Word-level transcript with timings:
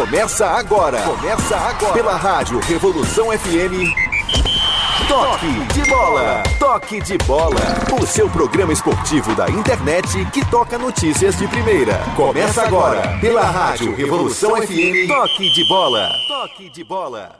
Começa 0.00 0.46
agora. 0.46 1.02
Começa 1.02 1.54
agora. 1.54 1.92
Pela 1.92 2.16
rádio 2.16 2.58
Revolução 2.60 3.26
FM. 3.38 3.92
Toque 5.06 5.74
de 5.74 5.90
bola. 5.90 6.42
Toque 6.58 7.00
de 7.02 7.18
bola. 7.18 7.60
O 8.00 8.06
seu 8.06 8.26
programa 8.30 8.72
esportivo 8.72 9.34
da 9.34 9.50
internet 9.50 10.24
que 10.32 10.42
toca 10.46 10.78
notícias 10.78 11.36
de 11.36 11.46
primeira. 11.48 12.00
Começa 12.16 12.62
agora. 12.62 13.18
Pela 13.20 13.42
rádio 13.42 13.94
Revolução 13.94 14.56
FM. 14.56 15.06
Toque 15.06 15.52
de 15.52 15.68
bola. 15.68 16.08
Toque 16.28 16.70
de 16.70 16.82
bola. 16.82 17.36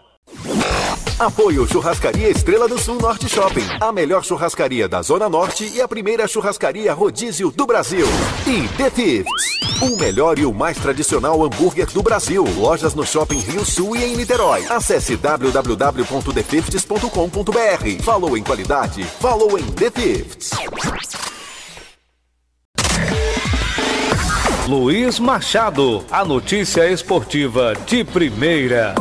Apoio 1.21 1.69
Churrascaria 1.69 2.29
Estrela 2.31 2.67
do 2.67 2.81
Sul 2.81 2.95
Norte 2.95 3.29
Shopping. 3.29 3.67
A 3.79 3.93
melhor 3.93 4.25
churrascaria 4.25 4.89
da 4.89 5.03
Zona 5.03 5.29
Norte 5.29 5.71
e 5.75 5.79
a 5.79 5.87
primeira 5.87 6.27
churrascaria 6.27 6.95
rodízio 6.95 7.51
do 7.51 7.67
Brasil. 7.67 8.07
E 8.47 8.67
The 8.79 8.89
Fifths. 8.89 9.83
O 9.83 9.99
melhor 9.99 10.39
e 10.39 10.47
o 10.47 10.55
mais 10.55 10.79
tradicional 10.79 11.45
hambúrguer 11.45 11.93
do 11.93 12.03
Brasil. 12.03 12.43
Lojas 12.57 12.95
no 12.95 13.05
Shopping 13.05 13.41
Rio 13.41 13.67
Sul 13.67 13.97
e 13.97 14.05
em 14.05 14.17
Niterói. 14.17 14.65
Acesse 14.71 15.15
www.thefifths.com.br. 15.15 18.03
Falou 18.03 18.35
em 18.35 18.43
qualidade? 18.43 19.05
Falou 19.05 19.59
em 19.59 19.67
The 19.73 19.91
Fifths. 19.91 20.53
Luiz 24.67 25.19
Machado, 25.19 26.03
a 26.11 26.25
notícia 26.25 26.91
esportiva 26.91 27.75
de 27.87 28.05
primeira. 28.05 28.95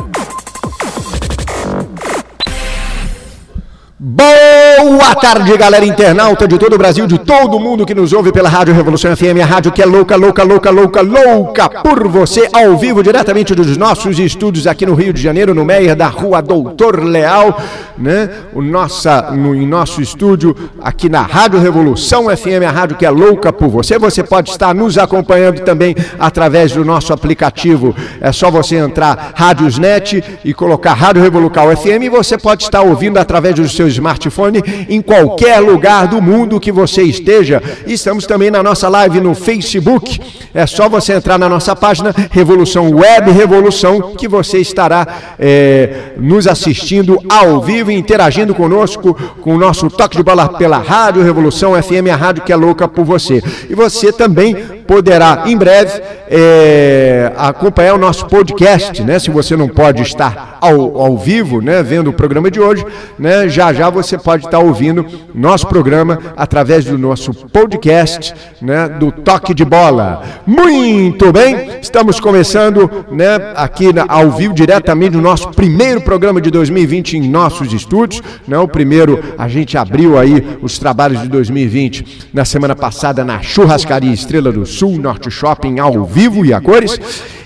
Boom! 4.02 4.39
Boa 4.82 5.14
tarde, 5.14 5.54
galera 5.58 5.84
internauta 5.84 6.48
de 6.48 6.56
todo 6.56 6.72
o 6.72 6.78
Brasil, 6.78 7.06
de 7.06 7.18
todo 7.18 7.60
mundo 7.60 7.84
que 7.84 7.94
nos 7.94 8.14
ouve 8.14 8.32
pela 8.32 8.48
Rádio 8.48 8.72
Revolução 8.72 9.14
FM, 9.14 9.42
a 9.42 9.44
rádio 9.44 9.72
que 9.72 9.82
é 9.82 9.84
louca, 9.84 10.16
louca, 10.16 10.42
louca, 10.42 10.70
louca, 10.70 11.02
louca 11.02 11.68
por 11.68 12.08
você, 12.08 12.48
ao 12.50 12.78
vivo, 12.78 13.02
diretamente 13.02 13.54
dos 13.54 13.76
nossos 13.76 14.18
estúdios 14.18 14.66
aqui 14.66 14.86
no 14.86 14.94
Rio 14.94 15.12
de 15.12 15.20
Janeiro, 15.20 15.54
no 15.54 15.66
Meier 15.66 15.94
da 15.94 16.08
Rua 16.08 16.40
Doutor 16.40 17.04
Leal, 17.04 17.60
né? 17.98 18.30
O 18.54 18.62
nossa, 18.62 19.30
no 19.32 19.54
em 19.54 19.66
nosso 19.66 20.00
estúdio 20.00 20.56
aqui 20.80 21.10
na 21.10 21.20
Rádio 21.20 21.60
Revolução 21.60 22.34
FM, 22.34 22.64
a 22.66 22.70
rádio 22.70 22.96
que 22.96 23.04
é 23.04 23.10
louca 23.10 23.52
por 23.52 23.68
você. 23.68 23.98
Você 23.98 24.22
pode 24.22 24.48
estar 24.48 24.74
nos 24.74 24.96
acompanhando 24.96 25.60
também 25.60 25.94
através 26.18 26.72
do 26.72 26.86
nosso 26.86 27.12
aplicativo. 27.12 27.94
É 28.18 28.32
só 28.32 28.50
você 28.50 28.76
entrar 28.76 29.32
Rádiosnet 29.34 30.24
e 30.42 30.54
colocar 30.54 30.94
Rádio 30.94 31.22
Revolucal 31.22 31.76
FM 31.76 32.04
e 32.04 32.08
você 32.08 32.38
pode 32.38 32.62
estar 32.62 32.80
ouvindo 32.80 33.18
através 33.18 33.56
do 33.56 33.68
seu 33.68 33.86
smartphone 33.86 34.69
em 34.88 35.00
qualquer 35.00 35.60
lugar 35.60 36.06
do 36.06 36.20
mundo 36.20 36.60
que 36.60 36.72
você 36.72 37.02
esteja. 37.02 37.62
Estamos 37.86 38.26
também 38.26 38.50
na 38.50 38.62
nossa 38.62 38.88
live 38.88 39.20
no 39.20 39.34
Facebook. 39.34 40.20
É 40.52 40.66
só 40.66 40.88
você 40.88 41.14
entrar 41.14 41.38
na 41.38 41.48
nossa 41.48 41.76
página 41.76 42.14
Revolução 42.30 42.90
Web 42.90 43.30
Revolução 43.30 44.14
que 44.16 44.26
você 44.26 44.58
estará 44.58 45.06
é, 45.38 46.12
nos 46.16 46.46
assistindo 46.46 47.18
ao 47.28 47.60
vivo 47.60 47.90
interagindo 47.90 48.54
conosco 48.54 49.14
com 49.40 49.54
o 49.54 49.58
nosso 49.58 49.88
toque 49.88 50.16
de 50.16 50.22
bola 50.22 50.48
pela 50.48 50.78
Rádio 50.78 51.22
Revolução 51.22 51.80
FM, 51.80 52.10
a 52.12 52.16
rádio 52.16 52.42
que 52.42 52.52
é 52.52 52.56
louca 52.56 52.88
por 52.88 53.04
você. 53.04 53.42
E 53.68 53.74
você 53.74 54.12
também 54.12 54.79
poderá 54.90 55.44
em 55.46 55.56
breve 55.56 56.02
é, 56.28 57.32
acompanhar 57.36 57.94
o 57.94 57.98
nosso 57.98 58.26
podcast, 58.26 59.04
né? 59.04 59.20
Se 59.20 59.30
você 59.30 59.56
não 59.56 59.68
pode 59.68 60.02
estar 60.02 60.58
ao, 60.60 61.00
ao 61.00 61.16
vivo, 61.16 61.60
né, 61.60 61.82
vendo 61.82 62.10
o 62.10 62.12
programa 62.12 62.50
de 62.50 62.60
hoje, 62.60 62.84
né, 63.18 63.48
já 63.48 63.72
já 63.72 63.88
você 63.88 64.18
pode 64.18 64.44
estar 64.44 64.58
ouvindo 64.58 65.06
nosso 65.34 65.66
programa 65.66 66.18
através 66.36 66.84
do 66.84 66.98
nosso 66.98 67.32
podcast, 67.32 68.34
né, 68.60 68.88
do 68.88 69.10
Toque 69.10 69.54
de 69.54 69.64
Bola. 69.64 70.22
Muito 70.46 71.32
bem, 71.32 71.78
estamos 71.80 72.20
começando, 72.20 72.90
né, 73.10 73.52
aqui 73.56 73.92
na, 73.92 74.04
ao 74.08 74.30
vivo 74.30 74.54
diretamente 74.54 75.12
do 75.12 75.20
nosso 75.20 75.48
primeiro 75.50 76.00
programa 76.00 76.40
de 76.40 76.50
2020 76.50 77.16
em 77.16 77.28
nossos 77.28 77.72
estúdios, 77.72 78.22
né? 78.46 78.58
O 78.58 78.68
primeiro 78.68 79.22
a 79.38 79.48
gente 79.48 79.78
abriu 79.78 80.18
aí 80.18 80.58
os 80.62 80.78
trabalhos 80.78 81.22
de 81.22 81.28
2020 81.28 82.28
na 82.32 82.44
semana 82.44 82.76
passada 82.76 83.24
na 83.24 83.40
Churrascaria 83.40 84.12
Estrela 84.12 84.52
do 84.52 84.66
Sul, 84.66 84.79
Norte 84.88 85.30
Shopping 85.30 85.78
ao 85.78 86.04
vivo 86.04 86.44
e 86.44 86.52
a 86.52 86.60
cores. 86.60 86.98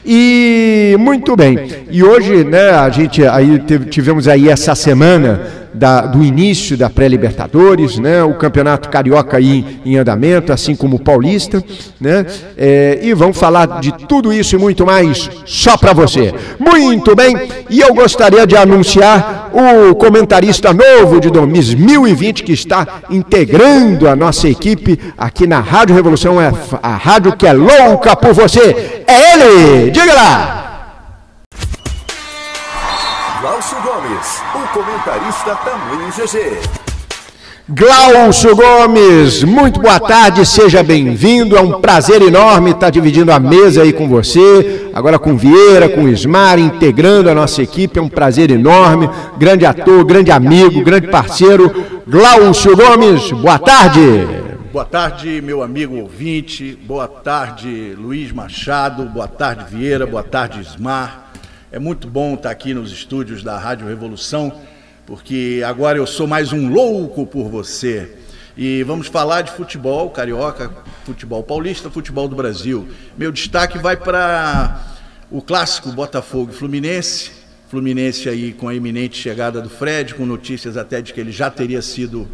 E 0.05 0.97
muito 0.99 1.34
bem. 1.34 1.59
E 1.91 2.03
hoje, 2.03 2.45
né, 2.45 2.71
a 2.71 2.91
gente 2.91 3.27
aí 3.27 3.59
tivemos 3.91 4.28
aí 4.28 4.49
essa 4.49 4.75
semana 4.75 5.64
da, 5.75 6.03
do 6.03 6.23
início 6.23 6.77
da 6.77 6.89
pré-libertadores, 6.89 7.99
né, 7.99 8.23
o 8.23 8.35
campeonato 8.35 8.89
carioca 8.89 9.37
aí 9.37 9.81
em 9.85 9.97
andamento, 9.97 10.53
assim 10.53 10.75
como 10.77 10.97
o 10.97 11.01
paulista, 11.01 11.62
né, 12.01 12.25
é, 12.57 13.01
e 13.03 13.12
vamos 13.12 13.37
falar 13.37 13.81
de 13.81 13.93
tudo 14.07 14.33
isso 14.33 14.55
e 14.55 14.59
muito 14.59 14.87
mais 14.87 15.29
só 15.45 15.77
para 15.77 15.93
você. 15.93 16.33
Muito 16.59 17.15
bem. 17.15 17.37
E 17.69 17.81
eu 17.81 17.93
gostaria 17.95 18.47
de 18.47 18.57
anunciar 18.57 19.51
o 19.53 19.95
comentarista 19.95 20.73
novo 20.73 21.21
de 21.21 21.31
2020 21.31 22.43
que 22.43 22.53
está 22.53 23.01
integrando 23.11 24.09
a 24.09 24.17
nossa 24.17 24.49
equipe 24.49 24.99
aqui 25.17 25.47
na 25.47 25.61
Rádio 25.61 25.95
Revolução 25.95 26.37
a 26.83 26.97
rádio 26.97 27.37
que 27.37 27.47
é 27.47 27.53
louca 27.53 28.17
por 28.17 28.33
você. 28.33 29.05
É 29.06 29.35
ele! 29.35 29.91
Diga 29.91 30.15
lá! 30.15 30.64
Gomes, 34.05 34.43
o 34.55 34.69
comentarista 34.75 35.57
tamanho 35.57 36.11
GG. 36.13 36.61
Glaucio 37.67 38.55
Gomes, 38.55 39.43
muito 39.43 39.81
boa 39.81 39.99
tarde, 39.99 40.45
seja 40.45 40.83
bem-vindo. 40.83 41.57
É 41.57 41.63
um 41.63 41.81
prazer 41.81 42.21
enorme 42.21 42.73
estar 42.73 42.91
dividindo 42.91 43.33
a 43.33 43.41
mesa 43.41 43.81
aí 43.81 43.95
com 43.95 44.07
você, 44.07 44.91
agora 44.93 45.19
com 45.19 45.39
Vieira, 45.39 45.89
com 45.89 46.07
Ismar, 46.07 46.59
integrando 46.59 47.31
a 47.31 47.35
nossa 47.35 47.63
equipe. 47.63 47.99
É 47.99 48.03
um 48.03 48.09
prazer 48.09 48.51
enorme. 48.51 49.09
Grande 49.39 49.65
ator, 49.65 50.05
grande 50.05 50.31
amigo, 50.31 50.85
grande 50.85 51.09
parceiro. 51.09 52.03
Glaucio 52.07 52.77
Gomes, 52.77 53.33
boa 53.33 53.59
tarde. 53.59 54.01
Boa 54.71 54.85
tarde, 54.85 55.41
meu 55.41 55.63
amigo 55.63 55.97
ouvinte. 55.97 56.79
Boa 56.85 57.09
tarde, 57.09 57.95
Luiz 57.97 58.31
Machado. 58.33 59.05
Boa 59.07 59.29
tarde, 59.29 59.65
Vieira. 59.71 60.07
Boa 60.07 60.23
tarde, 60.23 60.61
Ismar. 60.61 61.24
É 61.75 61.79
muito 61.81 62.07
bom 62.07 62.35
estar 62.35 62.53
aqui 62.53 62.73
nos 62.73 62.93
estúdios 62.93 63.43
da 63.43 63.59
Rádio 63.59 63.89
Revolução, 63.89 64.61
porque 65.05 65.61
agora 65.67 65.99
eu 65.99 66.07
sou 66.07 66.25
mais 66.25 66.53
um 66.53 66.69
louco 66.69 67.27
por 67.27 67.49
você. 67.49 68.12
E 68.57 68.85
vamos 68.85 69.09
falar 69.09 69.43
de 69.43 69.51
futebol 69.51 70.09
carioca, 70.11 70.71
futebol 71.05 71.43
paulista, 71.43 71.91
futebol 71.91 72.29
do 72.29 72.37
Brasil. 72.37 72.87
Meu 73.19 73.33
destaque 73.33 73.77
vai 73.77 73.97
para 73.97 74.85
o 75.29 75.43
clássico 75.43 75.91
Botafogo 75.91 76.53
e 76.53 76.55
Fluminense. 76.55 77.33
Fluminense 77.69 78.29
aí 78.29 78.53
com 78.53 78.69
a 78.69 78.75
iminente 78.77 79.21
chegada 79.21 79.61
do 79.61 79.69
Fred, 79.69 80.15
com 80.15 80.25
notícias 80.25 80.77
até 80.77 81.03
de 81.03 81.12
que 81.12 81.21
ele 81.21 81.33
já 81.33 81.51
teria 81.51 81.83
sido 81.83 82.29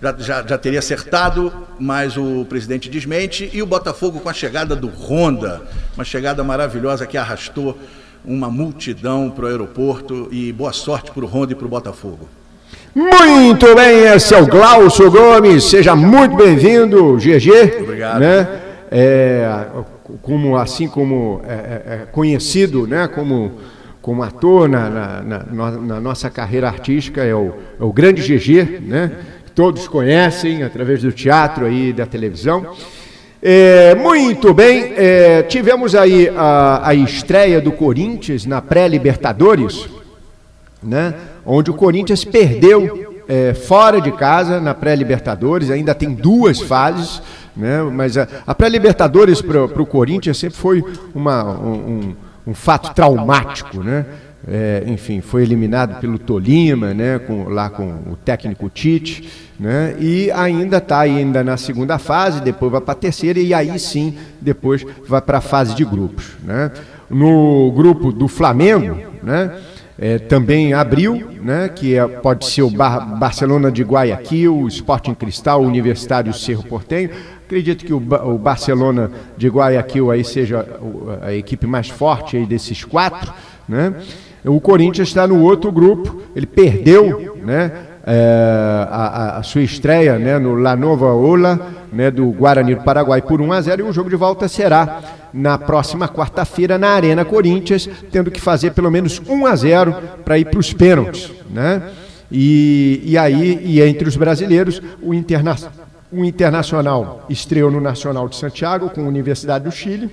já, 0.00 0.16
já, 0.18 0.46
já, 0.46 0.56
teria 0.56 0.78
acertado, 0.78 1.52
mas 1.78 2.16
o 2.16 2.46
presidente 2.46 2.88
desmente, 2.88 3.50
e 3.52 3.62
o 3.62 3.66
Botafogo 3.66 4.20
com 4.20 4.28
a 4.30 4.32
chegada 4.32 4.74
do 4.74 4.88
Honda, 4.88 5.62
uma 5.94 6.04
chegada 6.04 6.42
maravilhosa 6.42 7.06
que 7.06 7.18
arrastou 7.18 7.78
uma 8.26 8.50
multidão 8.50 9.30
para 9.30 9.44
o 9.44 9.48
aeroporto 9.48 10.28
e 10.32 10.52
boa 10.52 10.72
sorte 10.72 11.10
para 11.12 11.24
o 11.24 11.28
Honda 11.28 11.52
e 11.52 11.54
para 11.54 11.66
o 11.66 11.68
Botafogo. 11.68 12.28
Muito 12.94 13.74
bem, 13.74 14.04
esse 14.14 14.34
é 14.34 14.40
o 14.40 14.46
Glaucio 14.46 15.10
Gomes, 15.10 15.64
seja 15.64 15.94
muito 15.94 16.34
bem-vindo, 16.34 17.16
GG. 17.16 17.82
Obrigado. 17.82 18.20
Né? 18.20 18.48
É, 18.90 19.66
como, 20.22 20.56
assim 20.56 20.88
como 20.88 21.40
é, 21.46 21.52
é, 21.52 22.06
conhecido 22.10 22.86
né? 22.86 23.06
como, 23.06 23.52
como 24.00 24.22
ator 24.22 24.68
na, 24.68 24.88
na, 24.88 25.22
na, 25.22 25.70
na 25.72 26.00
nossa 26.00 26.30
carreira 26.30 26.68
artística, 26.68 27.22
é 27.22 27.34
o, 27.34 27.52
é 27.78 27.84
o 27.84 27.92
grande 27.92 28.22
GG, 28.22 28.80
né? 28.80 29.12
todos 29.54 29.86
conhecem 29.86 30.62
através 30.62 31.02
do 31.02 31.12
teatro 31.12 31.66
aí 31.66 31.92
da 31.92 32.06
televisão. 32.06 32.74
É, 33.42 33.94
muito 33.94 34.54
bem, 34.54 34.94
é, 34.96 35.42
tivemos 35.42 35.94
aí 35.94 36.28
a, 36.34 36.88
a, 36.88 36.94
estreia 36.94 37.60
do 37.60 37.70
Corinthians 37.70 38.46
na 38.46 38.62
pré-Libertadores, 38.62 39.88
né, 40.82 41.14
onde 41.44 41.70
o 41.70 41.74
Corinthians 41.74 42.24
perdeu 42.24 43.22
é, 43.28 43.52
fora 43.52 44.00
de 44.00 44.10
casa 44.12 44.58
na 44.58 44.72
pré-Libertadores, 44.72 45.70
ainda 45.70 45.94
tem 45.94 46.14
duas 46.14 46.60
fases, 46.60 47.20
né, 47.54 47.82
mas 47.82 48.16
a, 48.16 48.26
a 48.46 48.54
pré-Libertadores 48.54 49.42
para 49.42 49.64
o 49.64 49.86
Corinthians 49.86 50.38
sempre 50.38 50.56
foi 50.56 50.82
uma, 51.14 51.44
um, 51.44 51.74
um, 51.74 52.16
um 52.48 52.54
fato 52.54 52.94
traumático, 52.94 53.82
né? 53.82 54.06
É, 54.46 54.84
enfim, 54.86 55.20
foi 55.20 55.42
eliminado 55.42 55.98
pelo 56.00 56.18
Tolima, 56.18 56.94
né, 56.94 57.18
com, 57.18 57.48
lá 57.48 57.68
com 57.68 57.86
o 58.10 58.16
técnico 58.24 58.70
Tite, 58.70 59.28
né, 59.58 59.96
e 59.98 60.30
ainda 60.30 60.76
está 60.76 61.00
ainda 61.00 61.42
na 61.42 61.56
segunda 61.56 61.98
fase, 61.98 62.40
depois 62.40 62.70
vai 62.70 62.80
para 62.80 62.92
a 62.92 62.96
terceira 62.96 63.40
e 63.40 63.52
aí 63.52 63.76
sim, 63.78 64.16
depois 64.40 64.86
vai 65.08 65.20
para 65.20 65.38
a 65.38 65.40
fase 65.40 65.74
de 65.74 65.84
grupos. 65.84 66.36
Né. 66.44 66.70
No 67.10 67.72
grupo 67.72 68.12
do 68.12 68.28
Flamengo, 68.28 68.96
né, 69.20 69.52
é, 69.98 70.18
também 70.18 70.74
abriu, 70.74 71.28
né, 71.42 71.68
que 71.68 71.96
é, 71.96 72.06
pode 72.06 72.46
ser 72.46 72.62
o 72.62 72.70
Bar 72.70 73.18
Barcelona 73.18 73.72
de 73.72 73.82
Guayaquil, 73.82 74.56
o 74.56 74.68
Sporting 74.68 75.14
Cristal, 75.14 75.62
o 75.62 75.66
Universitário 75.66 76.32
Cerro 76.32 76.62
Portenho, 76.62 77.10
Acredito 77.46 77.84
que 77.84 77.92
o, 77.92 78.00
Barcelona 78.00 79.08
de 79.36 79.48
Guayaquil 79.48 80.10
aí 80.10 80.24
seja 80.24 80.66
a 81.22 81.32
equipe 81.32 81.64
mais 81.64 81.88
forte 81.88 82.36
aí 82.36 82.44
desses 82.44 82.84
quatro, 82.84 83.32
né? 83.68 83.94
O 84.46 84.60
Corinthians 84.60 85.08
está 85.08 85.26
no 85.26 85.42
outro 85.42 85.72
grupo, 85.72 86.22
ele 86.34 86.46
perdeu, 86.46 87.36
né? 87.44 87.72
É, 88.08 88.86
a, 88.88 89.38
a, 89.38 89.42
sua 89.42 89.62
estreia 89.62 90.16
né, 90.16 90.38
no 90.38 90.54
La 90.54 90.76
Nova 90.76 91.06
Ola, 91.06 91.58
né, 91.92 92.08
do 92.08 92.26
Guarani 92.26 92.76
do 92.76 92.82
Paraguai 92.82 93.20
por 93.20 93.40
1 93.40 93.52
a 93.52 93.60
0 93.60 93.82
e 93.82 93.90
o 93.90 93.92
jogo 93.92 94.08
de 94.08 94.14
volta 94.14 94.46
será 94.46 95.00
na 95.34 95.58
próxima 95.58 96.08
quarta-feira 96.08 96.78
na 96.78 96.90
Arena 96.90 97.24
Corinthians, 97.24 97.90
tendo 98.12 98.30
que 98.30 98.40
fazer 98.40 98.70
pelo 98.70 98.92
menos 98.92 99.20
1 99.26 99.46
a 99.46 99.56
0 99.56 99.96
para 100.24 100.38
ir 100.38 100.44
para 100.44 100.60
os 100.60 100.72
pênaltis, 100.72 101.32
né? 101.50 101.82
E, 102.30 103.02
e 103.04 103.18
aí, 103.18 103.60
e 103.64 103.82
entre 103.82 104.08
os 104.08 104.16
brasileiros, 104.16 104.80
o, 105.02 105.12
interna 105.12 105.56
o 106.12 106.24
Internacional 106.24 107.26
estreou 107.28 107.72
no 107.72 107.80
Nacional 107.80 108.28
de 108.28 108.36
Santiago 108.36 108.90
com 108.90 109.00
a 109.00 109.08
Universidade 109.08 109.64
do 109.64 109.72
Chile, 109.72 110.10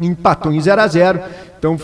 empatou 0.00 0.52
em 0.52 0.60
0 0.60 0.80
a 0.80 0.86
0 0.86 1.20
então, 1.64 1.78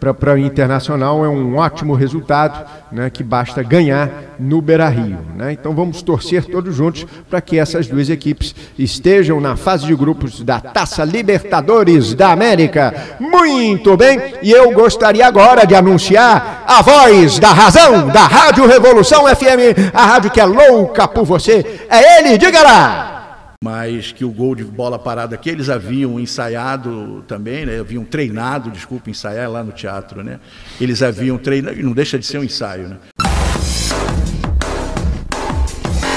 para 0.00 0.32
o 0.32 0.38
Internacional 0.38 1.22
é 1.22 1.28
um 1.28 1.58
ótimo 1.58 1.92
resultado, 1.92 2.66
né, 2.90 3.10
que 3.10 3.22
basta 3.22 3.62
ganhar 3.62 4.10
no 4.40 4.62
Beira 4.62 4.88
Rio. 4.88 5.18
Né? 5.36 5.52
Então, 5.52 5.74
vamos 5.74 6.00
torcer 6.00 6.46
todos 6.46 6.74
juntos 6.74 7.06
para 7.28 7.42
que 7.42 7.58
essas 7.58 7.86
duas 7.86 8.08
equipes 8.08 8.54
estejam 8.78 9.38
na 9.38 9.54
fase 9.54 9.84
de 9.84 9.94
grupos 9.94 10.42
da 10.42 10.58
Taça 10.58 11.04
Libertadores 11.04 12.14
da 12.14 12.32
América. 12.32 12.94
Muito 13.20 13.94
bem, 13.94 14.18
e 14.42 14.50
eu 14.50 14.72
gostaria 14.72 15.26
agora 15.26 15.66
de 15.66 15.74
anunciar 15.74 16.64
a 16.66 16.80
voz 16.80 17.38
da 17.38 17.52
razão 17.52 18.08
da 18.08 18.26
Rádio 18.26 18.66
Revolução 18.66 19.26
FM, 19.26 19.92
a 19.92 20.06
rádio 20.06 20.30
que 20.30 20.40
é 20.40 20.46
louca 20.46 21.06
por 21.06 21.26
você. 21.26 21.84
É 21.90 22.20
ele, 22.20 22.38
diga 22.38 22.62
lá! 22.62 23.16
Mas 23.62 24.12
que 24.12 24.24
o 24.24 24.30
gol 24.30 24.54
de 24.54 24.64
bola 24.64 24.98
parada 24.98 25.36
que 25.36 25.48
eles 25.50 25.68
haviam 25.68 26.18
ensaiado 26.20 27.24
também, 27.26 27.66
né? 27.66 27.80
haviam 27.80 28.04
treinado, 28.04 28.70
desculpa, 28.70 29.10
ensaiar 29.10 29.50
lá 29.50 29.62
no 29.62 29.72
teatro, 29.72 30.22
né? 30.22 30.38
Eles 30.80 31.02
haviam 31.02 31.38
treinado, 31.38 31.82
não 31.82 31.92
deixa 31.92 32.18
de 32.18 32.26
ser 32.26 32.38
um 32.38 32.44
ensaio, 32.44 32.88
né? 32.88 32.96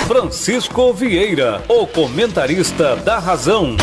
Francisco 0.08 0.92
Vieira, 0.92 1.62
o 1.68 1.86
comentarista 1.86 2.96
da 2.96 3.20
Razão. 3.20 3.78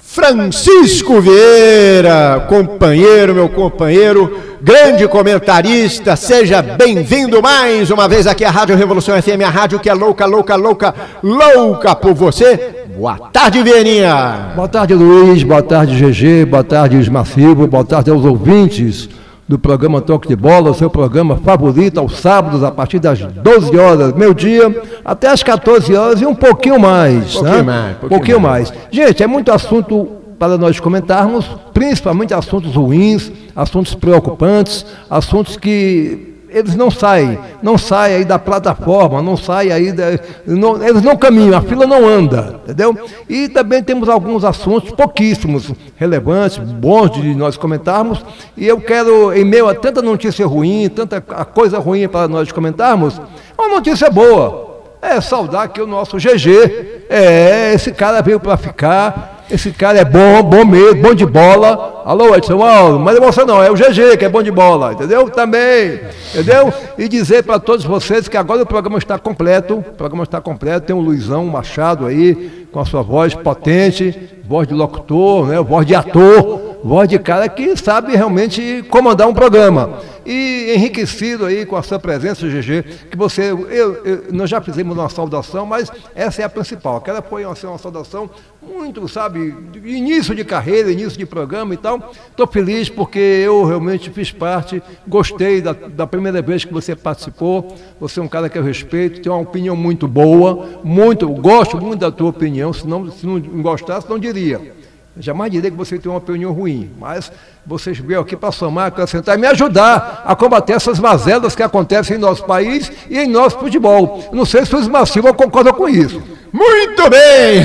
Francisco 0.00 1.20
Vieira, 1.20 2.46
companheiro, 2.48 3.34
meu 3.34 3.48
companheiro, 3.48 4.53
grande 4.64 5.06
comentarista, 5.06 6.16
seja 6.16 6.62
bem-vindo 6.62 7.42
mais 7.42 7.90
uma 7.90 8.08
vez 8.08 8.26
aqui 8.26 8.46
à 8.46 8.50
Rádio 8.50 8.74
Revolução 8.74 9.20
FM, 9.20 9.42
a 9.44 9.50
rádio 9.50 9.78
que 9.78 9.90
é 9.90 9.92
louca, 9.92 10.24
louca, 10.24 10.56
louca, 10.56 10.94
louca 11.22 11.94
por 11.94 12.14
você. 12.14 12.86
Boa 12.96 13.18
tarde, 13.30 13.62
Vieirinha. 13.62 14.52
Boa 14.56 14.66
tarde, 14.66 14.94
Luiz, 14.94 15.42
boa 15.42 15.62
tarde, 15.62 15.94
GG, 15.94 16.46
boa 16.46 16.64
tarde, 16.64 16.96
Ismar 16.96 17.26
Silva, 17.26 17.66
boa 17.66 17.84
tarde 17.84 18.10
aos 18.10 18.24
ouvintes 18.24 19.06
do 19.46 19.58
programa 19.58 20.00
Toque 20.00 20.28
de 20.28 20.34
Bola, 20.34 20.70
o 20.70 20.74
seu 20.74 20.88
programa 20.88 21.36
favorito 21.36 22.00
aos 22.00 22.18
sábados, 22.18 22.64
a 22.64 22.70
partir 22.70 22.98
das 22.98 23.20
12 23.20 23.76
horas, 23.76 24.14
meu 24.14 24.32
dia, 24.32 24.74
até 25.04 25.28
as 25.28 25.42
14 25.42 25.94
horas 25.94 26.22
e 26.22 26.24
um 26.24 26.34
pouquinho 26.34 26.80
mais. 26.80 27.36
Um 27.36 27.40
pouquinho 27.40 27.56
né? 27.56 27.62
mais. 27.62 27.96
Um 27.96 27.98
pouquinho, 27.98 28.08
pouquinho 28.08 28.40
mais. 28.40 28.70
mais. 28.70 28.82
Gente, 28.90 29.22
é 29.22 29.26
muito 29.26 29.52
assunto 29.52 30.23
para 30.38 30.58
nós 30.58 30.80
comentarmos, 30.80 31.46
principalmente 31.72 32.34
assuntos 32.34 32.74
ruins, 32.74 33.30
assuntos 33.54 33.94
preocupantes, 33.94 34.84
assuntos 35.08 35.56
que 35.56 36.34
eles 36.54 36.76
não 36.76 36.88
saem, 36.88 37.36
não 37.60 37.76
saem 37.76 38.16
aí 38.16 38.24
da 38.24 38.38
plataforma, 38.38 39.20
não 39.20 39.36
saem 39.36 39.72
aí, 39.72 39.90
da, 39.90 40.04
não, 40.46 40.80
eles 40.80 41.02
não 41.02 41.16
caminham, 41.16 41.58
a 41.58 41.60
fila 41.60 41.84
não 41.84 42.08
anda, 42.08 42.60
entendeu? 42.62 42.96
E 43.28 43.48
também 43.48 43.82
temos 43.82 44.08
alguns 44.08 44.44
assuntos 44.44 44.92
pouquíssimos, 44.92 45.72
relevantes, 45.96 46.58
bons 46.58 47.10
de 47.10 47.34
nós 47.34 47.56
comentarmos, 47.56 48.24
e 48.56 48.68
eu 48.68 48.80
quero, 48.80 49.32
em 49.32 49.44
meio 49.44 49.68
a 49.68 49.74
tanta 49.74 50.00
notícia 50.00 50.46
ruim, 50.46 50.88
tanta 50.88 51.20
coisa 51.20 51.80
ruim 51.80 52.06
para 52.06 52.28
nós 52.28 52.52
comentarmos, 52.52 53.20
uma 53.58 53.68
notícia 53.68 54.08
boa, 54.08 54.84
é 55.02 55.20
saudar 55.20 55.64
aqui 55.64 55.82
o 55.82 55.88
nosso 55.88 56.18
GG, 56.18 57.04
é, 57.10 57.72
esse 57.74 57.90
cara 57.90 58.22
veio 58.22 58.38
para 58.38 58.56
ficar, 58.56 59.33
esse 59.50 59.70
cara 59.72 59.98
é 59.98 60.04
bom, 60.04 60.42
bom 60.42 60.64
mesmo, 60.64 61.02
bom 61.02 61.14
de 61.14 61.26
bola. 61.26 62.02
Alô, 62.04 62.34
Edson 62.34 62.62
Aldo, 62.62 62.98
mas 62.98 63.16
é 63.16 63.20
você 63.20 63.44
não, 63.44 63.62
é 63.62 63.70
o 63.70 63.74
GG 63.74 64.16
que 64.18 64.24
é 64.24 64.28
bom 64.28 64.42
de 64.42 64.50
bola, 64.50 64.92
entendeu? 64.92 65.28
Também, 65.30 66.00
entendeu? 66.32 66.72
E 66.98 67.08
dizer 67.08 67.42
para 67.42 67.58
todos 67.58 67.84
vocês 67.84 68.28
que 68.28 68.36
agora 68.36 68.62
o 68.62 68.66
programa 68.66 68.98
está 68.98 69.18
completo, 69.18 69.76
o 69.76 69.82
programa 69.82 70.24
está 70.24 70.40
completo, 70.40 70.86
tem 70.86 70.96
o 70.96 71.00
Luizão 71.00 71.46
Machado 71.46 72.06
aí, 72.06 72.66
com 72.72 72.80
a 72.80 72.84
sua 72.84 73.02
voz 73.02 73.34
potente, 73.34 74.18
voz 74.46 74.66
de 74.66 74.74
locutor, 74.74 75.46
né, 75.46 75.60
voz 75.60 75.86
de 75.86 75.94
ator, 75.94 76.73
voz 76.84 77.08
de 77.08 77.18
cara 77.18 77.48
que 77.48 77.74
sabe 77.78 78.14
realmente 78.14 78.84
comandar 78.90 79.26
um 79.26 79.32
programa. 79.32 80.00
E 80.26 80.72
enriquecido 80.74 81.46
aí 81.46 81.66
com 81.66 81.76
a 81.76 81.82
sua 81.82 81.98
presença, 81.98 82.46
GG, 82.46 83.08
que 83.10 83.16
você, 83.16 83.52
eu, 83.52 84.04
eu, 84.04 84.24
nós 84.32 84.48
já 84.48 84.60
fizemos 84.60 84.96
uma 84.96 85.08
saudação, 85.08 85.66
mas 85.66 85.90
essa 86.14 86.42
é 86.42 86.44
a 86.44 86.48
principal. 86.48 86.96
Aquela 86.96 87.20
foi 87.20 87.44
uma, 87.44 87.54
uma 87.64 87.78
saudação 87.78 88.30
muito, 88.62 89.06
sabe, 89.06 89.54
início 89.84 90.34
de 90.34 90.42
carreira, 90.44 90.90
início 90.90 91.18
de 91.18 91.26
programa 91.26 91.74
e 91.74 91.76
tal. 91.76 92.12
Estou 92.30 92.46
feliz 92.46 92.88
porque 92.88 93.18
eu 93.18 93.64
realmente 93.64 94.10
fiz 94.10 94.30
parte, 94.30 94.82
gostei 95.06 95.60
da, 95.60 95.72
da 95.72 96.06
primeira 96.06 96.40
vez 96.40 96.64
que 96.64 96.72
você 96.72 96.96
participou. 96.96 97.74
Você 98.00 98.20
é 98.20 98.22
um 98.22 98.28
cara 98.28 98.48
que 98.48 98.58
eu 98.58 98.62
respeito, 98.62 99.20
tem 99.20 99.30
uma 99.30 99.42
opinião 99.42 99.76
muito 99.76 100.08
boa, 100.08 100.80
muito, 100.82 101.28
gosto 101.28 101.78
muito 101.78 102.00
da 102.00 102.10
tua 102.10 102.30
opinião, 102.30 102.72
se 102.72 102.86
não, 102.86 103.10
se 103.10 103.26
não 103.26 103.38
gostasse, 103.40 104.08
não 104.08 104.18
diria. 104.18 104.83
Jamais 105.16 105.50
direi 105.50 105.70
que 105.70 105.76
você 105.76 105.96
tem 105.96 106.10
uma 106.10 106.18
opinião 106.18 106.52
ruim, 106.52 106.90
mas 106.98 107.30
vocês 107.64 107.96
veio 107.98 108.20
aqui 108.20 108.36
para 108.36 108.50
somar, 108.50 108.88
acrescentar 108.88 109.38
e 109.38 109.40
me 109.40 109.46
ajudar 109.46 110.24
a 110.26 110.34
combater 110.34 110.72
essas 110.72 110.98
mazelas 110.98 111.54
que 111.54 111.62
acontecem 111.62 112.16
em 112.16 112.20
nosso 112.20 112.44
país 112.44 112.90
e 113.08 113.18
em 113.20 113.28
nosso 113.28 113.56
futebol. 113.58 114.28
Não 114.32 114.44
sei 114.44 114.66
se 114.66 114.74
o 114.74 114.80
Ismael 114.80 115.06
Silva 115.06 115.32
concorda 115.32 115.72
com 115.72 115.88
isso. 115.88 116.20
Muito 116.52 117.08
bem! 117.08 117.64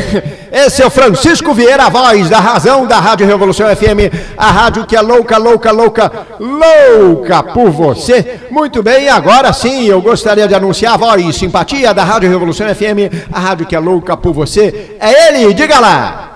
Esse 0.52 0.84
é 0.84 0.86
o 0.86 0.92
Francisco 0.92 1.52
Vieira, 1.54 1.86
a 1.86 1.90
voz 1.90 2.30
da 2.30 2.40
razão 2.40 2.86
da 2.86 3.00
Rádio 3.00 3.26
Revolução 3.26 3.68
FM, 3.76 4.14
a 4.38 4.52
rádio 4.52 4.86
que 4.86 4.96
é 4.96 5.02
louca, 5.02 5.38
louca, 5.38 5.72
louca, 5.72 6.12
louca 6.40 7.44
por 7.44 7.72
você. 7.72 8.42
Muito 8.52 8.84
bem, 8.84 9.10
agora 9.10 9.52
sim 9.54 9.86
eu 9.86 10.02
gostaria 10.02 10.48
de 10.48 10.54
anunciar 10.54 10.94
a 10.94 10.98
voz 10.98 11.36
simpatia 11.36 11.96
da 11.96 12.04
Rádio 12.04 12.30
Revolução 12.30 12.68
FM, 12.74 13.28
a 13.32 13.40
rádio 13.40 13.66
que 13.66 13.76
é 13.76 13.80
louca 13.80 14.16
por 14.16 14.34
você. 14.34 14.98
É 15.00 15.30
ele, 15.30 15.54
diga 15.54 15.80
lá! 15.80 16.29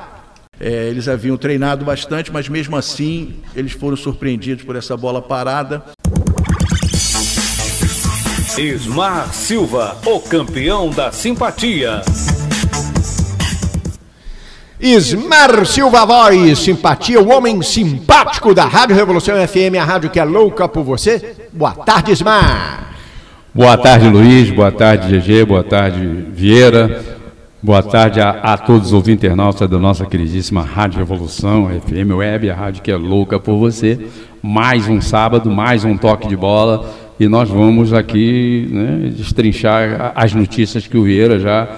É, 0.65 0.87
eles 0.87 1.09
haviam 1.09 1.35
treinado 1.35 1.83
bastante, 1.83 2.31
mas 2.31 2.47
mesmo 2.47 2.77
assim 2.77 3.33
eles 3.53 3.73
foram 3.73 3.97
surpreendidos 3.97 4.63
por 4.63 4.77
essa 4.77 4.95
bola 4.95 5.21
parada. 5.21 5.83
Ismar 8.57 9.33
Silva, 9.33 9.97
o 10.05 10.21
campeão 10.21 10.89
da 10.89 11.11
simpatia. 11.11 12.01
Ismar 14.79 15.65
Silva 15.65 16.05
Voz, 16.05 16.59
simpatia, 16.59 17.19
o 17.19 17.29
homem 17.29 17.61
simpático 17.61 18.53
da 18.53 18.63
Rádio 18.63 18.95
Revolução 18.95 19.35
FM, 19.45 19.75
a 19.81 19.83
rádio 19.83 20.09
que 20.09 20.19
é 20.19 20.23
louca 20.23 20.69
por 20.69 20.85
você. 20.85 21.35
Boa 21.51 21.73
tarde, 21.73 22.13
Ismar. 22.13 22.93
Boa 23.53 23.77
tarde, 23.77 24.07
Luiz. 24.07 24.49
Boa 24.49 24.71
tarde, 24.71 25.19
GG. 25.19 25.43
Boa 25.43 25.63
tarde, 25.63 26.07
Vieira. 26.31 27.21
Boa 27.63 27.81
tarde 27.81 28.19
a, 28.19 28.29
a, 28.29 28.57
todos 28.57 28.91
os 28.91 29.07
internautas 29.07 29.69
da 29.69 29.79
nossa 29.79 30.05
queridíssima 30.05 30.63
Rádio 30.63 30.99
Revolução, 30.99 31.69
FM 31.69 32.11
Web, 32.13 32.49
a 32.49 32.53
rádio 32.53 32.83
que 32.83 32.91
é 32.91 32.97
louca 32.97 33.39
por 33.39 33.55
você. 33.57 33.97
Mais 34.41 34.89
um 34.89 34.99
sábado, 34.99 35.49
mais 35.49 35.85
um 35.85 35.95
toque 35.95 36.27
de 36.27 36.35
bola 36.35 36.93
e 37.17 37.25
nós 37.25 37.47
vamos 37.47 37.93
aqui 37.93 38.67
né, 38.69 39.13
destrinchar 39.15 40.11
as 40.13 40.33
notícias 40.33 40.87
que 40.87 40.97
o 40.97 41.03
Vieira 41.03 41.39
já 41.39 41.69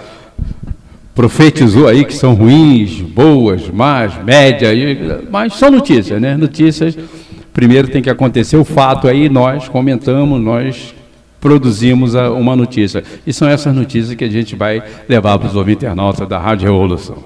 profetizou 1.14 1.88
aí, 1.88 2.04
que 2.04 2.16
são 2.16 2.34
ruins, 2.34 3.02
boas, 3.02 3.70
más, 3.70 4.12
média, 4.24 4.70
mas 5.30 5.54
são 5.54 5.70
notícias, 5.70 6.20
né? 6.20 6.36
Notícias, 6.36 6.98
primeiro 7.54 7.90
tem 7.90 8.02
que 8.02 8.10
acontecer 8.10 8.58
o 8.58 8.66
fato 8.66 9.08
aí, 9.08 9.30
nós 9.30 9.70
comentamos, 9.70 10.42
nós 10.42 10.96
produzimos 11.46 12.16
uma 12.16 12.56
notícia. 12.56 13.04
E 13.24 13.32
são 13.32 13.48
essas 13.48 13.72
notícias 13.76 14.16
que 14.16 14.24
a 14.24 14.30
gente 14.30 14.56
vai 14.56 14.82
levar 15.08 15.38
para 15.38 15.48
os 15.48 15.56
ouvintes 15.56 15.84
internautas 15.84 16.28
da 16.28 16.40
Rádio 16.40 16.66
Revolução. 16.66 17.18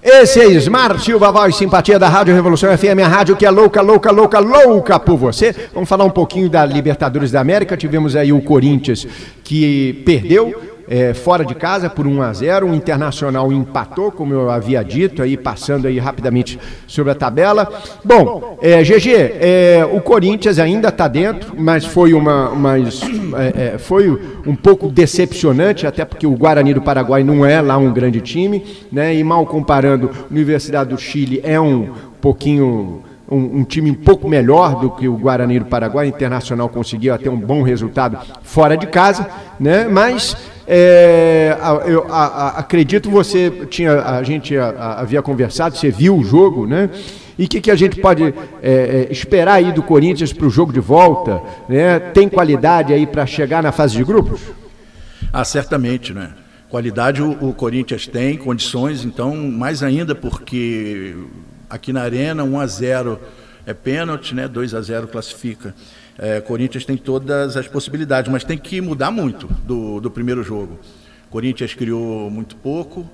Esse 0.00 0.38
é 0.38 0.46
Smart 0.52 1.02
Silva, 1.02 1.32
voz 1.32 1.56
simpatia 1.56 1.98
da 1.98 2.08
Rádio 2.08 2.32
Revolução 2.32 2.70
FM, 2.78 3.00
a 3.04 3.08
rádio 3.08 3.34
que 3.34 3.44
é 3.44 3.50
louca, 3.50 3.82
louca, 3.82 4.12
louca, 4.12 4.38
louca 4.38 5.00
por 5.00 5.16
você. 5.16 5.52
Vamos 5.74 5.88
falar 5.88 6.04
um 6.04 6.10
pouquinho 6.10 6.48
da 6.48 6.64
Libertadores 6.64 7.32
da 7.32 7.40
América. 7.40 7.76
Tivemos 7.76 8.14
aí 8.14 8.32
o 8.32 8.40
Corinthians 8.40 9.08
que 9.42 10.04
perdeu 10.06 10.54
é, 10.88 11.12
fora 11.14 11.44
de 11.44 11.54
casa 11.54 11.90
por 11.90 12.06
1 12.06 12.22
a 12.22 12.32
0 12.32 12.68
O 12.68 12.74
Internacional 12.74 13.52
empatou, 13.52 14.10
como 14.12 14.32
eu 14.32 14.50
havia 14.50 14.82
dito, 14.82 15.22
aí 15.22 15.36
passando 15.36 15.86
aí 15.86 15.98
rapidamente 15.98 16.58
sobre 16.86 17.12
a 17.12 17.14
tabela. 17.14 17.68
Bom, 18.04 18.58
é, 18.60 18.82
GG, 18.82 19.10
é, 19.12 19.88
o 19.90 20.00
Corinthians 20.00 20.58
ainda 20.58 20.88
está 20.88 21.08
dentro, 21.08 21.54
mas 21.58 21.84
foi 21.84 22.12
uma, 22.14 22.50
mas, 22.50 23.00
é, 23.36 23.74
é, 23.74 23.78
foi 23.78 24.10
um 24.46 24.54
pouco 24.54 24.88
decepcionante, 24.88 25.86
até 25.86 26.04
porque 26.04 26.26
o 26.26 26.36
Guarani 26.36 26.74
do 26.74 26.82
Paraguai 26.82 27.24
não 27.24 27.44
é 27.44 27.60
lá 27.60 27.76
um 27.76 27.92
grande 27.92 28.20
time, 28.20 28.64
né? 28.90 29.14
E 29.14 29.24
mal 29.24 29.44
comparando, 29.46 30.10
Universidade 30.30 30.90
do 30.90 30.98
Chile 30.98 31.40
é 31.42 31.60
um 31.60 31.90
pouquinho 32.20 33.02
um, 33.30 33.60
um, 33.60 33.64
time 33.64 33.90
um 33.90 33.94
pouco 33.94 34.28
melhor 34.28 34.80
do 34.80 34.90
que 34.90 35.08
o 35.08 35.16
Guarani 35.16 35.58
do 35.58 35.64
Paraguai, 35.64 36.06
Internacional 36.06 36.68
conseguiu 36.68 37.12
até 37.12 37.28
um 37.28 37.36
bom 37.36 37.62
resultado 37.62 38.18
fora 38.42 38.76
de 38.76 38.86
casa, 38.86 39.28
né? 39.58 39.88
Mas 39.88 40.36
é, 40.66 41.56
eu 41.86 42.06
a, 42.10 42.26
a, 42.26 42.48
acredito 42.58 43.10
você 43.10 43.50
tinha 43.70 44.00
a 44.02 44.22
gente 44.22 44.56
a, 44.56 45.00
havia 45.00 45.22
conversado, 45.22 45.76
você 45.76 45.90
viu 45.90 46.16
o 46.16 46.24
jogo, 46.24 46.66
né? 46.66 46.90
E 47.38 47.44
o 47.44 47.48
que, 47.48 47.60
que, 47.60 47.70
a 47.70 47.76
gente 47.76 48.00
pode 48.00 48.24
é, 48.24 48.32
é, 48.62 49.08
esperar 49.10 49.54
aí 49.54 49.70
do 49.70 49.82
Corinthians 49.82 50.32
para 50.32 50.46
o 50.46 50.50
jogo 50.50 50.72
de 50.72 50.80
volta? 50.80 51.42
Né? 51.68 51.98
Tem 51.98 52.30
qualidade 52.30 52.94
aí 52.94 53.06
para 53.06 53.26
chegar 53.26 53.62
na 53.62 53.72
fase 53.72 53.94
de 53.94 54.02
grupos? 54.02 54.40
Ah, 55.30 55.44
certamente, 55.44 56.14
né? 56.14 56.30
Qualidade 56.70 57.22
o, 57.22 57.32
o 57.46 57.52
Corinthians 57.52 58.06
tem, 58.06 58.38
condições, 58.38 59.04
então, 59.04 59.36
mais 59.36 59.82
ainda 59.82 60.14
porque 60.14 61.14
aqui 61.68 61.92
na 61.92 62.02
Arena, 62.02 62.42
1 62.42 62.58
a 62.58 62.66
0 62.66 63.20
é 63.66 63.74
pênalti, 63.74 64.34
né? 64.34 64.48
2 64.48 64.74
a 64.74 64.80
0 64.80 65.06
classifica. 65.08 65.74
É, 66.18 66.40
Corinthians 66.40 66.84
tem 66.84 66.96
todas 66.96 67.56
as 67.56 67.68
possibilidades, 67.68 68.30
mas 68.30 68.42
tem 68.42 68.56
que 68.56 68.80
mudar 68.80 69.10
muito 69.10 69.46
do, 69.46 70.00
do 70.00 70.10
primeiro 70.10 70.42
jogo. 70.42 70.78
Corinthians 71.30 71.74
criou 71.74 72.30
muito 72.30 72.56
pouco, 72.56 73.08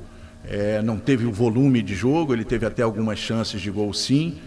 é, 0.49 0.81
não 0.83 0.99
teve 0.99 1.27
o 1.27 1.33
volume 1.33 1.83
de 1.83 1.95
jogo, 1.95 2.33
ele 2.33 2.45
teve 2.45 2.65
até 2.67 2.83
algumas 2.83 3.19
chances 3.19 3.61
de 3.61 3.71
gol 3.71 3.93
sim. 3.93 4.39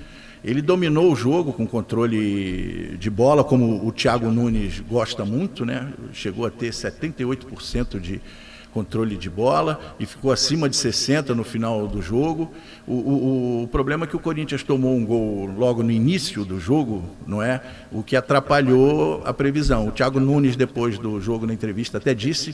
Ele 0.44 0.62
dominou 0.62 1.12
o 1.12 1.16
jogo 1.16 1.52
com 1.52 1.66
controle 1.66 2.96
de 2.98 3.10
bola, 3.10 3.44
como 3.44 3.86
o 3.86 3.92
Thiago 3.92 4.30
Nunes 4.30 4.80
gosta 4.80 5.26
muito, 5.26 5.66
né? 5.66 5.92
Chegou 6.14 6.46
a 6.46 6.52
ter 6.52 6.70
78% 6.70 8.00
de, 8.00 8.22
controle 8.76 9.16
de 9.16 9.30
bola 9.30 9.80
e 9.98 10.06
ficou 10.06 10.34
acima 10.34 10.68
de 10.68 10.76
60 10.76 11.34
no 11.34 11.46
final 11.46 11.88
do 11.88 12.02
jogo. 12.02 12.52
O, 12.86 12.94
o, 12.94 13.64
o, 13.64 13.68
problema 13.70 14.04
é 14.04 14.08
que 14.08 14.18
o 14.18 14.20
Corinthians 14.20 14.64
tomou 14.64 14.94
um 14.94 15.06
gol 15.06 15.50
logo 15.58 15.82
no 15.82 15.90
início 15.90 16.44
do 16.44 16.60
jogo, 16.60 17.02
não 17.26 17.42
é? 17.42 17.62
O 17.90 18.04
que 18.04 18.18
atrapalhou 18.18 19.24
a 19.24 19.34
previsão. 19.34 19.88
O 19.88 19.92
Thiago 19.92 20.20
Nunes, 20.20 20.58
depois 20.58 20.98
do 20.98 21.22
jogo 21.22 21.48
na 21.48 21.54
entrevista, 21.54 22.00
até 22.00 22.14
disse 22.14 22.54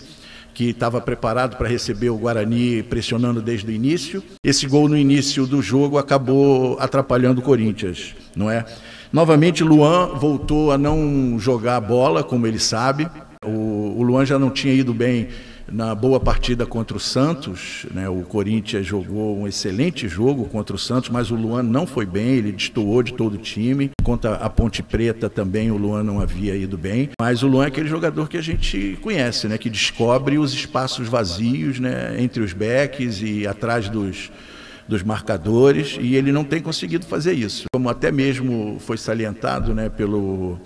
que 0.53 0.65
estava 0.65 1.01
preparado 1.01 1.57
para 1.57 1.67
receber 1.67 2.11
o 2.11 2.17
Guarani 2.17 2.83
pressionando 2.83 3.41
desde 3.41 3.71
o 3.71 3.71
início. 3.71 4.23
Esse 4.43 4.67
gol 4.67 4.87
no 4.87 4.97
início 4.97 5.47
do 5.47 5.59
jogo 5.59 5.97
acabou 5.97 6.77
atrapalhando 6.79 7.41
o 7.41 7.43
Corinthians, 7.43 8.13
não 8.35 8.47
é? 8.47 8.63
Novamente, 9.11 9.63
Luan 9.63 10.13
voltou 10.13 10.71
a 10.71 10.77
não 10.77 11.39
jogar 11.39 11.81
bola, 11.81 12.23
como 12.23 12.45
ele 12.45 12.59
sabe. 12.59 13.09
O, 13.43 13.95
o 13.97 14.03
Luan 14.03 14.23
já 14.23 14.37
não 14.37 14.51
tinha 14.51 14.71
ido 14.71 14.93
bem 14.93 15.29
na 15.71 15.95
boa 15.95 16.19
partida 16.19 16.65
contra 16.65 16.97
o 16.97 16.99
Santos. 16.99 17.85
Né, 17.93 18.07
o 18.09 18.21
Corinthians 18.23 18.85
jogou 18.85 19.37
um 19.37 19.47
excelente 19.47 20.07
jogo 20.07 20.45
contra 20.45 20.75
o 20.75 20.79
Santos, 20.79 21.09
mas 21.09 21.31
o 21.31 21.35
Luan 21.35 21.63
não 21.63 21.87
foi 21.87 22.05
bem, 22.05 22.35
ele 22.35 22.51
destoou 22.51 23.01
de 23.01 23.13
todo 23.13 23.35
o 23.35 23.37
time. 23.37 23.91
Contra 24.03 24.35
a 24.35 24.49
Ponte 24.49 24.83
Preta 24.83 25.29
também 25.29 25.71
o 25.71 25.77
Luan 25.77 26.03
não 26.03 26.19
havia 26.19 26.55
ido 26.55 26.77
bem. 26.77 27.09
Mas 27.19 27.43
o 27.43 27.47
Luan 27.47 27.65
é 27.65 27.67
aquele 27.67 27.87
jogador 27.87 28.27
que 28.27 28.37
a 28.37 28.41
gente 28.41 28.97
conhece, 29.01 29.47
né, 29.47 29.57
que 29.57 29.69
descobre 29.69 30.37
os 30.37 30.53
espaços 30.53 31.07
vazios 31.07 31.79
né, 31.79 32.15
entre 32.19 32.43
os 32.43 32.53
backs 32.53 33.21
e 33.21 33.47
atrás 33.47 33.89
dos 33.89 34.31
dos 34.87 35.03
marcadores 35.03 35.97
e 36.01 36.15
ele 36.15 36.33
não 36.33 36.43
tem 36.43 36.59
conseguido 36.59 37.05
fazer 37.05 37.31
isso. 37.31 37.63
Como 37.73 37.87
até 37.87 38.11
mesmo 38.11 38.77
foi 38.79 38.97
salientado 38.97 39.73
né, 39.73 39.87
pelo 39.87 40.59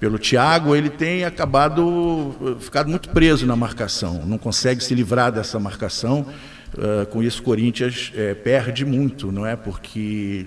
pelo 0.00 0.18
Thiago, 0.18 0.76
ele 0.76 0.90
tem 0.90 1.24
acabado 1.24 2.34
eh, 2.40 2.60
ficado 2.60 2.88
muito 2.88 3.08
preso 3.08 3.46
na 3.46 3.56
marcação, 3.56 4.22
não 4.24 4.38
consegue 4.38 4.82
se 4.82 4.94
livrar 4.94 5.32
dessa 5.32 5.58
marcação. 5.58 6.26
Uh, 6.74 7.06
com 7.06 7.22
isso, 7.22 7.40
o 7.40 7.44
Corinthians 7.44 8.12
é, 8.14 8.34
perde 8.34 8.84
muito, 8.84 9.32
não 9.32 9.46
é? 9.46 9.56
Porque 9.56 10.44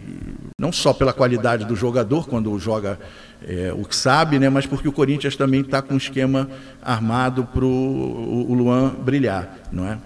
não 0.55 0.71
só 0.71 0.93
pela 0.93 1.11
qualidade 1.11 1.65
do 1.65 1.75
jogador 1.75 2.27
quando 2.27 2.57
joga 2.59 2.99
é, 3.43 3.73
o 3.75 3.83
que 3.83 3.95
sabe, 3.95 4.37
né? 4.37 4.47
Mas 4.47 4.67
porque 4.67 4.87
o 4.87 4.91
Corinthians 4.91 5.35
também 5.35 5.61
está 5.61 5.81
com 5.81 5.95
um 5.95 5.97
esquema 5.97 6.47
armado 6.79 7.43
para 7.43 7.65
o 7.65 8.53
Luan 8.53 8.89
brilhar, 8.89 9.61
não 9.71 9.87
é? 9.87 9.97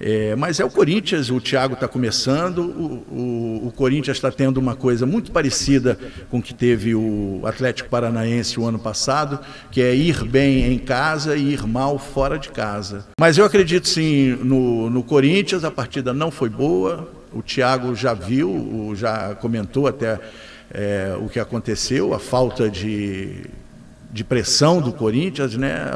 É, 0.00 0.36
mas 0.36 0.60
é 0.60 0.64
o 0.64 0.70
Corinthians, 0.70 1.28
o 1.30 1.40
Thiago 1.40 1.74
está 1.74 1.88
começando, 1.88 2.58
o, 2.58 3.04
o, 3.10 3.66
o 3.68 3.72
Corinthians 3.72 4.16
está 4.16 4.30
tendo 4.30 4.58
uma 4.58 4.76
coisa 4.76 5.04
muito 5.04 5.32
parecida 5.32 5.98
com 6.30 6.38
o 6.38 6.42
que 6.42 6.54
teve 6.54 6.94
o 6.94 7.40
Atlético 7.44 7.88
Paranaense 7.88 8.60
o 8.60 8.64
ano 8.64 8.78
passado, 8.78 9.40
que 9.70 9.82
é 9.82 9.94
ir 9.94 10.24
bem 10.24 10.72
em 10.72 10.78
casa 10.78 11.36
e 11.36 11.52
ir 11.52 11.66
mal 11.66 11.98
fora 11.98 12.38
de 12.38 12.48
casa. 12.50 13.06
Mas 13.18 13.38
eu 13.38 13.44
acredito 13.44 13.88
sim 13.88 14.38
no, 14.42 14.88
no 14.88 15.02
Corinthians, 15.02 15.64
a 15.64 15.70
partida 15.70 16.14
não 16.14 16.30
foi 16.30 16.48
boa, 16.48 17.08
o 17.32 17.42
Thiago 17.42 17.94
já 17.94 18.14
viu, 18.14 18.92
já 18.94 19.34
comentou 19.34 19.86
até 19.86 20.20
é, 20.70 21.16
o 21.20 21.28
que 21.28 21.40
aconteceu, 21.40 22.14
a 22.14 22.18
falta 22.18 22.70
de, 22.70 23.46
de 24.10 24.24
pressão 24.24 24.80
do 24.80 24.92
Corinthians, 24.92 25.56
né? 25.56 25.90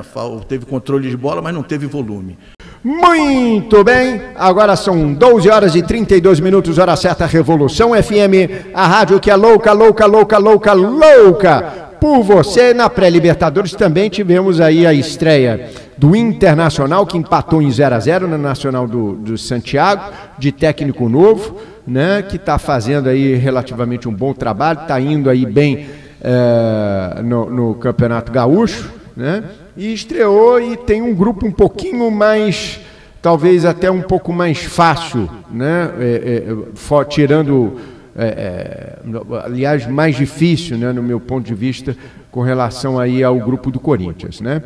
teve 0.46 0.66
controle 0.66 1.08
de 1.08 1.16
bola, 1.16 1.40
mas 1.40 1.54
não 1.54 1.62
teve 1.62 1.86
volume. 1.86 2.38
Muito 2.84 3.84
bem, 3.84 4.20
agora 4.34 4.74
são 4.74 5.14
12 5.14 5.48
horas 5.48 5.74
e 5.76 5.82
32 5.82 6.40
minutos, 6.40 6.78
hora 6.78 6.96
certa, 6.96 7.26
Revolução 7.26 7.90
FM, 7.90 8.72
a 8.74 8.86
rádio 8.86 9.20
que 9.20 9.30
é 9.30 9.36
louca, 9.36 9.72
louca, 9.72 10.04
louca, 10.04 10.36
louca, 10.36 10.72
louca 10.72 11.92
por 12.00 12.22
você. 12.24 12.74
Na 12.74 12.90
pré-Libertadores 12.90 13.72
também 13.72 14.10
tivemos 14.10 14.60
aí 14.60 14.84
a 14.84 14.92
estreia 14.92 15.70
do 15.96 16.16
Internacional, 16.16 17.06
que 17.06 17.16
empatou 17.16 17.62
em 17.62 17.70
0 17.70 17.94
a 17.94 18.00
0 18.00 18.26
na 18.26 18.36
Nacional 18.36 18.88
do, 18.88 19.12
do 19.12 19.38
Santiago, 19.38 20.12
de 20.36 20.50
técnico 20.50 21.08
novo, 21.08 21.58
né, 21.86 22.22
que 22.22 22.34
está 22.34 22.58
fazendo 22.58 23.08
aí 23.08 23.36
relativamente 23.36 24.08
um 24.08 24.12
bom 24.12 24.34
trabalho, 24.34 24.80
está 24.80 25.00
indo 25.00 25.30
aí 25.30 25.46
bem 25.46 26.01
é, 26.22 27.20
no, 27.22 27.50
no 27.50 27.74
Campeonato 27.74 28.30
Gaúcho, 28.30 28.90
né? 29.16 29.42
e 29.76 29.92
estreou 29.92 30.60
e 30.60 30.76
tem 30.76 31.02
um 31.02 31.14
grupo 31.14 31.46
um 31.46 31.52
pouquinho 31.52 32.10
mais, 32.10 32.80
talvez 33.20 33.64
até 33.64 33.90
um 33.90 34.02
pouco 34.02 34.32
mais 34.32 34.62
fácil, 34.62 35.28
né? 35.50 35.90
É, 35.98 36.44
é, 36.48 36.56
for, 36.74 37.04
tirando, 37.06 37.78
é, 38.16 38.24
é, 38.24 38.98
aliás, 39.44 39.86
mais 39.86 40.16
difícil, 40.16 40.76
né, 40.76 40.92
no 40.92 41.02
meu 41.02 41.18
ponto 41.18 41.46
de 41.46 41.54
vista, 41.54 41.96
com 42.30 42.42
relação 42.42 42.98
aí 42.98 43.22
ao 43.22 43.38
grupo 43.38 43.70
do 43.70 43.80
Corinthians, 43.80 44.40
né? 44.40 44.62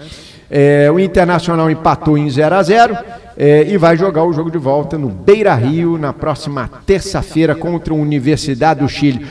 É, 0.48 0.88
o 0.92 1.00
Internacional 1.00 1.68
empatou 1.68 2.16
em 2.16 2.30
0 2.30 2.54
a 2.54 2.62
0 2.62 2.96
é, 3.36 3.64
e 3.68 3.76
vai 3.76 3.96
jogar 3.96 4.24
o 4.24 4.32
jogo 4.32 4.50
de 4.50 4.58
volta 4.58 4.96
no 4.96 5.08
Beira 5.08 5.54
Rio 5.54 5.98
na 5.98 6.12
próxima 6.12 6.70
terça-feira 6.86 7.54
contra 7.54 7.92
a 7.92 7.96
Universidade 7.96 8.80
do 8.80 8.88
Chile. 8.88 9.26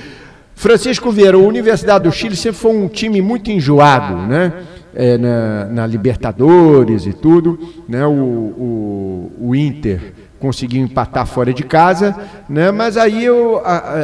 Francisco 0.55 1.11
Vieira, 1.11 1.37
a 1.37 1.39
Universidade 1.39 2.05
do 2.05 2.11
Chile 2.11 2.35
sempre 2.35 2.57
foi 2.57 2.71
um 2.71 2.87
time 2.87 3.21
muito 3.21 3.51
enjoado, 3.51 4.15
né? 4.15 4.53
é, 4.95 5.17
na, 5.17 5.65
na, 5.65 5.87
Libertadores 5.87 7.05
e 7.05 7.11
tudo, 7.11 7.59
né? 7.87 8.05
O, 8.07 8.11
o, 8.11 9.31
o, 9.39 9.55
Inter 9.55 10.13
conseguiu 10.39 10.81
empatar 10.81 11.27
fora 11.27 11.53
de 11.53 11.63
casa, 11.63 12.15
né? 12.47 12.71
Mas 12.71 12.95
aí 12.95 13.25
eu, 13.25 13.61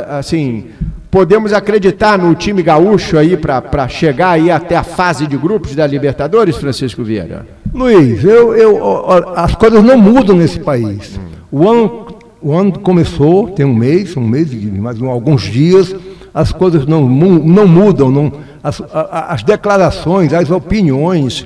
assim, 0.09 0.65
podemos 1.09 1.53
acreditar 1.53 2.17
no 2.17 2.35
time 2.35 2.61
gaúcho 2.61 3.17
aí 3.17 3.37
para 3.37 3.87
chegar 3.87 4.31
aí 4.31 4.51
até 4.51 4.75
a 4.75 4.83
fase 4.83 5.25
de 5.25 5.37
grupos 5.37 5.73
da 5.73 5.87
Libertadores, 5.87 6.57
Francisco 6.57 7.03
Vieira? 7.03 7.47
Luiz, 7.73 8.23
eu, 8.23 8.53
eu, 8.53 9.05
as 9.35 9.55
coisas 9.55 9.81
não 9.81 9.97
mudam 9.97 10.35
nesse 10.35 10.59
país. 10.59 11.17
O 11.49 11.69
ano, 11.69 12.07
o 12.41 12.53
ano 12.53 12.77
começou, 12.79 13.47
tem 13.49 13.65
um 13.65 13.73
mês, 13.73 14.17
um 14.17 14.27
mês 14.27 14.51
mais 14.73 15.01
alguns 15.01 15.43
dias, 15.43 15.95
as 16.33 16.51
coisas 16.51 16.85
não, 16.85 17.07
não 17.07 17.67
mudam, 17.67 18.09
não 18.09 18.31
as, 18.63 18.81
as 18.91 19.43
declarações, 19.43 20.33
as 20.33 20.49
opiniões. 20.49 21.45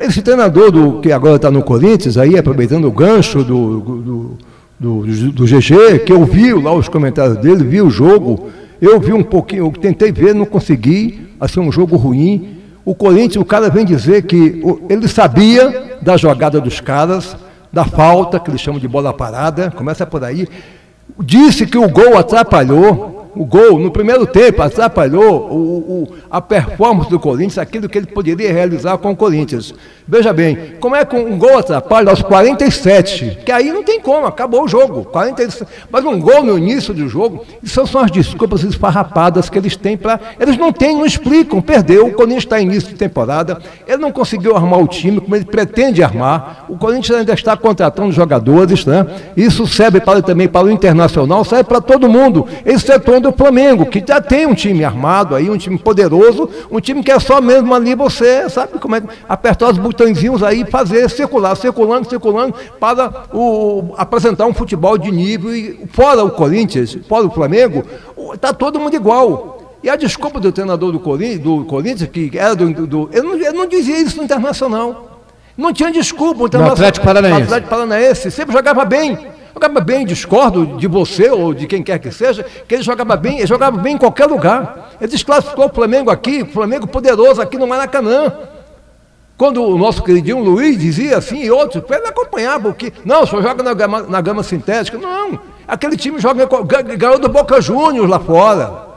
Esse 0.00 0.22
treinador 0.22 0.70
do, 0.70 1.00
que 1.00 1.10
agora 1.10 1.36
está 1.36 1.50
no 1.50 1.62
Corinthians, 1.62 2.16
aí, 2.16 2.38
aproveitando 2.38 2.86
o 2.86 2.92
gancho 2.92 3.42
do, 3.42 3.80
do, 3.80 4.38
do, 4.78 5.32
do, 5.32 5.44
GG, 5.44 6.04
que 6.06 6.12
eu 6.12 6.24
vi 6.24 6.52
lá 6.52 6.72
os 6.72 6.88
comentários 6.88 7.36
dele, 7.38 7.64
vi 7.64 7.82
o 7.82 7.90
jogo, 7.90 8.48
eu 8.80 9.00
vi 9.00 9.12
um 9.12 9.24
pouquinho, 9.24 9.66
eu 9.66 9.72
tentei 9.72 10.12
ver, 10.12 10.34
não 10.34 10.46
consegui, 10.46 11.28
assim, 11.40 11.58
um 11.58 11.72
jogo 11.72 11.96
ruim. 11.96 12.58
O 12.84 12.94
Corinthians, 12.94 13.42
o 13.42 13.44
cara 13.44 13.68
vem 13.68 13.84
dizer 13.84 14.22
que 14.22 14.62
ele 14.88 15.08
sabia 15.08 15.98
da 16.00 16.16
jogada 16.16 16.60
dos 16.60 16.80
caras, 16.80 17.36
da 17.72 17.84
falta, 17.84 18.38
que 18.38 18.50
eles 18.50 18.60
chamam 18.60 18.80
de 18.80 18.88
bola 18.88 19.12
parada, 19.12 19.70
começa 19.70 20.06
por 20.06 20.22
aí. 20.22 20.46
Disse 21.20 21.66
que 21.66 21.76
o 21.76 21.88
gol 21.88 22.16
atrapalhou, 22.16 23.17
o 23.38 23.44
gol 23.44 23.78
no 23.78 23.90
primeiro 23.90 24.26
tempo 24.26 24.60
atrapalhou 24.60 25.48
o, 25.48 26.02
o, 26.02 26.08
a 26.28 26.40
performance 26.40 27.08
do 27.08 27.20
Corinthians, 27.20 27.58
aquilo 27.58 27.88
que 27.88 27.96
ele 27.96 28.08
poderia 28.08 28.52
realizar 28.52 28.98
com 28.98 29.12
o 29.12 29.16
Corinthians. 29.16 29.72
Veja 30.10 30.32
bem, 30.32 30.74
como 30.80 30.96
é 30.96 31.04
que 31.04 31.14
um 31.14 31.38
gol 31.38 31.58
atrapalha 31.58 32.10
aos 32.10 32.22
47? 32.22 33.40
Que 33.44 33.52
aí 33.52 33.70
não 33.70 33.84
tem 33.84 34.00
como, 34.00 34.26
acabou 34.26 34.64
o 34.64 34.68
jogo. 34.68 35.04
47, 35.04 35.70
mas 35.90 36.04
um 36.04 36.18
gol 36.18 36.42
no 36.42 36.58
início 36.58 36.92
do 36.92 37.06
jogo, 37.08 37.44
isso 37.62 37.86
são 37.86 38.00
as 38.00 38.10
desculpas 38.10 38.64
esfarrapadas 38.64 39.48
que 39.48 39.58
eles 39.58 39.76
têm 39.76 39.96
para. 39.96 40.18
Eles 40.40 40.56
não 40.56 40.72
têm, 40.72 40.96
não 40.96 41.06
explicam, 41.06 41.60
perdeu. 41.60 42.06
O 42.06 42.12
Corinthians 42.12 42.44
está 42.44 42.58
início 42.58 42.88
de 42.88 42.94
temporada, 42.94 43.58
ele 43.86 43.98
não 43.98 44.10
conseguiu 44.10 44.56
armar 44.56 44.80
o 44.80 44.88
time 44.88 45.20
como 45.20 45.36
ele 45.36 45.44
pretende 45.44 46.02
armar. 46.02 46.64
O 46.68 46.76
Corinthians 46.76 47.20
ainda 47.20 47.34
está 47.34 47.56
contratando 47.56 48.10
jogadores, 48.10 48.84
né? 48.84 49.06
Isso 49.36 49.66
serve 49.66 50.00
para, 50.00 50.22
também 50.22 50.48
para 50.48 50.66
o 50.66 50.70
internacional, 50.70 51.44
serve 51.44 51.64
para 51.64 51.80
todo 51.80 52.08
mundo, 52.08 52.46
excetuando 52.64 53.27
o 53.28 53.32
Flamengo, 53.32 53.86
que 53.86 54.02
já 54.06 54.20
tem 54.20 54.46
um 54.46 54.54
time 54.54 54.84
armado 54.84 55.34
aí, 55.34 55.48
um 55.48 55.56
time 55.56 55.78
poderoso, 55.78 56.48
um 56.70 56.80
time 56.80 57.02
que 57.02 57.10
é 57.10 57.18
só 57.18 57.40
mesmo 57.40 57.74
ali 57.74 57.94
você, 57.94 58.48
sabe 58.48 58.78
como 58.78 58.96
é 58.96 59.02
apertar 59.28 59.70
os 59.70 59.78
botõezinhos 59.78 60.42
aí, 60.42 60.64
fazer 60.64 61.08
circular, 61.10 61.56
circulando, 61.56 62.08
circulando, 62.08 62.54
para 62.80 63.26
o, 63.32 63.94
apresentar 63.96 64.46
um 64.46 64.54
futebol 64.54 64.98
de 64.98 65.10
nível. 65.10 65.54
E 65.54 65.86
fora 65.92 66.24
o 66.24 66.30
Corinthians, 66.30 66.98
fora 67.08 67.26
o 67.26 67.30
Flamengo, 67.30 67.84
está 68.34 68.52
todo 68.52 68.80
mundo 68.80 68.94
igual. 68.94 69.78
E 69.82 69.88
a 69.88 69.96
desculpa 69.96 70.40
do 70.40 70.50
treinador 70.50 70.90
do 70.90 70.98
Corinthians, 70.98 71.40
do 71.40 71.64
Corinthians 71.64 72.10
que 72.10 72.30
era 72.36 72.54
do. 72.56 72.86
do 72.86 73.10
ele, 73.12 73.22
não, 73.22 73.52
não 73.52 73.66
dizia 73.66 74.00
isso 74.00 74.16
no 74.16 74.24
Internacional. 74.24 75.22
Não 75.56 75.72
tinha 75.72 75.90
desculpa. 75.90 76.42
O 76.42 76.46
Internacional, 76.46 76.72
Atlético 76.72 77.06
Paranaense. 77.06 77.42
Atlético 77.42 77.70
Paranaense 77.70 78.30
sempre 78.30 78.52
jogava 78.52 78.84
bem. 78.84 79.37
Jogava 79.58 79.80
bem, 79.80 80.06
discordo 80.06 80.76
de 80.76 80.86
você 80.86 81.28
ou 81.30 81.52
de 81.52 81.66
quem 81.66 81.82
quer 81.82 81.98
que 81.98 82.12
seja, 82.12 82.44
que 82.44 82.76
ele 82.76 82.82
jogava 82.84 83.16
bem, 83.16 83.38
ele 83.38 83.46
jogava 83.48 83.76
bem 83.76 83.96
em 83.96 83.98
qualquer 83.98 84.26
lugar. 84.26 84.92
Ele 85.00 85.10
desclassificou 85.10 85.66
o 85.66 85.74
Flamengo 85.74 86.12
aqui, 86.12 86.42
o 86.42 86.46
Flamengo 86.46 86.86
poderoso 86.86 87.42
aqui 87.42 87.58
no 87.58 87.66
Maracanã. 87.66 88.32
Quando 89.36 89.60
o 89.60 89.76
nosso 89.76 90.04
queridinho 90.04 90.38
Luiz 90.38 90.78
dizia 90.78 91.18
assim, 91.18 91.42
e 91.42 91.50
outros, 91.50 91.82
ele 91.90 92.06
acompanhava, 92.06 92.68
porque, 92.68 92.92
não, 93.04 93.26
só 93.26 93.42
joga 93.42 93.64
na 93.64 93.74
gama, 93.74 94.02
na 94.02 94.20
gama 94.20 94.44
sintética. 94.44 94.96
Não, 94.96 95.40
aquele 95.66 95.96
time 95.96 96.20
joga, 96.20 96.46
ganhou 96.96 97.18
do 97.18 97.28
Boca 97.28 97.60
Juniors 97.60 98.08
lá 98.08 98.20
fora. 98.20 98.87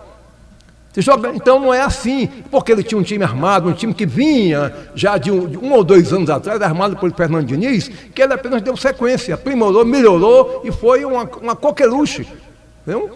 Joga, 0.98 1.32
então 1.34 1.58
não 1.58 1.74
é 1.74 1.82
assim, 1.82 2.28
porque 2.50 2.72
ele 2.72 2.84
tinha 2.84 3.00
um 3.00 3.04
time 3.04 3.24
armado, 3.24 3.70
um 3.70 3.74
time 3.74 3.94
que 3.94 4.06
vinha 4.06 4.74
já 4.94 5.18
de 5.18 5.32
um, 5.32 5.48
de 5.48 5.58
um, 5.58 5.72
ou 5.72 5.86
dois 5.86 6.12
anos 6.12 6.30
atrás, 6.30 6.62
armado 6.62 6.98
por 6.98 7.14
Fernando 7.14 7.46
Diniz, 7.46 7.88
que 7.88 8.22
ele 8.22 8.34
apenas 8.34 8.62
deu 8.62 8.76
sequência, 8.76 9.36
aprimorou, 9.36 9.86
melhorou 9.86 10.62
e 10.66 10.72
foi 10.72 11.06
uma, 11.06 11.24
uma 11.24 11.56
coqueluche. 11.56 12.28
Viu? 12.86 13.10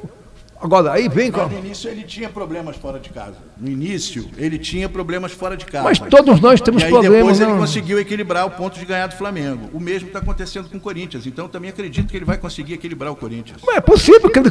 Agora, 0.62 0.94
aí 0.94 1.10
vem. 1.10 1.32
Mas 1.32 1.52
no 1.52 1.60
início 1.60 1.90
ele 1.90 2.04
tinha 2.04 2.30
problemas 2.30 2.78
fora 2.78 3.00
de 3.00 3.10
casa. 3.10 3.36
No 3.60 3.70
início 3.70 4.30
ele 4.38 4.58
tinha 4.58 4.88
problemas 4.88 5.32
fora 5.32 5.58
de 5.58 5.66
casa. 5.66 5.84
Mas 5.84 6.00
todos 6.00 6.40
nós 6.40 6.62
temos 6.62 6.82
e 6.82 6.86
aí 6.86 6.92
problemas. 6.92 7.18
Depois 7.18 7.40
não. 7.40 7.50
ele 7.50 7.60
conseguiu 7.60 8.00
equilibrar 8.00 8.46
o 8.46 8.52
ponto 8.52 8.80
de 8.80 8.86
ganhar 8.86 9.08
do 9.08 9.16
Flamengo. 9.16 9.70
O 9.74 9.80
mesmo 9.80 10.08
está 10.08 10.20
acontecendo 10.20 10.70
com 10.70 10.78
o 10.78 10.80
Corinthians. 10.80 11.28
Então 11.28 11.48
também 11.48 11.70
acredito 11.70 12.10
que 12.10 12.18
ele 12.18 12.26
vai 12.26 12.38
conseguir 12.38 12.74
equilibrar 12.74 13.12
o 13.12 13.16
Corinthians. 13.16 13.60
Mas 13.66 13.78
é 13.78 13.82
possível 13.82 14.30
que 14.30 14.40
ele 14.40 14.50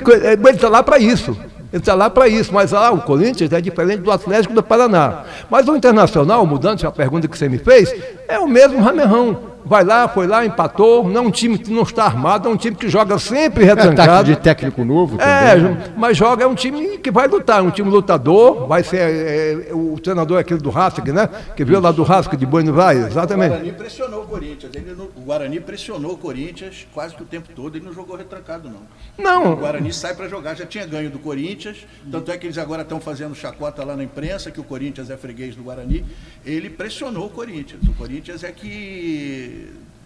está 0.51 0.69
lá 0.69 0.83
para 0.83 0.99
isso. 0.99 1.31
Ele 1.73 1.81
está 1.81 1.95
lá 1.95 2.11
para 2.11 2.29
isso. 2.29 2.53
Mas 2.53 2.75
ah, 2.75 2.93
o 2.93 3.01
Corinthians 3.01 3.53
é 3.53 3.61
diferente 3.61 4.01
do 4.01 4.11
Atlético 4.11 4.53
do 4.55 4.63
Paraná. 4.63 5.25
Mas 5.51 5.67
o 5.67 5.75
Internacional, 5.75 6.47
mudando 6.47 6.85
a 6.85 6.93
pergunta 6.93 7.27
que 7.27 7.37
você 7.37 7.49
me 7.49 7.59
fez, 7.59 7.95
é 8.29 8.39
o 8.39 8.47
mesmo 8.47 8.81
ramerrão 8.81 9.54
vai 9.65 9.85
lá, 9.85 10.07
foi 10.09 10.27
lá, 10.27 10.45
empatou. 10.45 11.09
Não 11.09 11.23
é 11.23 11.27
um 11.27 11.31
time 11.31 11.59
que 11.59 11.73
não 11.73 11.83
está 11.83 12.05
armado, 12.05 12.49
é 12.49 12.51
um 12.51 12.57
time 12.57 12.77
que 12.77 12.89
joga 12.89 13.19
sempre 13.19 13.65
retrancado. 13.65 14.31
É 14.31 14.35
de 14.35 14.41
técnico 14.41 14.85
novo 14.85 15.21
é, 15.21 15.55
também. 15.55 15.73
É, 15.73 15.93
mas 15.97 16.17
joga, 16.17 16.45
é 16.45 16.47
um 16.47 16.55
time 16.55 16.99
que 16.99 17.11
vai 17.11 17.27
lutar, 17.27 17.61
é 17.61 17.63
um 17.63 17.71
time 17.71 17.89
lutador, 17.89 18.67
vai 18.67 18.83
ser 18.83 18.99
é, 18.99 19.69
é, 19.71 19.75
o 19.75 19.99
treinador 20.01 20.39
é 20.39 20.41
aquele 20.41 20.61
do 20.61 20.71
Racing, 20.71 21.03
né? 21.13 21.29
Que 21.57 21.65
veio 21.65 21.81
lá 21.81 21.91
do 21.91 22.03
Racing 22.03 22.37
de 22.37 22.47
Buenos 22.47 22.79
Aires, 22.79 23.07
exatamente. 23.07 23.53
O 23.53 23.55
Guarani 23.55 23.73
pressionou 23.73 24.23
o 24.23 24.27
Corinthians, 24.27 24.75
ele 24.75 24.93
o 24.93 25.21
Guarani 25.21 25.61
pressionou 25.61 26.13
o 26.13 26.17
Corinthians 26.17 26.87
quase 26.93 27.15
que 27.15 27.23
o 27.23 27.27
tempo 27.27 27.49
todo, 27.55 27.77
ele 27.77 27.85
não 27.85 27.93
jogou 27.93 28.17
retrancado 28.17 28.69
não. 28.69 28.83
Não. 29.19 29.53
O 29.53 29.57
Guarani 29.57 29.93
sai 29.93 30.15
para 30.15 30.29
jogar, 30.29 30.55
já 30.55 30.67
tinha 30.67 30.87
ganho 30.87 31.11
do 31.11 31.19
Corinthians, 31.19 31.87
tanto 32.11 32.31
é 32.31 32.39
que 32.39 32.47
eles 32.47 32.59
agora 32.59 32.83
estão 32.83 33.01
fazendo 33.01 33.35
chacota 33.35 33.85
lá 33.85 33.97
na 33.97 34.05
imprensa 34.05 34.51
que 34.51 34.61
o 34.61 34.65
Corinthians 34.65 35.11
é 35.11 35.17
freguês 35.17 35.57
do 35.57 35.63
Guarani. 35.63 36.05
Ele 36.45 36.69
pressionou 36.71 37.27
o 37.27 37.31
Corinthians. 37.31 37.83
O 37.89 37.95
Corinthians 37.95 38.45
é 38.45 38.53
que 38.53 39.54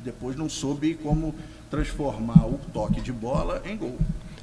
depois 0.04 0.36
não 0.36 0.48
soube 0.48 0.94
como 1.02 1.34
transformar 1.70 2.46
o 2.46 2.58
toque 2.72 3.00
de 3.00 3.12
bola 3.12 3.62
em 3.68 3.76
gol. 3.76 3.96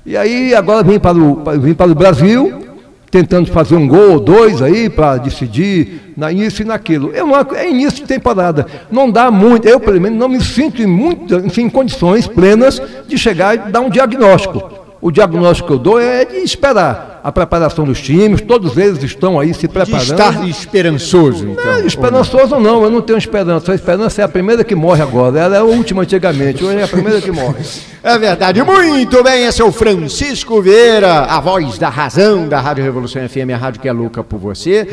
E 0.05 0.15
aí 0.15 0.53
agora 0.53 0.83
vem 0.83 0.99
para 0.99 1.17
o, 1.17 1.43
vem 1.59 1.73
para 1.73 1.91
o 1.91 1.95
Brasil, 1.95 2.67
tentando 3.09 3.51
fazer 3.51 3.75
um 3.75 3.87
gol 3.87 4.11
ou 4.11 4.19
dois 4.19 4.61
aí 4.61 4.89
para 4.89 5.17
decidir 5.17 6.13
na 6.15 6.31
início 6.31 6.61
e 6.61 6.65
naquilo. 6.65 7.11
Eu 7.11 7.25
não, 7.25 7.35
é 7.55 7.69
início 7.69 8.01
de 8.01 8.07
temporada. 8.07 8.67
Não 8.91 9.09
dá 9.09 9.31
muito, 9.31 9.67
eu 9.67 9.79
pelo 9.79 9.99
menos 9.99 10.19
não 10.19 10.29
me 10.29 10.43
sinto 10.43 10.81
em, 10.81 10.85
muito, 10.85 11.35
em 11.59 11.69
condições 11.69 12.27
plenas 12.27 12.79
de 13.07 13.17
chegar 13.17 13.55
e 13.55 13.71
dar 13.71 13.81
um 13.81 13.89
diagnóstico. 13.89 14.84
O 15.05 15.11
diagnóstico 15.11 15.67
que 15.67 15.73
eu 15.75 15.77
dou 15.77 16.01
é 16.01 16.25
de 16.25 16.37
esperar 16.37 17.21
a 17.23 17.31
preparação 17.31 17.85
dos 17.85 18.01
times, 18.01 18.41
todos 18.41 18.75
eles 18.75 19.03
estão 19.03 19.39
aí 19.39 19.53
se 19.53 19.67
preparando. 19.67 20.03
De 20.03 20.11
estar 20.11 20.47
esperançoso, 20.47 21.47
então. 21.47 21.63
Não, 21.63 21.85
esperançoso 21.85 22.59
não, 22.59 22.83
eu 22.83 22.89
não 22.89 23.03
tenho 23.03 23.19
esperança. 23.19 23.71
A 23.71 23.75
esperança 23.75 24.23
é 24.23 24.25
a 24.25 24.27
primeira 24.27 24.63
que 24.63 24.73
morre 24.73 25.03
agora. 25.03 25.39
Ela 25.39 25.57
é 25.57 25.59
a 25.59 25.63
última 25.63 26.01
antigamente, 26.01 26.63
hoje 26.63 26.79
é 26.79 26.83
a 26.83 26.87
primeira 26.87 27.21
que 27.21 27.31
morre. 27.31 27.63
É 28.01 28.17
verdade. 28.17 28.63
Muito 28.63 29.23
bem, 29.23 29.45
esse 29.45 29.61
é 29.61 29.65
o 29.65 29.71
Francisco 29.71 30.59
Vieira, 30.59 31.21
a 31.25 31.39
voz 31.39 31.77
da 31.77 31.89
razão 31.89 32.47
da 32.47 32.59
Rádio 32.59 32.83
Revolução 32.83 33.29
FM, 33.29 33.51
a 33.53 33.57
rádio 33.57 33.81
que 33.81 33.87
é 33.87 33.91
louca 33.91 34.23
por 34.23 34.39
você. 34.39 34.87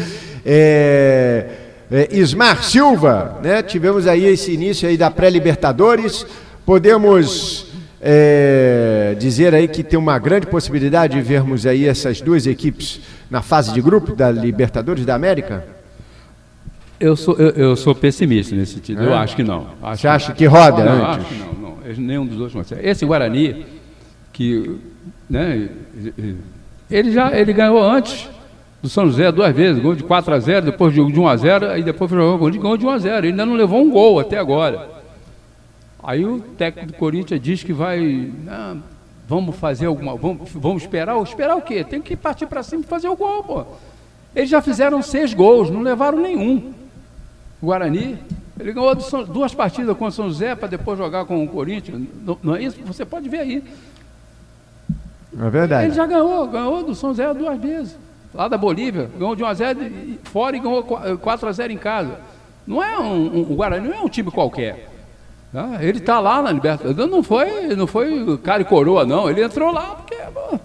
É, 0.44 1.46
é, 1.90 2.08
Ismar 2.10 2.62
Silva, 2.64 3.38
né? 3.42 3.62
Tivemos 3.62 4.06
aí 4.06 4.26
esse 4.26 4.52
início 4.52 4.86
aí 4.86 4.98
da 4.98 5.10
pré-Libertadores. 5.10 6.26
Podemos 6.66 7.71
é, 8.04 9.14
dizer 9.16 9.54
aí 9.54 9.68
que 9.68 9.84
tem 9.84 9.96
uma 9.96 10.18
grande 10.18 10.48
possibilidade 10.48 11.14
de 11.14 11.22
vermos 11.22 11.64
aí 11.64 11.86
essas 11.86 12.20
duas 12.20 12.48
equipes 12.48 13.00
na 13.30 13.40
fase 13.40 13.72
de 13.72 13.80
grupo 13.80 14.16
da 14.16 14.28
Libertadores 14.28 15.06
da 15.06 15.14
América? 15.14 15.64
Eu 16.98 17.16
sou, 17.16 17.36
eu, 17.36 17.50
eu 17.50 17.76
sou 17.76 17.94
pessimista 17.94 18.56
nesse 18.56 18.74
sentido. 18.74 19.02
É? 19.02 19.06
Eu 19.06 19.14
acho 19.14 19.36
que 19.36 19.44
não. 19.44 19.68
Acho 19.80 20.02
Você 20.02 20.08
acha 20.08 20.32
que 20.32 20.46
roda 20.46 20.84
não, 20.84 21.12
antes? 21.12 21.24
Acho 21.24 21.34
que 21.34 21.34
não, 21.38 21.52
não. 21.54 21.76
Nenhum 21.96 22.26
dos 22.26 22.36
dois 22.36 22.52
consegue. 22.52 22.86
Esse 22.86 23.04
Guarani, 23.06 23.66
que 24.32 24.78
né, 25.30 25.68
ele 26.90 27.12
já 27.12 27.36
ele 27.38 27.52
ganhou 27.52 27.82
antes 27.82 28.28
do 28.82 28.88
São 28.88 29.06
José 29.06 29.30
duas 29.30 29.54
vezes, 29.54 29.80
gol 29.80 29.94
de 29.94 30.02
4 30.02 30.34
a 30.34 30.38
0, 30.40 30.66
depois 30.66 30.92
de 30.92 31.00
1 31.00 31.28
a 31.28 31.36
0, 31.36 31.66
aí 31.70 31.82
depois 31.84 32.10
jogou 32.10 32.50
gol 32.50 32.76
de 32.76 32.84
1 32.84 32.90
a 32.90 32.98
0. 32.98 33.18
Ele 33.18 33.28
ainda 33.28 33.46
não 33.46 33.54
levou 33.54 33.80
um 33.80 33.90
gol 33.90 34.18
até 34.18 34.38
agora. 34.38 35.01
Aí 36.02 36.24
o 36.24 36.40
técnico 36.40 36.92
do 36.92 36.98
Corinthians 36.98 37.40
diz 37.40 37.62
que 37.62 37.72
vai. 37.72 38.32
Ah, 38.48 38.76
vamos 39.28 39.54
fazer 39.56 39.86
alguma. 39.86 40.16
Vamos, 40.16 40.50
vamos 40.52 40.82
esperar? 40.82 41.20
Esperar 41.22 41.56
o 41.56 41.62
quê? 41.62 41.84
Tem 41.84 42.02
que 42.02 42.16
partir 42.16 42.46
para 42.46 42.62
cima 42.62 42.82
e 42.82 42.86
fazer 42.86 43.08
o 43.08 43.16
gol, 43.16 43.44
pô. 43.44 43.64
Eles 44.34 44.50
já 44.50 44.60
fizeram 44.60 45.00
seis 45.02 45.32
gols, 45.32 45.70
não 45.70 45.80
levaram 45.80 46.18
nenhum. 46.18 46.72
O 47.60 47.66
Guarani, 47.66 48.18
ele 48.58 48.72
ganhou 48.72 48.94
duas 49.26 49.54
partidas 49.54 49.96
com 49.96 50.06
o 50.06 50.10
São 50.10 50.26
José 50.26 50.56
para 50.56 50.68
depois 50.68 50.98
jogar 50.98 51.24
com 51.24 51.44
o 51.44 51.48
Corinthians. 51.48 52.02
Não, 52.24 52.38
não, 52.42 52.56
é 52.56 52.62
isso? 52.62 52.78
Você 52.84 53.04
pode 53.04 53.28
ver 53.28 53.40
aí. 53.40 53.64
É 55.38 55.50
verdade. 55.50 55.86
Ele 55.86 55.94
já 55.94 56.06
ganhou, 56.06 56.46
ganhou 56.48 56.82
do 56.82 56.94
São 56.94 57.10
José 57.10 57.32
duas 57.32 57.60
vezes. 57.60 57.96
Lá 58.34 58.48
da 58.48 58.56
Bolívia, 58.56 59.10
ganhou 59.16 59.36
de 59.36 59.42
1 59.42 59.46
a 59.46 59.54
0 59.54 59.80
fora 60.24 60.56
e 60.56 60.60
ganhou 60.60 60.82
4 60.82 61.48
a 61.48 61.52
0 61.52 61.72
em 61.72 61.76
casa. 61.76 62.18
Não 62.66 62.82
é 62.82 62.98
um, 62.98 63.38
um, 63.38 63.40
o 63.42 63.54
Guarani 63.54 63.88
não 63.88 63.94
é 63.94 64.00
um 64.00 64.08
time 64.08 64.30
qualquer. 64.30 64.91
Ah, 65.54 65.78
ele 65.80 65.98
está 65.98 66.18
lá 66.18 66.40
na 66.40 66.50
Libertadores. 66.50 67.10
Não 67.10 67.22
foi, 67.22 67.76
não 67.76 67.86
foi 67.86 68.38
cara 68.38 68.62
e 68.62 68.64
coroa, 68.64 69.04
não. 69.04 69.28
Ele 69.28 69.42
entrou 69.42 69.70
lá 69.70 69.96
porque, 69.96 70.16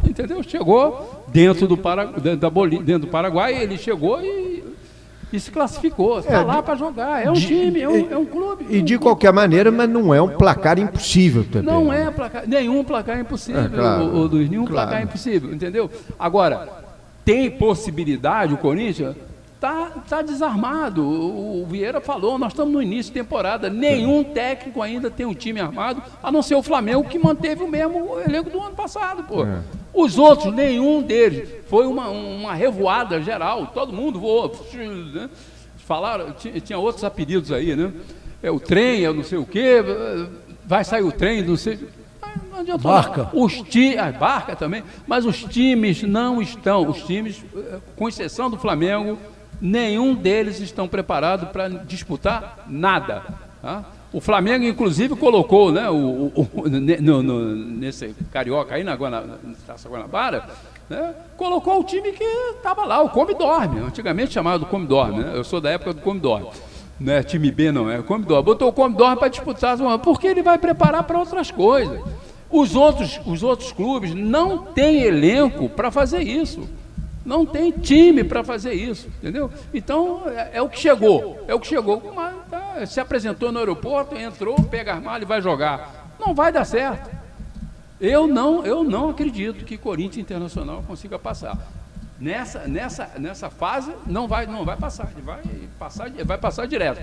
entendeu? 0.09 0.41
Chegou 0.41 1.25
dentro 1.27 1.67
do, 1.67 1.75
Paraguai, 1.75 2.21
dentro, 2.21 2.39
da 2.39 2.49
Bolívia, 2.49 2.85
dentro 2.85 3.07
do 3.07 3.11
Paraguai, 3.11 3.53
ele 3.53 3.77
chegou 3.77 4.21
e, 4.21 4.63
e 5.33 5.39
se 5.39 5.51
classificou. 5.51 6.19
Está 6.19 6.35
é, 6.35 6.43
lá 6.43 6.63
para 6.63 6.75
jogar. 6.75 7.25
É 7.25 7.29
um 7.29 7.33
de, 7.33 7.47
time, 7.47 7.81
é 7.81 7.89
um, 7.89 8.11
é 8.11 8.17
um 8.17 8.25
clube. 8.25 8.65
E 8.69 8.79
um 8.79 8.83
de 8.85 8.93
clube. 8.93 9.03
qualquer 9.03 9.33
maneira, 9.33 9.69
mas 9.71 9.89
não 9.89 10.13
é 10.13 10.21
um 10.21 10.29
placar 10.29 10.79
impossível 10.79 11.43
também. 11.43 11.63
Não 11.63 11.91
é 11.91 12.09
placar, 12.09 12.47
nenhum 12.47 12.81
placar 12.85 13.19
impossível, 13.19 13.63
é, 13.63 13.69
claro, 13.69 14.03
o, 14.05 14.25
o, 14.25 14.29
nenhum 14.29 14.65
claro. 14.65 14.87
placar 14.87 15.03
impossível, 15.03 15.53
entendeu? 15.53 15.91
Agora, 16.17 16.69
tem 17.25 17.51
possibilidade 17.51 18.53
o 18.53 18.57
Corinthians 18.57 19.17
Está 19.57 19.89
tá 20.07 20.21
desarmado. 20.21 21.03
O, 21.03 21.63
o 21.63 21.65
Vieira 21.65 21.99
falou, 21.99 22.37
nós 22.37 22.53
estamos 22.53 22.71
no 22.71 22.79
início 22.79 23.11
de 23.11 23.19
temporada. 23.19 23.71
Nenhum 23.71 24.23
técnico 24.23 24.83
ainda 24.83 25.09
tem 25.09 25.25
um 25.25 25.33
time 25.33 25.59
armado, 25.59 26.01
a 26.21 26.31
não 26.31 26.43
ser 26.43 26.53
o 26.53 26.61
Flamengo, 26.61 27.09
que 27.09 27.17
manteve 27.17 27.63
o 27.63 27.67
mesmo 27.67 28.19
elenco 28.19 28.51
do 28.51 28.61
ano 28.61 28.75
passado. 28.75 29.23
Pô. 29.23 29.43
É. 29.43 29.61
Os 29.91 30.19
outros, 30.19 30.53
nenhum 30.53 31.01
deles. 31.01 31.49
Foi 31.67 31.87
uma, 31.87 32.07
uma 32.07 32.53
revoada 32.53 33.19
geral, 33.19 33.65
todo 33.73 33.91
mundo 33.91 34.19
voou. 34.19 34.55
Né? 34.75 35.27
Falaram, 35.77 36.33
tinha, 36.33 36.59
tinha, 36.61 36.77
outros 36.77 37.03
apelidos 37.03 37.51
aí, 37.51 37.75
né? 37.75 37.91
É 38.43 38.51
o 38.51 38.59
trem, 38.59 39.05
é 39.05 39.11
não 39.11 39.23
sei 39.23 39.39
o 39.39 39.45
quê, 39.45 39.83
vai 40.67 40.83
sair 40.83 41.01
o 41.01 41.11
trem, 41.11 41.41
não 41.41 41.57
sei. 41.57 41.79
não 42.51 42.59
adiantou 42.59 42.91
barca. 42.91 43.29
Os 43.33 43.53
ti, 43.63 43.97
a 43.97 44.11
barca 44.11 44.55
também, 44.55 44.83
mas 45.07 45.25
os 45.25 45.43
times 45.45 46.03
não 46.03 46.39
estão, 46.39 46.87
os 46.87 47.01
times, 47.01 47.43
eh, 47.55 47.79
com 47.95 48.07
exceção 48.07 48.51
do 48.51 48.57
Flamengo, 48.57 49.17
nenhum 49.61 50.13
deles 50.13 50.59
estão 50.59 50.87
preparados 50.87 51.49
para 51.49 51.67
disputar 51.67 52.65
nada. 52.67 53.23
Tá? 53.61 53.85
O 54.13 54.21
Flamengo, 54.21 54.63
inclusive, 54.65 55.15
colocou 55.15 55.71
né, 55.71 55.89
o, 55.89 56.31
o, 56.33 56.49
o 56.53 56.69
no, 56.69 57.21
no, 57.21 57.55
nesse 57.55 58.15
carioca 58.31 58.75
aí 58.75 58.83
na, 58.83 58.95
Guana, 58.95 59.21
na 59.21 59.53
Taça 59.65 59.89
Guanabara, 59.89 60.47
né, 60.89 61.13
colocou 61.35 61.81
o 61.81 61.83
time 61.83 62.13
que 62.13 62.23
estava 62.23 62.85
lá, 62.85 63.01
o 63.01 63.09
Come 63.09 63.33
Dorme, 63.33 63.79
antigamente 63.81 64.33
chamado 64.33 64.65
Come 64.65 64.85
Dorme, 64.85 65.19
né, 65.23 65.33
eu 65.35 65.43
sou 65.43 65.59
da 65.59 65.69
época 65.69 65.93
do 65.93 66.01
Come 66.01 66.19
Dorme. 66.19 66.47
Não 66.99 67.13
é 67.13 67.21
time 67.21 67.51
B, 67.51 67.71
não, 67.71 67.91
é 67.91 68.01
Come 68.01 68.25
Dorme. 68.25 68.43
Botou 68.43 68.69
o 68.69 68.73
Come 68.73 68.95
Dorme 68.95 69.17
para 69.17 69.27
disputar, 69.27 69.77
porque 69.99 70.25
ele 70.25 70.41
vai 70.41 70.57
preparar 70.57 71.03
para 71.03 71.19
outras 71.19 71.51
coisas. 71.51 72.01
Os 72.49 72.75
outros, 72.75 73.19
os 73.25 73.43
outros 73.43 73.71
clubes 73.71 74.15
não 74.15 74.59
têm 74.59 75.03
elenco 75.03 75.69
para 75.69 75.91
fazer 75.91 76.21
isso. 76.23 76.67
Não 77.27 77.45
tem 77.45 77.71
time 77.71 78.23
para 78.23 78.41
fazer 78.41 78.71
isso, 78.71 79.09
entendeu? 79.21 79.51
Então, 79.73 80.23
é, 80.27 80.51
é, 80.53 80.61
o 80.61 80.69
que 80.69 80.79
chegou. 80.79 81.43
É 81.45 81.53
o 81.53 81.59
que 81.59 81.67
chegou. 81.67 82.13
Mas, 82.15 82.33
tá, 82.49 82.85
se 82.85 83.01
apresentou 83.01 83.51
no 83.51 83.59
aeroporto, 83.59 84.15
entrou, 84.15 84.55
pega 84.63 84.93
as 84.93 85.03
malas 85.03 85.23
e 85.23 85.25
vai 85.25 85.41
jogar. 85.41 86.07
Não 86.17 86.33
vai 86.33 86.53
dar 86.53 86.63
certo. 86.63 87.13
Eu 87.99 88.27
não, 88.27 88.65
eu 88.65 88.81
não 88.81 89.09
acredito 89.09 89.65
que 89.65 89.77
Corinthians 89.77 90.23
Internacional 90.23 90.85
consiga 90.87 91.19
passar. 91.19 91.57
Nessa, 92.17 92.59
nessa, 92.65 93.11
nessa 93.19 93.49
fase 93.49 93.91
não 94.05 94.25
vai, 94.25 94.45
não 94.45 94.63
vai 94.63 94.77
passar, 94.77 95.11
vai 95.21 95.41
passar, 95.77 96.09
vai 96.09 96.37
passar 96.37 96.65
direto. 96.65 97.01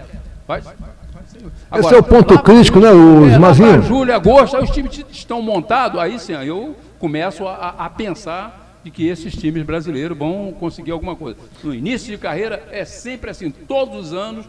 Vai, 0.48 0.62
vai, 0.62 0.74
vai 0.74 1.80
Esse 1.80 1.94
é 1.94 1.98
o 1.98 2.02
ponto 2.02 2.42
crítico, 2.42 2.80
né, 2.80 2.90
os 2.90 3.30
é, 3.30 3.38
Mazinho? 3.38 3.82
Julho, 3.82 4.14
agosto, 4.14 4.56
aí 4.56 4.64
os 4.64 4.70
times 4.70 5.04
estão 5.10 5.42
montados, 5.42 6.00
aí 6.00 6.18
sim, 6.18 6.32
eu 6.32 6.74
começo 6.98 7.46
a, 7.46 7.74
a 7.78 7.90
pensar 7.90 8.63
de 8.84 8.90
que 8.90 9.08
esses 9.08 9.34
times 9.34 9.64
brasileiros 9.64 10.16
vão 10.16 10.52
conseguir 10.52 10.90
alguma 10.90 11.16
coisa. 11.16 11.38
No 11.62 11.74
início 11.74 12.10
de 12.10 12.18
carreira 12.18 12.62
é 12.70 12.84
sempre 12.84 13.30
assim, 13.30 13.50
todos 13.50 14.08
os 14.08 14.12
anos, 14.12 14.44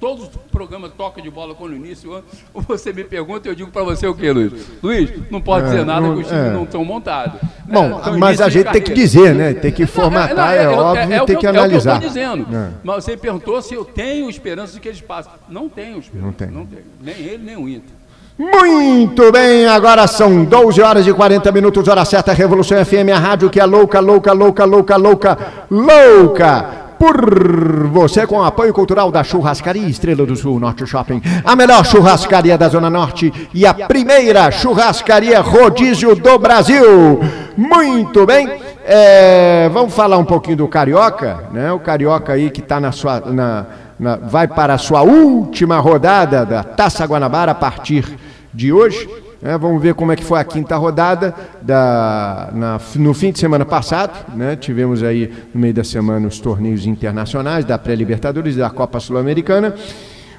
todos 0.00 0.24
os 0.24 0.30
programas 0.50 0.92
toca 0.96 1.20
de 1.20 1.30
bola 1.30 1.54
quando 1.54 1.72
no 1.72 1.76
início, 1.76 2.24
você 2.66 2.90
me 2.90 3.04
pergunta 3.04 3.46
e 3.46 3.50
eu 3.50 3.54
digo 3.54 3.70
para 3.70 3.84
você 3.84 4.06
o 4.06 4.14
que, 4.14 4.32
Luiz? 4.32 4.66
Luiz, 4.82 5.30
não 5.30 5.42
pode 5.42 5.66
é, 5.66 5.70
dizer 5.70 5.84
nada 5.84 6.00
não, 6.00 6.14
que 6.14 6.22
os 6.22 6.26
times 6.26 6.42
é. 6.42 6.50
não 6.52 6.64
estão 6.64 6.82
montados. 6.82 7.38
Bom, 7.66 8.00
é, 8.02 8.16
mas 8.16 8.40
a 8.40 8.48
gente 8.48 8.72
tem 8.72 8.80
que 8.80 8.94
dizer, 8.94 9.34
né? 9.34 9.52
Tem 9.52 9.70
que 9.70 9.84
formatar, 9.84 10.54
é, 10.54 10.60
é, 10.60 10.62
é 10.62 10.68
óbvio, 10.68 11.12
é, 11.12 11.24
tem 11.26 11.36
que, 11.36 11.46
analisar. 11.46 11.92
É 11.92 11.96
o 11.96 12.00
que 12.00 12.06
eu 12.06 12.08
estou 12.08 12.36
dizendo. 12.36 12.78
Mas 12.82 13.04
você 13.04 13.16
perguntou 13.16 13.60
se 13.60 13.74
eu 13.74 13.84
tenho 13.84 14.28
esperança 14.30 14.72
de 14.72 14.80
que 14.80 14.88
eles 14.88 15.02
passem. 15.02 15.30
Não 15.48 15.68
tenho 15.68 15.98
esperança. 15.98 16.26
Não 16.26 16.32
tem. 16.32 16.50
Não 16.50 16.66
tenho. 16.66 16.84
Nem 17.00 17.14
ele, 17.14 17.44
nem 17.44 17.56
o 17.56 17.68
Inter. 17.68 17.99
Muito 18.40 19.30
bem, 19.30 19.66
agora 19.66 20.06
são 20.06 20.42
12 20.46 20.80
horas 20.80 21.06
e 21.06 21.12
40 21.12 21.52
minutos, 21.52 21.86
hora 21.86 22.06
certa, 22.06 22.32
Revolução 22.32 22.82
FM, 22.82 23.12
a 23.14 23.18
rádio 23.18 23.50
que 23.50 23.60
é 23.60 23.66
louca, 23.66 24.00
louca, 24.00 24.32
louca, 24.32 24.64
louca, 24.64 24.96
louca, 24.96 25.38
louca 25.70 26.66
por 26.98 27.86
você 27.88 28.26
com 28.26 28.42
apoio 28.42 28.72
cultural 28.72 29.10
da 29.10 29.22
Churrascaria 29.22 29.86
Estrela 29.86 30.24
do 30.24 30.34
Sul 30.34 30.58
Norte 30.58 30.86
Shopping, 30.86 31.20
a 31.44 31.54
melhor 31.54 31.84
churrascaria 31.84 32.56
da 32.56 32.66
Zona 32.70 32.88
Norte 32.88 33.30
e 33.52 33.66
a 33.66 33.74
primeira 33.74 34.50
churrascaria 34.50 35.42
rodízio 35.42 36.16
do 36.16 36.38
Brasil. 36.38 37.20
Muito 37.58 38.24
bem, 38.24 38.58
é, 38.86 39.68
vamos 39.70 39.92
falar 39.92 40.16
um 40.16 40.24
pouquinho 40.24 40.56
do 40.56 40.68
Carioca, 40.68 41.44
né? 41.52 41.70
O 41.72 41.78
Carioca 41.78 42.32
aí 42.32 42.48
que 42.48 42.60
está 42.60 42.80
na 42.80 42.90
sua, 42.90 43.20
na, 43.20 43.66
na, 43.98 44.16
vai 44.16 44.48
para 44.48 44.72
a 44.72 44.78
sua 44.78 45.02
última 45.02 45.78
rodada 45.78 46.46
da 46.46 46.64
Taça 46.64 47.04
Guanabara 47.04 47.52
a 47.52 47.54
partir 47.54 48.29
de 48.52 48.72
hoje. 48.72 49.08
É, 49.42 49.56
vamos 49.56 49.80
ver 49.80 49.94
como 49.94 50.12
é 50.12 50.16
que 50.16 50.24
foi 50.24 50.38
a 50.38 50.44
quinta 50.44 50.76
rodada 50.76 51.34
da, 51.62 52.50
na, 52.52 52.80
no 52.96 53.14
fim 53.14 53.32
de 53.32 53.38
semana 53.38 53.64
passado. 53.64 54.36
Né, 54.36 54.54
tivemos 54.56 55.02
aí 55.02 55.32
no 55.54 55.60
meio 55.60 55.72
da 55.72 55.84
semana 55.84 56.28
os 56.28 56.38
torneios 56.38 56.84
internacionais 56.84 57.64
da 57.64 57.78
pré-libertadores 57.78 58.56
da 58.56 58.68
Copa 58.68 59.00
Sul-Americana. 59.00 59.74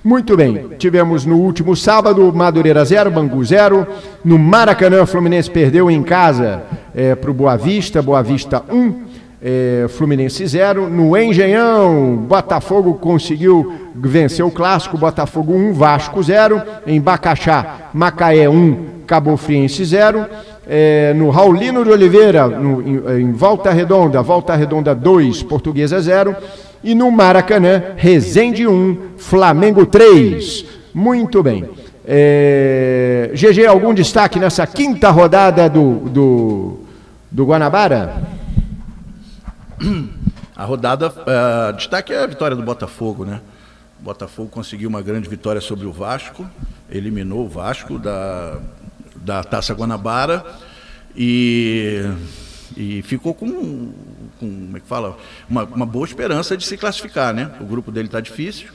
Muito 0.04 0.36
bem, 0.36 0.69
tivemos 0.80 1.26
no 1.26 1.38
último 1.38 1.76
sábado 1.76 2.34
Madureira 2.34 2.84
0, 2.84 3.12
Bangu 3.12 3.43
0. 3.43 3.88
No 4.26 4.38
Maracanã, 4.38 5.06
Fluminense 5.06 5.50
perdeu 5.50 5.91
em 5.91 6.02
casa 6.02 6.63
é, 6.93 7.13
para 7.13 7.30
o 7.30 7.34
Boa 7.34 7.56
Vista, 7.56 8.02
Boa 8.02 8.21
Vista 8.24 8.63
1. 8.67 8.76
Um 8.76 9.04
é, 9.41 9.88
Fluminense 9.89 10.45
0. 10.45 10.89
No 10.89 11.17
Engenhão, 11.17 12.17
Botafogo 12.17 12.95
conseguiu 12.95 13.81
vencer 13.96 14.46
o 14.46 14.52
clássico, 14.52 14.98
Botafogo 14.98 15.54
1, 15.54 15.70
um, 15.70 15.74
Vasco 15.74 16.22
0. 16.22 16.62
Em 16.86 17.00
Bacaxá, 17.00 17.90
Macaé 17.94 18.50
1, 18.50 18.54
um, 18.54 18.86
Cabo 19.06 19.36
Friense 19.38 19.84
0. 19.84 20.26
É, 20.68 21.14
no 21.16 21.30
Raulino 21.30 21.84
de 21.84 21.90
Oliveira, 21.90 22.48
no, 22.48 22.82
em, 22.82 23.22
em, 23.22 23.32
Volta 23.34 23.72
Redonda, 23.72 24.22
Volta 24.22 24.56
Redonda 24.56 24.96
2, 24.96 25.44
Portuguesa 25.44 26.00
0. 26.00 26.36
E 26.84 26.96
no 26.96 27.12
Maracanã, 27.12 27.84
Resende 27.96 28.66
1, 28.66 28.72
um, 28.72 28.98
Flamengo 29.18 29.86
3. 29.86 30.66
Muito 30.94 31.44
bem. 31.44 31.70
É, 32.06 33.32
GG, 33.34 33.66
algum 33.66 33.94
destaque 33.94 34.40
nessa 34.40 34.66
quinta 34.66 35.10
rodada 35.10 35.70
do, 35.70 36.10
do, 36.10 36.80
do 37.30 37.46
Guanabara? 37.46 38.24
A 40.56 40.66
rodada, 40.66 41.10
uh, 41.10 41.74
destaque 41.74 42.14
é 42.14 42.24
a 42.24 42.28
vitória 42.28 42.56
do 42.56 42.62
Botafogo, 42.62 43.26
né? 43.26 43.42
O 44.02 44.04
Botafogo 44.04 44.50
conseguiu 44.50 44.90
uma 44.90 45.02
grande 45.04 45.30
vitória 45.30 45.62
sobre 45.62 45.86
o 45.86 45.92
Vasco, 45.92 46.50
eliminou 46.90 47.46
o 47.46 47.48
Vasco 47.48 48.00
da, 48.00 48.60
da 49.16 49.44
Taça 49.44 49.76
Guanabara 49.76 50.44
e, 51.16 52.02
e 52.76 53.04
ficou 53.04 53.36
com, 53.36 53.94
com 54.40 54.50
como 54.66 54.76
é 54.76 54.80
que 54.80 54.88
fala? 54.88 55.16
Uma, 55.48 55.66
uma 55.66 55.86
boa 55.86 56.08
esperança 56.08 56.58
de 56.58 56.66
se 56.66 56.78
classificar, 56.78 57.32
né? 57.32 57.52
O 57.62 57.64
grupo 57.64 57.92
dele 57.92 58.08
está 58.08 58.20
difícil, 58.20 58.70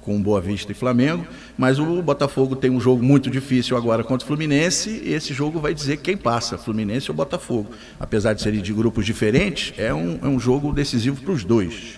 com 0.00 0.22
Boa 0.22 0.40
Vista 0.40 0.70
e 0.70 0.76
Flamengo, 0.76 1.26
mas 1.56 1.80
o 1.80 2.00
Botafogo 2.00 2.54
tem 2.54 2.70
um 2.70 2.80
jogo 2.80 3.02
muito 3.02 3.28
difícil 3.28 3.76
agora 3.76 4.04
contra 4.04 4.24
o 4.24 4.28
Fluminense, 4.28 5.02
e 5.04 5.12
esse 5.12 5.34
jogo 5.34 5.58
vai 5.58 5.74
dizer 5.74 5.96
quem 5.96 6.16
passa, 6.16 6.56
Fluminense 6.56 7.10
ou 7.10 7.16
Botafogo. 7.16 7.72
Apesar 7.98 8.32
de 8.32 8.42
serem 8.42 8.62
de 8.62 8.72
grupos 8.72 9.04
diferentes, 9.04 9.74
é 9.76 9.92
um, 9.92 10.20
é 10.22 10.28
um 10.28 10.38
jogo 10.38 10.72
decisivo 10.72 11.20
para 11.20 11.32
os 11.32 11.42
dois. 11.42 11.97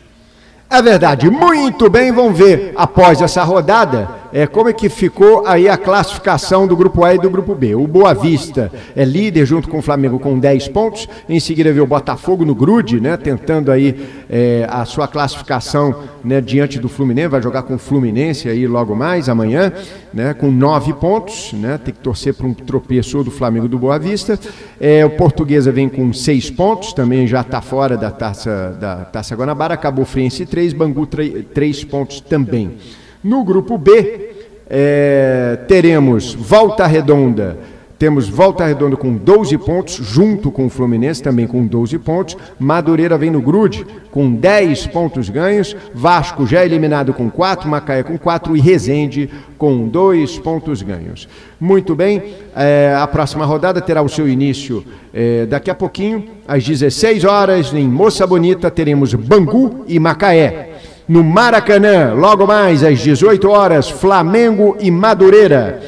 É 0.70 0.80
verdade, 0.80 1.28
muito 1.28 1.90
bem, 1.90 2.12
vamos 2.12 2.38
ver 2.38 2.72
após 2.76 3.20
essa 3.20 3.42
rodada 3.42 4.19
é, 4.32 4.46
como 4.46 4.68
é 4.68 4.72
que 4.72 4.88
ficou 4.88 5.46
aí 5.46 5.68
a 5.68 5.76
classificação 5.76 6.66
do 6.66 6.76
grupo 6.76 7.04
A 7.04 7.14
e 7.14 7.18
do 7.18 7.28
grupo 7.28 7.54
B. 7.54 7.74
O 7.74 7.86
Boa 7.86 8.14
Vista 8.14 8.70
é 8.94 9.04
líder 9.04 9.44
junto 9.44 9.68
com 9.68 9.78
o 9.78 9.82
Flamengo 9.82 10.18
com 10.18 10.38
10 10.38 10.68
pontos, 10.68 11.08
em 11.28 11.40
seguida 11.40 11.72
vê 11.72 11.80
o 11.80 11.86
Botafogo 11.86 12.44
no 12.44 12.54
grude, 12.54 13.00
né, 13.00 13.16
tentando 13.16 13.72
aí 13.72 14.08
é, 14.28 14.66
a 14.70 14.84
sua 14.84 15.08
classificação 15.08 16.04
né, 16.24 16.40
diante 16.40 16.78
do 16.78 16.88
Fluminense, 16.88 17.28
vai 17.28 17.42
jogar 17.42 17.62
com 17.62 17.74
o 17.74 17.78
Fluminense 17.78 18.48
aí 18.48 18.66
logo 18.66 18.94
mais 18.94 19.28
amanhã, 19.28 19.72
né, 20.14 20.32
com 20.34 20.50
9 20.50 20.92
pontos, 20.94 21.52
né, 21.52 21.78
tem 21.82 21.92
que 21.92 22.00
torcer 22.00 22.32
para 22.34 22.46
um 22.46 22.54
tropeço 22.54 23.22
do 23.24 23.30
Flamengo 23.30 23.68
do 23.68 23.78
Boa 23.78 23.98
Vista. 23.98 24.38
É, 24.80 25.04
o 25.04 25.10
Portuguesa 25.10 25.72
vem 25.72 25.88
com 25.88 26.12
6 26.12 26.50
pontos, 26.50 26.92
também 26.92 27.26
já 27.26 27.40
está 27.40 27.60
fora 27.60 27.96
da 27.96 28.10
Taça, 28.10 28.76
da 28.80 28.96
Taça 29.04 29.34
Guanabara, 29.34 29.74
acabou 29.74 30.04
Friense 30.04 30.46
3, 30.46 30.60
3, 30.60 30.72
Bangu 30.72 31.06
3 31.06 31.84
pontos 31.84 32.20
também. 32.20 32.76
No 33.22 33.44
grupo 33.44 33.76
B, 33.76 34.30
é, 34.68 35.58
teremos 35.68 36.32
Volta 36.32 36.86
Redonda. 36.86 37.58
Temos 37.98 38.30
Volta 38.30 38.64
Redonda 38.64 38.96
com 38.96 39.14
12 39.14 39.58
pontos, 39.58 39.96
junto 39.96 40.50
com 40.50 40.64
o 40.64 40.70
Fluminense, 40.70 41.22
também 41.22 41.46
com 41.46 41.66
12 41.66 41.98
pontos. 41.98 42.34
Madureira 42.58 43.18
vem 43.18 43.28
no 43.30 43.42
grude 43.42 43.86
com 44.10 44.32
10 44.32 44.86
pontos 44.86 45.28
ganhos. 45.28 45.76
Vasco 45.92 46.46
já 46.46 46.64
eliminado 46.64 47.12
com 47.12 47.30
4, 47.30 47.68
Macaé 47.68 48.02
com 48.02 48.16
4 48.16 48.56
e 48.56 48.60
Resende 48.60 49.28
com 49.58 49.86
2 49.86 50.38
pontos 50.38 50.80
ganhos. 50.80 51.28
Muito 51.60 51.94
bem, 51.94 52.22
é, 52.56 52.96
a 52.96 53.06
próxima 53.06 53.44
rodada 53.44 53.82
terá 53.82 54.00
o 54.00 54.08
seu 54.08 54.26
início 54.26 54.82
é, 55.12 55.44
daqui 55.44 55.70
a 55.70 55.74
pouquinho, 55.74 56.24
às 56.48 56.66
16 56.66 57.24
horas, 57.24 57.74
em 57.74 57.86
Moça 57.86 58.26
Bonita, 58.26 58.70
teremos 58.70 59.12
Bangu 59.12 59.84
e 59.86 59.98
Macaé. 59.98 60.69
No 61.10 61.24
Maracanã, 61.24 62.14
logo 62.14 62.46
mais 62.46 62.84
às 62.84 63.00
18 63.00 63.50
horas, 63.50 63.90
Flamengo 63.90 64.76
e 64.78 64.92
Madureira. 64.92 65.82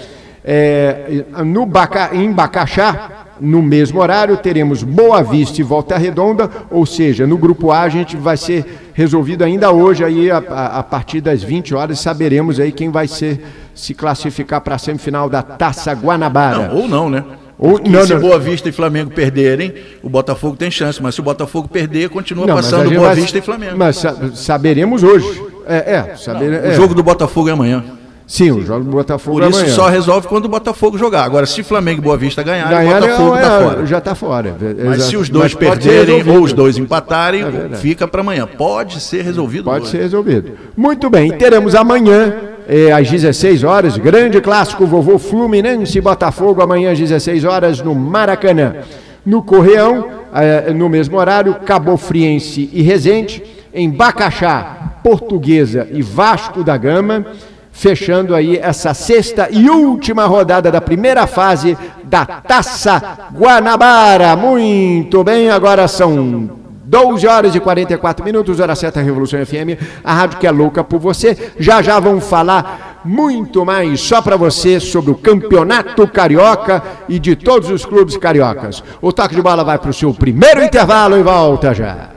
É, 0.44 1.24
no 1.44 1.64
Baca, 1.64 2.10
em 2.12 2.32
Bacaxá, 2.32 3.26
no 3.40 3.62
mesmo 3.62 4.00
horário, 4.00 4.36
teremos 4.36 4.82
Boa 4.82 5.22
Vista 5.22 5.60
e 5.60 5.62
Volta 5.62 5.96
Redonda, 5.96 6.50
ou 6.68 6.84
seja, 6.84 7.24
no 7.24 7.38
grupo 7.38 7.70
A 7.70 7.82
a 7.82 7.88
gente 7.88 8.16
vai 8.16 8.36
ser 8.36 8.90
resolvido 8.94 9.44
ainda 9.44 9.70
hoje, 9.70 10.04
aí 10.04 10.28
a, 10.28 10.38
a, 10.38 10.82
partir 10.82 11.20
das 11.20 11.40
20 11.40 11.72
horas, 11.72 12.00
saberemos 12.00 12.58
aí 12.58 12.72
quem 12.72 12.90
vai 12.90 13.06
ser, 13.06 13.44
se 13.76 13.94
classificar 13.94 14.60
para 14.60 14.74
a 14.74 14.78
semifinal 14.78 15.30
da 15.30 15.40
Taça 15.40 15.92
Guanabara. 15.92 16.66
Não, 16.66 16.78
ou 16.78 16.88
não, 16.88 17.08
né? 17.08 17.22
Ou, 17.62 17.80
não, 17.88 18.04
se 18.04 18.12
não. 18.12 18.20
Boa 18.20 18.40
Vista 18.40 18.68
e 18.68 18.72
Flamengo 18.72 19.12
perderem, 19.12 19.72
o 20.02 20.10
Botafogo 20.10 20.56
tem 20.56 20.68
chance, 20.68 21.00
mas 21.00 21.14
se 21.14 21.20
o 21.20 21.24
Botafogo 21.24 21.68
perder, 21.68 22.08
continua 22.08 22.44
não, 22.44 22.56
passando 22.56 22.90
Boa 22.90 23.06
vai, 23.06 23.14
Vista 23.14 23.38
e 23.38 23.40
Flamengo. 23.40 23.76
Mas 23.76 24.02
saberemos 24.34 25.04
hoje. 25.04 25.40
É, 25.64 25.94
é, 25.94 26.16
saber, 26.16 26.52
é. 26.52 26.70
O 26.70 26.74
jogo 26.74 26.92
do 26.92 27.04
Botafogo 27.04 27.48
é 27.48 27.52
amanhã. 27.52 27.84
Sim, 28.26 28.50
o 28.50 28.64
jogo 28.64 28.84
do 28.84 28.90
Botafogo 28.90 29.38
Por 29.38 29.48
isso 29.48 29.60
amanhã. 29.60 29.74
só 29.74 29.88
resolve 29.88 30.26
quando 30.26 30.46
o 30.46 30.48
Botafogo 30.48 30.96
jogar. 30.96 31.22
Agora, 31.22 31.44
se 31.46 31.62
Flamengo 31.62 32.00
e 32.00 32.02
Boa 32.02 32.16
Vista 32.16 32.42
ganharem, 32.42 32.78
Ganhar, 32.78 32.96
o 32.96 33.00
Botafogo 33.00 33.36
é, 33.36 33.42
tá 33.42 33.46
é, 33.46 33.62
fora. 33.62 33.86
Já 33.86 33.98
está 33.98 34.14
fora. 34.14 34.56
Mas 34.58 34.96
Exato. 34.96 35.10
se 35.10 35.16
os 35.16 35.28
dois 35.28 35.54
Mas 35.54 35.54
perderem 35.54 36.28
ou 36.28 36.42
os 36.42 36.52
dois 36.52 36.78
empatarem, 36.78 37.44
É 37.72 37.76
fica 37.76 38.08
para 38.08 38.22
amanhã. 38.22 38.46
Pode 38.46 39.00
ser 39.00 39.22
resolvido 39.22 39.64
Pode 39.64 39.82
hoje. 39.82 39.90
ser 39.92 39.98
resolvido. 39.98 40.52
Muito 40.76 41.10
bem, 41.10 41.30
teremos 41.32 41.74
amanhã, 41.74 42.34
eh, 42.68 42.92
às 42.92 43.10
16 43.10 43.64
horas, 43.64 43.96
grande 43.96 44.40
clássico 44.40 44.86
vovô 44.86 45.18
Fluminense 45.18 46.00
Botafogo, 46.00 46.62
amanhã 46.62 46.92
às 46.92 46.98
16 46.98 47.44
horas, 47.44 47.80
no 47.80 47.94
Maracanã. 47.94 48.76
No 49.24 49.42
Correão, 49.42 50.08
eh, 50.34 50.72
no 50.72 50.88
mesmo 50.88 51.16
horário, 51.16 51.54
Cabo 51.64 51.96
Friense 51.96 52.68
e 52.72 52.82
Resende, 52.82 53.42
em 53.72 53.90
Bacaxá, 53.90 54.98
Portuguesa 55.02 55.88
e 55.90 56.02
Vasco 56.02 56.62
da 56.62 56.76
Gama, 56.76 57.26
fechando 57.72 58.34
aí 58.34 58.58
essa 58.58 58.92
sexta 58.94 59.48
e 59.50 59.68
última 59.68 60.26
rodada 60.26 60.70
da 60.70 60.80
primeira 60.80 61.26
fase 61.26 61.76
da 62.04 62.24
Taça 62.24 63.30
Guanabara. 63.34 64.36
Muito 64.36 65.24
bem, 65.24 65.50
agora 65.50 65.88
são 65.88 66.61
12 66.92 67.26
horas 67.26 67.54
e 67.54 67.58
44 67.58 68.22
minutos, 68.22 68.60
hora 68.60 68.74
certa 68.74 69.00
Revolução 69.00 69.44
FM, 69.46 69.80
a 70.04 70.12
rádio 70.12 70.38
que 70.38 70.46
é 70.46 70.50
louca 70.50 70.84
por 70.84 71.00
você. 71.00 71.54
Já 71.58 71.80
já 71.80 71.98
vamos 71.98 72.28
falar 72.28 73.00
muito 73.02 73.64
mais 73.64 73.98
só 73.98 74.20
para 74.20 74.36
você 74.36 74.78
sobre 74.78 75.10
o 75.10 75.14
Campeonato 75.14 76.06
Carioca 76.06 76.82
e 77.08 77.18
de 77.18 77.34
todos 77.34 77.70
os 77.70 77.86
clubes 77.86 78.18
cariocas. 78.18 78.84
O 79.00 79.10
toque 79.10 79.34
de 79.34 79.40
bola 79.40 79.64
vai 79.64 79.78
para 79.78 79.88
o 79.88 79.94
seu 79.94 80.12
primeiro 80.12 80.62
intervalo 80.62 81.16
e 81.16 81.22
volta 81.22 81.72
já. 81.72 82.11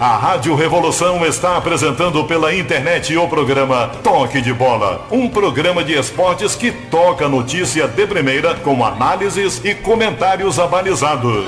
A 0.00 0.16
Rádio 0.16 0.54
Revolução 0.54 1.26
está 1.26 1.56
apresentando 1.56 2.22
pela 2.22 2.54
internet 2.54 3.16
o 3.16 3.26
programa 3.26 3.88
Toque 4.00 4.40
de 4.40 4.52
Bola, 4.52 5.04
um 5.10 5.28
programa 5.28 5.82
de 5.82 5.98
esportes 5.98 6.54
que 6.54 6.70
toca 6.70 7.24
a 7.24 7.28
notícia 7.28 7.88
de 7.88 8.06
primeira 8.06 8.54
com 8.54 8.84
análises 8.84 9.60
e 9.64 9.74
comentários 9.74 10.60
abalizados. 10.60 11.46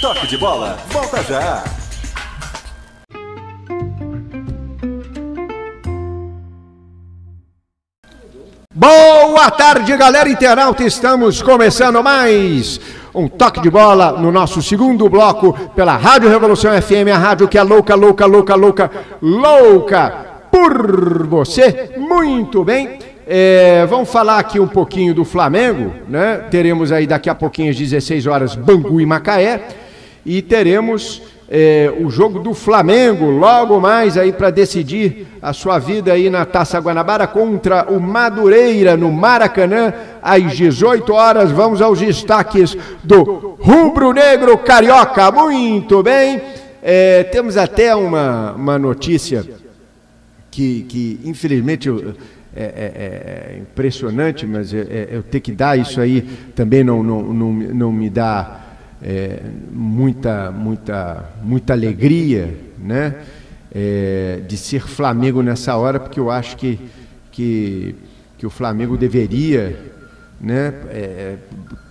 Toque 0.00 0.26
de 0.28 0.38
bola, 0.38 0.78
volta 0.88 1.22
já. 1.24 1.62
Boa 8.74 9.50
tarde, 9.50 9.94
galera 9.94 10.28
internauta. 10.28 10.82
Estamos 10.84 11.42
começando 11.42 12.02
mais 12.02 12.80
um 13.14 13.28
toque 13.28 13.60
de 13.60 13.70
bola 13.70 14.12
no 14.12 14.32
nosso 14.32 14.60
segundo 14.60 15.08
bloco 15.08 15.52
pela 15.74 15.96
Rádio 15.96 16.28
Revolução 16.28 16.70
FM, 16.82 17.08
a 17.14 17.18
rádio 17.18 17.46
que 17.46 17.56
é 17.56 17.62
louca, 17.62 17.94
louca, 17.94 18.26
louca, 18.26 18.54
louca, 18.56 18.90
louca 19.22 20.26
por 20.50 21.26
você. 21.26 21.90
Muito 21.96 22.64
bem. 22.64 22.98
É, 23.26 23.86
vamos 23.86 24.10
falar 24.10 24.38
aqui 24.38 24.60
um 24.60 24.66
pouquinho 24.66 25.14
do 25.14 25.24
Flamengo, 25.24 25.92
né? 26.08 26.44
Teremos 26.50 26.92
aí 26.92 27.06
daqui 27.06 27.30
a 27.30 27.34
pouquinho 27.34 27.70
às 27.70 27.76
16 27.76 28.26
horas 28.26 28.54
Bangu 28.54 29.00
e 29.00 29.06
Macaé 29.06 29.62
e 30.26 30.42
teremos 30.42 31.22
é, 31.56 31.92
o 32.00 32.10
jogo 32.10 32.40
do 32.40 32.52
Flamengo 32.52 33.26
logo 33.30 33.78
mais 33.80 34.18
aí 34.18 34.32
para 34.32 34.50
decidir 34.50 35.24
a 35.40 35.52
sua 35.52 35.78
vida 35.78 36.12
aí 36.12 36.28
na 36.28 36.44
Taça 36.44 36.80
Guanabara 36.80 37.28
contra 37.28 37.86
o 37.88 38.00
Madureira 38.00 38.96
no 38.96 39.12
Maracanã 39.12 39.92
às 40.20 40.52
18 40.56 41.12
horas. 41.12 41.52
Vamos 41.52 41.80
aos 41.80 42.00
destaques 42.00 42.76
do 43.04 43.56
Rubro 43.60 44.12
Negro 44.12 44.58
Carioca. 44.58 45.30
Muito 45.30 46.02
bem. 46.02 46.40
É, 46.82 47.22
temos 47.22 47.56
até 47.56 47.94
uma, 47.94 48.52
uma 48.54 48.76
notícia 48.76 49.44
que, 50.50 50.82
que 50.88 51.20
infelizmente 51.24 51.86
eu- 51.88 52.14
é, 52.56 52.62
é- 52.62 53.54
é 53.54 53.58
impressionante, 53.60 54.44
mas 54.44 54.74
é- 54.74 54.78
é- 54.80 55.08
eu 55.12 55.22
que 55.40 55.52
dar 55.52 55.78
isso 55.78 56.00
aí 56.00 56.22
também 56.54 56.82
não, 56.82 57.00
não, 57.02 57.22
não, 57.22 57.52
não 57.52 57.92
me 57.92 58.10
dá 58.10 58.60
é, 59.04 59.40
muita, 59.70 60.50
muita, 60.50 61.28
muita 61.42 61.72
alegria, 61.74 62.56
né? 62.78 63.14
É, 63.76 64.40
de 64.46 64.56
ser 64.56 64.82
Flamengo 64.86 65.42
nessa 65.42 65.76
hora, 65.76 65.98
porque 66.00 66.18
eu 66.20 66.30
acho 66.30 66.56
que, 66.56 66.78
que, 67.32 67.94
que 68.38 68.46
o 68.46 68.50
Flamengo 68.50 68.96
deveria, 68.96 69.76
né? 70.40 70.72
é, 70.90 71.36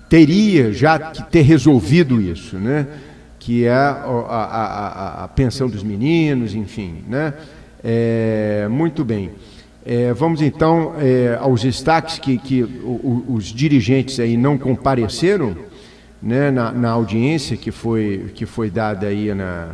teria 0.08 0.72
já 0.72 0.98
que 0.98 1.24
ter 1.24 1.42
resolvido 1.42 2.22
isso, 2.22 2.58
né? 2.58 2.88
que 3.38 3.66
é 3.66 3.72
a, 3.74 3.90
a- 4.30 4.46
a- 4.46 5.24
a 5.26 5.28
pensão 5.28 5.68
dos 5.70 5.84
meninos, 5.84 6.56
enfim. 6.56 7.04
Né? 7.10 7.34
É, 7.84 8.66
muito 8.72 9.04
bem. 9.04 9.32
É, 9.86 10.14
vamos 10.14 10.42
então 10.42 10.94
é, 11.02 11.38
aos 11.42 11.62
destaques 11.64 12.18
que, 12.18 12.38
que 12.38 12.64
os 13.28 13.48
dirigentes 13.48 14.18
aí 14.22 14.38
não 14.38 14.58
compareceram 14.58 15.58
né, 16.24 16.50
na, 16.50 16.72
na 16.72 16.90
audiência 16.92 17.58
que 17.58 17.70
foi, 17.70 18.32
que 18.34 18.46
foi 18.46 18.70
dada 18.70 19.08
aí 19.08 19.34
na, 19.34 19.72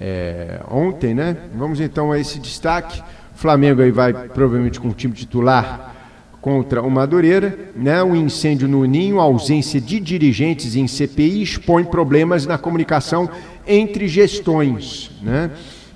é, 0.00 0.60
ontem, 0.70 1.14
né? 1.14 1.36
Vamos 1.54 1.80
então 1.80 2.10
a 2.10 2.18
esse 2.18 2.40
destaque. 2.40 3.00
O 3.34 3.38
Flamengo 3.38 3.82
aí 3.82 3.90
vai 3.90 4.12
provavelmente 4.12 4.80
com 4.80 4.88
o 4.88 4.94
time 4.94 5.12
titular 5.12 5.94
contra 6.40 6.80
o 6.80 6.90
Madureira, 6.90 7.58
né? 7.76 8.02
O 8.02 8.16
incêndio 8.16 8.66
no 8.66 8.84
Ninho, 8.86 9.20
ausência 9.20 9.78
de 9.78 10.00
dirigentes 10.00 10.74
em 10.76 10.86
CPI 10.86 11.42
expõe 11.42 11.84
problemas 11.84 12.46
na 12.46 12.56
comunicação 12.56 13.28
entre 13.66 14.08
gestões, 14.08 15.10
né? 15.22 15.50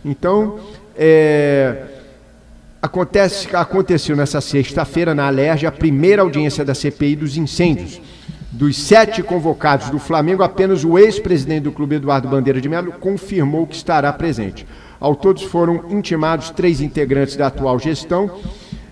Então, 0.04 0.58
é, 0.94 1.86
Acontece, 2.82 3.54
aconteceu 3.54 4.16
nessa 4.16 4.40
sexta-feira 4.40 5.14
na 5.14 5.26
Alerj 5.26 5.66
a 5.66 5.72
primeira 5.72 6.22
audiência 6.22 6.64
da 6.64 6.74
CPI 6.74 7.14
dos 7.14 7.36
incêndios. 7.36 8.00
Dos 8.52 8.76
sete 8.76 9.22
convocados 9.22 9.90
do 9.90 9.98
Flamengo, 10.00 10.42
apenas 10.42 10.84
o 10.84 10.98
ex-presidente 10.98 11.62
do 11.62 11.72
clube, 11.72 11.94
Eduardo 11.94 12.28
Bandeira 12.28 12.60
de 12.60 12.68
Melo, 12.68 12.90
confirmou 12.92 13.64
que 13.64 13.76
estará 13.76 14.12
presente. 14.12 14.66
Ao 14.98 15.14
todos 15.14 15.44
foram 15.44 15.84
intimados 15.88 16.50
três 16.50 16.80
integrantes 16.80 17.36
da 17.36 17.46
atual 17.46 17.78
gestão 17.78 18.28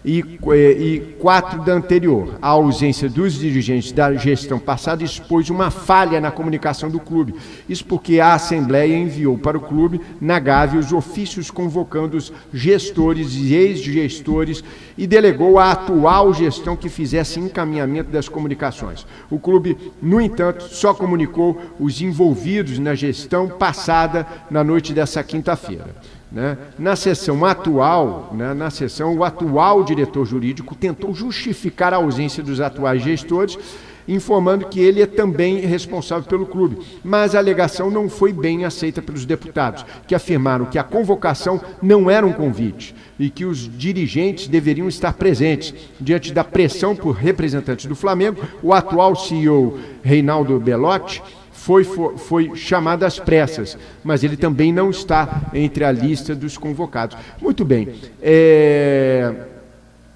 e, 0.09 0.25
eh, 0.53 0.71
e 0.73 1.01
quatro 1.19 1.63
da 1.63 1.75
anterior. 1.75 2.39
A 2.41 2.49
ausência 2.49 3.11
dos 3.11 3.35
dirigentes 3.35 3.93
da 3.93 4.15
gestão 4.15 4.59
passada 4.59 5.05
expôs 5.05 5.51
uma 5.51 5.71
falha 5.71 6.19
na 6.19 6.31
comunicação 6.31 6.89
do 6.89 6.99
clube. 6.99 7.35
Isso 7.69 7.85
porque 7.85 8.19
a 8.19 8.33
Assembleia 8.33 8.97
enviou 8.97 9.37
para 9.37 9.59
o 9.59 9.61
clube, 9.61 10.01
na 10.19 10.39
Gávea, 10.39 10.81
os 10.81 10.95
ofícios 10.95 11.51
convocando 11.51 12.17
os 12.17 12.33
gestores 12.55 13.35
e 13.35 13.55
ex-gestores 13.55 14.65
e 14.97 15.07
delegou 15.07 15.59
à 15.59 15.73
atual 15.73 16.33
gestão 16.33 16.75
que 16.75 16.89
fizesse 16.89 17.39
encaminhamento 17.39 18.11
das 18.11 18.31
comunicações. 18.31 19.07
O 19.31 19.39
clube, 19.39 19.77
no 20.01 20.23
entanto, 20.23 20.65
só 20.65 20.95
comunicou 20.95 21.61
os 21.79 22.01
envolvidos 22.01 22.79
na 22.79 22.95
gestão 22.95 23.47
passada 23.47 24.27
na 24.51 24.65
noite 24.65 24.95
dessa 24.95 25.23
quinta-feira. 25.23 25.95
Né? 26.31 26.57
Na 26.79 26.95
sessão 26.95 27.45
atual, 27.45 28.31
né, 28.33 28.53
na 28.55 28.71
sessão, 28.71 29.17
o 29.17 29.25
atual 29.25 29.83
diretor 29.83 30.25
jurídico 30.25 30.75
tentou 30.75 31.15
justificar 31.15 31.93
a 31.95 31.97
ausência 31.97 32.43
dos 32.43 32.61
atuais 32.61 33.03
gestores, 33.03 33.59
informando 34.07 34.67
que 34.67 34.81
ele 34.81 35.03
é 35.03 35.07
também 35.07 35.61
responsável 35.61 36.27
pelo 36.29 36.47
clube. 36.47 36.79
Mas 37.05 37.35
a 37.35 37.39
alegação 37.39 37.91
não 37.91 38.09
foi 38.09 38.33
bem 38.33 38.65
aceita 38.65 39.03
pelos 39.03 39.27
deputados, 39.27 39.85
que 40.07 40.15
afirmaram 40.15 40.65
que 40.65 40.79
a 40.79 40.83
convocação 40.83 41.61
não 41.83 42.11
era 42.11 42.27
um 42.27 42.33
convite 42.33 42.95
e 43.19 43.29
que 43.29 43.45
os 43.45 43.59
dirigentes 43.77 44.49
deveriam 44.49 44.89
estar 44.89 45.13
presentes. 45.13 45.75
Diante 46.01 46.33
da 46.33 46.43
pressão 46.43 46.97
por 46.97 47.13
representantes 47.13 47.87
do 47.87 47.95
Flamengo, 47.95 48.41
o 48.63 48.73
atual 48.73 49.15
CEO 49.15 49.79
Reinaldo 50.03 50.59
Belotti 50.59 51.23
foi, 51.59 51.85
foi, 51.85 52.17
foi 52.17 52.57
chamado 52.57 53.05
às 53.05 53.19
pressas, 53.19 53.77
mas 54.03 54.23
ele 54.23 54.37
também 54.37 54.73
não 54.73 54.91
está 54.91 55.43
entre 55.53 55.85
a 55.85 55.93
lista 55.93 56.35
dos 56.35 56.57
convocados. 56.57 57.17
Muito 57.43 57.65
bem. 57.65 57.89
É, 58.23 59.35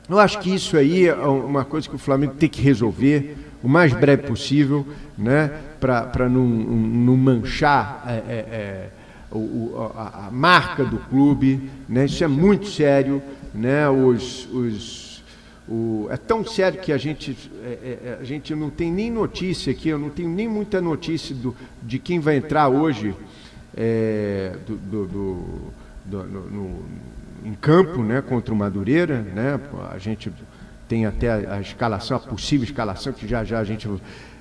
eu 0.08 0.18
acho 0.18 0.38
que 0.38 0.54
isso 0.54 0.76
aí 0.76 1.06
é 1.06 1.14
uma 1.14 1.64
coisa 1.64 1.88
que 1.88 1.94
o 1.94 1.98
Flamengo 1.98 2.34
tem 2.38 2.48
que 2.48 2.62
resolver 2.62 3.36
o 3.62 3.68
mais 3.68 3.92
breve 3.92 4.22
possível, 4.22 4.86
né, 5.18 5.50
para 5.80 6.28
não, 6.28 6.44
não 6.44 7.16
manchar 7.16 8.04
é, 8.06 8.12
é, 8.12 8.20
é, 8.50 8.88
o, 9.30 9.90
a, 9.96 10.28
a 10.28 10.30
marca 10.30 10.84
do 10.84 10.98
clube. 10.98 11.70
Né, 11.88 12.06
isso 12.06 12.22
é 12.22 12.28
muito 12.28 12.66
sério. 12.68 13.20
Né, 13.52 13.88
os, 13.88 14.48
os, 14.50 15.11
o, 15.68 16.08
é 16.10 16.16
tão 16.16 16.44
sério 16.44 16.80
que 16.80 16.92
a 16.92 16.98
gente, 16.98 17.36
é, 17.62 17.98
é, 18.04 18.18
a 18.20 18.24
gente 18.24 18.54
não 18.54 18.68
tem 18.68 18.92
nem 18.92 19.10
notícia 19.10 19.72
aqui, 19.72 19.88
eu 19.88 19.98
não 19.98 20.10
tenho 20.10 20.28
nem 20.28 20.48
muita 20.48 20.80
notícia 20.80 21.34
do, 21.34 21.54
de 21.82 21.98
quem 21.98 22.18
vai 22.18 22.36
entrar 22.36 22.68
hoje 22.68 23.14
é, 23.76 24.56
do, 24.66 24.76
do, 24.76 25.06
do 25.06 26.24
no, 26.24 26.50
no, 26.50 26.82
em 27.44 27.54
campo 27.54 28.02
né, 28.02 28.20
contra 28.20 28.52
o 28.52 28.56
Madureira. 28.56 29.22
Né, 29.22 29.60
a 29.90 29.98
gente 29.98 30.32
tem 30.88 31.06
até 31.06 31.30
a, 31.30 31.54
a 31.54 31.60
escalação, 31.60 32.16
a 32.16 32.20
possível 32.20 32.64
escalação, 32.64 33.12
que 33.12 33.26
já 33.26 33.44
já 33.44 33.60
a 33.60 33.64
gente 33.64 33.88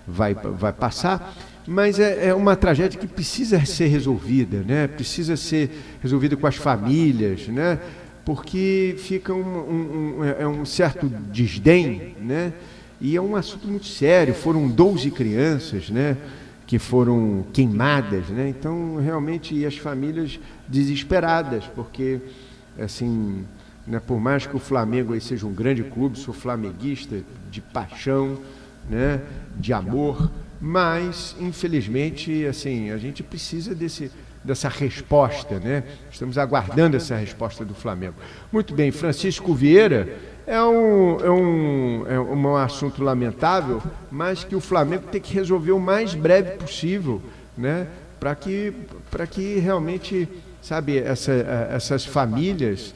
vai, 0.08 0.34
vai 0.34 0.74
passar. 0.74 1.34
Mas 1.68 2.00
é, 2.00 2.30
é, 2.30 2.34
uma 2.34 2.56
tragédia 2.56 3.00
que 3.00 3.08
precisa 3.08 3.64
ser 3.66 3.88
resolvida, 3.88 4.64
né? 4.64 4.88
precisa 4.88 5.38
ser 5.38 5.70
resolvida 6.02 6.36
com 6.36 6.48
as 6.48 6.56
famílias, 6.56 7.48
né? 7.48 7.80
Porque 8.26 8.96
fica 8.98 9.34
um, 9.34 9.40
um, 9.40 10.20
um, 10.20 10.24
é 10.24 10.48
um 10.48 10.66
certo 10.66 11.08
desdém, 11.08 12.16
né? 12.20 12.54
e 13.00 13.16
é 13.16 13.22
um 13.22 13.36
assunto 13.36 13.68
muito 13.68 13.88
sério. 13.88 14.34
Foram 14.34 14.68
12 14.68 15.10
crianças 15.12 15.90
né? 15.90 16.16
que 16.68 16.78
foram 16.78 17.46
queimadas, 17.52 18.28
né? 18.30 18.48
então 18.48 18.98
realmente 18.98 19.66
as 19.66 19.76
famílias 19.78 20.40
desesperadas, 20.68 21.66
porque 21.76 22.22
assim, 22.80 23.46
né, 23.86 24.00
por 24.00 24.20
mais 24.20 24.46
que 24.46 24.56
o 24.56 24.60
Flamengo 24.60 25.20
seja 25.20 25.46
um 25.46 25.54
grande 25.54 25.84
clube, 25.84 26.18
sou 26.18 26.34
flamenguista 26.34 27.22
de 27.50 27.60
paixão, 27.60 28.40
né, 28.90 29.22
de 29.58 29.74
amor, 29.74 30.32
mas 30.60 31.36
infelizmente 31.40 32.46
assim 32.46 32.92
a 32.92 32.98
gente 32.98 33.22
precisa 33.22 33.76
desse 33.76 34.12
dessa 34.44 34.70
resposta, 34.70 35.60
né? 35.60 35.84
Estamos 36.12 36.38
aguardando 36.38 36.98
essa 36.98 37.16
resposta 37.16 37.64
do 37.64 37.74
Flamengo. 37.74 38.16
Muito 38.52 38.74
bem, 38.74 38.92
Francisco 38.92 39.54
Vieira 39.54 40.10
é 40.48 40.62
um, 40.62 41.18
é 41.20 41.30
um, 41.30 42.06
é 42.08 42.20
um 42.20 42.56
assunto 42.56 43.04
lamentável, 43.04 43.82
mas 44.12 44.44
que 44.44 44.56
o 44.56 44.60
Flamengo 44.60 45.04
tem 45.12 45.22
que 45.22 45.34
resolver 45.34 45.72
o 45.72 45.80
mais 45.80 46.16
breve 46.16 46.58
possível, 46.58 47.22
né? 47.58 47.88
Para 48.20 48.36
que, 48.36 48.74
para 49.10 49.26
que 49.26 49.60
realmente, 49.60 50.28
sabe, 50.62 50.98
essa, 50.98 51.32
essas 51.72 52.06
famílias 52.06 52.94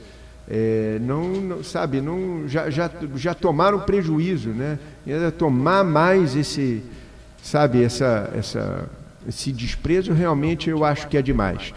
é, 0.48 1.00
não, 1.02 1.24
não, 1.24 1.64
sabe, 1.64 2.02
não, 2.02 2.48
já, 2.48 2.70
já, 2.70 2.90
já 3.16 3.34
tomaram 3.34 3.80
prejuízo, 3.80 4.50
né? 4.50 4.78
E 5.06 5.12
ainda 5.12 5.32
tomar 5.32 5.84
mais 5.84 6.36
esse, 6.36 6.84
sabe, 7.42 7.84
essa, 7.84 8.32
essa, 8.36 8.90
esse 9.28 9.52
desprezo 9.52 10.14
realmente 10.14 10.70
eu 10.70 10.84
acho 10.84 11.08
que 11.08 11.18
é 11.18 11.22
demais. 11.22 11.74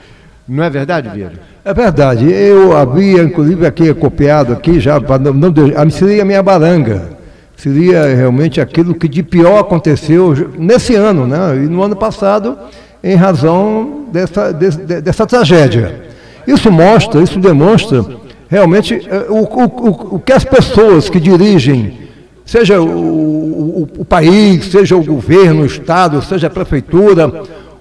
Não 0.48 0.64
é 0.64 0.70
verdade, 0.70 1.10
Vieira? 1.10 1.34
É 1.64 1.74
verdade. 1.74 2.30
Eu 2.32 2.76
havia, 2.76 3.22
inclusive, 3.22 3.66
aqui 3.66 3.92
copiado 3.92 4.52
aqui 4.54 4.80
já, 4.80 4.98
não, 4.98 5.32
não, 5.34 5.90
seria 5.90 6.22
a 6.22 6.24
minha 6.24 6.42
baranga. 6.42 7.18
Seria 7.54 8.14
realmente 8.14 8.60
aquilo 8.60 8.94
que 8.94 9.08
de 9.08 9.22
pior 9.22 9.58
aconteceu 9.58 10.34
nesse 10.58 10.94
ano, 10.94 11.26
né? 11.26 11.56
E 11.56 11.66
no 11.66 11.82
ano 11.82 11.96
passado, 11.96 12.56
em 13.02 13.14
razão 13.14 14.06
dessa, 14.10 14.52
dessa, 14.52 14.78
dessa 14.78 15.26
tragédia. 15.26 16.08
Isso 16.46 16.70
mostra, 16.72 17.20
isso 17.20 17.38
demonstra 17.38 18.04
realmente 18.48 18.94
é, 18.94 19.26
o, 19.28 19.42
o, 19.42 20.14
o 20.16 20.18
que 20.18 20.32
as 20.32 20.44
pessoas 20.44 21.10
que 21.10 21.20
dirigem 21.20 22.07
seja 22.48 22.80
o, 22.80 22.88
o, 22.88 23.88
o, 23.98 24.04
país, 24.06 24.64
seja 24.64 24.96
o 24.96 25.04
governo, 25.04 25.64
o 25.64 25.66
Estado, 25.66 26.22
seja 26.22 26.46
a 26.46 26.50
prefeitura, 26.50 27.30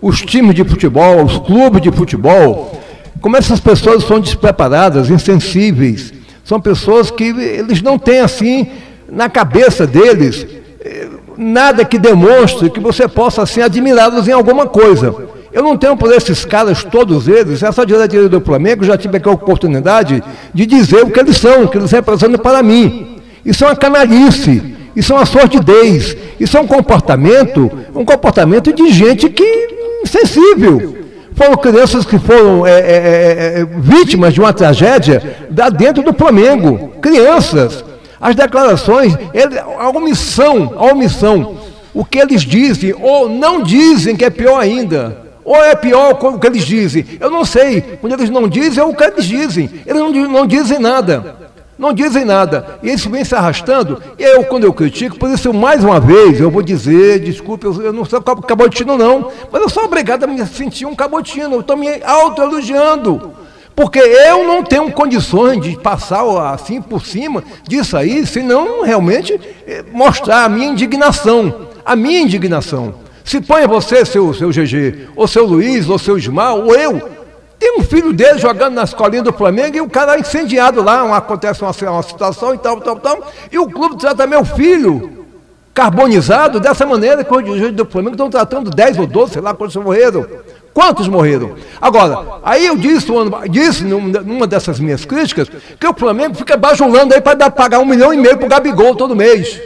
os 0.02 0.22
times 0.22 0.54
de 0.54 0.64
futebol, 0.66 1.24
os 1.24 1.38
clubes 1.38 1.82
de 1.82 1.90
futebol, 1.90 2.78
como 3.22 3.38
essas 3.38 3.62
pessoas 3.62 4.04
são 4.04 4.20
despreparadas, 4.20 5.10
insensíveis, 5.10 6.14
são 6.44 6.60
pessoas 6.60 7.10
que 7.10 7.24
eles 7.24 7.82
não 7.82 7.98
têm 7.98 8.20
assim 8.20 8.68
na 9.10 9.30
cabeça 9.30 9.88
deles 9.88 10.46
eh, 10.82 11.08
nada 11.38 11.86
que 11.86 11.98
demonstre 11.98 12.70
que 12.70 12.82
você 12.82 13.08
possa 13.08 13.44
assim 13.44 13.62
admirá-los 13.62 14.28
em 14.28 14.34
alguma 14.34 14.68
coisa. 14.68 15.16
Eu 15.54 15.64
não 15.64 15.78
tenho 15.78 15.96
por 15.96 16.12
esses 16.12 16.44
caras, 16.44 16.84
todos 16.84 17.30
eles, 17.30 17.64
essa 17.64 17.86
diretoria 17.86 18.28
do 18.28 18.42
Flamengo, 18.42 18.84
já 18.84 18.98
tive 18.98 19.16
aqui 19.16 19.30
a 19.30 19.32
oportunidade 19.32 20.22
de 20.54 20.66
dizer 20.66 21.04
o 21.04 21.10
que 21.10 21.20
eles 21.22 21.38
são, 21.38 21.64
o 21.64 21.68
que 21.70 21.78
eles 21.78 21.90
representam 21.90 22.38
para 22.38 22.62
mim. 22.62 23.17
Isso 23.48 23.64
é 23.64 23.68
uma 23.68 23.76
canalice, 23.78 24.76
isso 24.94 25.14
é 25.14 25.16
uma 25.16 25.26
sordidez, 25.26 26.18
isso 26.38 26.58
é 26.58 26.60
um 26.60 26.68
comportamento, 26.68 27.72
um 27.96 28.04
comportamento 28.04 28.74
de 28.74 28.92
gente 28.92 29.30
que 29.30 29.70
insensível. 30.04 30.98
Foram 31.34 31.56
crianças 31.56 32.06
que 32.06 32.20
foram 32.20 32.68
é, 32.68 32.72
é, 32.72 32.82
é, 32.82 33.60
é 33.62 33.66
vítimas 33.80 34.34
de 34.34 34.42
uma 34.42 34.52
tragédia 34.52 35.48
da 35.50 35.70
dentro 35.70 36.04
do 36.04 36.14
Flamengo. 36.14 36.92
Crianças. 37.02 37.86
As 38.20 38.36
declarações, 38.36 39.16
ele, 39.34 39.58
a 39.58 39.90
omissão, 39.90 40.74
a 40.76 40.92
omissão. 40.92 41.58
O 41.94 42.04
que 42.04 42.18
eles 42.18 42.42
dizem 42.42 42.94
ou 43.00 43.30
não 43.30 43.64
dizem, 43.64 44.16
que 44.16 44.26
é 44.26 44.30
pior 44.30 44.60
ainda. 44.60 45.26
Ou 45.46 45.56
é 45.56 45.74
pior 45.74 46.20
o 46.22 46.38
que 46.38 46.48
eles 46.48 46.66
dizem? 46.66 47.06
Eu 47.18 47.32
não 47.32 47.46
sei. 47.46 47.80
Quando 48.02 48.12
eles 48.14 48.30
não 48.30 48.50
dizem, 48.50 48.84
é 48.84 48.86
o 48.86 48.94
que 48.94 49.04
eles 49.06 49.24
dizem. 49.24 49.70
Eles 49.86 50.02
não, 50.02 50.12
não 50.12 50.46
dizem 50.46 50.80
nada. 50.80 51.47
Não 51.78 51.94
dizem 51.94 52.26
nada. 52.26 52.80
E 52.82 52.92
isso 52.92 53.10
vem 53.10 53.24
se 53.24 53.36
arrastando. 53.36 54.02
E 54.18 54.24
eu, 54.24 54.44
quando 54.46 54.64
eu 54.64 54.74
critico, 54.74 55.18
por 55.18 55.30
isso, 55.30 55.54
mais 55.54 55.84
uma 55.84 56.00
vez, 56.00 56.40
eu 56.40 56.50
vou 56.50 56.64
dizer, 56.64 57.20
desculpe, 57.20 57.66
eu 57.66 57.94
não 57.94 58.04
sou 58.04 58.22
cabotino, 58.22 58.98
não, 58.98 59.32
mas 59.52 59.62
eu 59.62 59.70
sou 59.70 59.84
obrigado 59.84 60.24
a 60.24 60.28
me 60.28 60.44
sentir 60.48 60.86
um 60.86 60.96
cabotino. 60.96 61.56
Eu 61.56 61.60
estou 61.60 61.78
me 61.78 62.02
autoelogiando. 62.04 63.34
Porque 63.76 64.00
eu 64.00 64.44
não 64.44 64.64
tenho 64.64 64.92
condições 64.92 65.62
de 65.62 65.78
passar 65.78 66.26
assim 66.52 66.82
por 66.82 67.06
cima 67.06 67.44
disso 67.68 67.96
aí, 67.96 68.26
senão 68.26 68.84
realmente 68.84 69.40
eh, 69.68 69.86
mostrar 69.94 70.46
a 70.46 70.50
minha 70.50 70.70
indignação. 70.70 71.68
A 71.86 71.96
minha 71.96 72.22
indignação. 72.22 72.96
Se 73.24 73.40
põe 73.40 73.68
você, 73.68 74.04
seu, 74.04 74.34
seu 74.34 74.50
GG, 74.50 75.10
ou 75.16 75.28
seu 75.28 75.46
Luiz, 75.46 75.88
ou 75.90 76.00
seu 76.00 76.18
Ismael, 76.18 76.66
ou 76.66 76.74
eu, 76.74 77.17
tem 77.60 77.80
um 77.80 77.84
filho 77.84 78.14
dele 78.14 78.38
jogando 78.38 78.76
na 78.76 78.84
escolinha 78.84 79.24
do 79.24 79.34
Flamengo 79.34 79.78
e 79.78 79.82
o 79.82 79.90
cara 79.90 80.16
é 80.16 80.20
incendiado 80.20 80.84
lá, 80.84 81.18
acontece 81.18 81.62
uma, 81.62 81.72
uma 81.92 82.04
situação 82.04 82.54
e 82.54 82.58
tal, 82.58 82.80
tal, 82.80 82.98
tal. 82.98 83.32
E 83.52 83.58
o 83.58 83.68
clube 83.68 83.98
trata 83.98 84.28
meu 84.28 84.46
filho 84.46 85.26
carbonizado 85.74 86.60
dessa 86.60 86.86
maneira 86.86 87.24
que 87.24 87.32
os 87.32 87.44
dirigentes 87.44 87.76
do 87.76 87.86
Flamengo 87.86 88.14
estão 88.14 88.30
tratando 88.30 88.70
10 88.70 88.98
ou 89.00 89.08
12, 89.08 89.34
sei 89.34 89.42
lá 89.42 89.54
quantos 89.54 89.76
morreram. 89.76 90.26
Quantos 90.74 91.08
morreram? 91.08 91.56
Agora, 91.82 92.40
aí 92.44 92.66
eu 92.66 92.78
disse, 92.78 93.08
disse 93.50 93.84
numa 93.84 94.46
dessas 94.46 94.80
minhas 94.80 95.06
críticas 95.06 95.50
que 95.80 95.88
o 95.88 95.94
Flamengo 95.94 96.36
fica 96.36 96.56
bajulando 96.56 97.14
aí 97.14 97.22
para 97.22 97.50
pagar 97.50 97.80
um 97.80 97.86
milhão 97.86 98.14
e 98.14 98.18
meio 98.18 98.38
para 98.38 98.46
o 98.46 98.50
Gabigol 98.50 98.96
todo 98.96 99.16
mês. 99.16 99.60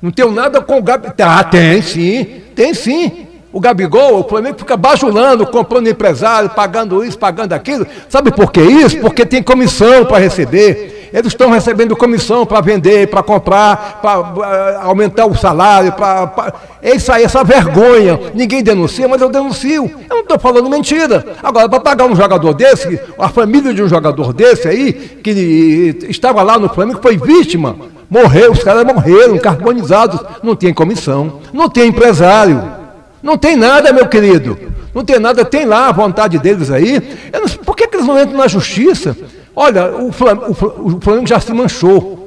Não 0.00 0.10
tenho 0.10 0.30
nada 0.30 0.62
com 0.62 0.78
o 0.78 0.82
Gabigol. 0.82 1.14
Ah, 1.22 1.44
tem 1.44 1.82
sim, 1.82 2.42
tem 2.54 2.72
sim. 2.72 3.28
O 3.52 3.58
Gabigol, 3.58 4.20
o 4.20 4.28
Flamengo 4.28 4.58
fica 4.58 4.76
bajulando, 4.76 5.44
comprando 5.46 5.88
empresário, 5.88 6.50
pagando 6.50 7.04
isso, 7.04 7.18
pagando 7.18 7.52
aquilo. 7.52 7.84
Sabe 8.08 8.30
por 8.30 8.52
que 8.52 8.60
isso? 8.60 8.98
Porque 8.98 9.26
tem 9.26 9.42
comissão 9.42 10.04
para 10.04 10.18
receber. 10.18 11.08
Eles 11.12 11.32
estão 11.32 11.50
recebendo 11.50 11.96
comissão 11.96 12.46
para 12.46 12.60
vender, 12.60 13.08
para 13.08 13.20
comprar, 13.24 13.98
para 14.00 14.20
uh, 14.20 14.86
aumentar 14.86 15.26
o 15.26 15.36
salário. 15.36 15.92
Pra, 15.92 16.28
pra... 16.28 16.52
É 16.80 16.94
isso 16.94 17.10
aí, 17.10 17.24
essa 17.24 17.42
vergonha. 17.42 18.20
Ninguém 18.32 18.62
denuncia, 18.62 19.08
mas 19.08 19.20
eu 19.20 19.28
denuncio. 19.28 19.90
Eu 20.08 20.16
não 20.16 20.20
estou 20.20 20.38
falando 20.38 20.70
mentira. 20.70 21.36
Agora, 21.42 21.68
para 21.68 21.80
pagar 21.80 22.06
um 22.06 22.14
jogador 22.14 22.54
desse, 22.54 23.00
a 23.18 23.28
família 23.28 23.74
de 23.74 23.82
um 23.82 23.88
jogador 23.88 24.32
desse 24.32 24.68
aí, 24.68 24.92
que 24.92 25.98
estava 26.08 26.42
lá 26.44 26.56
no 26.56 26.68
Flamengo, 26.68 27.00
foi 27.02 27.16
vítima. 27.16 27.74
Morreu, 28.08 28.52
os 28.52 28.62
caras 28.62 28.84
morreram, 28.84 29.36
carbonizados. 29.38 30.20
Não 30.44 30.54
tem 30.54 30.72
comissão, 30.72 31.40
não 31.52 31.68
tem 31.68 31.88
empresário. 31.88 32.79
Não 33.22 33.36
tem 33.36 33.56
nada, 33.56 33.92
meu 33.92 34.06
querido. 34.06 34.58
Não 34.94 35.04
tem 35.04 35.18
nada, 35.18 35.44
tem 35.44 35.64
lá 35.64 35.88
a 35.88 35.92
vontade 35.92 36.38
deles 36.38 36.70
aí. 36.70 37.00
Não, 37.32 37.48
por 37.64 37.76
que, 37.76 37.86
que, 37.86 37.96
eles 37.96 38.06
não 38.06 38.20
entram 38.20 38.38
na 38.38 38.48
justiça? 38.48 39.16
Olha, 39.54 39.94
o 39.94 40.10
Flamengo, 40.12 40.50
o 40.50 41.00
Flamengo 41.00 41.26
já 41.26 41.38
se 41.38 41.52
manchou. 41.52 42.20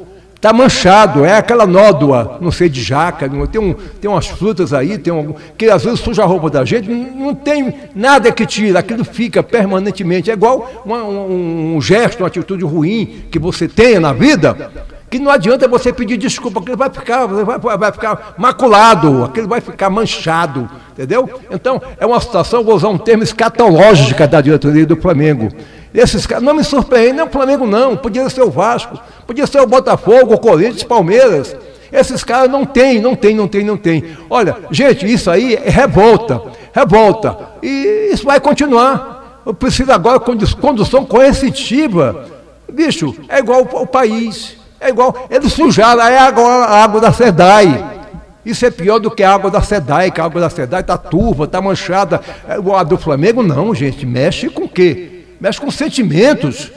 Está 0.43 0.51
manchado, 0.51 1.23
é 1.23 1.37
aquela 1.37 1.65
nódoa, 1.65 2.37
não 2.41 2.51
sei, 2.51 2.67
de 2.67 2.83
jaca, 2.83 3.29
tem, 3.49 3.61
um, 3.61 3.73
tem 3.73 4.11
umas 4.11 4.27
frutas 4.27 4.73
aí, 4.73 4.97
tem 4.97 5.13
um, 5.13 5.33
que 5.57 5.69
às 5.69 5.85
vezes 5.85 6.01
suja 6.01 6.21
a 6.21 6.25
roupa 6.25 6.49
da 6.49 6.65
gente, 6.65 6.89
não, 6.89 7.33
tem 7.33 7.73
nada 7.95 8.29
que 8.29 8.45
tira, 8.45 8.79
aquilo 8.79 9.05
fica 9.05 9.41
permanentemente. 9.41 10.29
É 10.29 10.33
igual 10.33 10.69
uma, 10.83 11.01
um, 11.01 11.77
um 11.77 11.81
gesto, 11.81 12.19
uma 12.19 12.27
atitude 12.27 12.65
ruim 12.65 13.23
que 13.31 13.39
você 13.39 13.69
tenha 13.69 14.01
na 14.01 14.11
vida, 14.11 14.69
que 15.13 15.19
não 15.19 15.29
adianta 15.29 15.67
você 15.67 15.93
pedir 15.93 16.17
desculpa, 16.17 16.59
aquilo 16.59 16.75
vai 16.75 16.89
ficar, 16.89 17.27
vai, 17.27 17.77
vai 17.77 17.91
ficar 17.91 18.33
maculado, 18.35 19.23
aquilo 19.23 19.47
vai 19.47 19.61
ficar 19.61 19.87
manchado, 19.87 20.67
entendeu? 20.91 21.29
Então, 21.51 21.79
é 21.99 22.05
uma 22.05 22.19
situação, 22.19 22.63
vou 22.63 22.75
usar 22.75 22.89
um 22.89 22.97
termo 22.97 23.21
escatológico 23.21 24.27
da 24.27 24.41
diretoria 24.41 24.87
do 24.87 24.95
Flamengo. 24.95 25.49
Esses 25.93 26.25
caras 26.25 26.43
não 26.43 26.55
me 26.55 26.63
surpreendem, 26.63 27.13
não 27.13 27.25
é 27.25 27.27
o 27.27 27.31
Flamengo 27.31 27.67
não, 27.67 27.95
podia 27.95 28.27
ser 28.27 28.41
o 28.41 28.49
Vasco, 28.49 28.99
podia 29.27 29.45
ser 29.45 29.61
o 29.61 29.67
Botafogo, 29.67 30.33
o 30.33 30.39
Corinthians, 30.39 30.81
Palmeiras. 30.81 31.55
Esses 31.91 32.23
caras 32.23 32.49
não 32.49 32.65
tem, 32.65 32.99
não 32.99 33.15
tem, 33.15 33.35
não 33.35 33.47
tem, 33.47 33.63
não 33.63 33.77
tem. 33.77 34.03
Olha, 34.27 34.57
gente, 34.71 35.05
isso 35.05 35.29
aí 35.29 35.53
é 35.53 35.69
revolta, 35.69 36.41
revolta. 36.73 37.37
E 37.61 38.09
isso 38.11 38.25
vai 38.25 38.39
continuar. 38.39 39.43
Eu 39.45 39.53
preciso 39.53 39.91
agora 39.91 40.19
de 40.35 40.55
condução 40.55 41.05
coercitiva. 41.05 42.25
Bicho, 42.71 43.13
é 43.29 43.37
igual 43.37 43.61
o 43.61 43.85
país. 43.85 44.62
É 44.83 44.89
igual, 44.89 45.27
eles 45.29 45.53
sujaram 45.53 46.03
é 46.03 46.17
a 46.17 46.23
água, 46.23 46.43
a 46.43 46.83
água 46.83 46.99
da 46.99 47.13
SEDAI. 47.13 48.01
Isso 48.45 48.65
é 48.65 48.69
pior 48.69 48.99
do 48.99 49.09
que 49.09 49.23
a 49.23 49.33
água 49.33 49.49
da 49.49 49.61
SEDAI, 49.61 50.11
que 50.11 50.19
a 50.19 50.25
água 50.25 50.41
da 50.41 50.49
SEDAI 50.49 50.81
está 50.81 50.97
turva, 50.97 51.45
está 51.45 51.61
manchada. 51.61 52.19
É, 52.45 52.55
a 52.55 52.83
do 52.83 52.97
Flamengo 52.97 53.41
não, 53.41 53.73
gente, 53.73 54.05
mexe 54.05 54.49
com 54.49 54.65
o 54.65 54.69
quê? 54.69 55.23
Mexe 55.39 55.61
com 55.61 55.71
sentimentos. 55.71 56.69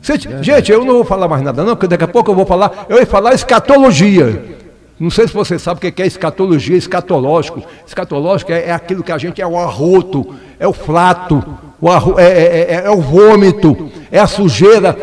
Gente, 0.00 0.28
gente, 0.42 0.72
eu 0.72 0.82
não 0.82 0.94
vou 0.94 1.04
falar 1.04 1.28
mais 1.28 1.42
nada, 1.42 1.62
não, 1.62 1.76
porque 1.76 1.86
daqui 1.86 2.04
a 2.04 2.08
pouco 2.08 2.30
eu 2.30 2.34
vou 2.34 2.46
falar. 2.46 2.86
Eu 2.88 2.98
ia 2.98 3.06
falar 3.06 3.34
escatologia. 3.34 4.42
Não 4.98 5.10
sei 5.10 5.28
se 5.28 5.34
você 5.34 5.58
sabe 5.58 5.86
o 5.86 5.92
que 5.92 6.02
é 6.02 6.06
escatologia, 6.06 6.76
escatológico. 6.76 7.62
Escatológico 7.86 8.50
é, 8.50 8.68
é 8.68 8.72
aquilo 8.72 9.02
que 9.02 9.12
a 9.12 9.18
gente 9.18 9.42
é 9.42 9.46
o 9.46 9.58
arroto, 9.58 10.34
é 10.58 10.66
o 10.66 10.72
flato, 10.72 11.44
o 11.78 11.90
arro, 11.90 12.18
é, 12.18 12.24
é, 12.24 12.66
é, 12.70 12.82
é 12.86 12.90
o 12.90 13.00
vômito, 13.00 13.90
é 14.10 14.18
a 14.18 14.26
sujeira 14.26 14.96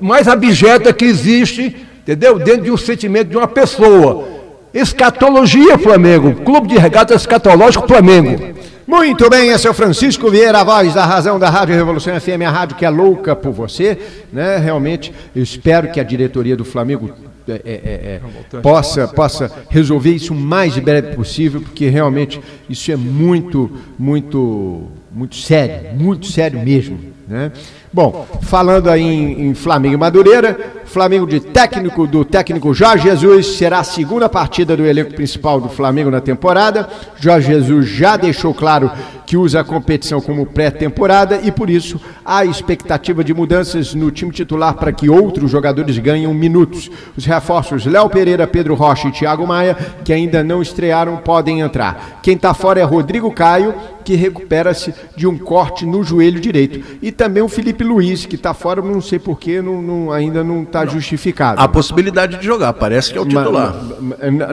mais 0.00 0.26
abjeta 0.26 0.92
que 0.92 1.04
existe, 1.04 1.86
entendeu? 2.02 2.38
Dentro 2.38 2.62
de 2.62 2.70
um 2.70 2.76
sentimento 2.76 3.28
de 3.28 3.36
uma 3.36 3.48
pessoa. 3.48 4.28
Escatologia, 4.72 5.78
Flamengo. 5.78 6.34
Clube 6.42 6.68
de 6.68 6.78
Regata 6.78 7.14
Escatológico, 7.14 7.86
Flamengo. 7.86 8.52
Muito 8.86 9.30
bem, 9.30 9.50
esse 9.50 9.66
é 9.66 9.70
o 9.70 9.74
Francisco 9.74 10.30
Vieira, 10.30 10.60
a 10.60 10.64
voz 10.64 10.92
da 10.92 11.04
razão 11.04 11.38
da 11.38 11.48
Rádio 11.48 11.74
Revolução 11.74 12.18
FM, 12.20 12.42
a 12.46 12.50
rádio 12.50 12.76
que 12.76 12.84
é 12.84 12.90
louca 12.90 13.34
por 13.34 13.52
você, 13.52 13.96
né? 14.32 14.58
Realmente, 14.58 15.12
eu 15.34 15.42
espero 15.42 15.90
que 15.90 16.00
a 16.00 16.02
diretoria 16.02 16.56
do 16.56 16.64
Flamengo 16.64 17.10
é, 17.48 17.60
é, 17.64 18.20
é, 18.54 18.60
possa, 18.60 19.08
possa 19.08 19.50
resolver 19.68 20.10
isso 20.10 20.32
o 20.32 20.36
mais 20.36 20.76
breve 20.78 21.14
possível, 21.14 21.60
porque 21.60 21.88
realmente 21.88 22.40
isso 22.68 22.90
é 22.92 22.96
muito, 22.96 23.70
muito, 23.98 24.88
muito 25.10 25.36
sério, 25.36 25.94
muito 25.96 26.26
sério 26.26 26.60
mesmo. 26.60 26.98
Né? 27.26 27.50
Bom, 27.92 28.26
falando 28.40 28.88
aí 28.88 29.02
em, 29.02 29.48
em, 29.48 29.54
Flamengo 29.54 29.94
e 29.94 29.98
Madureira, 29.98 30.58
Flamengo 30.86 31.26
de 31.26 31.40
técnico 31.40 32.06
do 32.06 32.24
técnico 32.24 32.72
Jorge 32.72 33.04
Jesus 33.04 33.58
será 33.58 33.80
a 33.80 33.84
segunda 33.84 34.30
partida 34.30 34.74
do 34.74 34.86
elenco 34.86 35.12
principal 35.12 35.60
do 35.60 35.68
Flamengo 35.68 36.10
na 36.10 36.20
temporada. 36.20 36.88
Jorge 37.20 37.48
Jesus 37.48 37.86
já 37.86 38.16
deixou 38.16 38.54
claro 38.54 38.90
que 39.32 39.36
usa 39.38 39.60
a 39.60 39.64
competição 39.64 40.20
como 40.20 40.44
pré-temporada 40.44 41.40
e 41.42 41.50
por 41.50 41.70
isso 41.70 41.98
há 42.22 42.44
expectativa 42.44 43.24
de 43.24 43.32
mudanças 43.32 43.94
no 43.94 44.10
time 44.10 44.30
titular 44.30 44.74
para 44.74 44.92
que 44.92 45.08
outros 45.08 45.50
jogadores 45.50 45.96
ganhem 45.96 46.28
minutos. 46.34 46.90
Os 47.16 47.24
reforços 47.24 47.86
Léo 47.86 48.10
Pereira, 48.10 48.46
Pedro 48.46 48.74
Rocha 48.74 49.08
e 49.08 49.10
Thiago 49.10 49.46
Maia, 49.46 49.74
que 50.04 50.12
ainda 50.12 50.44
não 50.44 50.60
estrearam, 50.60 51.16
podem 51.16 51.60
entrar. 51.60 52.20
Quem 52.22 52.34
está 52.34 52.52
fora 52.52 52.80
é 52.80 52.82
Rodrigo 52.82 53.32
Caio, 53.32 53.74
que 54.04 54.14
recupera-se 54.14 54.92
de 55.16 55.26
um 55.26 55.38
corte 55.38 55.86
no 55.86 56.04
joelho 56.04 56.38
direito. 56.38 56.84
E 57.00 57.10
também 57.10 57.42
o 57.42 57.48
Felipe 57.48 57.82
Luiz, 57.82 58.26
que 58.26 58.34
está 58.34 58.52
fora, 58.52 58.82
não 58.82 59.00
sei 59.00 59.18
porquê, 59.18 59.62
não, 59.62 59.80
não, 59.80 60.12
ainda 60.12 60.44
não 60.44 60.62
está 60.62 60.84
justificado. 60.84 61.58
A 61.58 61.66
possibilidade 61.66 62.36
de 62.36 62.44
jogar, 62.44 62.74
parece 62.74 63.10
que 63.10 63.16
é 63.16 63.20
o 63.22 63.26
titular. 63.26 63.74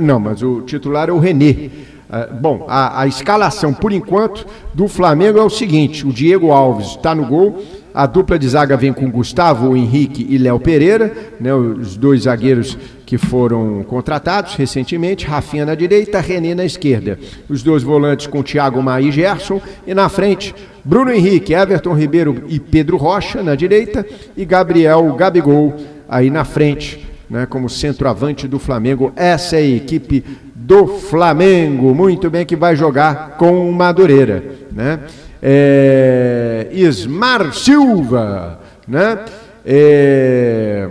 não, 0.02 0.22
mas 0.22 0.42
o 0.42 0.62
titular 0.62 1.10
é 1.10 1.12
o 1.12 1.20
Renê. 1.20 1.70
Uh, 2.10 2.34
bom, 2.34 2.66
a, 2.68 3.02
a, 3.02 3.08
escalação, 3.08 3.72
por 3.72 3.92
enquanto, 3.92 4.44
do 4.74 4.88
Flamengo 4.88 5.38
é 5.38 5.44
o 5.44 5.50
seguinte: 5.50 6.08
o 6.08 6.12
Diego 6.12 6.52
Alves 6.52 6.88
está 6.88 7.14
no 7.14 7.24
gol, 7.24 7.62
a 7.94 8.08
dupla 8.08 8.40
de 8.40 8.50
zaga 8.50 8.76
vem 8.76 8.92
com 8.92 9.12
Gustavo 9.12 9.78
Henrique 9.78 10.26
e 10.28 10.40
Léo 10.40 10.60
Pereira, 10.60 11.14
né, 11.40 11.54
os 11.54 11.96
dois 11.96 12.24
zagueiros 12.24 12.76
que 13.06 13.18
foram 13.18 13.84
contratados 13.84 14.56
recentemente, 14.56 15.26
Rafinha 15.26 15.66
na 15.66 15.76
direita, 15.76 16.20
René 16.20 16.56
na 16.56 16.66
esquerda. 16.66 17.20
Os 17.48 17.62
dois 17.62 17.84
volantes 17.84 18.26
com 18.26 18.42
Thiago 18.42 18.82
Maia 18.82 19.06
e 19.06 19.12
Gerson, 19.12 19.62
e 19.86 19.94
na 19.94 20.10
frente, 20.10 20.54
Bruno 20.84 21.12
Henrique, 21.12 21.54
Everton 21.54 21.94
Ribeiro 21.94 22.44
e 22.48 22.60
Pedro 22.60 22.98
Rocha 22.98 23.44
na 23.44 23.54
direita, 23.54 24.06
e 24.36 24.46
Gabriel 24.46 25.14
Gabigol 25.14 25.76
aí 26.08 26.30
na 26.30 26.44
frente, 26.44 27.08
né, 27.30 27.46
como 27.46 27.70
centroavante 27.70 28.48
do 28.48 28.58
Flamengo. 28.58 29.12
Essa 29.16 29.58
é 29.58 29.60
a 29.60 29.76
equipe 29.76 30.24
do 30.70 30.86
Flamengo, 30.86 31.96
muito 31.96 32.30
bem, 32.30 32.46
que 32.46 32.56
vai 32.56 32.76
jogar 32.76 33.38
com 33.40 33.68
o 33.68 33.74
Madureira, 33.74 34.44
né? 34.72 35.00
É, 35.42 36.68
Ismar 36.72 37.52
Silva, 37.56 38.60
né? 38.88 39.18
É, 39.66 40.88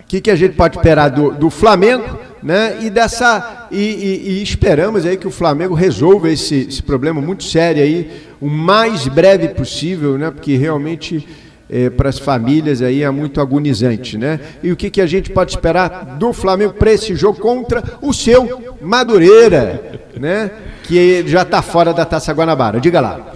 o 0.00 0.04
que, 0.08 0.20
que 0.20 0.28
a 0.28 0.34
gente 0.34 0.56
pode 0.56 0.76
esperar 0.76 1.08
do, 1.08 1.30
do 1.30 1.50
Flamengo, 1.50 2.18
né? 2.42 2.78
E 2.80 2.90
dessa 2.90 3.68
e, 3.70 3.78
e, 3.78 4.30
e, 4.30 4.42
esperamos 4.42 5.06
aí 5.06 5.16
que 5.16 5.28
o 5.28 5.30
Flamengo 5.30 5.72
resolva 5.72 6.28
esse, 6.28 6.66
esse 6.68 6.82
problema 6.82 7.20
muito 7.20 7.44
sério 7.44 7.80
aí 7.80 8.10
o 8.40 8.48
mais 8.48 9.06
breve 9.06 9.50
possível, 9.50 10.18
né? 10.18 10.32
Porque 10.32 10.56
realmente 10.56 11.28
é, 11.68 11.88
para 11.88 12.08
as 12.08 12.18
famílias 12.18 12.82
aí 12.82 13.02
é 13.02 13.10
muito 13.10 13.40
agonizante, 13.40 14.18
né? 14.18 14.38
E 14.62 14.70
o 14.70 14.76
que, 14.76 14.90
que 14.90 15.00
a 15.00 15.06
gente 15.06 15.30
pode 15.30 15.52
esperar 15.52 16.16
do 16.18 16.32
Flamengo 16.32 16.74
para 16.74 16.92
esse 16.92 17.14
jogo 17.14 17.40
contra 17.40 17.82
o 18.02 18.12
seu 18.12 18.76
Madureira, 18.82 20.00
né? 20.18 20.50
Que 20.82 21.26
já 21.26 21.42
está 21.42 21.62
fora 21.62 21.92
da 21.94 22.04
Taça 22.04 22.32
Guanabara. 22.32 22.80
Diga 22.80 23.00
lá. 23.00 23.32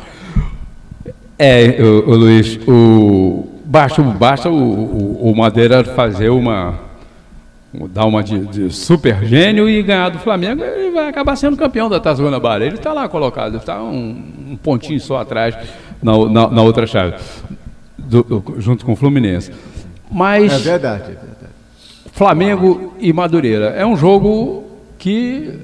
É, 1.39 1.77
o, 1.81 2.11
o 2.11 2.15
Luiz, 2.17 2.59
o, 2.67 3.49
basta, 3.65 4.03
basta 4.03 4.51
o, 4.51 4.55
o, 4.55 5.31
o 5.31 5.37
Madeira 5.37 5.85
fazer 5.85 6.29
uma 6.29 6.87
dar 7.91 8.07
uma 8.07 8.23
de, 8.23 8.39
de, 8.47 8.71
super 8.75 9.25
gênio 9.27 9.69
e 9.69 9.83
ganhar 9.83 10.09
do 10.09 10.19
Flamengo, 10.19 10.65
ele 10.65 10.91
vai 10.91 11.07
acabar 11.07 11.37
sendo 11.37 11.55
campeão 11.55 11.89
da 11.89 12.01
Taça 12.01 12.23
Guanabara. 12.23 12.65
Ele 12.65 12.77
está 12.77 12.95
lá 12.95 13.09
colocado, 13.09 13.59
está 13.59 13.83
um, 13.83 14.23
um, 14.53 14.57
pontinho 14.57 14.99
só 14.99 15.19
atrás 15.19 15.55
na, 16.03 16.13
na, 16.29 16.49
na 16.49 16.63
outra 16.63 16.87
chave 16.87 17.17
do, 18.09 18.23
do, 18.23 18.55
junto 18.59 18.85
com 18.85 18.93
o 18.93 18.97
Fluminense. 18.97 19.53
Mas. 20.11 20.53
É 20.53 20.59
verdade, 20.59 21.03
é 21.03 21.07
verdade. 21.07 21.29
Flamengo 22.13 22.95
e 22.99 23.13
Madureira. 23.13 23.67
É 23.67 23.87
um 23.87 23.97
jogo 23.97 24.65
que 24.99 25.61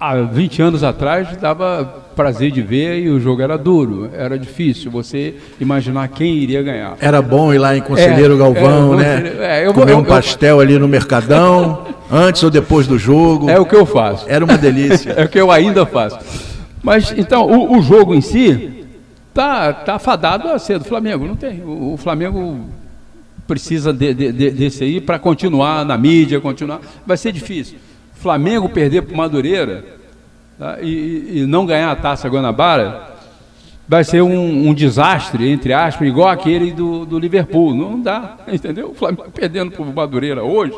há 0.00 0.14
20 0.22 0.62
anos 0.62 0.84
atrás 0.84 1.36
dava 1.36 2.02
prazer 2.14 2.50
de 2.50 2.62
ver 2.62 3.00
e 3.00 3.10
o 3.10 3.18
jogo 3.18 3.42
era 3.42 3.58
duro, 3.58 4.08
era 4.16 4.38
difícil 4.38 4.90
você 4.90 5.34
imaginar 5.60 6.08
quem 6.08 6.36
iria 6.36 6.62
ganhar. 6.62 6.96
Era 7.00 7.20
bom 7.20 7.52
ir 7.52 7.58
lá 7.58 7.76
em 7.76 7.80
Conselheiro 7.80 8.34
é, 8.34 8.38
Galvão, 8.38 8.94
é, 8.94 8.96
né? 8.96 9.32
É, 9.40 9.66
eu, 9.66 9.74
Comer 9.74 9.92
eu, 9.92 9.98
um 9.98 10.04
pastel 10.04 10.56
eu, 10.56 10.60
ali 10.60 10.78
no 10.78 10.86
Mercadão, 10.86 11.86
antes 12.10 12.42
ou 12.42 12.50
depois 12.50 12.86
do 12.86 12.98
jogo. 12.98 13.50
É 13.50 13.58
o 13.58 13.66
que 13.66 13.74
eu 13.74 13.84
faço. 13.84 14.26
Era 14.28 14.44
uma 14.44 14.56
delícia. 14.56 15.12
é 15.18 15.24
o 15.24 15.28
que 15.28 15.40
eu 15.40 15.50
ainda 15.50 15.84
faço. 15.84 16.18
Mas 16.82 17.12
então, 17.16 17.46
o, 17.46 17.78
o 17.78 17.82
jogo 17.82 18.14
em 18.14 18.20
si, 18.20 18.83
tá, 19.34 19.72
tá 19.72 19.98
fadado 19.98 20.48
a 20.48 20.58
ser 20.58 20.78
do 20.78 20.84
Flamengo. 20.84 21.26
Não 21.26 21.36
tem. 21.36 21.60
O, 21.60 21.94
o 21.94 21.96
Flamengo 21.96 22.66
precisa 23.46 23.92
de, 23.92 24.14
de, 24.14 24.32
de, 24.32 24.50
desse 24.50 24.84
aí 24.84 25.00
para 25.00 25.18
continuar 25.18 25.84
na 25.84 25.98
mídia, 25.98 26.40
continuar. 26.40 26.80
Vai 27.04 27.16
ser 27.16 27.32
difícil. 27.32 27.78
Flamengo 28.14 28.68
perder 28.68 29.02
para 29.02 29.12
o 29.12 29.16
Madureira 29.16 29.84
tá, 30.58 30.78
e, 30.80 31.40
e, 31.40 31.46
não 31.46 31.66
ganhar 31.66 31.90
a 31.90 31.96
taça 31.96 32.28
Guanabara 32.28 33.12
vai 33.86 34.02
ser 34.02 34.22
um, 34.22 34.68
um, 34.68 34.72
desastre, 34.72 35.50
entre 35.50 35.74
aspas, 35.74 36.08
igual 36.08 36.30
aquele 36.30 36.72
do, 36.72 37.04
do 37.04 37.18
Liverpool. 37.18 37.74
Não 37.74 38.00
dá, 38.00 38.38
entendeu? 38.48 38.92
O 38.92 38.94
Flamengo 38.94 39.30
perdendo 39.30 39.72
para 39.72 39.82
o 39.82 39.92
Madureira 39.92 40.42
hoje 40.42 40.74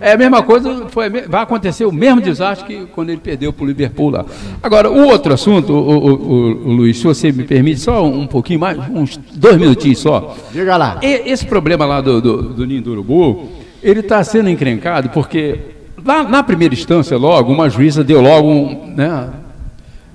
é 0.00 0.12
a 0.12 0.16
mesma 0.16 0.42
coisa, 0.42 0.86
foi, 0.88 1.08
vai 1.08 1.42
acontecer 1.42 1.84
o 1.84 1.92
mesmo 1.92 2.20
desastre 2.20 2.66
que 2.66 2.86
quando 2.86 3.10
ele 3.10 3.20
perdeu 3.20 3.52
para 3.52 3.64
o 3.64 3.66
Liverpool 3.66 4.10
lá. 4.10 4.24
Agora, 4.62 4.90
o 4.90 5.06
outro 5.06 5.32
assunto, 5.32 5.72
o, 5.72 5.76
o, 5.76 6.14
o, 6.14 6.68
o, 6.68 6.72
Luiz, 6.72 6.98
se 6.98 7.04
você 7.04 7.32
me 7.32 7.44
permite, 7.44 7.80
só 7.80 8.04
um 8.04 8.26
pouquinho 8.26 8.60
mais, 8.60 8.78
uns 8.90 9.16
dois 9.16 9.56
minutinhos 9.56 9.98
só. 9.98 10.36
Diga 10.52 10.76
lá. 10.76 10.98
Esse 11.02 11.46
problema 11.46 11.86
lá 11.86 12.00
do, 12.00 12.20
do, 12.20 12.42
do 12.54 12.66
Ninho 12.66 12.82
do 12.82 12.92
Urubu, 12.92 13.48
ele 13.82 14.00
está 14.00 14.22
sendo 14.22 14.50
encrencado 14.50 15.08
porque, 15.10 15.58
lá, 16.04 16.22
na 16.24 16.42
primeira 16.42 16.74
instância, 16.74 17.16
logo, 17.16 17.52
uma 17.52 17.68
juíza 17.70 18.04
deu 18.04 18.20
logo 18.20 18.48
um. 18.48 18.92
Né, 18.94 19.30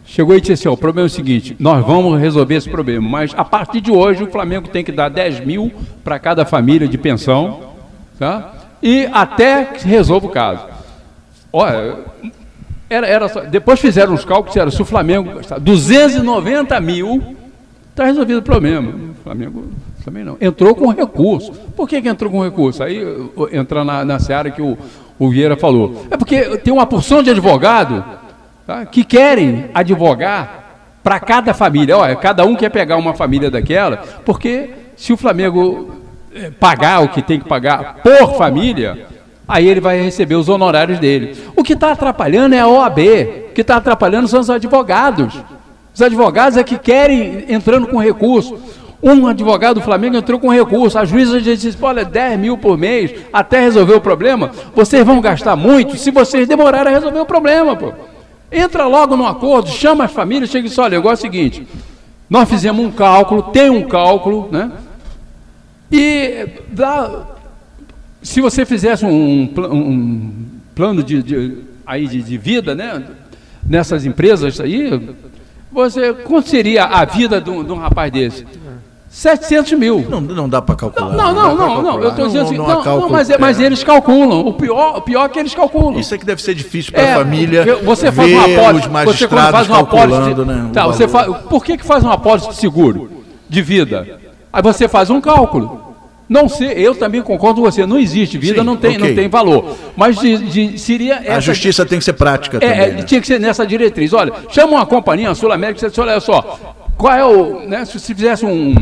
chegou 0.05 0.35
e 0.35 0.41
disse 0.41 0.53
assim: 0.53 0.67
ó, 0.67 0.73
o 0.73 0.77
problema 0.77 1.05
é 1.05 1.09
o 1.09 1.09
seguinte, 1.09 1.55
nós 1.57 1.85
vamos 1.85 2.19
resolver 2.19 2.55
esse 2.55 2.69
problema, 2.69 3.07
mas 3.07 3.33
a 3.35 3.45
partir 3.45 3.81
de 3.81 3.91
hoje 3.91 4.23
o 4.23 4.27
Flamengo 4.27 4.67
tem 4.67 4.83
que 4.83 4.91
dar 4.91 5.09
10 5.09 5.45
mil 5.45 5.71
para 6.03 6.19
cada 6.19 6.45
família 6.45 6.87
de 6.87 6.97
pensão, 6.97 7.61
tá? 8.19 8.60
E 8.81 9.07
até 9.11 9.65
que 9.65 9.87
resolva 9.87 10.27
o 10.27 10.29
caso. 10.29 10.65
Olha, 11.53 11.99
era, 12.89 13.07
era 13.07 13.29
só, 13.29 13.41
depois 13.41 13.79
fizeram 13.79 14.13
os 14.13 14.25
cálculos, 14.25 14.55
era 14.55 14.71
se 14.71 14.81
o 14.81 14.85
Flamengo 14.85 15.35
gastar 15.35 15.59
290 15.59 16.79
mil, 16.81 17.35
está 17.89 18.05
resolvido 18.05 18.39
o 18.39 18.43
problema. 18.43 18.89
O 18.89 19.23
Flamengo 19.23 19.69
também 20.03 20.23
não. 20.23 20.37
Entrou 20.41 20.75
com 20.75 20.89
recurso. 20.89 21.53
Por 21.75 21.87
que, 21.87 22.01
que 22.01 22.09
entrou 22.09 22.31
com 22.31 22.43
recurso? 22.43 22.83
Aí 22.83 23.01
entra 23.51 23.83
na, 23.83 24.03
na 24.03 24.19
seara 24.19 24.49
que 24.51 24.61
o, 24.61 24.77
o 25.19 25.29
Vieira 25.29 25.55
falou. 25.55 26.05
É 26.09 26.17
porque 26.17 26.57
tem 26.57 26.73
uma 26.73 26.85
porção 26.85 27.21
de 27.21 27.29
advogado 27.29 28.03
tá, 28.65 28.85
que 28.85 29.03
querem 29.03 29.69
advogar 29.73 30.61
para 31.03 31.19
cada 31.19 31.53
família. 31.53 31.97
Olha, 31.97 32.15
cada 32.15 32.45
um 32.45 32.55
quer 32.55 32.69
pegar 32.69 32.97
uma 32.97 33.13
família 33.13 33.49
daquela, 33.49 33.97
porque 34.25 34.69
se 34.95 35.13
o 35.13 35.17
Flamengo 35.17 35.95
pagar 36.59 37.03
o 37.03 37.09
que 37.09 37.21
tem 37.21 37.39
que 37.39 37.47
pagar 37.47 37.95
por 37.95 38.37
família, 38.37 39.07
aí 39.47 39.67
ele 39.67 39.81
vai 39.81 40.01
receber 40.01 40.35
os 40.35 40.49
honorários 40.49 40.99
dele. 40.99 41.37
O 41.55 41.63
que 41.63 41.73
está 41.73 41.91
atrapalhando 41.91 42.55
é 42.55 42.59
a 42.59 42.67
OAB, 42.67 42.99
o 43.49 43.53
que 43.53 43.61
está 43.61 43.77
atrapalhando 43.77 44.27
são 44.27 44.39
os 44.39 44.49
advogados. 44.49 45.37
Os 45.93 46.01
advogados 46.01 46.57
é 46.57 46.63
que 46.63 46.77
querem 46.77 47.45
entrando 47.49 47.87
com 47.87 47.97
recurso. 47.97 48.57
Um 49.03 49.25
advogado 49.25 49.75
do 49.75 49.81
Flamengo 49.81 50.15
entrou 50.15 50.39
com 50.39 50.49
recurso, 50.49 50.97
a 50.97 51.05
juíza 51.05 51.41
disse: 51.41 51.75
olha, 51.81 52.05
10 52.05 52.39
mil 52.39 52.57
por 52.57 52.77
mês 52.77 53.13
até 53.33 53.59
resolver 53.59 53.95
o 53.95 54.01
problema. 54.01 54.51
Vocês 54.75 55.03
vão 55.03 55.19
gastar 55.19 55.55
muito 55.55 55.97
se 55.97 56.11
vocês 56.11 56.47
demorarem 56.47 56.93
a 56.93 56.95
resolver 56.95 57.19
o 57.19 57.25
problema. 57.25 57.75
Pô. 57.75 57.91
Entra 58.51 58.85
logo 58.85 59.17
no 59.17 59.25
acordo, 59.25 59.69
chama 59.69 60.05
as 60.05 60.11
famílias, 60.11 60.51
chega 60.51 60.67
e 60.67 60.69
diz: 60.69 60.77
olha, 60.77 60.99
o 60.99 61.01
negócio 61.01 61.25
é 61.25 61.29
o 61.29 61.31
seguinte: 61.31 61.67
nós 62.29 62.47
fizemos 62.47 62.85
um 62.85 62.91
cálculo, 62.91 63.43
tem 63.43 63.69
um 63.69 63.87
cálculo, 63.87 64.47
né? 64.51 64.71
E 65.91 66.47
dá, 66.71 67.25
se 68.21 68.39
você 68.41 68.65
fizesse 68.65 69.05
um, 69.05 69.43
um 69.71 70.31
plano 70.73 71.03
de, 71.03 71.21
de- 71.21 71.57
aí 71.85 72.07
de, 72.07 72.21
de 72.21 72.37
vida, 72.37 72.73
né, 72.73 73.03
nessas 73.67 74.05
empresas 74.05 74.59
aí, 74.61 75.09
você 75.71 76.13
quanto 76.13 76.47
seria 76.49 76.85
a 76.85 77.03
vida 77.05 77.41
de 77.41 77.49
um, 77.49 77.63
de 77.63 77.71
um 77.71 77.77
rapaz 77.77 78.11
desse? 78.11 78.45
700 79.09 79.73
mil. 79.73 80.07
Não, 80.09 80.21
não 80.21 80.47
dá 80.47 80.61
para 80.61 80.73
calcular. 80.75 81.13
Não, 81.13 81.33
não, 81.33 81.55
não, 81.57 81.81
não, 81.83 82.01
eu 82.01 82.09
estou 82.11 82.27
dizendo 82.27 82.45
assim, 82.45 82.57
Não- 82.57 83.09
mas, 83.09 83.29
é- 83.29 83.37
mas 83.37 83.59
é. 83.59 83.65
eles 83.65 83.83
calculam. 83.83 84.39
O 84.47 84.53
pior, 84.53 84.99
o 84.99 85.01
pior 85.01 85.25
é 85.25 85.29
que 85.29 85.37
eles 85.37 85.53
calculam. 85.53 85.99
Isso 85.99 86.15
é 86.15 86.17
que 86.17 86.25
deve 86.25 86.41
ser 86.41 86.55
difícil 86.55 86.93
para 86.93 87.01
É, 87.01 87.13
a 87.13 87.17
família 87.17 87.65
porque 87.65 87.83
Você 87.83 88.09
faz 88.09 88.31
uma 88.31 88.43
apólice, 88.45 88.87
você 88.87 89.27
faz 89.27 89.67
uma 89.67 89.79
apólice, 89.79 90.33
né, 90.45 90.69
tá, 90.71 90.87
você 90.87 91.05
valor. 91.07 91.35
fa, 91.35 91.41
por 91.49 91.65
que 91.65 91.75
que 91.77 91.85
faz 91.85 92.05
uma 92.05 92.13
apólice 92.13 92.47
de 92.51 92.55
seguro 92.55 93.09
de 93.49 93.61
vida? 93.61 94.17
Aí 94.53 94.61
você 94.61 94.87
faz 94.87 95.09
um 95.09 95.19
cálculo. 95.19 95.80
Não 96.31 96.47
sei, 96.47 96.71
eu 96.77 96.95
também 96.95 97.21
concordo 97.21 97.61
com 97.61 97.69
você, 97.69 97.85
não 97.85 97.99
existe 97.99 98.37
vida, 98.37 98.59
Sim, 98.59 98.65
não 98.65 98.77
tem, 98.77 98.95
ok. 98.95 99.05
não 99.09 99.13
tem 99.15 99.27
valor. 99.27 99.75
Mas 99.97 100.17
de- 100.17 100.37
de- 100.37 100.79
seria 100.79 101.15
essa 101.15 101.33
A 101.35 101.39
justiça 101.41 101.85
tem 101.85 101.99
que 101.99 102.05
ser 102.05 102.13
prática 102.13 102.55
é, 102.55 102.59
também. 102.61 102.79
é, 102.79 102.91
né? 102.93 103.03
tinha 103.03 103.19
que 103.19 103.27
ser 103.27 103.37
nessa 103.37 103.67
diretriz. 103.67 104.13
Olha, 104.13 104.31
chama 104.49 104.71
uma 104.77 104.85
companhia, 104.85 105.29
a 105.29 105.35
Sul 105.35 105.51
América, 105.51 105.85
e 105.85 105.89
diz, 105.89 105.99
olha 105.99 106.17
só, 106.21 106.57
qual 106.97 107.13
é 107.13 107.25
o. 107.25 107.67
Né, 107.67 107.83
se 107.83 107.99
se 107.99 108.15
fizesse 108.15 108.45
um, 108.45 108.73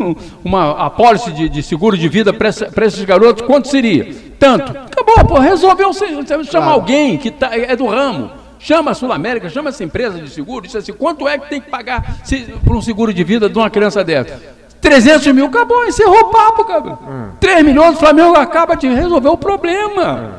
uma 0.42 0.70
apólice 0.86 1.30
de, 1.30 1.46
de 1.50 1.62
seguro 1.62 1.98
de 1.98 2.08
vida 2.08 2.32
para 2.32 2.48
esses 2.86 3.04
garotos, 3.04 3.44
quanto 3.46 3.68
seria? 3.68 4.10
Tanto. 4.38 4.72
Acabou, 4.72 5.26
pô, 5.26 5.38
resolveu. 5.38 5.92
Você 5.92 6.06
você 6.14 6.44
chama 6.44 6.70
alguém 6.72 7.18
que 7.18 7.30
tá, 7.30 7.50
é 7.52 7.76
do 7.76 7.86
ramo. 7.86 8.30
Chama 8.58 8.92
a 8.92 8.94
Sul 8.94 9.12
América, 9.12 9.50
chama 9.50 9.68
essa 9.68 9.84
empresa 9.84 10.18
de 10.18 10.30
seguro, 10.30 10.66
diz 10.66 10.74
assim: 10.74 10.94
quanto 10.94 11.28
é 11.28 11.36
que 11.36 11.50
tem 11.50 11.60
que 11.60 11.68
pagar 11.68 12.16
por 12.64 12.74
um 12.74 12.80
seguro 12.80 13.12
de 13.12 13.22
vida 13.22 13.46
de 13.46 13.58
uma 13.58 13.68
criança 13.68 14.02
dessa? 14.02 14.40
300 14.84 15.26
mil, 15.32 15.46
acabou, 15.46 15.84
encerrou 15.86 16.20
o 16.20 16.24
papo, 16.30 16.64
cara. 16.64 16.98
3 17.40 17.64
milhões, 17.64 17.96
o 17.96 17.98
Flamengo 17.98 18.36
acaba 18.36 18.74
de 18.76 18.86
resolver 18.86 19.28
o 19.30 19.36
problema. 19.36 20.32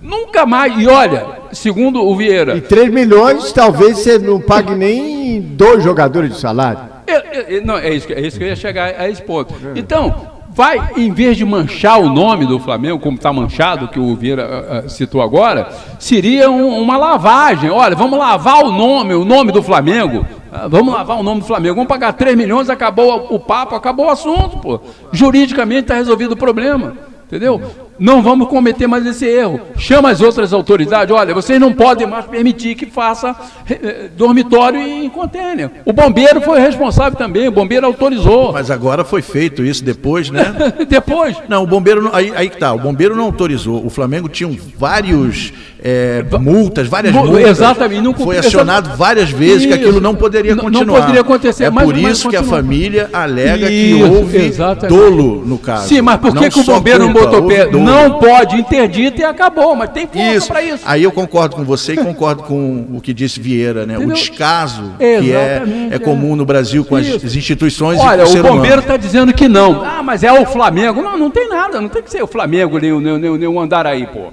Nunca 0.00 0.46
mais. 0.46 0.78
E 0.80 0.86
olha, 0.86 1.26
segundo 1.52 2.00
o 2.06 2.14
Vieira, 2.16 2.56
E 2.56 2.60
3 2.60 2.90
milhões, 2.92 3.50
talvez 3.52 3.98
você 3.98 4.16
não 4.18 4.40
pague 4.40 4.74
nem 4.74 5.40
dois 5.40 5.82
jogadores 5.82 6.32
de 6.34 6.40
salário. 6.40 6.78
É, 7.06 7.12
é, 7.12 7.56
é, 7.56 7.60
não, 7.60 7.76
é 7.76 7.90
isso, 7.92 8.06
que- 8.06 8.12
é 8.14 8.20
isso 8.20 8.38
que 8.38 8.44
eu 8.44 8.48
ia 8.48 8.54
chegar 8.56 8.94
a 8.96 9.08
esse 9.08 9.20
ponto. 9.22 9.52
Então, 9.74 10.14
vai, 10.50 10.78
em 10.96 11.10
vez 11.12 11.36
de 11.36 11.44
manchar 11.44 11.98
o 12.00 12.08
nome 12.08 12.46
do 12.46 12.60
Flamengo, 12.60 13.00
como 13.00 13.16
está 13.16 13.32
manchado, 13.32 13.88
que 13.88 13.98
o 13.98 14.14
Vieira 14.14 14.82
ah, 14.84 14.88
citou 14.88 15.20
agora, 15.20 15.68
seria 15.98 16.48
um- 16.50 16.80
uma 16.80 16.96
lavagem. 16.96 17.68
Olha, 17.70 17.96
vamos 17.96 18.16
lavar 18.18 18.62
o 18.64 18.70
nome, 18.70 19.14
o 19.14 19.24
nome 19.24 19.50
do 19.50 19.62
Flamengo. 19.62 20.24
Ah, 20.52 20.66
Vamos 20.68 20.92
lavar 20.92 21.18
o 21.18 21.22
nome 21.22 21.40
do 21.40 21.46
Flamengo. 21.46 21.74
Vamos 21.74 21.88
pagar 21.88 22.12
3 22.12 22.36
milhões, 22.36 22.70
acabou 22.70 23.26
o 23.30 23.38
papo, 23.38 23.74
acabou 23.74 24.06
o 24.06 24.10
assunto, 24.10 24.58
pô. 24.58 24.80
Juridicamente 25.12 25.82
está 25.82 25.94
resolvido 25.94 26.32
o 26.32 26.36
problema. 26.36 26.96
Entendeu? 27.26 27.60
Não 27.98 28.22
vamos 28.22 28.48
cometer 28.48 28.86
mais 28.86 29.04
esse 29.04 29.26
erro. 29.26 29.60
Chama 29.76 30.10
as 30.10 30.20
outras 30.20 30.52
autoridades. 30.52 31.14
Olha, 31.14 31.34
vocês 31.34 31.60
não 31.60 31.72
podem 31.72 32.06
mais 32.06 32.24
permitir 32.26 32.74
que 32.76 32.86
faça 32.86 33.34
eh, 33.68 34.08
dormitório 34.16 34.78
em 34.80 35.08
contêiner. 35.08 35.70
O 35.84 35.92
bombeiro 35.92 36.40
foi 36.40 36.60
responsável 36.60 37.18
também. 37.18 37.48
O 37.48 37.52
bombeiro 37.52 37.86
autorizou. 37.86 38.52
Mas 38.52 38.70
agora 38.70 39.04
foi 39.04 39.20
feito 39.22 39.64
isso 39.64 39.82
depois, 39.84 40.30
né? 40.30 40.54
Depois. 40.88 41.36
Não, 41.48 41.62
o 41.64 41.66
bombeiro 41.66 42.02
não, 42.02 42.14
aí, 42.14 42.32
aí 42.34 42.48
que 42.48 42.56
tá, 42.58 42.72
o 42.72 42.78
bombeiro 42.78 43.16
não 43.16 43.24
autorizou. 43.24 43.84
O 43.84 43.90
Flamengo 43.90 44.28
tinha 44.28 44.48
vários 44.76 45.52
é, 45.82 46.24
multas, 46.40 46.86
várias 46.88 47.12
Mu- 47.14 47.24
multas. 47.26 47.50
exatamente, 47.50 48.02
não 48.02 48.14
Foi 48.14 48.38
acionado 48.38 48.96
várias 48.96 49.30
vezes 49.30 49.62
que 49.66 49.68
Isso. 49.68 49.74
aquilo 49.74 50.00
não 50.00 50.14
poderia 50.14 50.54
Não- 50.54 50.64
não 50.64 50.70
continuar. 50.72 51.00
poderia 51.00 51.20
acontecer, 51.20 51.64
É 51.64 51.70
mas- 51.70 51.84
por 51.84 51.94
mas 51.96 52.18
isso 52.18 52.28
que 52.28 52.36
a 52.36 52.42
família 52.42 53.08
alega 53.12 53.70
Isso, 53.70 53.96
que 53.98 54.02
houve 54.04 54.36
exatamente. 54.38 54.96
dolo 54.98 55.44
no 55.46 55.58
caso. 55.58 55.88
Sim, 55.88 56.00
mas 56.02 56.16
por 56.20 56.34
que, 56.36 56.50
que 56.50 56.60
o 56.60 56.64
bombeiro 56.64 57.06
não 57.06 57.12
botou 57.12 57.42
pé? 57.46 57.66
Não 57.88 58.18
pode, 58.18 58.56
interdita 58.56 59.20
e 59.20 59.24
acabou, 59.24 59.74
mas 59.74 59.90
tem 59.90 60.06
força 60.06 60.20
Isso. 60.34 60.48
para 60.48 60.62
isso. 60.62 60.84
Aí 60.86 61.02
eu 61.02 61.10
concordo 61.12 61.56
com 61.56 61.64
você 61.64 61.94
e 61.94 61.96
concordo 61.96 62.42
com 62.42 62.86
o 62.94 63.00
que 63.00 63.12
disse 63.14 63.40
Vieira, 63.40 63.86
né? 63.86 63.94
O 63.94 63.96
Entendeu? 63.98 64.14
descaso 64.16 64.92
que 64.98 65.04
é, 65.04 65.18
Exatamente, 65.56 65.94
é 65.94 65.98
comum 65.98 66.36
no 66.36 66.44
Brasil 66.44 66.84
com 66.84 66.96
as 66.96 67.06
Isso. 67.06 67.26
as 67.26 67.34
instituições 67.34 67.98
Olha, 68.00 68.22
e 68.22 68.26
com 68.26 68.36
o 68.36 68.40
o 68.40 68.42
bombeiro 68.42 68.80
está 68.80 68.96
dizendo 68.96 69.32
que 69.32 69.48
não. 69.48 69.82
Ah, 69.84 70.02
mas 70.02 70.22
é 70.22 70.32
o 70.32 70.44
Flamengo. 70.46 71.02
Não, 71.02 71.16
não 71.16 71.30
tem 71.30 71.48
nada, 71.48 71.80
não 71.80 71.88
tem 71.88 72.02
que 72.02 72.10
ser 72.10 72.22
o 72.22 72.26
Flamengo 72.26 72.78
nem, 72.78 72.92
o- 72.92 73.00
nem, 73.00 73.12
o- 73.14 73.18
nem, 73.18 73.30
o- 73.30 73.36
nem 73.36 73.48
o 73.48 73.58
Andaraí, 73.60 74.06
pô. 74.06 74.32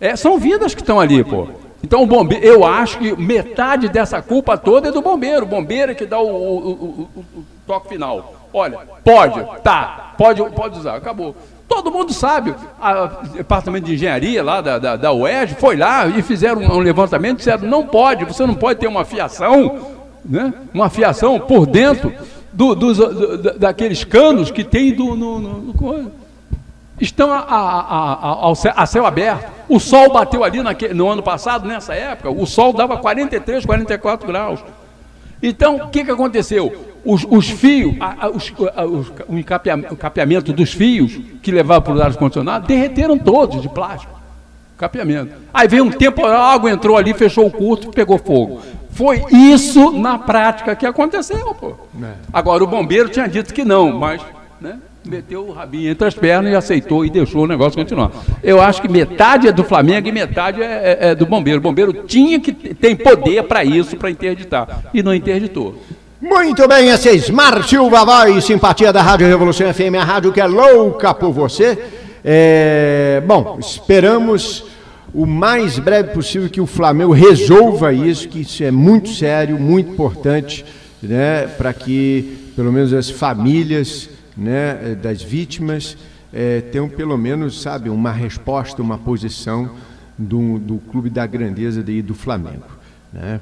É, 0.00 0.14
são 0.16 0.38
vidas 0.38 0.74
que 0.74 0.80
estão 0.80 1.00
ali, 1.00 1.24
pô. 1.24 1.48
Então 1.82 2.02
o 2.02 2.06
bombeiro, 2.06 2.44
eu 2.44 2.64
acho 2.64 2.98
que 2.98 3.16
metade 3.20 3.88
dessa 3.88 4.20
culpa 4.20 4.56
toda 4.58 4.88
é 4.88 4.92
do 4.92 5.00
bombeiro. 5.00 5.42
O 5.44 5.48
bombeiro 5.48 5.92
é 5.92 5.94
que 5.94 6.06
dá 6.06 6.18
o, 6.18 6.26
o- 6.26 6.68
o- 6.68 7.08
o- 7.16 7.20
o 7.40 7.44
toque 7.66 7.88
final. 7.88 8.34
Olha, 8.52 8.78
pode, 9.04 9.44
tá, 9.62 10.14
pode, 10.16 10.42
pode 10.50 10.78
usar, 10.78 10.96
acabou. 10.96 11.36
Todo 11.68 11.90
mundo 11.92 12.12
sabe, 12.14 12.50
o 12.52 13.28
departamento 13.36 13.84
de 13.86 13.94
engenharia 13.94 14.42
lá 14.42 14.60
da, 14.62 14.78
da, 14.78 14.96
da 14.96 15.12
UERJ 15.12 15.54
foi 15.56 15.76
lá 15.76 16.06
e 16.06 16.22
fizeram 16.22 16.62
um, 16.62 16.78
levantamento 16.78 17.34
e 17.34 17.38
disseram, 17.38 17.68
não 17.68 17.86
pode, 17.86 18.24
você 18.24 18.46
não 18.46 18.54
pode 18.54 18.80
ter 18.80 18.86
uma 18.86 19.04
fiação, 19.04 19.78
né? 20.24 20.52
uma 20.72 20.88
fiação 20.88 21.38
por 21.38 21.66
dentro 21.66 22.12
do- 22.52 22.74
dos, 22.74 22.96
do- 22.96 23.38
da- 23.38 23.52
daqueles 23.52 24.02
canos 24.02 24.50
que 24.50 24.64
tem 24.64 24.94
do, 24.94 25.14
no, 25.14 25.38
no- 25.38 25.58
no 25.60 25.74
estão 27.00 27.30
a, 27.30 27.38
a- 27.38 27.80
a- 27.80 28.50
a- 28.50 28.86
céu, 28.86 29.04
aberto. 29.06 29.46
O 29.68 29.78
sol 29.78 30.10
bateu 30.10 30.42
ali 30.42 30.62
naque- 30.62 30.88
no 30.94 31.08
ano 31.08 31.22
passado, 31.22 31.68
nessa 31.68 31.94
época, 31.94 32.30
o 32.30 32.46
sol 32.46 32.72
dava 32.72 32.96
43, 32.96 33.64
44 33.66 34.26
graus. 34.26 34.60
Então, 35.42 35.76
o 35.76 35.88
que, 35.88 36.04
que 36.04 36.10
aconteceu? 36.10 36.86
Os, 37.04 37.24
os 37.28 37.48
fios, 37.48 37.94
a- 38.00 38.26
a- 38.26 38.30
os- 38.30 38.52
a- 38.74 38.84
os- 38.84 39.12
o, 39.28 39.38
encapea- 39.38 39.86
o 39.90 39.96
capeamento 39.96 40.52
dos 40.52 40.72
fios 40.72 41.18
que 41.42 41.50
levavam 41.50 41.82
para 41.82 41.94
os 41.94 42.00
ar-condicionado 42.00 42.66
derreteram 42.66 43.16
todos 43.16 43.62
de 43.62 43.68
plástico. 43.68 44.18
Capeamento. 44.76 45.32
Aí 45.52 45.66
veio 45.66 45.84
um 45.84 45.90
temporal, 45.90 46.40
a 46.42 46.52
água 46.52 46.70
entrou 46.70 46.96
ali, 46.96 47.12
fechou 47.14 47.46
o 47.46 47.50
curto, 47.50 47.90
pegou 47.90 48.18
fogo. 48.18 48.60
Foi 48.90 49.24
isso 49.32 49.92
na 49.92 50.18
prática 50.18 50.74
que 50.74 50.84
aconteceu, 50.86 51.54
pô. 51.54 51.74
Agora 52.32 52.62
o 52.62 52.66
bombeiro 52.66 53.08
tinha 53.08 53.28
dito 53.28 53.54
que 53.54 53.64
não, 53.64 53.92
mas 53.96 54.20
né, 54.60 54.78
meteu 55.06 55.46
o 55.46 55.52
rabinho 55.52 55.90
entre 55.90 56.06
as 56.06 56.14
pernas 56.14 56.52
e 56.52 56.56
aceitou 56.56 57.04
e 57.04 57.10
deixou 57.10 57.44
o 57.44 57.46
negócio 57.46 57.78
continuar. 57.78 58.10
Eu 58.42 58.60
acho 58.60 58.82
que 58.82 58.88
metade 58.88 59.48
é 59.48 59.52
do 59.52 59.64
Flamengo 59.64 60.08
e 60.08 60.12
metade 60.12 60.62
é, 60.62 60.98
é- 61.00 61.08
é 61.10 61.14
do 61.14 61.24
bombeiro. 61.26 61.58
O 61.60 61.62
bombeiro 61.62 61.92
tinha 62.06 62.38
que 62.40 62.52
tem 62.52 62.94
poder 62.94 63.44
para 63.44 63.64
isso, 63.64 63.96
para 63.96 64.10
interditar. 64.10 64.90
E 64.92 65.02
não 65.02 65.14
interditou. 65.14 65.80
Muito 66.20 66.66
bem, 66.66 66.88
esse 66.88 67.08
é 67.08 67.14
Smart 67.14 67.68
Silva 67.68 68.04
Voz, 68.04 68.44
simpatia 68.44 68.92
da 68.92 69.00
Rádio 69.00 69.26
Revolução 69.28 69.72
FM, 69.72 69.94
a 70.00 70.04
rádio 70.04 70.32
que 70.32 70.40
é 70.40 70.46
louca 70.46 71.14
por 71.14 71.30
você. 71.32 71.78
É, 72.24 73.22
bom, 73.26 73.56
esperamos 73.60 74.64
o 75.14 75.24
mais 75.24 75.78
breve 75.78 76.10
possível 76.10 76.50
que 76.50 76.60
o 76.60 76.66
Flamengo 76.66 77.12
resolva 77.12 77.92
isso, 77.92 78.28
que 78.28 78.40
isso 78.40 78.62
é 78.64 78.70
muito 78.72 79.08
sério, 79.10 79.58
muito 79.58 79.92
importante, 79.92 80.64
né, 81.02 81.46
para 81.56 81.72
que 81.72 82.36
pelo 82.56 82.72
menos 82.72 82.92
as 82.92 83.08
famílias 83.08 84.10
né, 84.38 84.96
das 85.02 85.20
vítimas 85.20 85.96
eh, 86.32 86.62
tenham 86.70 86.88
pelo 86.88 87.18
menos, 87.18 87.60
sabe, 87.60 87.90
uma 87.90 88.12
resposta, 88.12 88.80
uma 88.80 88.96
posição 88.96 89.70
do, 90.16 90.58
do 90.58 90.78
clube 90.78 91.10
da 91.10 91.26
grandeza 91.26 91.82
de, 91.82 92.00
do 92.00 92.14
Flamengo. 92.14 92.66
Né? 93.12 93.40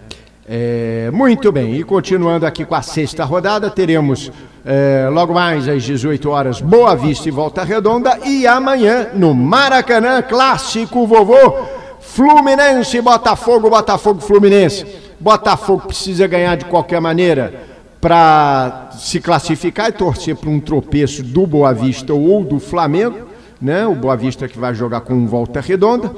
É, 0.49 1.11
muito 1.13 1.51
bem, 1.51 1.75
e 1.75 1.83
continuando 1.83 2.47
aqui 2.47 2.65
com 2.65 2.75
a 2.75 2.83
sexta 2.83 3.25
rodada, 3.25 3.69
teremos 3.69 4.31
é, 4.65 5.09
logo 5.11 5.35
mais 5.35 5.69
às 5.69 5.83
18 5.83 6.31
horas 6.31 6.61
Boa 6.61 6.95
Vista 6.95 7.29
e 7.29 7.33
Volta 7.33 7.65
Redonda 7.65 8.21
e 8.25 8.47
amanhã 8.47 9.09
no 9.13 9.35
Maracanã, 9.35 10.23
clássico 10.23 11.05
vovô, 11.05 11.67
Fluminense, 12.01 13.01
Botafogo, 13.01 13.69
Botafogo, 13.69 14.21
Fluminense. 14.21 14.87
Botafogo 15.19 15.89
precisa 15.89 16.29
ganhar 16.29 16.57
de 16.57 16.67
qualquer 16.67 17.01
maneira 17.01 17.76
para 18.07 18.91
se 18.93 19.19
classificar 19.19 19.89
e 19.89 19.93
torcer 19.93 20.37
para 20.37 20.49
um 20.49 20.61
tropeço 20.61 21.25
do 21.25 21.45
Boa 21.45 21.73
Vista 21.73 22.15
ou 22.15 22.45
do 22.45 22.61
Flamengo, 22.61 23.27
né? 23.61 23.85
O 23.85 23.97
Boa 23.97 24.17
Vista 24.17 24.47
que 24.47 24.57
vai 24.57 24.73
jogar 24.73 25.01
com 25.01 25.27
Volta 25.27 25.61
Redonda. 25.61 26.13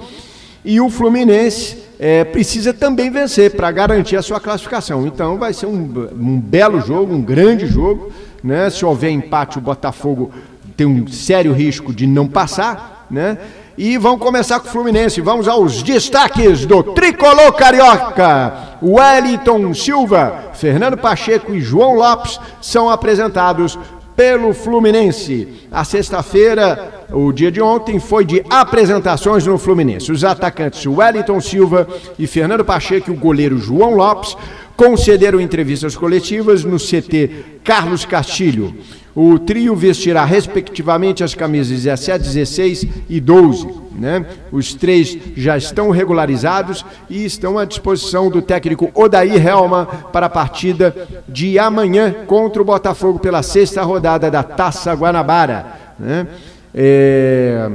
E 0.62 0.82
o 0.82 0.90
Fluminense 0.90 1.78
é, 1.98 2.24
precisa 2.24 2.74
também 2.74 3.10
vencer 3.10 3.56
para 3.56 3.70
garantir 3.70 4.16
a 4.18 4.22
sua 4.22 4.38
classificação. 4.38 5.06
Então 5.06 5.38
vai 5.38 5.54
ser 5.54 5.64
um, 5.64 6.10
um 6.12 6.38
belo 6.38 6.78
jogo, 6.82 7.14
um 7.14 7.22
grande 7.22 7.64
jogo. 7.64 8.12
Né? 8.44 8.68
Se 8.68 8.84
houver 8.84 9.10
empate, 9.10 9.56
o 9.56 9.62
Botafogo 9.62 10.30
tem 10.76 10.86
um 10.86 11.08
sério 11.08 11.54
risco 11.54 11.90
de 11.90 12.06
não 12.06 12.28
passar. 12.28 13.06
Né? 13.10 13.38
E 13.80 13.96
vamos 13.96 14.18
começar 14.18 14.58
com 14.58 14.66
o 14.66 14.72
Fluminense. 14.72 15.20
Vamos 15.20 15.46
aos 15.46 15.84
destaques 15.84 16.66
do 16.66 16.82
Tricolor 16.82 17.52
Carioca. 17.52 18.76
Wellington 18.82 19.72
Silva, 19.72 20.50
Fernando 20.52 20.96
Pacheco 20.96 21.54
e 21.54 21.60
João 21.60 21.94
Lopes 21.94 22.40
são 22.60 22.90
apresentados 22.90 23.78
pelo 24.16 24.52
Fluminense. 24.52 25.68
A 25.70 25.84
sexta-feira 25.84 27.06
o 27.12 27.32
dia 27.32 27.52
de 27.52 27.62
ontem 27.62 28.00
foi 28.00 28.24
de 28.24 28.44
apresentações 28.50 29.46
no 29.46 29.56
Fluminense. 29.56 30.10
Os 30.10 30.24
atacantes 30.24 30.84
Wellington 30.84 31.40
Silva 31.40 31.86
e 32.18 32.26
Fernando 32.26 32.64
Pacheco 32.64 33.10
e 33.10 33.14
o 33.14 33.16
goleiro 33.16 33.58
João 33.58 33.94
Lopes 33.94 34.36
concederam 34.78 35.40
entrevistas 35.40 35.96
coletivas 35.96 36.62
no 36.62 36.78
CT 36.78 37.58
Carlos 37.64 38.04
Castilho. 38.04 38.72
O 39.12 39.36
trio 39.36 39.74
vestirá, 39.74 40.24
respectivamente, 40.24 41.24
as 41.24 41.34
camisas 41.34 41.82
17, 41.82 42.24
16 42.24 42.86
e 43.10 43.18
12. 43.20 43.68
Né? 43.98 44.24
Os 44.52 44.74
três 44.74 45.18
já 45.36 45.56
estão 45.56 45.90
regularizados 45.90 46.86
e 47.10 47.24
estão 47.24 47.58
à 47.58 47.64
disposição 47.64 48.30
do 48.30 48.40
técnico 48.40 48.92
Odair 48.94 49.44
Helma 49.44 49.86
para 50.12 50.26
a 50.26 50.30
partida 50.30 50.94
de 51.28 51.58
amanhã 51.58 52.14
contra 52.28 52.62
o 52.62 52.64
Botafogo 52.64 53.18
pela 53.18 53.42
sexta 53.42 53.82
rodada 53.82 54.30
da 54.30 54.44
Taça 54.44 54.92
Guanabara. 54.94 55.66
Né? 55.98 56.28
É... 56.72 57.68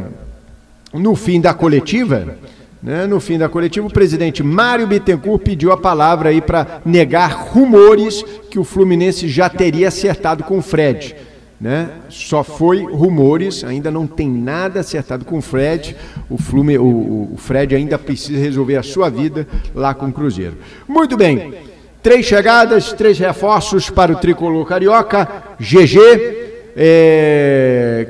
No 0.94 1.16
fim 1.16 1.42
da 1.42 1.54
coletiva, 1.54 2.38
né? 2.84 3.08
No 3.08 3.22
fim 3.22 3.38
da 3.38 3.48
coletiva, 3.48 3.88
o 3.88 3.90
presidente 3.90 4.44
Mário 4.44 4.86
Bittencourt 4.86 5.42
pediu 5.42 5.72
a 5.72 5.78
palavra 5.78 6.30
aí 6.30 6.42
para 6.42 6.82
negar 6.86 7.32
rumores 7.32 8.22
que 8.52 8.60
o 8.60 8.66
Fluminense 8.66 9.30
já 9.30 9.48
teria 9.48 9.88
acertado 9.88 10.44
com 10.44 10.58
o 10.58 10.62
Fred. 10.62 11.16
Né? 11.62 11.90
Só 12.10 12.44
foi 12.44 12.84
rumores, 12.84 13.64
ainda 13.64 13.90
não 13.90 14.06
tem 14.06 14.30
nada 14.30 14.82
acertado 14.82 15.24
com 15.24 15.38
o 15.38 15.42
Fred. 15.42 15.96
O, 16.30 16.38
Flume, 16.38 16.78
o, 16.78 17.30
o 17.34 17.38
Fred 17.38 17.74
ainda 17.74 17.98
precisa 17.98 18.38
resolver 18.38 18.76
a 18.76 18.84
sua 18.84 19.10
vida 19.10 19.48
lá 19.74 19.94
com 19.94 20.08
o 20.08 20.12
Cruzeiro. 20.12 20.58
Muito 20.86 21.16
bem, 21.16 21.54
três 22.02 22.26
chegadas, 22.26 22.92
três 22.92 23.18
reforços 23.18 23.90
para 23.90 24.12
o 24.12 24.18
tricolor 24.18 24.66
carioca. 24.66 25.26
GG. 25.58 26.44
É, 26.76 28.08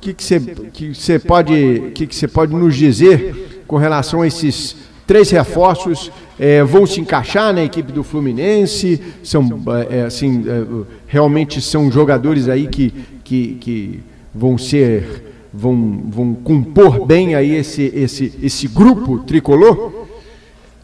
que 0.00 0.12
que 0.12 0.24
você 0.24 0.40
que 0.40 0.92
você 0.92 1.16
pode 1.16 1.92
que 1.94 2.08
que 2.08 2.16
você 2.16 2.26
pode 2.26 2.52
nos 2.52 2.74
dizer 2.74 3.53
com 3.74 3.78
relação 3.78 4.22
a 4.22 4.26
esses 4.28 4.76
três 5.04 5.32
reforços 5.32 6.08
é, 6.38 6.62
vão 6.62 6.86
se 6.86 7.00
encaixar 7.00 7.52
na 7.52 7.64
equipe 7.64 7.90
do 7.90 8.04
Fluminense, 8.04 9.02
são 9.20 9.60
é, 9.90 10.02
assim, 10.02 10.44
é, 10.46 10.86
realmente 11.08 11.60
são 11.60 11.90
jogadores 11.90 12.48
aí 12.48 12.68
que, 12.68 12.94
que, 13.24 13.54
que 13.60 14.00
vão 14.32 14.56
ser 14.56 15.24
vão, 15.52 16.04
vão 16.06 16.34
compor 16.34 17.04
bem 17.04 17.34
aí 17.34 17.52
esse, 17.52 17.90
esse, 17.92 18.32
esse 18.40 18.68
grupo 18.68 19.18
tricolor? 19.24 20.06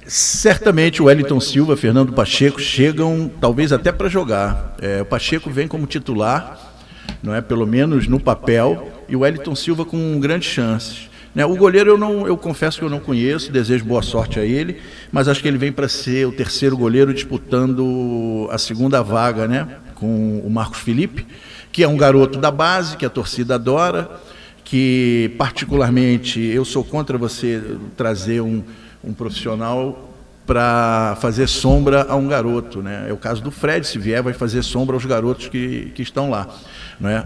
Certamente 0.04 1.00
o 1.00 1.04
Wellington 1.04 1.38
Silva, 1.38 1.76
Fernando 1.76 2.12
Pacheco 2.12 2.60
chegam 2.60 3.30
talvez 3.40 3.72
até 3.72 3.92
para 3.92 4.08
jogar. 4.08 4.74
É, 4.82 5.02
o 5.02 5.04
Pacheco 5.04 5.48
vem 5.48 5.68
como 5.68 5.86
titular, 5.86 6.74
não 7.22 7.32
é 7.32 7.40
pelo 7.40 7.68
menos 7.68 8.08
no 8.08 8.18
papel, 8.18 8.88
e 9.08 9.14
o 9.14 9.20
Wellington 9.20 9.54
Silva 9.54 9.84
com 9.84 10.18
grandes 10.18 10.50
chances. 10.50 11.09
Né? 11.34 11.44
O 11.44 11.56
goleiro 11.56 11.90
eu 11.90 11.98
não, 11.98 12.26
eu 12.26 12.36
confesso 12.36 12.78
que 12.78 12.84
eu 12.84 12.90
não 12.90 12.98
conheço, 12.98 13.52
desejo 13.52 13.84
boa 13.84 14.02
sorte 14.02 14.40
a 14.40 14.44
ele, 14.44 14.80
mas 15.12 15.28
acho 15.28 15.40
que 15.40 15.48
ele 15.48 15.58
vem 15.58 15.70
para 15.70 15.88
ser 15.88 16.26
o 16.26 16.32
terceiro 16.32 16.76
goleiro 16.76 17.14
disputando 17.14 18.48
a 18.50 18.58
segunda 18.58 19.02
vaga, 19.02 19.46
né? 19.46 19.68
Com 19.94 20.40
o 20.40 20.50
Marcos 20.50 20.80
Felipe, 20.80 21.26
que 21.70 21.84
é 21.84 21.88
um 21.88 21.96
garoto 21.96 22.38
da 22.38 22.50
base, 22.50 22.96
que 22.96 23.06
a 23.06 23.10
torcida 23.10 23.54
adora, 23.54 24.10
que 24.64 25.32
particularmente 25.38 26.40
eu 26.40 26.64
sou 26.64 26.82
contra 26.82 27.16
você 27.16 27.62
trazer 27.96 28.40
um, 28.40 28.62
um 29.04 29.12
profissional 29.12 30.08
para 30.46 31.16
fazer 31.20 31.46
sombra 31.46 32.06
a 32.08 32.16
um 32.16 32.26
garoto, 32.26 32.82
né? 32.82 33.06
É 33.08 33.12
o 33.12 33.16
caso 33.16 33.40
do 33.40 33.52
Fred, 33.52 33.86
se 33.86 33.98
vier 34.00 34.20
vai 34.20 34.32
fazer 34.32 34.64
sombra 34.64 34.96
aos 34.96 35.04
garotos 35.04 35.46
que, 35.46 35.92
que 35.94 36.02
estão 36.02 36.28
lá, 36.28 36.48
né? 36.98 37.24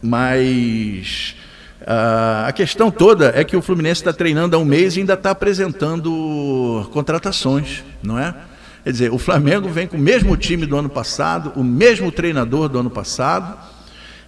Mas 0.00 1.36
Uh, 1.86 2.48
a 2.48 2.52
questão 2.52 2.90
toda 2.90 3.32
é 3.32 3.44
que 3.44 3.56
o 3.56 3.62
Fluminense 3.62 4.00
está 4.00 4.12
treinando 4.12 4.56
há 4.56 4.58
um 4.58 4.64
mês 4.64 4.96
e 4.96 5.00
ainda 5.00 5.14
está 5.14 5.30
apresentando 5.30 6.88
contratações, 6.92 7.84
não 8.02 8.18
é? 8.18 8.34
Quer 8.82 8.90
dizer, 8.90 9.12
o 9.12 9.18
Flamengo 9.18 9.68
vem 9.68 9.86
com 9.86 9.96
o 9.96 10.00
mesmo 10.00 10.36
time 10.36 10.66
do 10.66 10.76
ano 10.76 10.88
passado, 10.88 11.52
o 11.54 11.62
mesmo 11.62 12.10
treinador 12.10 12.68
do 12.68 12.80
ano 12.80 12.90
passado, 12.90 13.56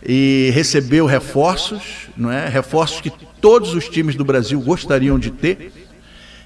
e 0.06 0.52
recebeu 0.54 1.04
reforços, 1.04 2.08
não 2.16 2.30
é? 2.30 2.48
Reforços 2.48 3.00
que 3.00 3.10
todos 3.40 3.74
os 3.74 3.88
times 3.88 4.14
do 4.14 4.24
Brasil 4.24 4.60
gostariam 4.60 5.18
de 5.18 5.32
ter 5.32 5.87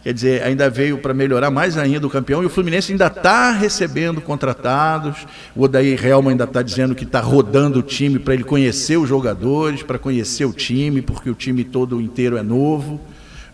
Quer 0.03 0.13
dizer, 0.13 0.43
ainda 0.43 0.69
veio 0.69 0.99
para 0.99 1.15
melhorar 1.15 1.49
mais 1.49 1.79
ainda 1.79 2.05
o 2.05 2.11
campeão 2.11 2.43
e 2.43 2.47
o 2.47 2.51
Fluminense 2.51 2.91
ainda 2.91 3.07
está 3.07 3.53
recebendo 3.53 4.21
contratados. 4.21 5.27
O 5.55 5.63
Odair 5.63 6.05
Helma 6.05 6.33
ainda 6.33 6.43
está 6.43 6.61
dizendo 6.61 6.93
que 6.93 7.05
está 7.05 7.21
rodando 7.21 7.79
o 7.79 7.83
time 7.83 8.19
para 8.19 8.35
ele 8.35 8.43
conhecer 8.43 8.97
os 8.97 9.09
jogadores, 9.09 9.85
para 9.85 10.01
conhecer 10.01 10.45
o 10.45 10.53
time, 10.53 11.01
porque 11.01 11.31
o 11.31 11.35
time 11.35 11.63
todo 11.63 12.01
inteiro 12.01 12.37
é 12.37 12.43
novo, 12.43 13.01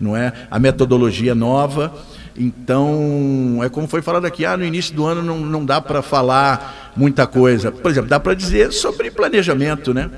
não 0.00 0.16
é? 0.16 0.32
A 0.50 0.58
metodologia 0.58 1.32
é 1.32 1.34
nova. 1.34 1.94
Então, 2.34 3.60
é 3.62 3.68
como 3.68 3.86
foi 3.86 4.00
falado 4.00 4.24
aqui, 4.24 4.46
ah, 4.46 4.56
no 4.56 4.64
início 4.64 4.94
do 4.94 5.04
ano 5.04 5.22
não, 5.22 5.40
não 5.40 5.66
dá 5.66 5.82
para 5.82 6.00
falar 6.00 6.92
muita 6.96 7.26
coisa. 7.26 7.70
Por 7.70 7.90
exemplo, 7.90 8.08
dá 8.08 8.18
para 8.18 8.32
dizer 8.32 8.72
sobre 8.72 9.10
planejamento, 9.10 9.92
né? 9.92 10.08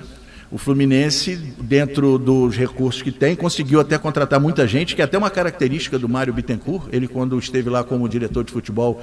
O 0.50 0.58
Fluminense, 0.58 1.36
dentro 1.60 2.18
dos 2.18 2.56
recursos 2.56 3.02
que 3.02 3.12
tem, 3.12 3.36
conseguiu 3.36 3.78
até 3.78 3.96
contratar 3.96 4.40
muita 4.40 4.66
gente, 4.66 4.96
que 4.96 5.00
é 5.00 5.04
até 5.04 5.16
uma 5.16 5.30
característica 5.30 5.96
do 5.96 6.08
Mário 6.08 6.32
Bittencourt. 6.34 6.88
Ele, 6.92 7.06
quando 7.06 7.38
esteve 7.38 7.70
lá 7.70 7.84
como 7.84 8.08
diretor 8.08 8.42
de 8.42 8.52
futebol, 8.52 9.00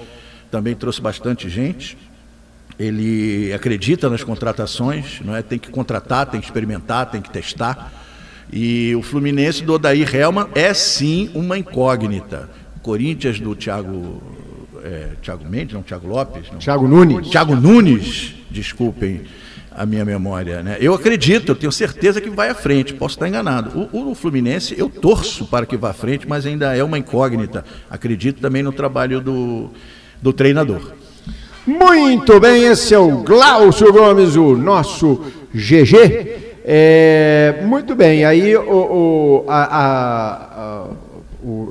também 0.51 0.75
trouxe 0.75 0.99
bastante 0.99 1.47
gente. 1.47 1.97
Ele 2.77 3.53
acredita 3.53 4.09
nas 4.09 4.25
contratações, 4.25 5.21
não 5.23 5.33
é? 5.33 5.41
tem 5.41 5.57
que 5.57 5.69
contratar, 5.71 6.25
tem 6.25 6.41
que 6.41 6.45
experimentar, 6.45 7.09
tem 7.09 7.21
que 7.21 7.29
testar. 7.29 7.93
E 8.51 8.93
o 8.95 9.01
Fluminense 9.01 9.63
do 9.63 9.73
Odair 9.73 10.13
Helman 10.13 10.47
é 10.53 10.73
sim 10.73 11.31
uma 11.33 11.57
incógnita. 11.57 12.49
Corinthians 12.81 13.39
do 13.39 13.55
Thiago, 13.55 14.21
é, 14.83 15.11
Thiago 15.21 15.45
Mendes, 15.49 15.73
não, 15.73 15.81
Thiago 15.81 16.07
Lopes. 16.07 16.51
Não. 16.51 16.59
Thiago 16.59 16.87
Nunes. 16.89 17.29
Thiago 17.29 17.55
Nunes, 17.55 18.35
desculpem 18.51 19.21
a 19.77 19.85
minha 19.85 20.03
memória. 20.03 20.63
Né? 20.63 20.77
Eu 20.81 20.95
acredito, 20.95 21.51
eu 21.51 21.55
tenho 21.55 21.71
certeza 21.71 22.19
que 22.19 22.31
vai 22.31 22.49
à 22.49 22.55
frente, 22.55 22.95
posso 22.95 23.15
estar 23.15 23.27
enganado. 23.27 23.87
O, 23.93 24.09
o, 24.09 24.15
Fluminense, 24.15 24.73
eu 24.75 24.89
torço 24.89 25.45
para 25.45 25.67
que 25.67 25.77
vá 25.77 25.91
à 25.91 25.93
frente, 25.93 26.27
mas 26.27 26.47
ainda 26.47 26.75
é 26.75 26.83
uma 26.83 26.97
incógnita. 26.97 27.63
Acredito 27.87 28.41
também 28.41 28.63
no 28.63 28.71
trabalho 28.71 29.21
do, 29.21 29.69
do 30.19 30.33
treinador. 30.33 30.93
Muito 31.65 32.39
bem, 32.39 32.63
esse 32.63 32.95
é 32.95 32.97
o 32.97 33.19
Glaucio 33.19 33.93
Gomes, 33.93 34.35
o 34.35 34.57
nosso 34.57 35.21
GG. 35.53 36.47
É, 36.65 37.61
muito 37.63 37.95
bem, 37.95 38.25
aí 38.25 38.55
o, 38.57 38.61
o 38.61 39.45
a, 39.47 39.63
a, 39.63 40.85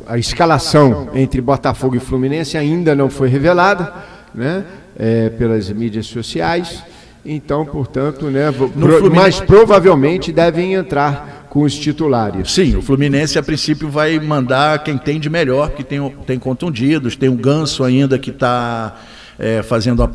a, 0.09 0.15
a, 0.15 0.19
escalação 0.19 1.11
entre 1.13 1.41
Botafogo 1.41 1.97
e 1.97 2.01
Fluminense 2.01 2.57
ainda 2.57 2.95
não 2.95 3.11
foi 3.11 3.29
revelada 3.29 3.93
né, 4.35 4.65
é, 4.97 5.29
pelas 5.31 5.69
mídias 5.71 6.07
sociais. 6.07 6.83
Então, 7.27 7.65
portanto, 7.65 8.27
né, 8.31 8.53
pro, 8.53 8.71
mas 9.15 9.41
provavelmente 9.41 10.33
devem 10.33 10.75
entrar 10.75 11.47
com 11.51 11.63
os 11.63 11.75
titulares. 11.75 12.53
Sim, 12.53 12.77
o 12.77 12.83
Fluminense 12.83 13.39
a 13.39 13.43
princípio 13.43 13.89
vai 13.89 14.19
mandar 14.21 14.85
quem 14.85 14.99
tem 14.99 15.19
de 15.19 15.31
melhor, 15.31 15.71
que 15.71 15.83
tem, 15.83 16.09
tem 16.27 16.39
contundidos, 16.39 17.17
tem 17.17 17.29
o 17.29 17.35
Ganso 17.35 17.83
ainda 17.83 18.19
que 18.19 18.31
está 18.31 18.95
é, 19.39 19.63
fazendo 19.63 20.03
a 20.03 20.09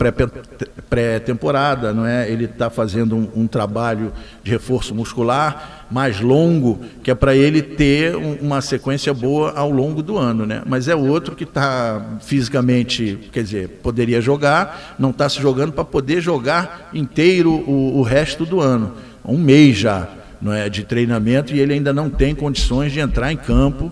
pré-temporada, 0.89 1.93
não 1.93 2.05
é? 2.05 2.29
Ele 2.29 2.45
está 2.45 2.69
fazendo 2.69 3.15
um, 3.15 3.27
um, 3.35 3.47
trabalho 3.47 4.11
de 4.43 4.51
reforço 4.51 4.95
muscular 4.95 5.80
mais 5.91 6.21
longo, 6.21 6.79
que 7.03 7.11
é 7.11 7.15
para 7.15 7.35
ele 7.35 7.61
ter 7.61 8.15
um, 8.15 8.35
uma 8.41 8.61
sequência 8.61 9.13
boa 9.13 9.51
ao 9.51 9.69
longo 9.69 10.01
do 10.01 10.17
ano, 10.17 10.45
né? 10.45 10.61
Mas 10.65 10.87
é 10.87 10.95
outro 10.95 11.35
que 11.35 11.43
está 11.43 12.17
fisicamente, 12.21 13.19
quer 13.31 13.43
dizer, 13.43 13.67
poderia 13.83 14.21
jogar, 14.21 14.95
não 14.97 15.09
está 15.09 15.27
se 15.27 15.41
jogando 15.41 15.73
para 15.73 15.83
poder 15.83 16.21
jogar 16.21 16.89
inteiro 16.93 17.51
o, 17.51 17.97
o 17.99 18.01
resto 18.01 18.45
do 18.45 18.61
ano, 18.61 18.93
um 19.25 19.37
mês 19.37 19.77
já, 19.77 20.07
não 20.41 20.53
é, 20.53 20.69
de 20.69 20.83
treinamento 20.83 21.53
e 21.53 21.59
ele 21.59 21.73
ainda 21.73 21.91
não 21.91 22.09
tem 22.09 22.33
condições 22.33 22.93
de 22.93 22.99
entrar 22.99 23.31
em 23.31 23.37
campo 23.37 23.91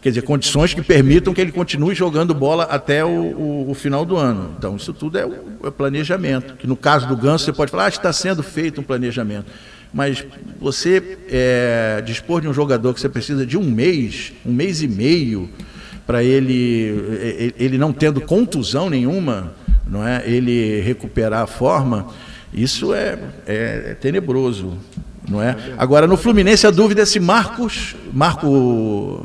quer 0.00 0.08
dizer, 0.08 0.22
condições 0.22 0.72
que 0.72 0.82
permitam 0.82 1.34
que 1.34 1.40
ele 1.40 1.52
continue 1.52 1.94
jogando 1.94 2.32
bola 2.32 2.64
até 2.64 3.04
o, 3.04 3.08
o, 3.08 3.70
o 3.70 3.74
final 3.74 4.04
do 4.04 4.16
ano. 4.16 4.54
Então, 4.58 4.76
isso 4.76 4.92
tudo 4.92 5.18
é 5.18 5.26
o, 5.26 5.58
é 5.64 5.70
planejamento. 5.70 6.54
Que 6.54 6.66
no 6.66 6.76
caso 6.76 7.06
do 7.06 7.16
Ganso, 7.16 7.44
você 7.44 7.52
pode 7.52 7.70
falar, 7.70 7.84
ah, 7.84 7.88
está 7.88 8.12
sendo 8.12 8.42
feito 8.42 8.80
um 8.80 8.84
planejamento. 8.84 9.46
Mas 9.92 10.24
você 10.60 11.18
é, 11.28 12.02
dispor 12.04 12.40
de 12.40 12.48
um 12.48 12.54
jogador 12.54 12.94
que 12.94 13.00
você 13.00 13.08
precisa 13.08 13.44
de 13.44 13.58
um 13.58 13.64
mês, 13.64 14.32
um 14.46 14.52
mês 14.52 14.82
e 14.82 14.88
meio, 14.88 15.48
para 16.06 16.22
ele, 16.22 17.52
ele 17.58 17.78
não 17.78 17.92
tendo 17.92 18.20
contusão 18.20 18.88
nenhuma, 18.88 19.52
não 19.86 20.06
é? 20.06 20.22
ele 20.26 20.80
recuperar 20.80 21.42
a 21.42 21.46
forma, 21.46 22.08
isso 22.52 22.94
é, 22.94 23.18
é, 23.46 23.84
é 23.90 23.94
tenebroso. 23.94 24.76
Não 25.28 25.40
é? 25.40 25.56
Agora, 25.78 26.06
no 26.08 26.16
Fluminense, 26.16 26.66
a 26.66 26.70
dúvida 26.70 27.02
é 27.02 27.04
se 27.04 27.20
Marcos, 27.20 27.94
Marco 28.12 29.24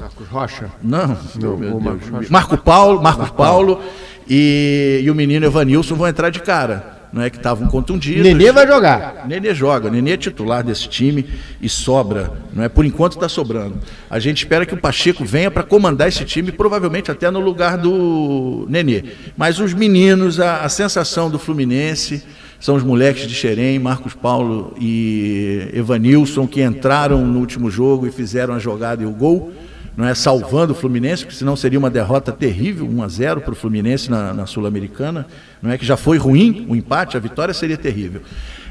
Marcos 0.00 0.26
Rocha? 0.28 0.70
Não, 0.82 1.18
não 1.36 1.80
Marcos 1.80 2.08
Rocha. 2.08 2.28
Marco 2.30 2.56
Paulo, 2.56 3.02
Marcos 3.02 3.24
Marco 3.24 3.36
Paulo 3.36 3.80
e, 4.28 5.02
e, 5.04 5.10
o 5.10 5.14
menino 5.14 5.44
Evanilson 5.44 5.94
vão 5.94 6.08
entrar 6.08 6.30
de 6.30 6.40
cara. 6.40 6.93
Não 7.14 7.22
é 7.22 7.30
que 7.30 7.36
estavam 7.36 7.68
contundidos. 7.68 8.24
Nenê 8.24 8.50
vai 8.50 8.66
jogar. 8.66 9.24
Nenê 9.28 9.54
joga, 9.54 9.88
Nenê 9.88 10.14
é 10.14 10.16
titular 10.16 10.64
desse 10.64 10.88
time 10.88 11.24
e 11.62 11.68
sobra, 11.68 12.32
não 12.52 12.64
é? 12.64 12.68
Por 12.68 12.84
enquanto 12.84 13.12
está 13.12 13.28
sobrando. 13.28 13.78
A 14.10 14.18
gente 14.18 14.38
espera 14.38 14.66
que 14.66 14.74
o 14.74 14.76
Pacheco 14.76 15.24
venha 15.24 15.48
para 15.48 15.62
comandar 15.62 16.08
esse 16.08 16.24
time, 16.24 16.50
provavelmente 16.50 17.12
até 17.12 17.30
no 17.30 17.38
lugar 17.38 17.78
do 17.78 18.66
Nenê. 18.68 19.04
Mas 19.36 19.60
os 19.60 19.72
meninos, 19.72 20.40
a, 20.40 20.62
a 20.62 20.68
sensação 20.68 21.30
do 21.30 21.38
Fluminense 21.38 22.24
são 22.58 22.74
os 22.74 22.82
moleques 22.82 23.28
de 23.28 23.34
Xerém, 23.34 23.78
Marcos 23.78 24.12
Paulo 24.12 24.74
e 24.80 25.68
Evanilson, 25.72 26.48
que 26.48 26.62
entraram 26.62 27.24
no 27.24 27.38
último 27.38 27.70
jogo 27.70 28.08
e 28.08 28.10
fizeram 28.10 28.54
a 28.54 28.58
jogada 28.58 29.04
e 29.04 29.06
o 29.06 29.12
gol 29.12 29.52
não 29.96 30.06
é 30.06 30.14
salvando 30.14 30.72
o 30.72 30.76
Fluminense, 30.76 31.24
porque 31.24 31.38
senão 31.38 31.54
seria 31.54 31.78
uma 31.78 31.90
derrota 31.90 32.32
terrível, 32.32 32.86
1 32.86 33.02
a 33.02 33.08
0 33.08 33.40
para 33.40 33.52
o 33.52 33.56
Fluminense 33.56 34.10
na, 34.10 34.34
na 34.34 34.46
Sul-Americana, 34.46 35.26
não 35.62 35.70
é 35.70 35.78
que 35.78 35.86
já 35.86 35.96
foi 35.96 36.18
ruim 36.18 36.66
o 36.68 36.74
empate, 36.74 37.16
a 37.16 37.20
vitória 37.20 37.54
seria 37.54 37.76
terrível. 37.76 38.22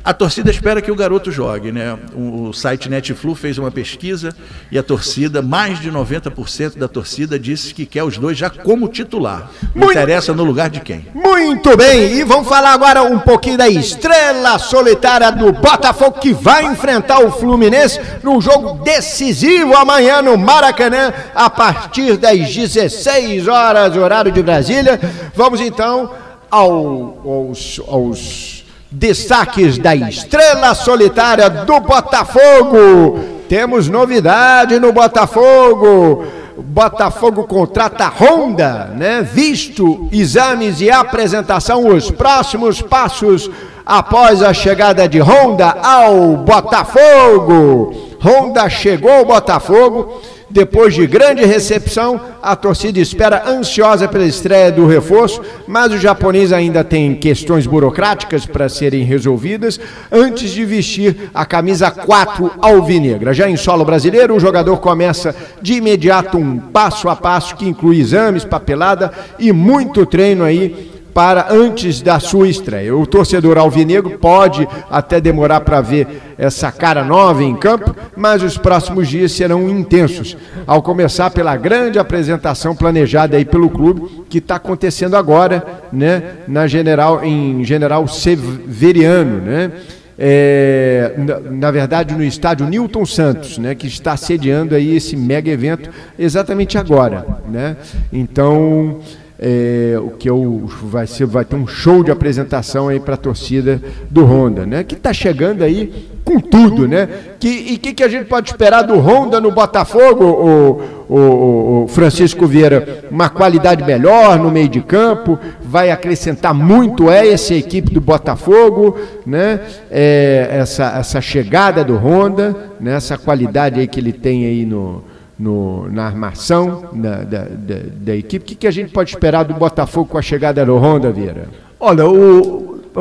A 0.05 0.13
torcida 0.13 0.51
espera 0.51 0.81
que 0.81 0.91
o 0.91 0.95
garoto 0.97 1.31
jogue, 1.31 1.71
né? 1.71 1.97
O 2.13 2.51
site 2.51 2.89
Netflu 2.89 3.33
fez 3.35 3.57
uma 3.57 3.71
pesquisa 3.71 4.35
e 4.69 4.77
a 4.77 4.83
torcida, 4.83 5.41
mais 5.41 5.79
de 5.79 5.89
90% 5.89 6.77
da 6.77 6.89
torcida 6.89 7.39
disse 7.39 7.73
que 7.73 7.85
quer 7.85 8.03
os 8.03 8.17
dois 8.17 8.37
já 8.37 8.49
como 8.49 8.89
titular. 8.89 9.49
Não 9.73 9.85
Muito- 9.85 9.91
interessa 9.97 10.33
no 10.33 10.43
lugar 10.43 10.69
de 10.69 10.81
quem. 10.81 11.07
Muito 11.13 11.77
bem, 11.77 12.15
e 12.17 12.23
vamos 12.25 12.49
falar 12.49 12.73
agora 12.73 13.01
um 13.01 13.17
pouquinho 13.17 13.57
da 13.57 13.69
estrela 13.69 14.59
solitária 14.59 15.31
do 15.31 15.53
Botafogo 15.53 16.19
que 16.19 16.33
vai 16.33 16.65
enfrentar 16.65 17.19
o 17.19 17.31
Fluminense 17.31 17.97
num 18.21 18.41
jogo 18.41 18.83
decisivo 18.83 19.73
amanhã 19.73 20.21
no 20.21 20.37
Maracanã, 20.37 21.13
a 21.33 21.49
partir 21.49 22.17
das 22.17 22.53
16 22.53 23.47
horas, 23.47 23.95
horário 23.95 24.33
de 24.33 24.43
Brasília. 24.43 24.99
Vamos 25.33 25.61
então 25.61 26.11
ao- 26.51 27.21
aos, 27.25 27.79
aos 27.87 28.62
destaques 28.93 29.77
da 29.77 29.95
estrela 29.95 30.73
solitária 30.75 31.49
do 31.49 31.79
Botafogo. 31.79 33.19
Temos 33.49 33.89
novidade 33.89 34.79
no 34.79 34.93
Botafogo. 34.93 36.25
Botafogo 36.55 37.43
contrata 37.45 38.07
Honda, 38.07 38.91
né? 38.95 39.21
Visto 39.21 40.07
exames 40.11 40.79
e 40.79 40.91
apresentação, 40.91 41.87
os 41.87 42.11
próximos 42.11 42.81
passos 42.81 43.49
após 43.85 44.41
a 44.41 44.53
chegada 44.53 45.07
de 45.09 45.19
Honda 45.19 45.75
ao 45.81 46.37
Botafogo. 46.37 47.93
Honda 48.23 48.69
chegou 48.69 49.11
ao 49.11 49.25
Botafogo. 49.25 50.21
Depois 50.53 50.93
de 50.93 51.07
grande 51.07 51.43
recepção, 51.43 52.21
a 52.39 52.55
torcida 52.55 52.99
espera 52.99 53.49
ansiosa 53.49 54.07
pela 54.07 54.23
estreia 54.23 54.71
do 54.71 54.85
reforço, 54.85 55.41
mas 55.67 55.91
o 55.91 55.97
japonês 55.97 56.53
ainda 56.53 56.83
tem 56.83 57.15
questões 57.15 57.65
burocráticas 57.65 58.45
para 58.45 58.69
serem 58.69 59.03
resolvidas 59.03 59.79
antes 60.11 60.51
de 60.51 60.63
vestir 60.63 61.31
a 61.33 61.43
camisa 61.43 61.89
4 61.89 62.51
alvinegra. 62.61 63.33
Já 63.33 63.49
em 63.49 63.57
solo 63.57 63.83
brasileiro, 63.83 64.35
o 64.35 64.39
jogador 64.39 64.77
começa 64.77 65.35
de 65.59 65.73
imediato 65.73 66.37
um 66.37 66.59
passo 66.59 67.09
a 67.09 67.15
passo 67.15 67.55
que 67.55 67.67
inclui 67.67 67.99
exames, 67.99 68.45
papelada 68.45 69.11
e 69.39 69.51
muito 69.51 70.05
treino 70.05 70.43
aí 70.43 70.92
para 71.13 71.47
antes 71.51 72.01
da 72.01 72.19
sua 72.19 72.49
estreia. 72.49 72.95
O 72.95 73.05
torcedor 73.05 73.57
alvinegro 73.57 74.17
pode 74.17 74.67
até 74.89 75.21
demorar 75.21 75.61
para 75.61 75.79
ver 75.79 76.21
essa 76.37 76.71
cara 76.71 77.03
nova 77.03 77.43
em 77.43 77.55
campo, 77.55 77.95
mas 78.15 78.41
os 78.41 78.57
próximos 78.57 79.07
dias 79.07 79.31
serão 79.31 79.69
intensos, 79.69 80.35
ao 80.65 80.81
começar 80.81 81.29
pela 81.29 81.55
grande 81.55 81.99
apresentação 81.99 82.75
planejada 82.75 83.37
aí 83.37 83.45
pelo 83.45 83.69
clube, 83.69 84.23
que 84.29 84.39
está 84.39 84.55
acontecendo 84.55 85.15
agora, 85.15 85.63
né, 85.91 86.23
na 86.47 86.65
General, 86.67 87.23
em 87.23 87.63
General 87.63 88.07
Severiano, 88.07 89.41
né? 89.41 89.71
É, 90.15 91.15
na, 91.17 91.39
na 91.39 91.71
verdade 91.71 92.13
no 92.13 92.23
estádio 92.23 92.67
Newton 92.67 93.03
Santos, 93.03 93.57
né, 93.57 93.73
que 93.73 93.87
está 93.87 94.15
sediando 94.15 94.75
aí 94.75 94.95
esse 94.95 95.15
mega 95.15 95.49
evento 95.49 95.89
exatamente 96.19 96.77
agora, 96.77 97.25
né? 97.49 97.75
Então 98.11 98.99
é, 99.39 99.95
o 99.99 100.11
que 100.11 100.29
eu, 100.29 100.63
vai 100.83 101.07
ser 101.07 101.25
vai 101.25 101.43
ter 101.43 101.55
um 101.55 101.67
show 101.67 102.03
de 102.03 102.11
apresentação 102.11 102.87
aí 102.87 102.99
para 102.99 103.15
a 103.15 103.17
torcida 103.17 103.81
do 104.09 104.23
Honda, 104.23 104.65
né? 104.65 104.83
Que 104.83 104.95
está 104.95 105.11
chegando 105.11 105.63
aí 105.63 106.09
com 106.23 106.39
tudo, 106.39 106.87
né? 106.87 107.09
Que, 107.39 107.49
e 107.71 107.75
o 107.75 107.79
que, 107.79 107.93
que 107.93 108.03
a 108.03 108.07
gente 108.07 108.25
pode 108.25 108.51
esperar 108.51 108.83
do 108.83 108.97
Honda 108.99 109.41
no 109.41 109.51
Botafogo, 109.51 110.23
o, 110.23 110.81
o, 111.13 111.83
o 111.83 111.87
Francisco 111.87 112.45
Vieira? 112.45 113.05
Uma 113.09 113.27
qualidade 113.27 113.83
melhor 113.83 114.37
no 114.39 114.51
meio 114.51 114.69
de 114.69 114.81
campo, 114.81 115.37
vai 115.61 115.89
acrescentar 115.89 116.53
muito 116.53 117.09
é 117.09 117.27
essa 117.27 117.55
equipe 117.55 117.91
do 117.91 117.99
Botafogo, 117.99 118.97
né? 119.25 119.59
É, 119.91 120.47
essa, 120.51 120.99
essa 120.99 121.19
chegada 121.19 121.83
do 121.83 121.97
Honda, 121.97 122.55
né? 122.79 122.95
essa 122.95 123.17
qualidade 123.17 123.79
aí 123.79 123.87
que 123.87 123.99
ele 123.99 124.13
tem 124.13 124.45
aí 124.45 124.65
no, 124.65 125.03
no, 125.43 125.89
na 125.91 126.05
armação 126.05 126.89
da, 126.93 127.17
da, 127.23 127.39
da, 127.39 127.75
da 127.97 128.15
equipe. 128.15 128.43
O 128.43 128.47
que, 128.47 128.55
que 128.55 128.67
a 128.67 128.71
gente 128.71 128.93
pode 128.93 129.09
esperar 129.09 129.43
do 129.43 129.53
Botafogo 129.53 130.09
com 130.09 130.17
a 130.17 130.21
chegada 130.21 130.65
do 130.65 130.77
Honda, 130.77 131.11
Vieira? 131.11 131.49
Olha, 131.77 132.03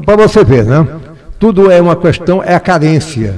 para 0.04 0.16
você 0.16 0.42
ver, 0.42 0.64
né? 0.64 0.84
Tudo 1.38 1.70
é 1.70 1.80
uma 1.80 1.94
questão, 1.94 2.42
é 2.42 2.54
a 2.54 2.60
carência. 2.60 3.36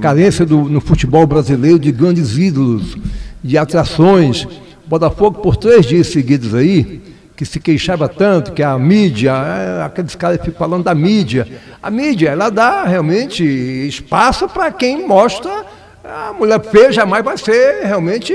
Carência 0.00 0.46
do, 0.46 0.62
no 0.62 0.80
futebol 0.80 1.26
brasileiro 1.26 1.80
de 1.80 1.90
grandes 1.90 2.38
ídolos, 2.38 2.96
de 3.42 3.58
atrações. 3.58 4.46
Botafogo, 4.86 5.40
por 5.40 5.56
três 5.56 5.84
dias 5.84 6.06
seguidos 6.08 6.54
aí, 6.54 7.02
que 7.36 7.44
se 7.44 7.58
queixava 7.58 8.08
tanto, 8.08 8.52
que 8.52 8.62
a 8.62 8.78
mídia, 8.78 9.32
é, 9.32 9.82
aqueles 9.82 10.14
caras 10.14 10.38
ficam 10.38 10.58
falando 10.58 10.84
da 10.84 10.94
mídia. 10.94 11.48
A 11.82 11.90
mídia, 11.90 12.30
ela 12.30 12.50
dá 12.50 12.84
realmente 12.84 13.42
espaço 13.44 14.48
para 14.48 14.70
quem 14.70 15.06
mostra. 15.06 15.64
A 16.04 16.34
mulher 16.34 16.60
feia 16.60 16.92
jamais 16.92 17.24
vai 17.24 17.38
ser 17.38 17.84
realmente 17.84 18.34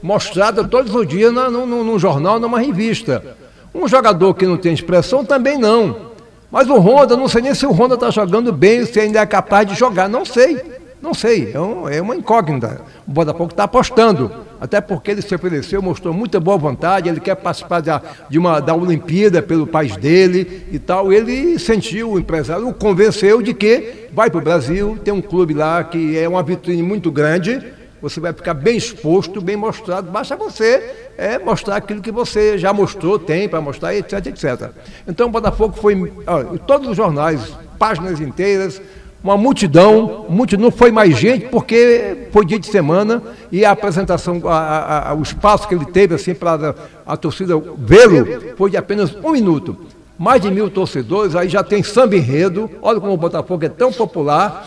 mostrada 0.00 0.62
todos 0.62 0.94
os 0.94 1.06
dias 1.06 1.32
num, 1.32 1.66
num 1.66 1.98
jornal, 1.98 2.38
numa 2.38 2.60
revista. 2.60 3.36
Um 3.74 3.88
jogador 3.88 4.34
que 4.34 4.46
não 4.46 4.56
tem 4.56 4.72
expressão 4.72 5.24
também 5.24 5.58
não. 5.58 6.08
Mas 6.50 6.68
o 6.68 6.78
Honda, 6.78 7.16
não 7.16 7.28
sei 7.28 7.42
nem 7.42 7.54
se 7.54 7.66
o 7.66 7.72
Honda 7.72 7.94
está 7.94 8.10
jogando 8.10 8.52
bem, 8.52 8.86
se 8.86 9.00
ainda 9.00 9.20
é 9.20 9.26
capaz 9.26 9.66
de 9.68 9.74
jogar, 9.74 10.08
não 10.08 10.24
sei. 10.24 10.77
Não 11.00 11.14
sei, 11.14 11.52
é, 11.54 11.60
um, 11.60 11.88
é 11.88 12.02
uma 12.02 12.16
incógnita. 12.16 12.80
O 13.06 13.12
Botafogo 13.12 13.50
está 13.50 13.64
apostando, 13.64 14.32
até 14.60 14.80
porque 14.80 15.12
ele 15.12 15.22
se 15.22 15.32
ofereceu, 15.32 15.80
mostrou 15.80 16.12
muita 16.12 16.40
boa 16.40 16.58
vontade, 16.58 17.08
ele 17.08 17.20
quer 17.20 17.36
participar 17.36 17.80
da, 17.80 18.02
de 18.28 18.36
uma, 18.36 18.60
da 18.60 18.74
Olimpíada 18.74 19.40
pelo 19.40 19.66
país 19.66 19.96
dele 19.96 20.66
e 20.72 20.78
tal. 20.78 21.12
Ele 21.12 21.56
sentiu, 21.58 22.12
o 22.12 22.18
empresário 22.18 22.68
o 22.68 22.74
convenceu 22.74 23.40
de 23.40 23.54
que 23.54 24.08
vai 24.12 24.28
para 24.28 24.38
o 24.38 24.42
Brasil, 24.42 24.98
tem 25.04 25.14
um 25.14 25.22
clube 25.22 25.54
lá 25.54 25.84
que 25.84 26.18
é 26.18 26.28
uma 26.28 26.42
vitrine 26.42 26.82
muito 26.82 27.12
grande, 27.12 27.64
você 28.02 28.18
vai 28.18 28.32
ficar 28.32 28.54
bem 28.54 28.76
exposto, 28.76 29.40
bem 29.40 29.56
mostrado. 29.56 30.10
Basta 30.10 30.36
você 30.36 30.94
é, 31.16 31.38
mostrar 31.38 31.76
aquilo 31.76 32.00
que 32.00 32.12
você 32.12 32.58
já 32.58 32.72
mostrou, 32.72 33.18
tem 33.18 33.48
para 33.48 33.60
mostrar, 33.60 33.94
etc, 33.94 34.26
etc. 34.26 34.70
Então 35.06 35.28
o 35.28 35.30
Botafogo 35.30 35.76
foi, 35.76 35.94
em 35.94 36.58
todos 36.66 36.88
os 36.88 36.96
jornais, 36.96 37.40
páginas 37.78 38.20
inteiras, 38.20 38.80
uma 39.22 39.36
multidão, 39.36 40.26
multidão, 40.28 40.70
foi 40.70 40.92
mais 40.92 41.16
gente 41.16 41.46
porque 41.46 42.28
foi 42.30 42.44
dia 42.44 42.58
de 42.58 42.66
semana 42.66 43.22
e 43.50 43.64
a 43.64 43.72
apresentação, 43.72 44.40
a, 44.44 45.10
a, 45.10 45.14
o 45.14 45.22
espaço 45.22 45.66
que 45.66 45.74
ele 45.74 45.86
teve 45.86 46.14
assim 46.14 46.34
para 46.34 46.74
a, 47.06 47.14
a 47.14 47.16
torcida 47.16 47.54
vê-lo 47.78 48.26
foi 48.56 48.70
de 48.70 48.76
apenas 48.76 49.14
um 49.16 49.32
minuto 49.32 49.76
mais 50.18 50.42
de 50.42 50.50
mil 50.50 50.68
torcedores, 50.68 51.36
aí 51.36 51.48
já 51.48 51.62
tem 51.62 51.82
samba 51.82 52.16
enredo. 52.16 52.68
Olha 52.82 53.00
como 53.00 53.12
o 53.12 53.16
Botafogo 53.16 53.64
é 53.64 53.68
tão 53.68 53.92
popular. 53.92 54.66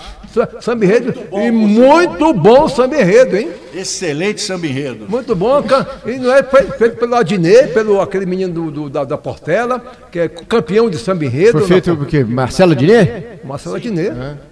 Samba 0.62 0.86
enredo 0.86 1.14
e 1.34 1.52
muito 1.52 2.34
bom 2.34 2.70
samba 2.70 3.02
enredo, 3.02 3.36
hein? 3.36 3.50
Excelente 3.76 4.40
samba 4.40 4.66
enredo. 4.66 5.06
Muito 5.10 5.36
bom. 5.36 5.62
E 6.06 6.18
não 6.18 6.34
é 6.34 6.42
feito 6.42 6.96
pelo 6.98 7.16
Adnet, 7.16 7.74
pelo 7.74 8.00
aquele 8.00 8.26
menino 8.26 8.54
do, 8.54 8.72
do, 8.72 8.90
da, 8.90 9.04
da, 9.04 9.18
Portela, 9.18 9.84
que 10.10 10.20
é 10.20 10.30
campeão 10.30 10.90
de 10.90 10.98
samba 10.98 11.26
enredo. 11.26 11.60
Foi 11.60 11.68
feito 11.68 11.98
por 11.98 12.08
quê? 12.08 12.24
Marcelo 12.24 12.72
Adnet? 12.72 13.42
Marcelo 13.44 13.76
Adnet. 13.76 14.12
É. 14.12 14.51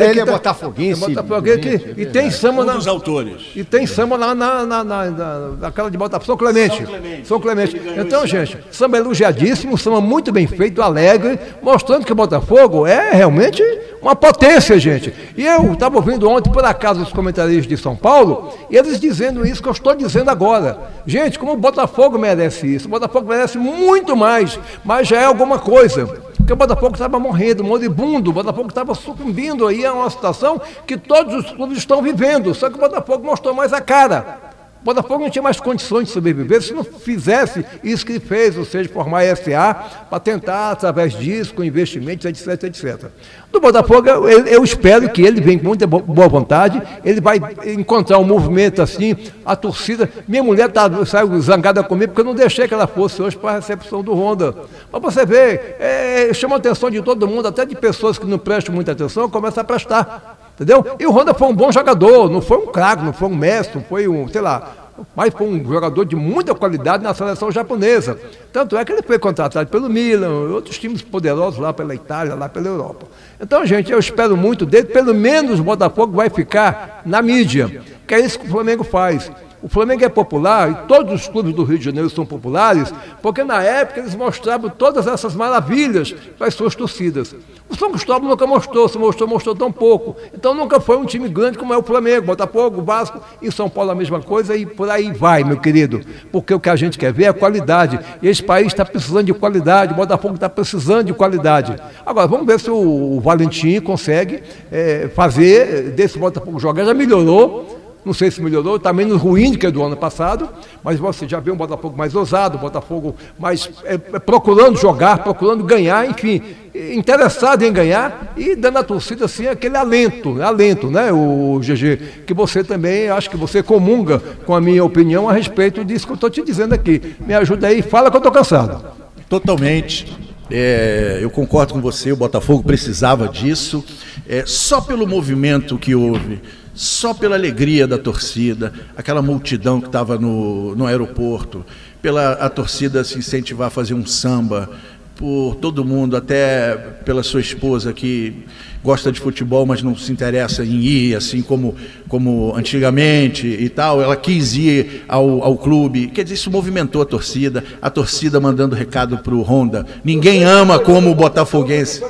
Ele 0.00 0.20
é 0.20 0.24
botafoguense. 0.24 1.04
É 1.04 1.08
botafoguense 1.08 1.94
e 1.96 2.06
tem 2.06 2.30
samba 2.30 2.62
um 2.62 2.64
na, 2.64 2.72
dos 2.74 2.88
autores. 2.88 3.42
E 3.54 3.62
tem 3.62 3.86
samba 3.86 4.16
lá 4.16 4.34
na, 4.34 4.66
na, 4.66 4.84
na, 4.84 5.04
na, 5.10 5.38
naquela 5.60 5.90
de 5.90 5.96
Botafogo, 5.96 6.26
São 6.26 6.36
Clemente. 6.36 6.76
São 6.76 6.86
Clemente. 6.86 7.26
São 7.26 7.40
Clemente. 7.40 7.80
Então, 7.96 8.26
gente, 8.26 8.58
samba 8.70 8.96
elogiadíssimo, 8.96 9.78
samba 9.78 10.00
muito 10.00 10.32
bem 10.32 10.46
feito, 10.46 10.82
alegre, 10.82 11.38
mostrando 11.62 12.04
que 12.04 12.12
o 12.12 12.16
Botafogo 12.16 12.86
é 12.86 13.12
realmente 13.12 13.62
uma 14.02 14.14
potência, 14.14 14.78
gente. 14.78 15.14
E 15.36 15.46
eu 15.46 15.72
estava 15.72 15.96
ouvindo 15.96 16.28
ontem, 16.28 16.52
por 16.52 16.64
acaso, 16.64 17.02
os 17.02 17.12
comentaristas 17.12 17.66
de 17.66 17.76
São 17.76 17.96
Paulo, 17.96 18.52
e 18.70 18.76
eles 18.76 19.00
dizendo 19.00 19.46
isso 19.46 19.62
que 19.62 19.68
eu 19.68 19.72
estou 19.72 19.94
dizendo 19.94 20.30
agora. 20.30 20.78
Gente, 21.06 21.38
como 21.38 21.52
o 21.52 21.56
Botafogo 21.56 22.18
merece 22.18 22.66
isso, 22.66 22.86
o 22.86 22.90
Botafogo 22.90 23.28
merece 23.28 23.56
muito 23.56 24.14
mais, 24.14 24.58
mas 24.84 25.08
já 25.08 25.20
é 25.20 25.24
alguma 25.24 25.58
coisa. 25.58 26.22
Porque 26.44 26.52
o 26.52 26.56
Botafogo 26.56 26.92
estava 26.92 27.18
morrendo, 27.18 27.64
moribundo, 27.64 28.28
o 28.28 28.32
Botafogo 28.34 28.68
estava 28.68 28.94
sucumbindo 28.94 29.66
aí 29.66 29.86
a 29.86 29.94
uma 29.94 30.10
situação 30.10 30.60
que 30.86 30.98
todos 30.98 31.34
os 31.34 31.50
clubes 31.52 31.78
estão 31.78 32.02
vivendo, 32.02 32.54
só 32.54 32.68
que 32.68 32.76
o 32.76 32.80
Botafogo 32.80 33.24
mostrou 33.24 33.54
mais 33.54 33.72
a 33.72 33.80
cara. 33.80 34.53
Botafogo 34.84 35.24
não 35.24 35.30
tinha 35.30 35.42
mais 35.42 35.58
condições 35.58 36.08
de 36.08 36.10
sobreviver 36.12 36.62
se 36.62 36.74
não 36.74 36.84
fizesse 36.84 37.64
isso 37.82 38.04
que 38.04 38.20
fez, 38.20 38.56
ou 38.58 38.64
seja, 38.64 38.88
formar 38.90 39.22
a 39.22 39.34
SA 39.34 39.74
para 40.10 40.20
tentar, 40.20 40.72
através 40.72 41.14
disso, 41.14 41.54
com 41.54 41.64
investimentos, 41.64 42.26
etc, 42.26 42.64
etc. 42.64 43.10
Do 43.50 43.60
Botafogo, 43.60 44.08
eu, 44.08 44.46
eu 44.46 44.62
espero 44.62 45.08
que 45.08 45.22
ele 45.22 45.40
venha 45.40 45.58
com 45.58 45.66
muita 45.66 45.86
boa 45.86 46.28
vontade, 46.28 46.82
ele 47.02 47.20
vai 47.20 47.40
encontrar 47.66 48.18
um 48.18 48.24
movimento 48.24 48.82
assim, 48.82 49.16
a 49.44 49.56
torcida. 49.56 50.10
Minha 50.28 50.42
mulher 50.42 50.70
tá, 50.70 50.90
saiu 51.06 51.40
zangada 51.40 51.82
comigo 51.82 52.12
porque 52.12 52.20
eu 52.20 52.26
não 52.26 52.34
deixei 52.34 52.68
que 52.68 52.74
ela 52.74 52.86
fosse 52.86 53.22
hoje 53.22 53.36
para 53.36 53.52
a 53.52 53.54
recepção 53.54 54.02
do 54.02 54.12
Honda. 54.12 54.54
Para 54.90 55.00
você 55.00 55.24
ver, 55.24 55.76
é, 55.80 56.30
chama 56.34 56.56
a 56.56 56.58
atenção 56.58 56.90
de 56.90 57.00
todo 57.00 57.26
mundo, 57.26 57.48
até 57.48 57.64
de 57.64 57.74
pessoas 57.74 58.18
que 58.18 58.26
não 58.26 58.38
prestam 58.38 58.74
muita 58.74 58.92
atenção, 58.92 59.30
começa 59.30 59.62
a 59.62 59.64
prestar. 59.64 60.43
Entendeu? 60.54 60.84
E 60.98 61.06
o 61.06 61.10
Honda 61.10 61.34
foi 61.34 61.48
um 61.48 61.54
bom 61.54 61.72
jogador, 61.72 62.30
não 62.30 62.40
foi 62.40 62.58
um 62.58 62.66
craque, 62.66 63.04
não 63.04 63.12
foi 63.12 63.28
um 63.28 63.34
mestre, 63.34 63.76
não 63.78 63.84
foi 63.84 64.06
um, 64.06 64.28
sei 64.28 64.40
lá, 64.40 64.72
mas 65.14 65.34
foi 65.34 65.46
um 65.48 65.64
jogador 65.64 66.04
de 66.04 66.14
muita 66.14 66.54
qualidade 66.54 67.02
na 67.02 67.12
seleção 67.12 67.50
japonesa. 67.50 68.18
Tanto 68.52 68.76
é 68.76 68.84
que 68.84 68.92
ele 68.92 69.02
foi 69.02 69.18
contratado 69.18 69.68
pelo 69.68 69.88
Milan, 69.88 70.50
outros 70.52 70.78
times 70.78 71.02
poderosos 71.02 71.58
lá 71.58 71.72
pela 71.72 71.94
Itália, 71.94 72.34
lá 72.34 72.48
pela 72.48 72.68
Europa. 72.68 73.06
Então, 73.40 73.66
gente, 73.66 73.90
eu 73.90 73.98
espero 73.98 74.36
muito 74.36 74.64
dele, 74.64 74.86
pelo 74.86 75.12
menos 75.12 75.58
o 75.58 75.64
Botafogo 75.64 76.12
vai 76.12 76.30
ficar 76.30 77.02
na 77.04 77.20
mídia, 77.20 77.82
que 78.06 78.14
é 78.14 78.20
isso 78.20 78.38
que 78.38 78.46
o 78.46 78.50
Flamengo 78.50 78.84
faz. 78.84 79.30
O 79.64 79.68
Flamengo 79.68 80.04
é 80.04 80.10
popular 80.10 80.70
e 80.70 80.74
todos 80.86 81.22
os 81.22 81.26
clubes 81.26 81.54
do 81.54 81.64
Rio 81.64 81.78
de 81.78 81.86
Janeiro 81.86 82.10
são 82.10 82.26
populares, 82.26 82.92
porque 83.22 83.42
na 83.42 83.62
época 83.62 84.00
eles 84.00 84.14
mostravam 84.14 84.68
todas 84.68 85.06
essas 85.06 85.34
maravilhas 85.34 86.14
para 86.36 86.48
as 86.48 86.54
suas 86.54 86.74
torcidas. 86.74 87.34
O 87.66 87.74
São 87.74 87.90
Cristóvão 87.90 88.28
nunca 88.28 88.46
mostrou, 88.46 88.86
se 88.90 88.98
mostrou, 88.98 89.26
mostrou 89.26 89.54
tão 89.54 89.72
pouco. 89.72 90.16
Então 90.34 90.52
nunca 90.52 90.78
foi 90.78 90.98
um 90.98 91.06
time 91.06 91.30
grande 91.30 91.56
como 91.56 91.72
é 91.72 91.78
o 91.78 91.82
Flamengo, 91.82 92.26
Botafogo, 92.26 92.82
Vasco 92.82 93.18
e 93.40 93.50
São 93.50 93.70
Paulo 93.70 93.92
a 93.92 93.94
mesma 93.94 94.20
coisa 94.20 94.54
e 94.54 94.66
por 94.66 94.90
aí 94.90 95.10
vai, 95.10 95.42
meu 95.42 95.58
querido. 95.58 96.02
Porque 96.30 96.52
o 96.52 96.60
que 96.60 96.68
a 96.68 96.76
gente 96.76 96.98
quer 96.98 97.10
ver 97.10 97.24
é 97.24 97.32
qualidade. 97.32 97.98
E 98.20 98.28
esse 98.28 98.42
país 98.42 98.66
está 98.66 98.84
precisando 98.84 99.24
de 99.24 99.32
qualidade, 99.32 99.94
o 99.94 99.96
Botafogo 99.96 100.34
está 100.34 100.50
precisando 100.50 101.06
de 101.06 101.14
qualidade. 101.14 101.74
Agora, 102.04 102.26
vamos 102.26 102.46
ver 102.46 102.60
se 102.60 102.70
o 102.70 103.18
Valentim 103.18 103.80
consegue 103.80 104.42
é, 104.70 105.08
fazer 105.14 105.90
desse 105.92 106.18
Botafogo 106.18 106.60
jogar. 106.60 106.84
Já 106.84 106.92
melhorou 106.92 107.73
não 108.04 108.12
sei 108.12 108.30
se 108.30 108.42
melhorou, 108.42 108.76
está 108.76 108.92
menos 108.92 109.20
ruim 109.20 109.52
do 109.52 109.58
que 109.58 109.70
do 109.70 109.82
ano 109.82 109.96
passado, 109.96 110.48
mas 110.82 110.98
você 110.98 111.26
já 111.26 111.40
vê 111.40 111.50
um 111.50 111.56
Botafogo 111.56 111.96
mais 111.96 112.14
ousado, 112.14 112.58
um 112.58 112.60
Botafogo 112.60 113.16
mais 113.38 113.70
é, 113.84 113.94
é, 113.94 113.98
procurando 114.18 114.76
jogar, 114.76 115.18
procurando 115.18 115.64
ganhar, 115.64 116.08
enfim, 116.08 116.42
interessado 116.74 117.62
em 117.62 117.72
ganhar 117.72 118.34
e 118.36 118.54
dando 118.54 118.78
à 118.78 118.82
torcida 118.82 119.24
assim 119.24 119.46
aquele 119.46 119.76
alento, 119.76 120.42
alento, 120.42 120.90
né, 120.90 121.10
o 121.12 121.58
GG, 121.60 122.24
que 122.26 122.34
você 122.34 122.62
também, 122.62 123.08
acho 123.08 123.30
que 123.30 123.36
você 123.36 123.62
comunga 123.62 124.20
com 124.44 124.54
a 124.54 124.60
minha 124.60 124.84
opinião 124.84 125.28
a 125.28 125.32
respeito 125.32 125.84
disso 125.84 126.06
que 126.06 126.12
eu 126.12 126.16
estou 126.16 126.30
te 126.30 126.42
dizendo 126.42 126.74
aqui. 126.74 127.16
Me 127.20 127.34
ajuda 127.34 127.68
aí, 127.68 127.80
fala 127.80 128.10
que 128.10 128.16
eu 128.16 128.18
estou 128.18 128.32
cansado. 128.32 128.84
Totalmente. 129.28 130.24
É, 130.50 131.20
eu 131.22 131.30
concordo 131.30 131.72
com 131.72 131.80
você, 131.80 132.12
o 132.12 132.16
Botafogo 132.16 132.62
precisava 132.62 133.28
disso. 133.28 133.82
É, 134.28 134.44
só 134.46 134.80
pelo 134.80 135.06
movimento 135.06 135.78
que 135.78 135.94
houve 135.94 136.40
só 136.74 137.14
pela 137.14 137.36
alegria 137.36 137.86
da 137.86 137.96
torcida, 137.96 138.72
aquela 138.96 139.22
multidão 139.22 139.80
que 139.80 139.86
estava 139.86 140.18
no, 140.18 140.74
no 140.74 140.86
aeroporto, 140.86 141.64
pela 142.02 142.32
a 142.32 142.50
torcida 142.50 143.04
se 143.04 143.18
incentivar 143.18 143.68
a 143.68 143.70
fazer 143.70 143.94
um 143.94 144.04
samba, 144.04 144.68
por 145.16 145.56
todo 145.60 145.84
mundo, 145.84 146.16
até 146.16 146.76
pela 147.04 147.22
sua 147.22 147.40
esposa 147.40 147.92
que 147.92 148.44
gosta 148.82 149.12
de 149.12 149.20
futebol, 149.20 149.64
mas 149.64 149.82
não 149.82 149.96
se 149.96 150.12
interessa 150.12 150.64
em 150.64 150.80
ir, 150.80 151.16
assim 151.16 151.40
como, 151.40 151.74
como 152.08 152.54
antigamente 152.56 153.46
e 153.46 153.68
tal. 153.68 154.02
Ela 154.02 154.16
quis 154.16 154.54
ir 154.56 155.04
ao, 155.08 155.42
ao 155.42 155.56
clube. 155.56 156.08
Quer 156.08 156.24
dizer, 156.24 156.34
isso 156.34 156.50
movimentou 156.50 157.00
a 157.00 157.04
torcida, 157.06 157.64
a 157.80 157.88
torcida 157.88 158.40
mandando 158.40 158.74
recado 158.74 159.18
para 159.18 159.34
o 159.34 159.42
Honda. 159.42 159.86
Ninguém 160.04 160.44
ama 160.44 160.78
como 160.78 161.10
o 161.10 161.14
Botafoguense. 161.14 162.02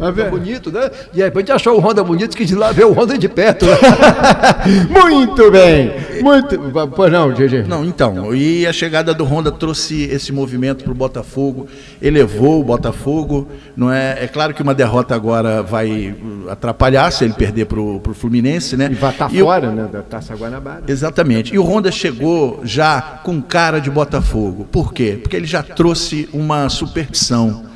É 0.00 0.30
bonito, 0.30 0.72
né? 0.72 0.90
De 1.12 1.20
repente 1.20 1.52
achou 1.52 1.76
o 1.76 1.80
Honda 1.80 2.02
bonito, 2.02 2.36
que 2.36 2.44
de 2.44 2.54
lá 2.54 2.72
ver 2.72 2.86
o 2.86 2.92
Honda 2.92 3.18
de 3.18 3.28
perto. 3.28 3.66
Né? 3.66 3.76
Muito 4.88 5.50
bem. 5.50 5.92
Muito. 6.22 6.58
Pois 6.94 7.12
não, 7.12 7.30
GG. 7.30 7.64
Não, 7.68 7.84
então. 7.84 8.34
E 8.34 8.66
a 8.66 8.72
chegada 8.72 9.12
do 9.12 9.24
Honda 9.24 9.52
trouxe 9.52 10.04
esse 10.04 10.32
movimento 10.32 10.84
para 10.84 10.92
o 10.92 10.94
Botafogo, 10.94 11.66
elevou 12.00 12.60
o 12.60 12.64
Botafogo. 12.64 13.48
Não 13.76 13.92
é? 13.92 14.24
é 14.24 14.26
claro 14.28 14.54
que 14.54 14.62
uma 14.62 14.74
derrota 14.74 15.14
agora 15.14 15.62
vai 15.62 16.14
atrapalhar 16.48 17.10
se 17.10 17.24
ele 17.24 17.34
perder 17.34 17.66
para 17.66 17.80
o 17.80 18.00
Fluminense, 18.14 18.76
né? 18.76 18.88
E 18.90 18.94
vai 18.94 19.10
estar 19.10 19.28
tá 19.28 19.34
fora, 19.34 19.68
o... 19.68 19.72
né? 19.72 19.88
Da 19.90 20.02
Taça 20.02 20.34
Guanabara. 20.34 20.82
Exatamente. 20.88 21.54
E 21.54 21.58
o 21.58 21.62
Honda 21.62 21.92
chegou 21.92 22.60
já 22.64 23.20
com 23.22 23.40
cara 23.42 23.80
de 23.80 23.90
Botafogo. 23.90 24.66
Por 24.70 24.92
quê? 24.92 25.18
Porque 25.20 25.36
ele 25.36 25.46
já 25.46 25.62
trouxe 25.62 26.28
uma 26.32 26.68
superstição 26.68 27.69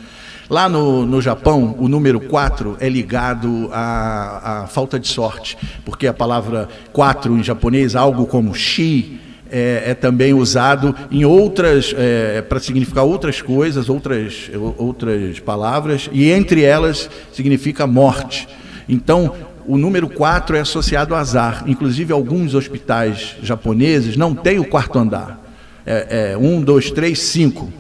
Lá 0.48 0.68
no, 0.68 1.06
no 1.06 1.22
Japão, 1.22 1.74
o 1.78 1.88
número 1.88 2.20
4 2.20 2.76
é 2.78 2.88
ligado 2.88 3.70
à, 3.72 4.62
à 4.62 4.66
falta 4.66 5.00
de 5.00 5.08
sorte, 5.08 5.56
porque 5.84 6.06
a 6.06 6.12
palavra 6.12 6.68
4 6.92 7.34
em 7.38 7.42
japonês, 7.42 7.96
algo 7.96 8.26
como 8.26 8.54
shi, 8.54 9.20
é, 9.50 9.84
é, 9.86 9.94
também 9.94 10.34
usado 10.34 10.94
em 11.10 11.24
outras 11.24 11.94
é, 11.96 12.42
para 12.42 12.58
significar 12.58 13.04
outras 13.04 13.40
coisas, 13.40 13.88
outras 13.88 14.50
outras 14.76 15.38
palavras 15.38 16.10
e 16.12 16.30
entre 16.30 16.62
elas 16.62 17.08
significa 17.32 17.86
morte. 17.86 18.48
Então 18.88 19.32
o 19.66 19.78
número 19.78 20.08
4 20.08 20.56
é 20.56 20.60
associado 20.60 21.14
ao 21.14 21.20
azar. 21.20 21.64
Inclusive 21.66 22.12
alguns 22.12 22.54
hospitais 22.54 23.36
japoneses 23.42 24.16
não 24.16 24.34
têm 24.34 24.58
o 24.58 24.64
quarto 24.64 24.98
andar. 24.98 25.40
É, 25.86 26.32
é 26.32 26.36
um, 26.36 26.60
dois, 26.60 26.90
três, 26.90 27.20
cinco 27.20 27.72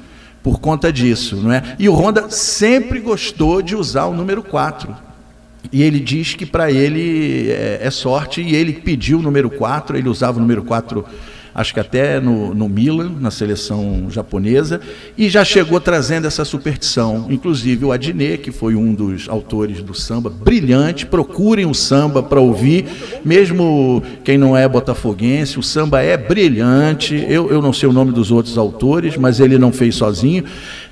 por 0.44 0.60
conta 0.60 0.92
disso, 0.92 1.36
não 1.36 1.50
é? 1.50 1.74
E 1.78 1.88
o 1.88 1.94
Honda 1.94 2.28
sempre 2.28 3.00
gostou 3.00 3.62
de 3.62 3.74
usar 3.74 4.04
o 4.04 4.12
número 4.12 4.42
4. 4.42 4.94
E 5.72 5.82
ele 5.82 5.98
diz 5.98 6.34
que 6.34 6.44
para 6.44 6.70
ele 6.70 7.50
é, 7.50 7.78
é, 7.80 7.90
sorte, 7.90 8.42
e 8.42 8.54
ele 8.54 8.74
pediu 8.74 9.20
o 9.20 9.22
número 9.22 9.48
4, 9.48 9.96
ele 9.96 10.06
usava 10.06 10.36
o 10.36 10.40
número 10.42 10.62
4 10.62 11.02
acho 11.54 11.72
que 11.72 11.80
até 11.80 12.20
no, 12.20 12.54
no 12.54 12.68
Milan, 12.68 13.12
na 13.20 13.30
seleção 13.30 14.06
japonesa, 14.10 14.80
e 15.16 15.28
já 15.28 15.44
chegou 15.44 15.80
trazendo 15.80 16.26
essa 16.26 16.44
superstição. 16.44 17.26
Inclusive 17.30 17.84
o 17.84 17.92
Adnet, 17.92 18.38
que 18.38 18.50
foi 18.50 18.74
um 18.74 18.92
dos 18.92 19.28
autores 19.28 19.82
do 19.82 19.94
samba, 19.94 20.28
brilhante, 20.28 21.06
procurem 21.06 21.66
o 21.66 21.74
samba 21.74 22.22
para 22.22 22.40
ouvir, 22.40 22.86
mesmo 23.24 24.02
quem 24.24 24.36
não 24.36 24.56
é 24.56 24.68
botafoguense, 24.68 25.58
o 25.58 25.62
samba 25.62 26.02
é 26.02 26.16
brilhante. 26.16 27.24
Eu, 27.28 27.50
eu 27.50 27.62
não 27.62 27.72
sei 27.72 27.88
o 27.88 27.92
nome 27.92 28.12
dos 28.12 28.30
outros 28.30 28.58
autores, 28.58 29.16
mas 29.16 29.38
ele 29.38 29.58
não 29.58 29.72
fez 29.72 29.94
sozinho, 29.94 30.44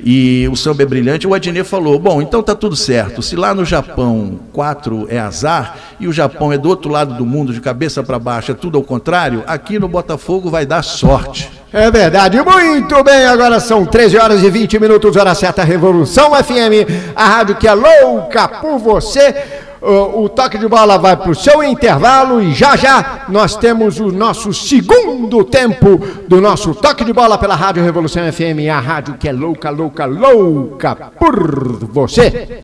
e 0.05 0.48
o 0.50 0.57
samba 0.57 0.82
é 0.82 0.86
brilhante. 0.86 1.26
O 1.26 1.34
Adnet 1.34 1.68
falou: 1.68 1.98
bom, 1.98 2.20
então 2.20 2.42
tá 2.42 2.55
tudo 2.55 2.74
certo. 2.74 3.22
Se 3.22 3.36
lá 3.36 3.55
no 3.55 3.64
Japão 3.64 4.40
quatro 4.53 5.07
é 5.09 5.18
azar 5.18 5.76
e 6.00 6.09
o 6.09 6.12
Japão 6.12 6.53
é 6.53 6.59
do 6.59 6.68
outro 6.68 6.90
lado 6.90 7.14
do 7.14 7.24
mundo, 7.24 7.53
de 7.53 7.61
cabeça 7.61 8.03
para 8.03 8.18
baixo, 8.18 8.50
é 8.50 8.55
tudo 8.55 8.78
ao 8.78 8.84
contrário, 8.84 9.44
aqui 9.46 9.78
no 9.78 9.88
Botafogo 9.88 10.50
vai 10.50 10.66
dar 10.66 10.82
sorte. 10.82 11.50
É 11.72 11.90
verdade, 11.90 12.38
muito 12.42 13.03
bem. 13.03 13.24
Agora 13.24 13.59
são 13.59 13.86
13 13.86 14.18
horas 14.18 14.42
e 14.42 14.50
20 14.50 14.78
minutos, 14.78 15.16
hora 15.16 15.34
certa, 15.34 15.64
Revolução 15.64 16.34
FM, 16.34 17.14
a 17.16 17.26
rádio 17.26 17.57
que 17.57 17.66
é 17.66 17.72
louca 17.72 18.46
por 18.46 18.78
você. 18.78 19.72
O, 19.83 20.28
toque 20.28 20.59
de 20.59 20.68
bola 20.68 20.97
vai 20.97 21.16
para 21.16 21.30
o 21.30 21.35
seu 21.35 21.61
intervalo 21.62 22.41
e 22.41 22.55
já 22.55 22.76
já 22.76 23.24
nós 23.28 23.57
temos 23.57 23.99
o 23.99 24.12
nosso 24.12 24.53
segundo 24.55 25.43
tempo 25.43 25.99
do 26.28 26.41
nosso 26.41 26.72
toque 26.72 27.05
de 27.05 27.12
bola 27.12 27.37
pela 27.37 27.57
Rádio 27.57 27.83
Revolução 27.83 28.33
FM, 28.33 28.70
a 28.72 28.78
rádio 28.78 29.14
que 29.14 29.28
é 29.28 29.33
louca, 29.33 29.70
louca, 29.70 30.05
louca 30.05 30.95
por 31.18 31.85
você. 31.87 32.62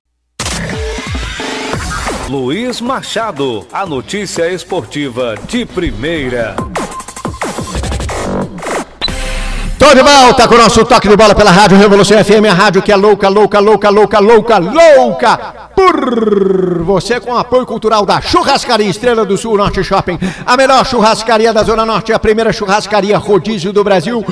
Luiz 2.28 2.80
Machado, 2.80 3.66
a 3.72 3.84
notícia 3.84 4.48
esportiva 4.52 5.34
de 5.48 5.66
primeira. 5.66 6.67
Tô 9.88 9.94
de 9.94 10.02
volta 10.02 10.46
com 10.46 10.54
o 10.54 10.58
nosso 10.58 10.84
toque 10.84 11.08
de 11.08 11.16
bola 11.16 11.34
pela 11.34 11.50
Rádio 11.50 11.78
Revolução 11.78 12.22
FM, 12.22 12.44
a 12.50 12.52
rádio 12.52 12.82
que 12.82 12.92
é 12.92 12.96
louca, 12.96 13.30
louca, 13.30 13.58
louca, 13.58 13.88
louca, 13.88 14.18
louca, 14.18 14.58
louca 14.58 15.38
por 15.74 16.82
você 16.82 17.18
com 17.18 17.34
apoio 17.34 17.64
cultural 17.64 18.04
da 18.04 18.20
Churrascaria 18.20 18.90
Estrela 18.90 19.24
do 19.24 19.38
Sul 19.38 19.56
Norte 19.56 19.82
Shopping, 19.82 20.18
a 20.44 20.58
melhor 20.58 20.84
churrascaria 20.84 21.54
da 21.54 21.62
Zona 21.62 21.86
Norte, 21.86 22.12
a 22.12 22.18
primeira 22.18 22.52
churrascaria 22.52 23.16
rodízio 23.16 23.72
do 23.72 23.82
Brasil 23.82 24.22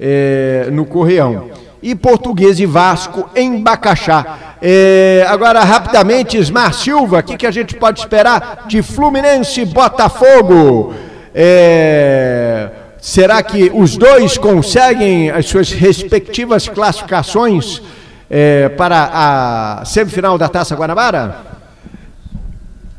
é, 0.00 0.68
no 0.72 0.84
Correão. 0.84 1.50
E 1.82 1.94
Português 1.94 2.58
e 2.58 2.66
Vasco 2.66 3.28
em 3.36 3.62
Bacaxá. 3.62 4.56
É, 4.60 5.24
agora, 5.28 5.62
rapidamente, 5.62 6.36
Ismar 6.36 6.72
Silva, 6.72 7.18
o 7.18 7.22
que, 7.22 7.36
que 7.36 7.46
a 7.46 7.50
gente 7.50 7.76
pode 7.76 8.00
esperar 8.00 8.64
de 8.66 8.82
Fluminense 8.82 9.60
e 9.60 9.64
Botafogo? 9.64 10.94
É, 11.34 12.70
será 12.98 13.42
que 13.42 13.70
os 13.74 13.96
dois 13.96 14.38
conseguem 14.38 15.30
as 15.30 15.46
suas 15.46 15.70
respectivas 15.70 16.68
classificações 16.68 17.82
é, 18.30 18.68
para 18.70 19.10
a 19.12 19.84
semifinal 19.84 20.38
da 20.38 20.48
Taça 20.48 20.74
Guanabara? 20.74 21.36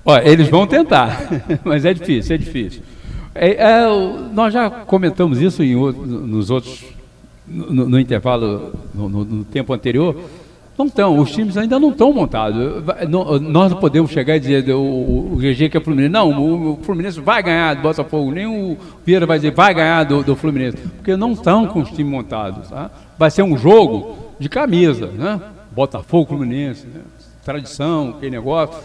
Olha, 0.05 0.29
eles 0.29 0.47
vão 0.47 0.65
tentar, 0.65 1.19
mas 1.65 1.83
é 1.83 1.93
difícil, 1.93 2.35
é 2.35 2.37
difícil. 2.37 2.81
É, 3.39 3.51
é, 3.51 3.87
nós 4.33 4.51
já 4.51 4.69
comentamos 4.69 5.39
isso 5.41 5.63
em, 5.63 5.75
nos 5.75 6.49
outros, 6.49 6.83
no, 7.47 7.87
no 7.87 7.99
intervalo, 7.99 8.73
no, 8.93 9.07
no, 9.07 9.25
no, 9.25 9.43
tempo 9.45 9.73
anterior. 9.73 10.15
Não 10.77 10.85
estão, 10.85 11.17
os 11.17 11.31
times 11.31 11.57
ainda 11.57 11.79
não 11.79 11.89
estão 11.89 12.13
montados. 12.13 12.83
Nós 13.09 13.71
não 13.71 13.79
podemos 13.79 14.11
chegar 14.11 14.35
e 14.35 14.39
dizer 14.39 14.71
o, 14.73 15.33
o 15.33 15.35
GG 15.37 15.69
que 15.69 15.77
é 15.77 15.79
Fluminense. 15.79 16.11
Não, 16.11 16.31
o, 16.31 16.73
o, 16.73 16.77
Fluminense 16.83 17.19
vai 17.19 17.41
ganhar 17.41 17.75
do 17.75 17.81
Botafogo, 17.81 18.31
nem 18.31 18.45
o 18.45 18.77
Vieira 19.05 19.25
vai 19.25 19.37
dizer 19.39 19.51
vai 19.51 19.73
ganhar 19.73 20.03
do, 20.03 20.23
do 20.23 20.35
Fluminense, 20.35 20.77
porque 20.77 21.15
não 21.15 21.31
estão 21.31 21.67
com 21.67 21.81
os 21.81 21.89
times 21.89 22.11
montados. 22.11 22.69
Tá? 22.69 22.91
Vai 23.17 23.31
ser 23.31 23.43
um 23.43 23.57
jogo 23.57 24.15
de 24.39 24.49
camisa, 24.49 25.07
né? 25.07 25.41
Botafogo, 25.71 26.29
Fluminense, 26.29 26.85
né? 26.85 27.01
tradição, 27.43 28.09
aquele 28.09 28.31
negócio. 28.31 28.77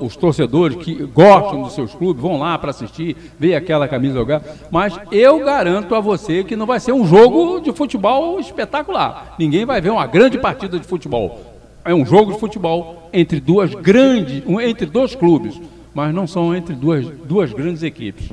Os 0.00 0.16
torcedores 0.16 0.76
que 0.76 0.94
gostam 1.06 1.62
dos 1.62 1.74
seus 1.74 1.94
clubes 1.94 2.22
vão 2.22 2.38
lá 2.38 2.56
para 2.58 2.70
assistir, 2.70 3.16
ver 3.38 3.54
aquela 3.54 3.88
camisa 3.88 4.14
jogar. 4.14 4.42
Mas 4.70 4.98
eu 5.12 5.38
garanto 5.44 5.94
a 5.94 6.00
você 6.00 6.44
que 6.44 6.56
não 6.56 6.66
vai 6.66 6.80
ser 6.80 6.92
um 6.92 7.06
jogo 7.06 7.60
de 7.60 7.72
futebol 7.72 8.40
espetacular. 8.40 9.34
Ninguém 9.38 9.64
vai 9.64 9.80
ver 9.80 9.90
uma 9.90 10.06
grande 10.06 10.38
partida 10.38 10.78
de 10.78 10.86
futebol. 10.86 11.40
É 11.84 11.94
um 11.94 12.04
jogo 12.04 12.32
de 12.32 12.38
futebol 12.38 13.08
entre 13.12 13.40
duas 13.40 13.74
grandes, 13.74 14.42
entre 14.60 14.86
dois 14.86 15.14
clubes, 15.14 15.60
mas 15.94 16.14
não 16.14 16.26
são 16.26 16.54
entre 16.54 16.74
duas, 16.74 17.06
duas 17.24 17.52
grandes 17.52 17.82
equipes. 17.82 18.30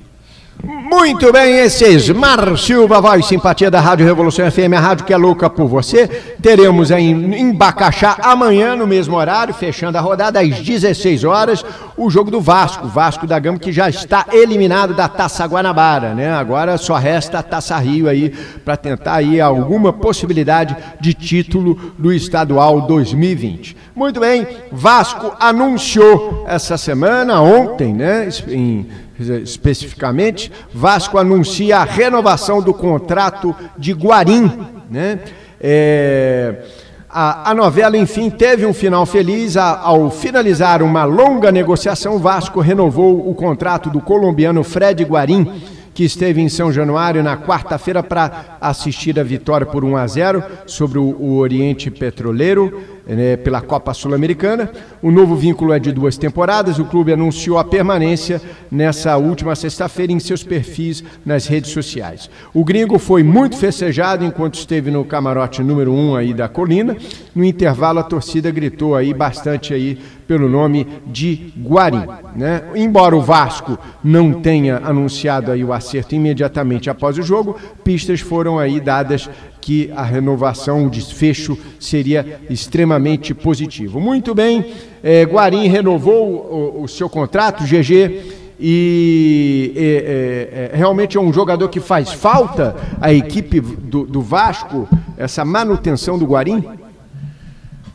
Muito 0.64 1.32
bem, 1.32 1.60
esse 1.60 1.84
é 1.84 1.90
Esmar 1.90 2.58
Silva, 2.58 3.02
voz 3.02 3.26
simpatia 3.28 3.70
da 3.70 3.80
Rádio 3.80 4.06
Revolução 4.06 4.50
FM, 4.50 4.74
a 4.76 4.80
rádio 4.80 5.06
que 5.06 5.14
é 5.14 5.18
louca 5.18 5.50
por 5.50 5.68
você. 5.68 6.08
Teremos 6.42 6.90
em 6.92 7.54
Bacaxá 7.54 8.18
amanhã, 8.22 8.76
no 8.76 8.88
mesmo 8.88 9.16
horário, 9.16 9.54
fechando 9.54 9.98
a 9.98 10.02
rodada 10.02 10.40
às 10.40 10.60
16 10.60 11.24
horas, 11.24 11.64
o 11.98 12.10
jogo 12.10 12.32
do 12.32 12.42
Vasco, 12.42 12.88
Vasco 12.88 13.28
da 13.28 13.38
Gama, 13.38 13.60
que 13.60 13.72
já 13.72 13.90
está 13.90 14.26
eliminado 14.32 14.96
da 14.96 15.08
Taça 15.08 15.46
Guanabara, 15.46 16.16
né? 16.16 16.32
Agora 16.32 16.78
só 16.78 16.96
resta 16.96 17.40
a 17.40 17.44
Taça 17.44 17.78
Rio 17.78 18.08
aí 18.08 18.30
para 18.64 18.78
tentar 18.78 19.16
aí 19.16 19.40
alguma 19.42 19.92
possibilidade 19.92 20.76
de 21.00 21.14
título 21.14 21.94
do 21.98 22.12
estadual 22.12 22.82
2020. 22.82 23.76
Muito 23.96 24.20
bem, 24.20 24.48
Vasco 24.72 25.34
anunciou 25.40 26.46
essa 26.48 26.78
semana, 26.78 27.42
ontem, 27.42 27.94
né? 27.94 28.28
Em 28.48 28.86
especificamente, 29.20 30.52
Vasco 30.74 31.18
anuncia 31.18 31.78
a 31.78 31.84
renovação 31.84 32.62
do 32.62 32.74
contrato 32.74 33.56
de 33.78 33.94
Guarim. 33.94 34.52
Né? 34.90 35.20
É, 35.60 36.64
a, 37.10 37.52
a, 37.52 37.54
novela, 37.54 37.98
enfim, 37.98 38.30
teve 38.30 38.66
um 38.66 38.74
final 38.74 39.06
feliz. 39.06 39.56
A, 39.56 39.80
ao 39.80 40.12
finalizar 40.12 40.84
uma 40.84 41.06
longa 41.06 41.52
negociação, 41.52 42.20
Vasco 42.20 42.60
renovou 42.60 43.30
o 43.30 43.34
contrato 43.34 43.90
do 43.90 44.02
colombiano 44.02 44.64
Fred 44.64 45.04
Guarim 45.04 45.64
que 45.96 46.04
esteve 46.04 46.42
em 46.42 46.50
São 46.50 46.74
Januário 46.74 47.24
na 47.24 47.38
quarta-feira 47.38 48.04
para 48.04 48.58
assistir 48.60 49.18
a 49.18 49.24
vitória 49.24 49.66
por 49.66 49.86
1 49.86 49.96
a 49.96 50.06
0 50.06 50.44
sobre 50.66 51.00
o, 51.00 51.04
o 51.04 51.38
Oriente 51.38 51.90
Petroleiro 51.90 52.95
né, 53.08 53.38
pela 53.38 53.62
Copa 53.62 53.94
Sul-Americana. 53.94 54.72
O 55.02 55.12
novo 55.12 55.36
vínculo 55.36 55.74
é 55.74 55.80
de 55.80 55.92
duas 55.92 56.18
temporadas. 56.18 56.80
O 56.80 56.86
clube 56.86 57.14
anunciou 57.14 57.58
a 57.58 57.64
permanência 57.64 58.42
nessa 58.72 59.18
última 59.18 59.56
sexta-feira 59.56 60.12
em 60.12 60.20
seus 60.20 60.44
perfis 60.44 61.04
nas 61.26 61.48
redes 61.48 61.72
sociais. 61.72 62.30
O 62.54 62.64
gringo 62.64 62.98
foi 62.98 63.24
muito 63.24 63.58
festejado 63.58 64.26
enquanto 64.26 64.56
esteve 64.56 64.90
no 64.90 65.06
camarote 65.06 65.62
número 65.62 65.94
um 65.94 66.16
aí 66.16 66.34
da 66.34 66.48
colina. 66.48 66.96
No 67.36 67.44
intervalo, 67.44 68.00
a 68.00 68.04
torcida 68.04 68.50
gritou 68.52 68.96
aí 68.96 69.14
bastante 69.14 69.74
aí 69.74 70.00
pelo 70.28 70.50
nome 70.50 70.88
de 71.06 71.54
Guarim. 71.58 72.06
Né? 72.36 72.64
Embora 72.76 73.16
o 73.16 73.22
Vasco 73.22 73.78
não 74.04 74.34
tenha 74.42 74.78
anunciado 74.84 75.52
aí 75.52 75.64
o 75.64 75.72
acerto 75.72 76.16
imediatamente 76.16 76.90
após 76.90 77.18
o 77.18 77.24
jogo, 77.24 77.58
pistas 77.84 78.20
foram 78.20 78.58
aí 78.58 78.80
dadas 78.80 79.30
que 79.66 79.92
a 79.96 80.04
renovação, 80.04 80.86
o 80.86 80.90
desfecho 80.92 81.58
seria 81.80 82.40
extremamente 82.52 83.34
positivo. 83.34 84.00
Muito 84.00 84.36
bem, 84.36 84.64
é, 85.02 85.24
Guarim 85.24 85.68
renovou 85.68 86.78
o, 86.78 86.84
o, 86.84 86.88
seu 86.88 87.10
contrato, 87.10 87.64
GG, 87.64 88.36
e 88.60 89.74
é, 89.76 90.70
é, 90.72 90.78
realmente 90.78 91.18
é 91.18 91.20
um 91.20 91.34
jogador 91.34 91.68
que 91.68 91.80
faz 91.80 92.14
falta 92.14 92.76
à 93.02 93.12
equipe 93.12 93.60
do, 93.60 94.06
do 94.06 94.22
Vasco, 94.22 94.88
essa 95.18 95.44
manutenção 95.44 96.20
do 96.20 96.28
Guarim? 96.28 96.64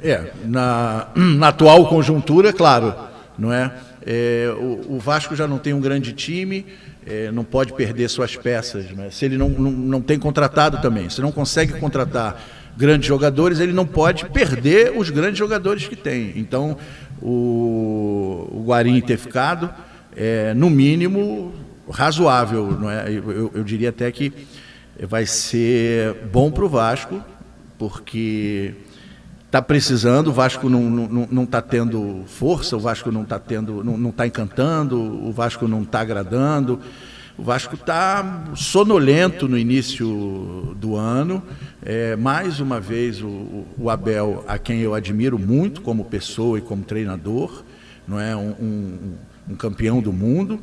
É, 0.02 0.32
na, 0.44 1.06
na 1.14 1.48
atual 1.48 1.86
conjuntura, 1.86 2.52
claro, 2.52 2.92
não 3.38 3.52
é? 3.52 3.70
É 4.10 4.52
o, 4.58 4.96
o 4.96 4.98
Vasco 4.98 5.36
já 5.36 5.46
não 5.46 5.56
tem 5.56 5.72
um 5.72 5.80
grande 5.80 6.12
time, 6.12 6.66
é, 7.06 7.30
não 7.30 7.44
pode 7.44 7.72
perder 7.74 8.08
suas 8.08 8.34
peças. 8.34 8.90
Né? 8.90 9.08
Se 9.10 9.24
ele 9.24 9.38
não, 9.38 9.48
não, 9.48 9.70
não 9.70 10.00
tem 10.00 10.18
contratado 10.18 10.80
também, 10.82 11.08
se 11.08 11.20
não 11.20 11.30
consegue 11.30 11.74
contratar 11.74 12.42
grandes 12.76 13.06
jogadores, 13.06 13.60
ele 13.60 13.72
não 13.72 13.86
pode 13.86 14.28
perder 14.30 14.92
os 14.96 15.10
grandes 15.10 15.38
jogadores 15.38 15.86
que 15.86 15.94
tem. 15.94 16.32
Então, 16.34 16.76
o, 17.22 18.48
o 18.50 18.64
Guarim 18.66 19.00
ter 19.00 19.16
ficado, 19.16 19.72
é, 20.16 20.52
no 20.54 20.68
mínimo, 20.68 21.54
razoável. 21.88 22.66
Não 22.72 22.90
é? 22.90 23.08
eu, 23.08 23.30
eu, 23.30 23.52
eu 23.54 23.64
diria 23.64 23.90
até 23.90 24.10
que 24.10 24.32
vai 25.06 25.24
ser 25.24 26.14
bom 26.32 26.50
para 26.50 26.64
o 26.64 26.68
Vasco, 26.68 27.22
porque 27.78 28.74
está 29.50 29.60
precisando, 29.60 30.28
o 30.28 30.32
Vasco 30.32 30.68
não 30.68 31.42
está 31.42 31.60
tendo 31.60 32.22
força, 32.28 32.76
o 32.76 32.80
Vasco 32.80 33.10
não 33.10 33.22
está 33.22 33.36
tendo, 33.36 33.82
não 33.82 34.10
está 34.10 34.24
encantando, 34.24 34.96
o 34.96 35.32
Vasco 35.32 35.66
não 35.66 35.82
está 35.82 36.00
agradando. 36.00 36.78
O 37.36 37.42
Vasco 37.42 37.74
está 37.74 38.44
sonolento 38.54 39.48
no 39.48 39.58
início 39.58 40.76
do 40.78 40.94
ano. 40.94 41.42
É, 41.82 42.14
mais 42.14 42.60
uma 42.60 42.78
vez 42.78 43.22
o, 43.22 43.64
o, 43.76 43.90
Abel, 43.90 44.44
a 44.46 44.56
quem 44.56 44.80
eu 44.80 44.94
admiro 44.94 45.38
muito 45.38 45.80
como 45.80 46.04
pessoa 46.04 46.58
e 46.58 46.60
como 46.60 46.84
treinador, 46.84 47.64
não 48.06 48.20
é 48.20 48.36
um, 48.36 48.50
um, 48.50 48.98
um 49.50 49.54
campeão 49.56 50.00
do 50.00 50.12
mundo 50.12 50.60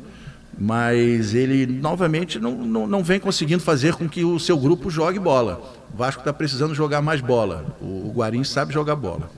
mas 0.60 1.34
ele 1.34 1.66
novamente 1.66 2.40
não, 2.40 2.50
não, 2.50 2.84
não, 2.84 3.04
vem 3.04 3.20
conseguindo 3.20 3.62
fazer 3.62 3.94
com 3.94 4.08
que 4.08 4.24
o 4.24 4.40
seu 4.40 4.58
grupo 4.58 4.90
jogue 4.90 5.16
bola. 5.16 5.77
Vasco 5.94 6.20
está 6.20 6.32
precisando 6.32 6.74
jogar 6.74 7.02
mais 7.02 7.20
bola. 7.20 7.76
O, 7.80 8.08
o 8.08 8.12
Guarim 8.14 8.44
sabe 8.44 8.72
jogar 8.72 8.96
bola. 8.96 9.30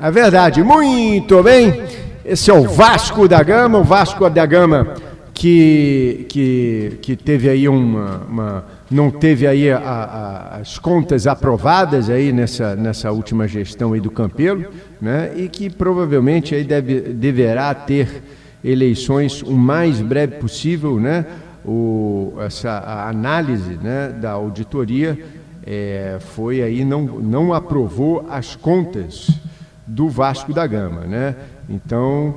É 0.00 0.10
verdade, 0.10 0.62
muito 0.62 1.42
bem. 1.42 1.84
Esse 2.24 2.50
é 2.50 2.54
o 2.54 2.68
Vasco 2.68 3.28
da 3.28 3.42
Gama, 3.42 3.78
o 3.78 3.84
Vasco 3.84 4.28
da 4.28 4.46
Gama 4.46 4.94
que, 5.42 6.26
que, 6.28 6.98
que 7.02 7.16
teve 7.16 7.48
aí 7.48 7.68
uma, 7.68 8.18
uma 8.28 8.64
não 8.90 9.10
teve 9.10 9.46
aí 9.46 9.70
a, 9.70 9.78
a, 9.78 10.56
as 10.58 10.78
contas 10.78 11.26
aprovadas 11.26 12.10
aí 12.10 12.32
nessa, 12.32 12.76
nessa 12.76 13.10
última 13.10 13.48
gestão 13.48 13.92
aí 13.92 14.00
do 14.00 14.10
Campelo, 14.10 14.66
né? 15.00 15.32
E 15.34 15.48
que 15.48 15.70
provavelmente 15.70 16.54
aí 16.54 16.62
deve, 16.62 17.00
deverá 17.00 17.74
ter 17.74 18.22
eleições 18.62 19.42
o 19.42 19.54
mais 19.54 20.00
breve 20.00 20.36
possível, 20.36 21.00
né? 21.00 21.26
O, 21.64 22.34
essa 22.40 23.06
análise 23.08 23.78
né, 23.82 24.14
da 24.20 24.32
auditoria 24.32 25.18
é, 25.66 26.18
foi 26.20 26.62
aí, 26.62 26.84
não, 26.84 27.02
não 27.02 27.52
aprovou 27.52 28.26
as 28.28 28.56
contas 28.56 29.30
do 29.86 30.08
Vasco 30.08 30.52
da 30.52 30.66
Gama, 30.66 31.02
né? 31.02 31.34
Então, 31.68 32.34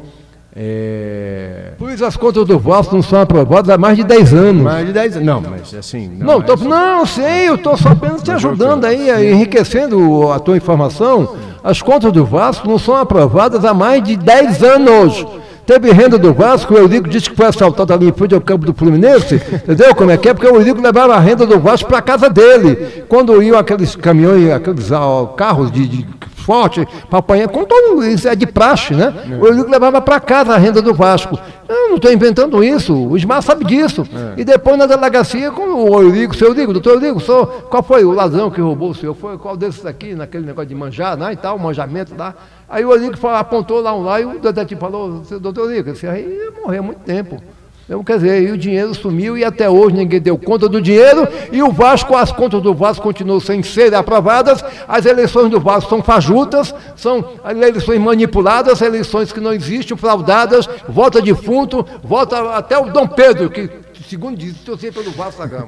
é... 0.55 1.73
Pois 1.77 2.01
as 2.01 2.15
contas 2.15 2.45
do 2.45 2.57
Vasco 2.57 2.95
não 2.95 3.03
são 3.03 3.19
aprovadas 3.19 3.69
há 3.69 3.77
mais 3.77 3.97
de 3.97 4.05
10 4.05 4.33
anos. 4.33 4.63
Mais 4.63 4.87
de 4.87 4.93
10 4.93 5.17
anos. 5.17 5.25
Não, 5.27 5.41
mas 5.41 5.73
assim. 5.73 6.07
Não, 6.17 6.39
não, 6.39 6.41
tô, 6.41 6.55
não 6.55 7.05
sei, 7.05 7.49
eu 7.49 7.55
estou 7.55 7.75
só 7.75 7.89
apenas 7.89 8.23
te 8.23 8.31
ajudando 8.31 8.85
aí, 8.85 9.31
enriquecendo 9.31 10.31
a 10.31 10.39
tua 10.39 10.55
informação. 10.55 11.35
As 11.61 11.81
contas 11.81 12.13
do 12.13 12.25
Vasco 12.25 12.69
não 12.69 12.79
são 12.79 12.95
aprovadas 12.95 13.65
há 13.65 13.73
mais 13.73 14.01
de 14.01 14.15
10 14.15 14.63
anos. 14.63 15.25
Teve 15.65 15.91
renda 15.91 16.17
do 16.17 16.31
Vasco, 16.31 16.75
o 16.75 16.77
Eurico 16.77 17.09
disse 17.09 17.29
que 17.29 17.35
foi 17.35 17.47
assaltado 17.47 17.91
ali 17.91 18.07
em 18.07 18.13
frente 18.13 18.35
ao 18.35 18.41
campo 18.41 18.65
do 18.65 18.73
Fluminense, 18.73 19.35
entendeu 19.35 19.95
como 19.95 20.11
é 20.11 20.17
que 20.17 20.29
é? 20.29 20.33
Porque 20.33 20.47
o 20.47 20.57
Eurico 20.57 20.79
levava 20.79 21.15
a 21.15 21.19
renda 21.19 21.45
do 21.45 21.59
Vasco 21.59 21.89
para 21.89 22.01
casa 22.01 22.29
dele. 22.29 23.03
Quando 23.09 23.41
iam 23.41 23.57
aqueles 23.57 23.95
caminhões, 23.95 24.51
aqueles 24.51 24.91
ó, 24.91 25.25
carros 25.25 25.71
de, 25.71 25.87
de 25.87 26.07
forte 26.45 26.87
para 27.09 27.19
apanhar, 27.19 27.47
como 27.49 27.65
todo 27.65 28.05
isso 28.05 28.27
é 28.27 28.35
de 28.35 28.45
praxe, 28.45 28.93
né? 28.93 29.13
O 29.41 29.47
Eurico 29.47 29.69
levava 29.69 29.99
para 29.99 30.19
casa 30.19 30.53
a 30.53 30.57
renda 30.57 30.81
do 30.81 30.93
Vasco. 30.93 31.37
Eu 31.67 31.89
não 31.89 31.95
estou 31.95 32.13
inventando 32.13 32.63
isso, 32.63 32.93
o 32.93 33.17
Ismar 33.17 33.41
sabe 33.41 33.65
disso. 33.65 34.07
E 34.37 34.43
depois 34.45 34.77
na 34.77 34.85
delegacia, 34.85 35.49
com 35.51 35.63
o 35.89 36.01
Eurico, 36.01 36.35
seu 36.35 36.49
Eurico, 36.49 36.71
doutor 36.71 36.93
Eurico, 36.93 37.19
sou, 37.19 37.47
qual 37.47 37.81
foi 37.81 38.05
o 38.05 38.11
ladrão 38.11 38.51
que 38.51 38.61
roubou 38.61 38.91
o 38.91 38.95
senhor? 38.95 39.15
Foi 39.15 39.37
qual 39.37 39.57
desses 39.57 39.85
aqui, 39.85 40.13
naquele 40.13 40.45
negócio 40.45 40.69
de 40.69 40.75
manjar, 40.75 41.17
né, 41.17 41.33
e 41.33 41.35
tal, 41.35 41.57
manjamento 41.57 42.13
lá. 42.15 42.35
Aí 42.69 42.85
o 42.85 42.91
Eurico 42.91 43.17
falou, 43.17 43.37
apontou 43.37 43.81
lá 43.81 43.95
um 43.95 44.03
lá 44.03 44.21
e 44.21 44.25
o 44.25 44.39
detetive 44.39 44.79
falou, 44.79 45.23
"Seu 45.23 45.39
doutor 45.39 45.69
Eurico, 45.71 45.89
esse 45.89 46.07
aí 46.07 46.21
ia 46.21 46.51
morrer 46.61 46.77
há 46.77 46.81
muito 46.83 46.99
tempo. 46.99 47.41
Então, 47.87 48.03
quer 48.03 48.15
dizer, 48.15 48.41
e 48.41 48.51
o 48.51 48.57
dinheiro 48.57 48.95
sumiu 48.95 49.37
e 49.37 49.43
até 49.45 49.69
hoje 49.69 49.95
ninguém 49.95 50.19
deu 50.19 50.37
conta 50.39 50.67
do 50.67 50.81
dinheiro 50.81 51.27
e 51.51 51.61
o 51.61 51.71
Vasco, 51.71 52.15
as 52.17 52.31
contas 52.31 52.59
do 52.61 52.73
Vasco 52.73 53.03
continuam 53.03 53.39
sem 53.39 53.61
serem 53.61 53.97
aprovadas, 53.99 54.63
as 54.87 55.05
eleições 55.05 55.51
do 55.51 55.59
Vasco 55.59 55.89
são 55.91 56.01
fajutas, 56.01 56.73
são 56.95 57.23
eleições 57.47 57.99
manipuladas, 57.99 58.81
eleições 58.81 59.31
que 59.31 59.39
não 59.39 59.53
existem, 59.53 59.95
fraudadas, 59.95 60.67
vota 60.89 61.21
defunto, 61.21 61.85
vota 62.03 62.55
até 62.55 62.75
o 62.75 62.91
Dom 62.91 63.05
Pedro, 63.07 63.51
que 63.51 63.69
segundo 64.09 64.35
diz, 64.35 64.55
torcia 64.65 64.91
pelo 64.91 65.11
Vasco 65.11 65.39
da 65.41 65.47
Gama. 65.47 65.67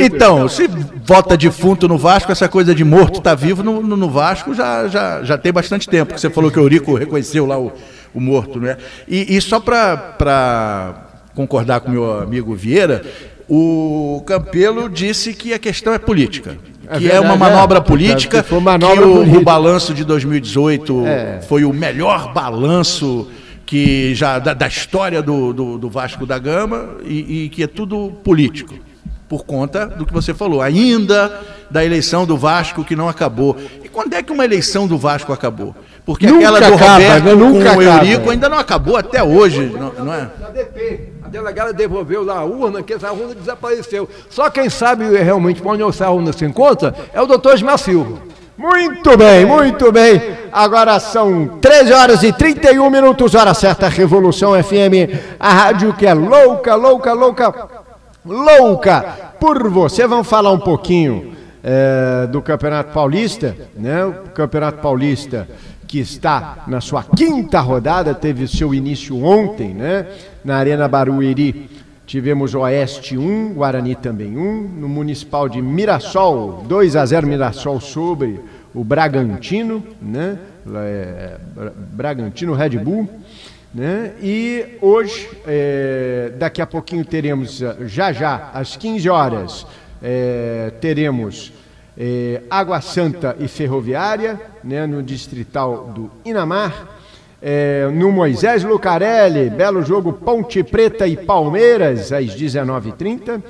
Então, 0.00 0.48
se 0.48 0.68
vota 1.04 1.36
defunto 1.36 1.88
no 1.88 1.98
Vasco, 1.98 2.30
essa 2.30 2.48
coisa 2.48 2.72
de 2.72 2.84
morto 2.84 3.18
está 3.18 3.34
vivo 3.34 3.62
no, 3.64 3.82
no- 3.82 3.96
no 3.96 4.08
Vasco 4.08 4.54
já, 4.54 4.86
já, 4.86 5.22
já 5.24 5.36
tem 5.36 5.52
bastante 5.52 5.88
tempo. 5.88 6.14
Que 6.14 6.20
você 6.20 6.30
falou 6.30 6.50
que 6.50 6.58
o 6.58 6.62
Eurico 6.62 6.94
reconheceu 6.94 7.44
lá 7.46 7.58
o, 7.58 7.72
o 8.14 8.20
morto, 8.20 8.58
né? 8.60 8.76
E, 9.08 9.36
e 9.36 9.40
só 9.40 9.58
para 9.60 11.06
concordar 11.40 11.80
com 11.80 11.90
meu 11.90 12.20
amigo 12.20 12.54
Vieira, 12.54 13.02
o 13.48 14.22
Campelo 14.26 14.88
disse 14.88 15.32
que 15.34 15.52
a 15.52 15.58
questão 15.58 15.92
é 15.92 15.98
política. 15.98 16.56
É 16.88 16.98
Que 16.98 17.08
é, 17.10 17.20
uma 17.20 17.30
verdade, 17.30 17.38
manobra 17.38 17.78
é. 17.78 17.80
política, 17.80 18.42
Que 18.42 18.48
foi 18.48 18.60
manobra 18.60 18.96
que 18.96 19.02
o, 19.08 19.14
política. 19.14 19.38
o 19.38 19.42
balanço 19.42 19.94
de 19.94 20.04
2018 20.04 21.06
É. 21.06 21.40
foi 21.48 21.64
o 21.64 21.72
melhor 21.72 22.32
balanço 22.32 23.28
que 23.64 24.14
já 24.14 24.38
da, 24.40 24.52
da 24.52 24.66
história 24.66 25.22
do, 25.22 25.52
do, 25.52 25.78
do 25.78 25.88
Vasco 25.88 26.26
da 26.26 26.38
Gama 26.38 26.96
e, 27.04 27.44
e 27.44 27.48
que 27.48 27.62
é 27.62 27.66
tudo 27.68 28.12
político 28.24 28.74
por 29.28 29.44
conta 29.44 29.86
do 29.86 30.04
que 30.04 30.12
você 30.12 30.34
falou, 30.34 30.60
ainda 30.60 31.40
da 31.70 31.84
eleição 31.84 32.26
do 32.26 32.36
Vasco 32.36 32.82
que 32.84 32.96
não 32.96 33.08
acabou. 33.08 33.56
E 33.84 33.88
quando 33.88 34.12
é 34.14 34.22
que 34.24 34.32
uma 34.32 34.44
eleição 34.44 34.88
do 34.88 34.98
Vasco 34.98 35.32
acabou? 35.32 35.72
Porque 36.04 36.26
Nunca 36.26 36.38
aquela 36.48 36.58
do 36.58 36.74
acaba, 36.74 36.92
Roberto 36.94 37.24
né? 37.24 37.32
Com 37.32 37.78
o. 37.78 37.82
Eurico 37.82 38.30
ainda 38.30 38.48
não 38.48 38.58
acabou 38.58 38.96
até 38.96 39.22
hoje, 39.22 39.66
não, 39.78 39.92
não 40.04 40.12
é? 40.12 40.28
Delegada 41.30 41.72
devolveu 41.72 42.24
lá 42.24 42.38
a 42.38 42.44
urna, 42.44 42.82
que 42.82 42.92
essa 42.92 43.12
urna 43.12 43.34
desapareceu. 43.34 44.08
Só 44.28 44.50
quem 44.50 44.68
sabe 44.68 45.04
realmente 45.16 45.62
onde 45.64 45.82
essa 45.82 46.10
urna 46.10 46.32
se 46.32 46.44
encontra 46.44 46.94
é 47.12 47.20
o 47.20 47.26
doutor 47.26 47.54
Ismar 47.54 47.78
Silva. 47.78 48.18
Muito 48.58 49.16
bem, 49.16 49.46
muito 49.46 49.92
bem. 49.92 50.20
Agora 50.52 50.98
são 50.98 51.58
13 51.60 51.92
horas 51.92 52.22
e 52.22 52.32
31 52.32 52.90
minutos, 52.90 53.34
hora 53.34 53.54
certa, 53.54 53.88
Revolução 53.88 54.60
FM, 54.62 55.08
a 55.38 55.52
rádio 55.52 55.94
que 55.94 56.04
é 56.04 56.12
louca, 56.12 56.74
louca, 56.74 57.12
louca, 57.12 57.68
louca 58.24 59.02
por 59.38 59.68
você. 59.68 60.06
Vamos 60.06 60.26
falar 60.26 60.50
um 60.50 60.58
pouquinho 60.58 61.32
eh, 61.62 62.26
do 62.30 62.42
Campeonato 62.42 62.92
Paulista, 62.92 63.56
né? 63.76 64.04
O 64.04 64.30
Campeonato 64.30 64.82
Paulista 64.82 65.48
que 65.90 65.98
está 65.98 66.62
na 66.68 66.80
sua 66.80 67.02
quinta 67.02 67.58
rodada, 67.58 68.14
teve 68.14 68.46
seu 68.46 68.72
início 68.72 69.24
ontem, 69.24 69.74
né? 69.74 70.06
Na 70.44 70.56
Arena 70.56 70.88
Barueri. 70.88 71.68
Tivemos 72.06 72.54
Oeste 72.54 73.16
1, 73.16 73.54
Guarani 73.54 73.94
também 73.94 74.36
1. 74.36 74.62
No 74.80 74.88
Municipal 74.88 75.48
de 75.48 75.62
Mirassol, 75.62 76.64
2 76.66 76.96
a 76.96 77.06
0 77.06 77.26
Mirassol 77.26 77.80
sobre 77.80 78.40
o 78.74 78.82
Bragantino, 78.82 79.84
né? 80.02 80.38
É 80.74 81.36
Bra- 81.54 81.72
Bragantino 81.76 82.52
Red 82.54 82.70
Bull. 82.78 83.08
Né? 83.72 84.12
E 84.20 84.66
hoje, 84.80 85.28
é, 85.46 86.32
daqui 86.36 86.60
a 86.60 86.66
pouquinho 86.66 87.04
teremos, 87.04 87.62
eh, 87.62 87.76
já 87.86 88.12
já, 88.12 88.50
às 88.52 88.76
15 88.76 89.08
horas, 89.08 89.64
eh, 90.02 90.72
teremos 90.80 91.52
eh, 91.96 92.42
Água 92.50 92.80
Santa 92.80 93.36
e 93.38 93.46
Ferroviária, 93.46 94.40
né, 94.64 94.86
no 94.88 95.00
distrital 95.04 95.92
do 95.94 96.10
Inamar. 96.24 96.99
É, 97.42 97.88
no 97.92 98.12
Moisés 98.12 98.62
Lucarelli, 98.64 99.48
belo 99.48 99.82
jogo 99.82 100.12
Ponte 100.12 100.62
Preta 100.62 101.06
e 101.06 101.16
Palmeiras, 101.16 102.12
às 102.12 102.26
19h30. 102.36 103.42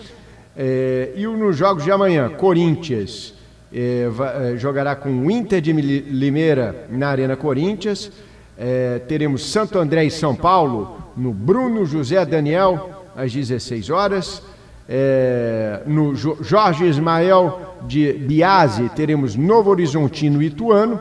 É, 0.56 1.12
e 1.16 1.26
nos 1.26 1.56
jogos 1.56 1.84
de 1.84 1.90
amanhã, 1.90 2.28
Corinthians 2.28 3.34
é, 3.72 4.08
va- 4.08 4.32
é, 4.44 4.56
jogará 4.56 4.94
com 4.94 5.08
o 5.08 5.30
Inter 5.30 5.60
de 5.60 5.72
Limeira 5.72 6.86
na 6.90 7.08
Arena 7.08 7.36
Corinthians. 7.36 8.12
É, 8.58 9.00
teremos 9.08 9.50
Santo 9.50 9.78
André 9.78 10.04
e 10.04 10.10
São 10.10 10.34
Paulo 10.36 10.98
no 11.16 11.32
Bruno 11.32 11.84
José 11.86 12.24
Daniel, 12.24 13.06
às 13.16 13.32
16 13.32 13.90
horas. 13.90 14.42
É, 14.88 15.80
no 15.86 16.14
Jo- 16.14 16.36
Jorge 16.42 16.84
Ismael 16.86 17.76
de 17.86 18.12
Biase, 18.12 18.88
teremos 18.90 19.34
Novo 19.36 19.70
Horizontino 19.70 20.42
e 20.42 20.46
Ituano. 20.46 21.00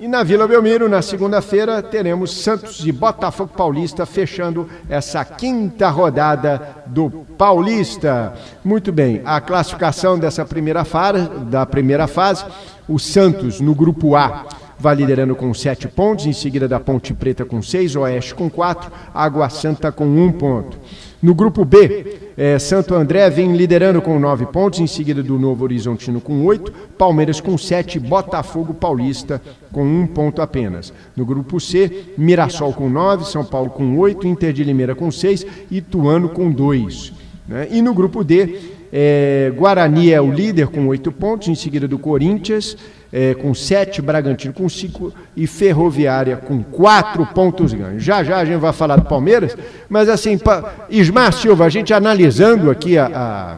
E 0.00 0.08
na 0.08 0.22
Vila 0.22 0.48
Belmiro, 0.48 0.88
na 0.88 1.02
segunda-feira, 1.02 1.82
teremos 1.82 2.42
Santos 2.42 2.82
e 2.86 2.90
Botafogo 2.90 3.52
Paulista 3.54 4.06
fechando 4.06 4.66
essa 4.88 5.22
quinta 5.26 5.90
rodada 5.90 6.76
do 6.86 7.10
Paulista. 7.36 8.32
Muito 8.64 8.90
bem, 8.90 9.20
a 9.26 9.42
classificação 9.42 10.18
dessa 10.18 10.42
primeira 10.42 10.86
fase, 10.86 11.28
da 11.50 11.66
primeira 11.66 12.06
fase, 12.06 12.46
o 12.88 12.98
Santos 12.98 13.60
no 13.60 13.74
grupo 13.74 14.16
A 14.16 14.46
vai 14.78 14.94
liderando 14.94 15.36
com 15.36 15.52
sete 15.52 15.86
pontos, 15.86 16.24
em 16.24 16.32
seguida 16.32 16.66
da 16.66 16.80
Ponte 16.80 17.12
Preta 17.12 17.44
com 17.44 17.60
seis, 17.60 17.94
Oeste 17.94 18.34
com 18.34 18.48
quatro, 18.48 18.90
Água 19.12 19.50
Santa 19.50 19.92
com 19.92 20.06
um 20.06 20.32
ponto. 20.32 20.78
No 21.22 21.34
grupo 21.34 21.66
B, 21.66 22.06
eh, 22.34 22.58
Santo 22.58 22.94
André 22.94 23.28
vem 23.28 23.54
liderando 23.54 24.00
com 24.00 24.18
nove 24.18 24.46
pontos, 24.46 24.80
em 24.80 24.86
seguida 24.86 25.22
do 25.22 25.38
Novo 25.38 25.64
Horizontino 25.64 26.18
com 26.18 26.46
oito, 26.46 26.72
Palmeiras 26.96 27.42
com 27.42 27.58
sete, 27.58 28.00
Botafogo 28.00 28.72
Paulista 28.72 29.40
com 29.70 29.84
um 29.84 30.06
ponto 30.06 30.40
apenas. 30.40 30.94
No 31.14 31.26
grupo 31.26 31.60
C, 31.60 32.04
Mirassol 32.16 32.72
com 32.72 32.88
nove, 32.88 33.26
São 33.26 33.44
Paulo 33.44 33.68
com 33.68 33.98
oito, 33.98 34.26
Inter 34.26 34.50
de 34.50 34.64
Limeira 34.64 34.94
com 34.94 35.10
seis, 35.10 35.44
Ituano 35.70 36.30
com 36.30 36.50
dois. 36.50 37.12
né? 37.46 37.68
E 37.70 37.82
no 37.82 37.92
grupo 37.92 38.24
D, 38.24 38.56
eh, 38.90 39.52
Guarani 39.54 40.12
é 40.12 40.20
o 40.22 40.32
líder 40.32 40.68
com 40.68 40.86
oito 40.86 41.12
pontos, 41.12 41.48
em 41.48 41.54
seguida 41.54 41.86
do 41.86 41.98
Corinthians, 41.98 42.78
eh, 43.12 43.34
com 43.34 43.52
sete, 43.54 44.00
Bragantino 44.00 44.54
com 44.54 44.68
cinco 44.68 45.12
e 45.36 45.46
Ferroviária 45.46 46.36
com 46.36 46.62
quatro 46.62 47.26
pontos 47.26 47.72
ganhos. 47.72 48.02
Já 48.04 48.22
já 48.22 48.38
a 48.38 48.44
gente 48.44 48.58
vai 48.60 48.72
falar 48.72 48.96
do 48.96 49.04
Palmeiras, 49.06 49.56
mas 49.88 50.08
assim, 50.08 50.38
pa... 50.38 50.72
Ismar 50.88 51.32
Silva, 51.32 51.64
a 51.64 51.68
gente 51.68 51.92
analisando 51.92 52.70
aqui 52.70 52.96
a, 52.98 53.06
a- 53.06 53.56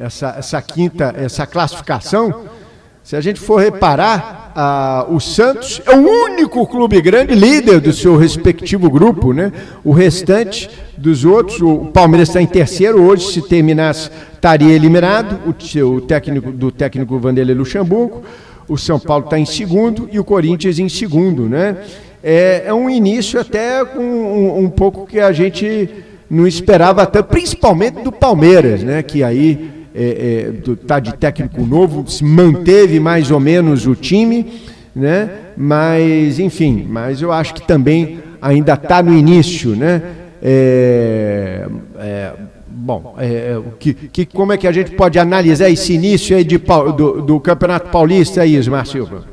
essa, 0.00 0.34
essa 0.38 0.62
quinta, 0.62 1.12
essa 1.16 1.44
classificação, 1.46 2.44
se 3.02 3.16
a 3.16 3.20
gente 3.20 3.40
for 3.40 3.56
reparar, 3.56 4.52
ah, 4.54 5.06
o 5.08 5.18
Santos 5.18 5.80
é 5.86 5.94
o 5.96 6.06
único 6.24 6.66
clube 6.66 7.00
grande 7.00 7.34
líder 7.34 7.80
do 7.80 7.92
seu 7.92 8.16
respectivo 8.16 8.90
grupo, 8.90 9.32
né? 9.32 9.50
O 9.82 9.92
restante 9.92 10.68
dos 10.96 11.24
outros, 11.24 11.60
o 11.62 11.86
Palmeiras 11.86 12.28
está 12.28 12.40
em 12.42 12.46
terceiro 12.46 13.02
hoje, 13.02 13.32
se 13.32 13.42
terminasse 13.42 14.10
estaria 14.38 14.72
eliminado, 14.72 15.38
o 15.46 15.62
seu 15.62 16.00
técnico 16.00 16.52
do 16.52 16.70
técnico 16.70 17.18
Vanderlei 17.18 17.54
Luxemburgo. 17.54 18.22
O 18.68 18.76
São 18.78 19.00
Paulo 19.00 19.24
está 19.24 19.38
em 19.38 19.44
segundo 19.46 20.08
e 20.12 20.18
o 20.18 20.24
Corinthians 20.24 20.78
em 20.78 20.88
segundo, 20.88 21.48
né? 21.48 21.76
É, 22.22 22.64
é 22.66 22.74
um 22.74 22.88
início 22.88 23.40
até 23.40 23.84
com 23.84 24.00
um, 24.00 24.64
um 24.64 24.68
pouco 24.70 25.06
que 25.06 25.18
a 25.18 25.32
gente 25.32 25.88
não 26.30 26.46
esperava 26.46 27.06
tanto, 27.06 27.28
principalmente 27.28 28.02
do 28.02 28.12
Palmeiras, 28.12 28.82
né? 28.82 29.02
Que 29.02 29.22
aí 29.22 29.70
é, 29.94 30.44
é, 30.48 30.50
do- 30.52 30.76
tá 30.76 31.00
de 31.00 31.14
técnico 31.14 31.62
novo, 31.64 32.06
se 32.08 32.22
manteve 32.22 33.00
mais 33.00 33.30
ou 33.30 33.40
menos 33.40 33.86
o 33.86 33.94
time, 33.94 34.46
né? 34.94 35.30
Mas, 35.56 36.38
enfim, 36.38 36.86
mas 36.88 37.22
eu 37.22 37.32
acho 37.32 37.54
que 37.54 37.66
também 37.66 38.18
ainda 38.40 38.74
está 38.74 39.02
no 39.02 39.16
início, 39.16 39.70
né? 39.74 40.02
É, 40.42 41.66
é, 41.98 42.32
bom, 42.88 43.14
é, 43.18 43.50
é, 43.52 43.58
o 43.58 43.72
que, 43.78 43.92
que, 43.92 44.24
como 44.24 44.52
é 44.52 44.56
que 44.56 44.66
a 44.66 44.72
gente 44.72 44.92
pode 44.92 45.18
analisar 45.18 45.68
esse 45.68 45.92
início 45.92 46.34
aí 46.34 46.42
de, 46.42 46.56
do, 46.56 47.20
do 47.22 47.38
Campeonato 47.40 47.90
Paulista 47.90 48.40
aí, 48.40 48.56
Ismar 48.56 48.86
Silva? 48.86 49.24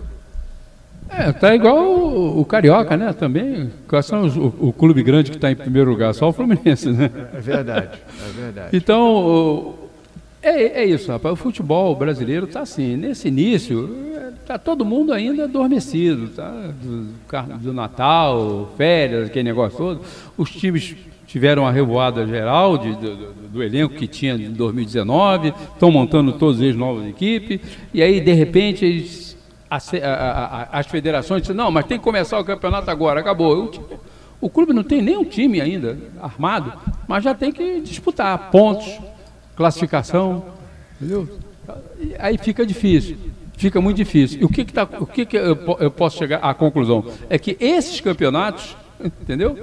É, 1.09 1.31
tá 1.31 1.55
igual 1.55 1.77
o, 1.85 2.41
o 2.41 2.45
Carioca, 2.45 2.97
né? 2.97 3.13
Também. 3.13 3.69
Quais 3.87 4.05
são 4.05 4.23
os- 4.25 4.35
o, 4.35 4.53
o 4.59 4.73
clube 4.73 5.01
grande 5.01 5.31
que 5.31 5.37
está 5.37 5.49
em 5.49 5.55
primeiro 5.55 5.89
lugar? 5.89 6.13
Só 6.13 6.27
o 6.27 6.33
Fluminense, 6.33 6.89
né? 6.89 7.09
É 7.33 7.39
verdade, 7.39 7.89
é 8.27 8.41
verdade. 8.41 8.75
Então, 8.75 9.75
é, 10.41 10.81
é 10.81 10.85
isso, 10.85 11.09
rapaz. 11.09 11.31
O 11.33 11.37
futebol 11.37 11.95
brasileiro 11.95 12.45
está 12.47 12.61
assim. 12.61 12.97
Nesse 12.97 13.29
início, 13.29 13.89
tá 14.45 14.57
todo 14.57 14.83
mundo 14.83 15.13
ainda 15.13 15.45
adormecido, 15.45 16.27
tá? 16.35 16.51
Do, 16.83 17.57
do 17.59 17.73
Natal, 17.73 18.73
férias, 18.75 19.27
aquele 19.27 19.43
negócio 19.45 19.77
todo. 19.77 20.01
Os 20.37 20.51
times 20.51 20.95
tiveram 21.35 21.67
a 21.67 21.71
revoada 21.71 22.25
geral 22.25 22.77
de- 22.77 22.95
do, 22.95 23.33
do- 23.51 23.61
elenco 23.61 23.93
que 23.95 24.07
tinha 24.07 24.37
de 24.37 24.47
2019, 24.47 25.49
estão 25.73 25.91
montando 25.91 26.31
todos 26.31 26.61
eles 26.61 26.77
novas 26.77 27.05
equipes, 27.09 27.59
e 27.93 28.01
aí, 28.01 28.21
de 28.21 28.31
repente, 28.31 28.85
eles, 28.85 29.37
a 29.69 29.75
a- 29.75 30.61
a- 30.71 30.79
as 30.79 30.87
federações 30.87 31.41
dizem, 31.41 31.53
não, 31.57 31.69
mas 31.69 31.83
tem 31.87 31.97
que 31.97 32.03
começar 32.05 32.39
o 32.39 32.45
campeonato 32.45 32.89
agora, 32.89 33.19
acabou. 33.19 33.65
O, 33.65 33.67
time- 33.67 33.85
o 34.39 34.49
clube 34.49 34.71
não 34.71 34.81
tem 34.81 35.01
nenhum 35.01 35.25
time 35.25 35.59
ainda 35.59 35.97
armado, 36.21 36.71
mas 37.05 37.21
já 37.21 37.33
tem 37.35 37.51
que 37.51 37.81
disputar 37.81 38.49
pontos, 38.49 38.97
classificação, 39.57 40.45
entendeu? 41.01 41.27
Aí 42.17 42.37
fica 42.37 42.65
difícil, 42.65 43.17
fica 43.57 43.81
muito 43.81 43.97
difícil. 43.97 44.39
E 44.41 44.45
o 44.45 44.47
que, 44.49 44.63
que, 44.63 44.71
tá, 44.71 44.87
o 45.01 45.05
que, 45.05 45.25
que 45.25 45.35
eu, 45.35 45.57
eu 45.81 45.91
posso 45.91 46.17
chegar 46.17 46.37
à 46.37 46.53
conclusão? 46.53 47.03
É 47.29 47.37
que 47.37 47.57
esses 47.59 47.99
campeonatos, 47.99 48.77
entendeu? 49.03 49.59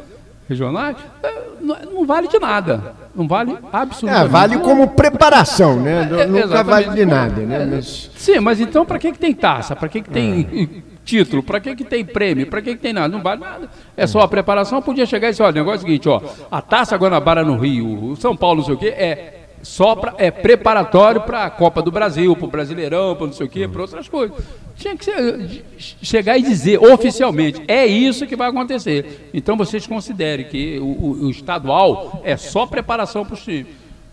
Regionais, 0.52 0.96
eh, 1.22 1.42
não, 1.60 2.04
vale 2.06 2.28
de 2.28 2.38
nada. 2.38 2.94
Não 3.14 3.26
vale 3.26 3.56
absolutamente 3.72 4.26
É, 4.26 4.28
vale 4.28 4.54
nada. 4.56 4.64
como 4.68 4.88
preparação, 4.88 5.76
né? 5.80 6.08
É, 6.20 6.26
Nunca 6.26 6.62
vale 6.62 6.90
de 6.90 7.06
nada, 7.06 7.40
né? 7.42 7.68
Mas... 7.70 8.10
Sim, 8.16 8.40
mas 8.40 8.60
então 8.60 8.84
para 8.84 8.98
que, 8.98 9.12
que 9.12 9.18
tem 9.18 9.32
taça? 9.34 9.74
Para 9.76 9.88
que, 9.88 10.02
que 10.02 10.10
tem 10.10 10.82
título? 11.04 11.42
Para 11.42 11.60
que, 11.60 11.74
que 11.76 11.84
tem 11.84 12.04
prêmio? 12.04 12.46
Para 12.46 12.60
que, 12.62 12.74
que 12.74 12.80
tem 12.80 12.92
nada? 12.92 13.08
Não 13.08 13.22
vale 13.22 13.40
nada. 13.40 13.68
É 13.96 14.06
só 14.06 14.20
a 14.20 14.28
preparação. 14.28 14.80
Podia 14.82 15.06
chegar 15.06 15.28
e 15.28 15.30
dizer, 15.32 15.42
olha, 15.42 15.52
o 15.52 15.54
negócio 15.54 15.76
é 15.76 15.78
o 15.78 15.86
seguinte, 15.86 16.08
ó, 16.08 16.20
a 16.50 16.60
taça 16.60 16.96
Guanabara 16.96 17.44
no 17.44 17.56
Rio, 17.56 18.10
o 18.12 18.16
São 18.16 18.36
Paulo, 18.36 18.58
não 18.58 18.64
sei 18.64 18.74
o 18.74 18.78
quê, 18.78 18.88
é 18.88 19.38
só 19.62 19.94
pra, 19.94 20.14
é 20.18 20.30
preparatório 20.30 21.20
para 21.20 21.44
a 21.44 21.50
Copa 21.50 21.80
do 21.80 21.90
Brasil, 21.92 22.34
para 22.34 22.44
o 22.46 22.50
Brasileirão, 22.50 23.14
para 23.14 23.26
não 23.26 23.32
sei 23.32 23.46
o 23.46 23.48
quê, 23.48 23.68
para 23.68 23.82
outras 23.82 24.08
coisas. 24.08 24.36
Tinha 24.82 24.96
que 24.96 25.62
chegar 26.02 26.36
e 26.38 26.42
dizer 26.42 26.78
oficialmente, 26.82 27.62
é 27.68 27.86
isso 27.86 28.26
que 28.26 28.34
vai 28.34 28.48
acontecer. 28.50 29.30
Então 29.32 29.56
vocês 29.56 29.86
considerem 29.86 30.46
que 30.46 30.78
o, 30.80 30.84
o- 30.84 31.24
o 31.26 31.30
estadual 31.30 32.20
é 32.24 32.36
só 32.36 32.66
preparação 32.66 33.24
para 33.24 33.34
os 33.34 33.42
times. 33.44 33.68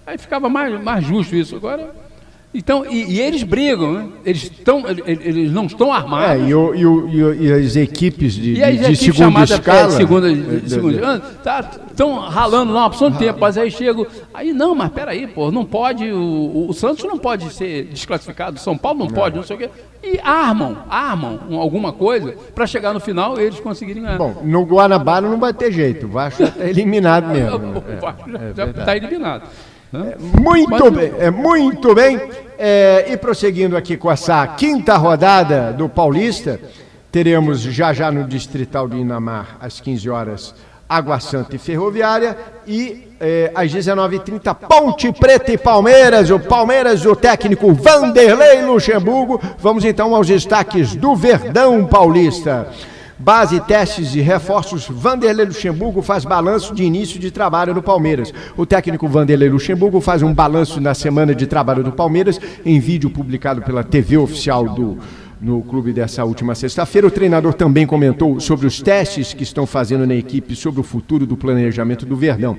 Aí 0.06 0.18
ficava 0.18 0.48
mais, 0.50 0.80
mais 0.82 1.04
justo 1.06 1.36
isso. 1.36 1.56
Agora. 1.56 2.09
Então, 2.52 2.84
e, 2.84 3.04
e 3.14 3.22
eles 3.22 3.44
brigam, 3.44 3.94
né? 3.94 4.08
Eles, 4.26 4.42
estão, 4.44 4.84
eles, 5.06 5.52
não 5.52 5.66
estão 5.68 5.94
É, 5.94 5.98
armados. 5.98 6.50
e, 6.50 6.54
o- 6.56 6.74
e 6.74 6.84
o- 6.84 7.08
e 7.08 7.24
o- 7.24 7.34
e 7.44 7.54
as 7.54 7.76
equipes 7.76 8.34
de, 8.34 8.54
E 8.56 8.64
as 8.64 8.72
de, 8.72 8.78
de 8.78 8.84
equipes 8.86 9.00
segunda 9.02 9.18
chamadas 9.24 9.50
escala. 9.52 9.80
é, 9.80 9.90
segunda, 9.92 10.32
é, 10.32 10.34
de- 10.34 10.62
de- 10.62 10.70
segunda, 10.72 11.22
estão 11.92 12.16
ralando 12.18 12.74
lá 12.74 12.80
uma 12.82 12.88
opção 12.88 13.12
de 13.12 13.20
tempo, 13.20 13.38
mas 13.40 13.56
aí 13.56 13.70
chego. 13.70 14.08
Aí 14.34 14.52
não, 14.52 14.74
mas 14.74 14.90
peraí, 14.92 15.28
pô, 15.28 15.52
não 15.52 15.64
pode. 15.64 16.12
O, 16.12 16.66
o 16.70 16.74
Santos 16.74 17.04
não 17.06 17.20
pode 17.20 17.54
ser 17.54 17.84
desclassificado, 17.84 18.58
o 18.58 18.60
São 18.60 18.76
Paulo 18.76 18.98
não 18.98 19.08
pode, 19.10 19.36
não 19.36 19.44
sei 19.44 19.56
o 19.56 19.60
quê. 19.60 19.70
E 20.04 20.20
armam, 20.24 20.76
armam 20.90 21.40
um- 21.52 21.60
alguma 21.60 21.94
coisa 21.94 22.34
para 22.56 22.66
chegar 22.66 22.96
no 22.96 23.00
final 23.00 23.40
eles 23.40 23.60
conseguirem 23.60 24.02
ganhar. 24.02 24.18
Bom, 24.18 24.42
no 24.44 24.64
Guanabara 24.64 25.30
não 25.30 25.38
vai 25.38 25.54
ter 25.54 25.72
jeito. 25.72 26.08
O 26.08 26.10
Vasco 26.10 26.42
está 26.42 26.66
eliminado 26.66 27.28
mesmo. 27.28 27.60
né? 27.60 27.82
o 27.98 28.02
Vasco 28.02 28.30
já 28.56 28.66
está 28.66 28.98
eliminado. 28.98 29.44
Né? 29.92 30.14
Muito 30.20 30.70
Mas- 30.70 30.94
bem, 30.94 31.14
é, 31.20 31.32
muito 31.32 31.96
bem. 31.96 32.20
É, 32.58 33.06
e 33.10 33.18
prosseguindo 33.18 33.78
aqui 33.78 33.96
com 33.96 34.12
essa 34.12 34.46
quinta 34.48 34.98
rodada 34.98 35.72
do 35.72 35.88
Paulista, 35.88 36.60
teremos 37.12 37.62
já 37.62 37.94
já 37.94 38.12
no 38.12 38.26
Distrital 38.26 38.88
de 38.88 38.98
Inamar, 38.98 39.58
às 39.62 39.80
15 39.80 40.10
horas, 40.10 40.54
Água 40.88 41.20
Santa 41.20 41.56
e 41.56 41.60
Ferroviária. 41.60 42.38
E 42.68 43.08
é, 43.20 43.52
às 43.56 43.72
19h30, 43.74 44.56
Ponte 44.68 45.12
Preta 45.14 45.52
e 45.54 45.58
Palmeiras. 45.58 46.30
O 46.30 46.40
Palmeiras, 46.40 47.06
o 47.06 47.16
técnico 47.16 47.74
Vanderlei 47.74 48.62
Luxemburgo. 48.64 49.42
Vamos 49.60 49.86
então 49.86 50.14
aos 50.16 50.28
destaques 50.28 50.96
do 50.96 51.16
Verdão 51.16 51.86
Paulista. 51.86 52.68
Base, 53.22 53.60
testes 53.60 54.16
e 54.16 54.22
reforços, 54.22 54.88
Vanderlei 54.90 55.46
Luxemburgo 55.46 56.02
faz 56.02 56.24
balanço 56.24 56.74
de 56.74 56.84
início 56.86 57.20
de 57.20 57.30
trabalho 57.30 57.74
no 57.74 57.84
Palmeiras. 57.84 58.34
O 58.56 58.66
técnico 58.66 59.10
Vanderlei 59.10 59.50
Luxemburgo 59.50 60.00
faz 60.00 60.24
um 60.24 60.34
balanço 60.34 60.80
na 60.80 60.94
semana 60.94 61.36
de 61.36 61.46
trabalho 61.46 61.84
do 61.84 61.92
Palmeiras 61.92 62.40
em 62.66 62.80
vídeo 62.80 63.10
publicado 63.10 63.62
pela 63.62 63.84
TV 63.84 64.18
oficial 64.18 64.70
do 64.70 64.98
no 65.42 65.62
clube 65.62 65.92
dessa 65.92 66.24
última 66.24 66.56
sexta-feira. 66.56 67.08
O 67.08 67.12
treinador 67.12 67.54
também 67.54 67.86
comentou 67.86 68.40
sobre 68.40 68.66
os 68.66 68.82
testes 68.82 69.34
que 69.34 69.44
estão 69.44 69.66
fazendo 69.66 70.08
na 70.08 70.16
equipe 70.16 70.56
sobre 70.56 70.80
o 70.80 70.84
futuro 70.84 71.26
do 71.26 71.36
planejamento 71.36 72.06
do 72.06 72.16
Verdão. 72.16 72.58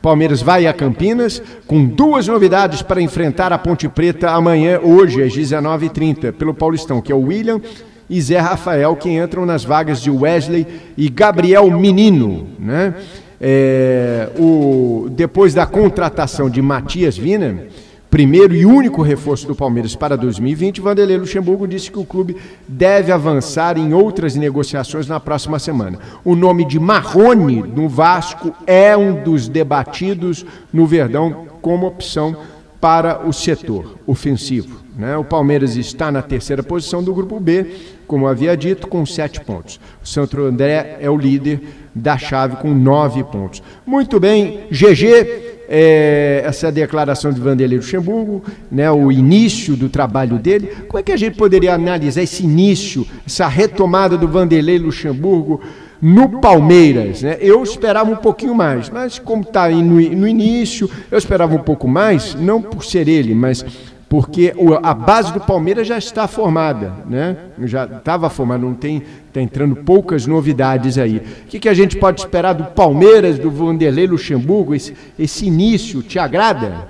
Palmeiras 0.00 0.40
vai 0.40 0.66
a 0.66 0.72
Campinas 0.72 1.42
com 1.66 1.84
duas 1.84 2.26
novidades 2.26 2.82
para 2.82 3.02
enfrentar 3.02 3.52
a 3.52 3.58
Ponte 3.58 3.88
Preta 3.88 4.30
amanhã, 4.30 4.78
hoje, 4.80 5.22
às 5.22 5.32
19h30, 5.34 6.32
pelo 6.32 6.54
Paulistão, 6.54 7.00
que 7.00 7.10
é 7.10 7.14
o 7.14 7.22
William 7.22 7.60
e 8.08 8.20
Zé 8.20 8.38
Rafael, 8.38 8.96
que 8.96 9.10
entram 9.10 9.44
nas 9.44 9.64
vagas 9.64 10.00
de 10.00 10.10
Wesley 10.10 10.66
e 10.96 11.08
Gabriel 11.08 11.70
Menino. 11.70 12.46
Né? 12.58 12.94
É, 13.40 14.30
o, 14.38 15.08
depois 15.10 15.54
da 15.54 15.66
contratação 15.66 16.48
de 16.48 16.60
Matias 16.62 17.18
Wiener, 17.18 17.68
primeiro 18.10 18.54
e 18.54 18.64
único 18.64 19.02
reforço 19.02 19.46
do 19.46 19.54
Palmeiras 19.54 19.94
para 19.94 20.16
2020, 20.16 20.80
Vanderlei 20.80 21.18
Luxemburgo 21.18 21.68
disse 21.68 21.90
que 21.90 21.98
o 21.98 22.04
clube 22.04 22.36
deve 22.66 23.12
avançar 23.12 23.76
em 23.76 23.92
outras 23.92 24.34
negociações 24.34 25.06
na 25.06 25.20
próxima 25.20 25.58
semana. 25.58 25.98
O 26.24 26.34
nome 26.34 26.64
de 26.64 26.80
Marrone 26.80 27.62
no 27.62 27.88
Vasco 27.88 28.54
é 28.66 28.96
um 28.96 29.22
dos 29.22 29.48
debatidos 29.48 30.44
no 30.72 30.86
Verdão 30.86 31.46
como 31.60 31.86
opção 31.86 32.36
para 32.80 33.26
o 33.26 33.32
setor 33.32 33.96
ofensivo. 34.06 34.80
Né? 34.96 35.16
O 35.16 35.24
Palmeiras 35.24 35.76
está 35.76 36.10
na 36.10 36.22
terceira 36.22 36.62
posição 36.62 37.02
do 37.02 37.12
grupo 37.14 37.38
B, 37.38 37.66
como 38.08 38.26
havia 38.26 38.56
dito, 38.56 38.88
com 38.88 39.06
sete 39.06 39.40
pontos. 39.40 39.78
O 40.02 40.06
Santo 40.08 40.40
André 40.40 40.96
é 41.00 41.08
o 41.08 41.16
líder 41.16 41.60
da 41.94 42.16
chave 42.16 42.56
com 42.56 42.72
nove 42.74 43.22
pontos. 43.22 43.62
Muito 43.86 44.18
bem, 44.18 44.60
GG, 44.70 45.66
é, 45.68 46.42
essa 46.44 46.72
declaração 46.72 47.30
de 47.30 47.40
Vanderlei 47.40 47.76
Luxemburgo, 47.76 48.42
né, 48.70 48.90
o 48.90 49.12
início 49.12 49.76
do 49.76 49.90
trabalho 49.90 50.38
dele. 50.38 50.68
Como 50.88 50.98
é 50.98 51.02
que 51.02 51.12
a 51.12 51.16
gente 51.16 51.36
poderia 51.36 51.74
analisar 51.74 52.22
esse 52.22 52.42
início, 52.42 53.06
essa 53.26 53.46
retomada 53.46 54.16
do 54.16 54.26
Vanderlei 54.26 54.78
Luxemburgo? 54.78 55.60
no 56.00 56.40
Palmeiras, 56.40 57.22
né? 57.22 57.36
Eu 57.40 57.60
esperava 57.60 58.08
um 58.08 58.14
pouquinho 58.14 58.54
mais, 58.54 58.88
mas 58.88 59.18
como 59.18 59.42
está 59.42 59.68
no, 59.68 60.00
no 60.00 60.28
início, 60.28 60.88
eu 61.10 61.18
esperava 61.18 61.56
um 61.56 61.58
pouco 61.58 61.88
mais, 61.88 62.36
não 62.36 62.62
por 62.62 62.84
ser 62.84 63.08
ele, 63.08 63.34
mas 63.34 63.64
porque 64.08 64.54
a 64.82 64.94
base 64.94 65.32
do 65.32 65.40
Palmeiras 65.40 65.86
já 65.86 65.98
está 65.98 66.26
formada, 66.26 66.94
né? 67.06 67.36
Já 67.64 67.84
estava 67.84 68.30
formada, 68.30 68.64
não 68.64 68.74
tem, 68.74 69.02
está 69.26 69.40
entrando 69.40 69.76
poucas 69.76 70.26
novidades 70.26 70.96
aí. 70.96 71.18
O 71.18 71.46
que, 71.46 71.58
que 71.60 71.68
a 71.68 71.74
gente 71.74 71.96
pode 71.96 72.20
esperar 72.20 72.54
do 72.54 72.64
Palmeiras, 72.64 73.38
do 73.38 73.50
Vanderlei 73.50 74.06
Luxemburgo, 74.06 74.74
esse, 74.74 74.96
esse 75.18 75.46
início, 75.46 76.02
te 76.02 76.18
agrada? 76.18 76.88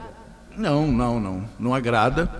Não, 0.56 0.86
não, 0.86 1.18
não. 1.18 1.42
Não 1.58 1.74
agrada. 1.74 2.30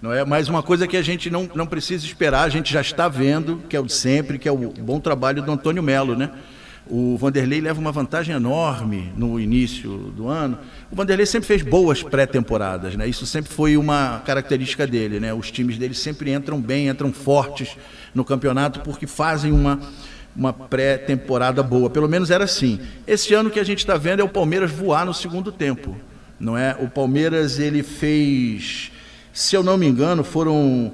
Não 0.00 0.12
é 0.12 0.24
mais 0.24 0.48
uma 0.48 0.62
coisa 0.62 0.86
que 0.86 0.96
a 0.96 1.02
gente 1.02 1.30
não, 1.30 1.48
não 1.54 1.66
precisa 1.66 2.04
esperar, 2.04 2.42
a 2.42 2.48
gente 2.48 2.72
já 2.72 2.80
está 2.82 3.08
vendo, 3.08 3.62
que 3.68 3.76
é 3.76 3.80
o 3.80 3.84
de 3.84 3.92
sempre, 3.92 4.38
que 4.38 4.48
é 4.48 4.52
o 4.52 4.56
bom 4.56 5.00
trabalho 5.00 5.42
do 5.42 5.50
Antônio 5.50 5.82
Melo, 5.82 6.14
né? 6.14 6.30
O 6.90 7.16
Vanderlei 7.16 7.60
leva 7.60 7.80
uma 7.80 7.92
vantagem 7.92 8.34
enorme 8.34 9.12
no 9.16 9.38
início 9.38 9.90
do 10.16 10.28
ano. 10.28 10.58
O 10.90 10.96
Vanderlei 10.96 11.26
sempre 11.26 11.46
fez 11.46 11.62
boas 11.62 12.02
pré-temporadas, 12.02 12.96
né? 12.96 13.06
Isso 13.06 13.26
sempre 13.26 13.52
foi 13.52 13.76
uma 13.76 14.22
característica 14.24 14.86
dele, 14.86 15.20
né? 15.20 15.34
Os 15.34 15.50
times 15.50 15.76
dele 15.76 15.94
sempre 15.94 16.32
entram 16.32 16.60
bem, 16.60 16.88
entram 16.88 17.12
fortes 17.12 17.76
no 18.14 18.24
campeonato 18.24 18.80
porque 18.80 19.06
fazem 19.06 19.52
uma 19.52 19.80
uma 20.36 20.52
pré-temporada 20.52 21.62
boa. 21.64 21.90
Pelo 21.90 22.08
menos 22.08 22.30
era 22.30 22.44
assim. 22.44 22.78
Esse 23.06 23.34
ano 23.34 23.50
que 23.50 23.58
a 23.58 23.64
gente 23.64 23.78
está 23.78 23.96
vendo 23.96 24.20
é 24.20 24.24
o 24.24 24.28
Palmeiras 24.28 24.70
voar 24.70 25.04
no 25.04 25.12
segundo 25.12 25.50
tempo, 25.50 25.96
não 26.38 26.56
é? 26.56 26.76
O 26.80 26.88
Palmeiras 26.88 27.58
ele 27.58 27.82
fez 27.82 28.92
se 29.38 29.54
eu 29.54 29.62
não 29.62 29.78
me 29.78 29.86
engano, 29.86 30.24
foram. 30.24 30.90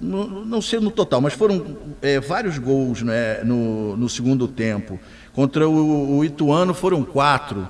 Não, 0.00 0.60
sei 0.60 0.80
no 0.80 0.90
total, 0.90 1.20
mas 1.20 1.32
foram 1.32 1.76
é, 2.02 2.20
vários 2.20 2.58
gols 2.58 3.02
né, 3.02 3.42
no, 3.42 3.96
no 3.96 4.08
segundo 4.08 4.46
tempo. 4.46 4.98
Contra 5.32 5.68
o, 5.68 6.18
o 6.18 6.24
Ituano 6.24 6.74
foram 6.74 7.02
quatro. 7.02 7.66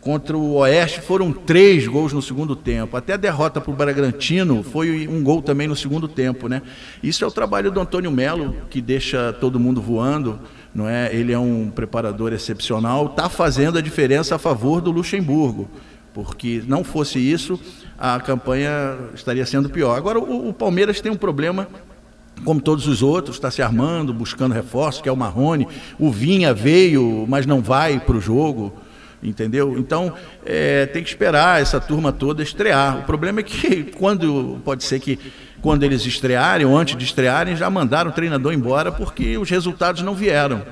Contra 0.00 0.36
o 0.36 0.56
Oeste 0.56 1.00
foram 1.00 1.32
três 1.32 1.86
gols 1.86 2.12
no 2.12 2.20
segundo 2.20 2.54
tempo. 2.54 2.94
Até 2.94 3.14
a 3.14 3.16
derrota 3.16 3.58
para 3.58 3.70
o 3.70 3.74
Bragantino 3.74 4.62
foi 4.62 5.08
um 5.08 5.22
gol 5.22 5.40
também 5.40 5.66
no 5.66 5.74
segundo 5.74 6.06
tempo. 6.06 6.46
Né? 6.46 6.60
Isso 7.02 7.24
é 7.24 7.26
o 7.26 7.30
trabalho 7.30 7.70
do 7.70 7.80
Antônio 7.80 8.10
Melo, 8.10 8.54
que 8.68 8.82
deixa 8.82 9.32
todo 9.32 9.58
mundo 9.58 9.80
voando. 9.80 10.38
Não 10.74 10.86
é? 10.86 11.14
Ele 11.14 11.32
é 11.32 11.38
um 11.38 11.70
preparador 11.70 12.34
excepcional, 12.34 13.06
está 13.06 13.30
fazendo 13.30 13.78
a 13.78 13.80
diferença 13.80 14.34
a 14.34 14.38
favor 14.38 14.82
do 14.82 14.90
Luxemburgo. 14.90 15.70
Porque 16.12 16.62
não 16.66 16.84
fosse 16.84 17.18
isso, 17.18 17.58
a 17.98 18.18
campanha 18.20 18.96
estaria 19.14 19.44
sendo 19.46 19.68
pior. 19.68 19.96
Agora, 19.96 20.18
o, 20.18 20.48
o 20.48 20.52
Palmeiras 20.52 21.00
tem 21.00 21.10
um 21.10 21.16
problema, 21.16 21.68
como 22.44 22.60
todos 22.60 22.86
os 22.86 23.02
outros, 23.02 23.36
está 23.36 23.50
se 23.50 23.62
armando, 23.62 24.12
buscando 24.12 24.52
reforço, 24.52 25.02
que 25.02 25.08
é 25.08 25.12
o 25.12 25.16
Marrone. 25.16 25.68
O 25.98 26.10
Vinha 26.10 26.52
veio, 26.52 27.24
mas 27.28 27.46
não 27.46 27.60
vai 27.60 28.00
para 28.00 28.16
o 28.16 28.20
jogo, 28.20 28.72
entendeu? 29.22 29.78
Então, 29.78 30.12
é, 30.44 30.86
tem 30.86 31.02
que 31.02 31.08
esperar 31.08 31.62
essa 31.62 31.80
turma 31.80 32.12
toda 32.12 32.42
estrear. 32.42 32.98
O 32.98 33.02
problema 33.04 33.40
é 33.40 33.42
que, 33.42 33.84
quando 33.96 34.60
pode 34.64 34.84
ser 34.84 35.00
que 35.00 35.18
quando 35.62 35.82
eles 35.82 36.04
estrearem, 36.04 36.66
ou 36.66 36.76
antes 36.76 36.94
de 36.94 37.04
estrearem, 37.04 37.56
já 37.56 37.70
mandaram 37.70 38.10
o 38.10 38.12
treinador 38.12 38.52
embora 38.52 38.92
porque 38.92 39.38
os 39.38 39.48
resultados 39.48 40.02
não 40.02 40.14
vieram. 40.14 40.62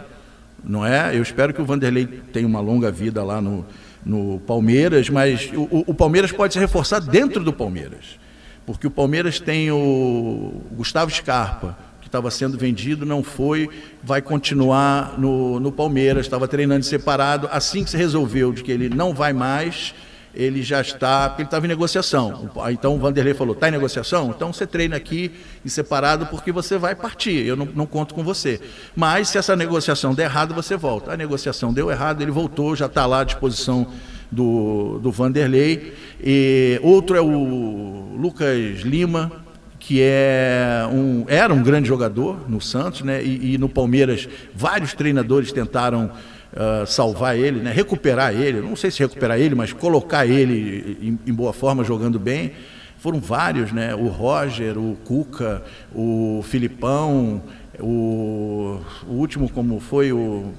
Não 0.62 0.84
é? 0.84 1.16
Eu 1.16 1.22
espero 1.22 1.54
que 1.54 1.62
o 1.62 1.64
Vanderlei 1.64 2.06
tenha 2.06 2.46
uma 2.46 2.60
longa 2.60 2.90
vida 2.90 3.24
lá 3.24 3.40
no, 3.40 3.66
no 4.04 4.40
Palmeiras, 4.40 5.08
mas 5.08 5.50
o, 5.54 5.84
o 5.86 5.94
Palmeiras 5.94 6.32
pode 6.32 6.54
se 6.54 6.58
reforçar 6.58 7.00
dentro 7.00 7.42
do 7.44 7.52
Palmeiras. 7.52 8.18
Porque 8.66 8.86
o 8.86 8.90
Palmeiras 8.90 9.40
tem 9.40 9.70
o 9.70 10.62
Gustavo 10.72 11.10
Scarpa, 11.10 11.76
que 12.00 12.08
estava 12.08 12.30
sendo 12.30 12.56
vendido, 12.56 13.04
não 13.04 13.22
foi, 13.22 13.68
vai 14.02 14.22
continuar 14.22 15.18
no, 15.18 15.58
no 15.58 15.72
Palmeiras, 15.72 16.26
estava 16.26 16.46
treinando 16.46 16.84
separado. 16.84 17.48
Assim 17.50 17.84
que 17.84 17.90
se 17.90 17.96
resolveu 17.96 18.52
de 18.52 18.62
que 18.62 18.70
ele 18.70 18.88
não 18.88 19.12
vai 19.12 19.32
mais, 19.32 19.94
ele 20.34 20.62
já 20.62 20.80
está, 20.80 21.28
porque 21.28 21.42
ele 21.42 21.46
estava 21.46 21.66
em 21.66 21.68
negociação. 21.68 22.50
Então 22.70 22.94
o 22.96 22.98
Vanderlei 22.98 23.34
falou: 23.34 23.54
está 23.54 23.68
em 23.68 23.72
negociação? 23.72 24.32
Então 24.34 24.52
você 24.52 24.66
treina 24.66 24.96
aqui 24.96 25.30
em 25.64 25.68
separado 25.68 26.26
porque 26.26 26.50
você 26.50 26.78
vai 26.78 26.94
partir. 26.94 27.46
Eu 27.46 27.56
não, 27.56 27.66
não, 27.66 27.86
conto 27.86 28.14
com 28.14 28.22
você. 28.22 28.60
Mas 28.96 29.28
se 29.28 29.38
essa 29.38 29.54
negociação 29.54 30.14
der 30.14 30.24
errado, 30.24 30.54
você 30.54 30.76
volta. 30.76 31.12
A 31.12 31.16
negociação 31.16 31.72
deu 31.72 31.90
errado, 31.90 32.22
ele 32.22 32.30
voltou, 32.30 32.74
já 32.74 32.86
está 32.86 33.04
lá 33.04 33.20
à 33.20 33.24
disposição 33.24 33.86
do, 34.30 34.98
do 35.00 35.10
Vanderlei. 35.10 35.92
E 36.22 36.80
outro 36.82 37.16
é 37.16 37.20
o 37.20 38.16
Lucas 38.16 38.80
Lima, 38.80 39.30
que 39.78 40.00
é 40.00 40.88
um, 40.90 41.24
era 41.28 41.52
um 41.52 41.62
grande 41.62 41.88
jogador 41.88 42.48
no 42.48 42.60
Santos, 42.60 43.02
né? 43.02 43.22
E, 43.22 43.54
e 43.54 43.58
no 43.58 43.68
Palmeiras 43.68 44.28
vários 44.54 44.94
treinadores 44.94 45.52
tentaram 45.52 46.10
uh, 46.52 46.86
salvar 46.86 47.36
ele, 47.36 47.60
né? 47.60 47.72
recuperar 47.72 48.34
ele, 48.34 48.60
não 48.60 48.76
sei 48.76 48.90
se 48.90 49.00
recuperar 49.00 49.38
ele, 49.38 49.54
mas 49.54 49.72
colocar 49.72 50.26
ele 50.26 50.98
em, 51.00 51.18
em, 51.26 51.32
boa 51.32 51.52
forma, 51.52 51.84
jogando 51.84 52.18
bem. 52.18 52.52
Foram 52.98 53.18
vários, 53.18 53.72
né? 53.72 53.94
O 53.96 54.06
Roger, 54.06 54.78
o 54.78 54.96
Cuca, 55.04 55.62
o 55.92 56.40
Filipão, 56.44 57.42
o, 57.80 58.78
o 59.08 59.12
último 59.12 59.48
como 59.48 59.80
foi 59.80 60.12
o, 60.12 60.52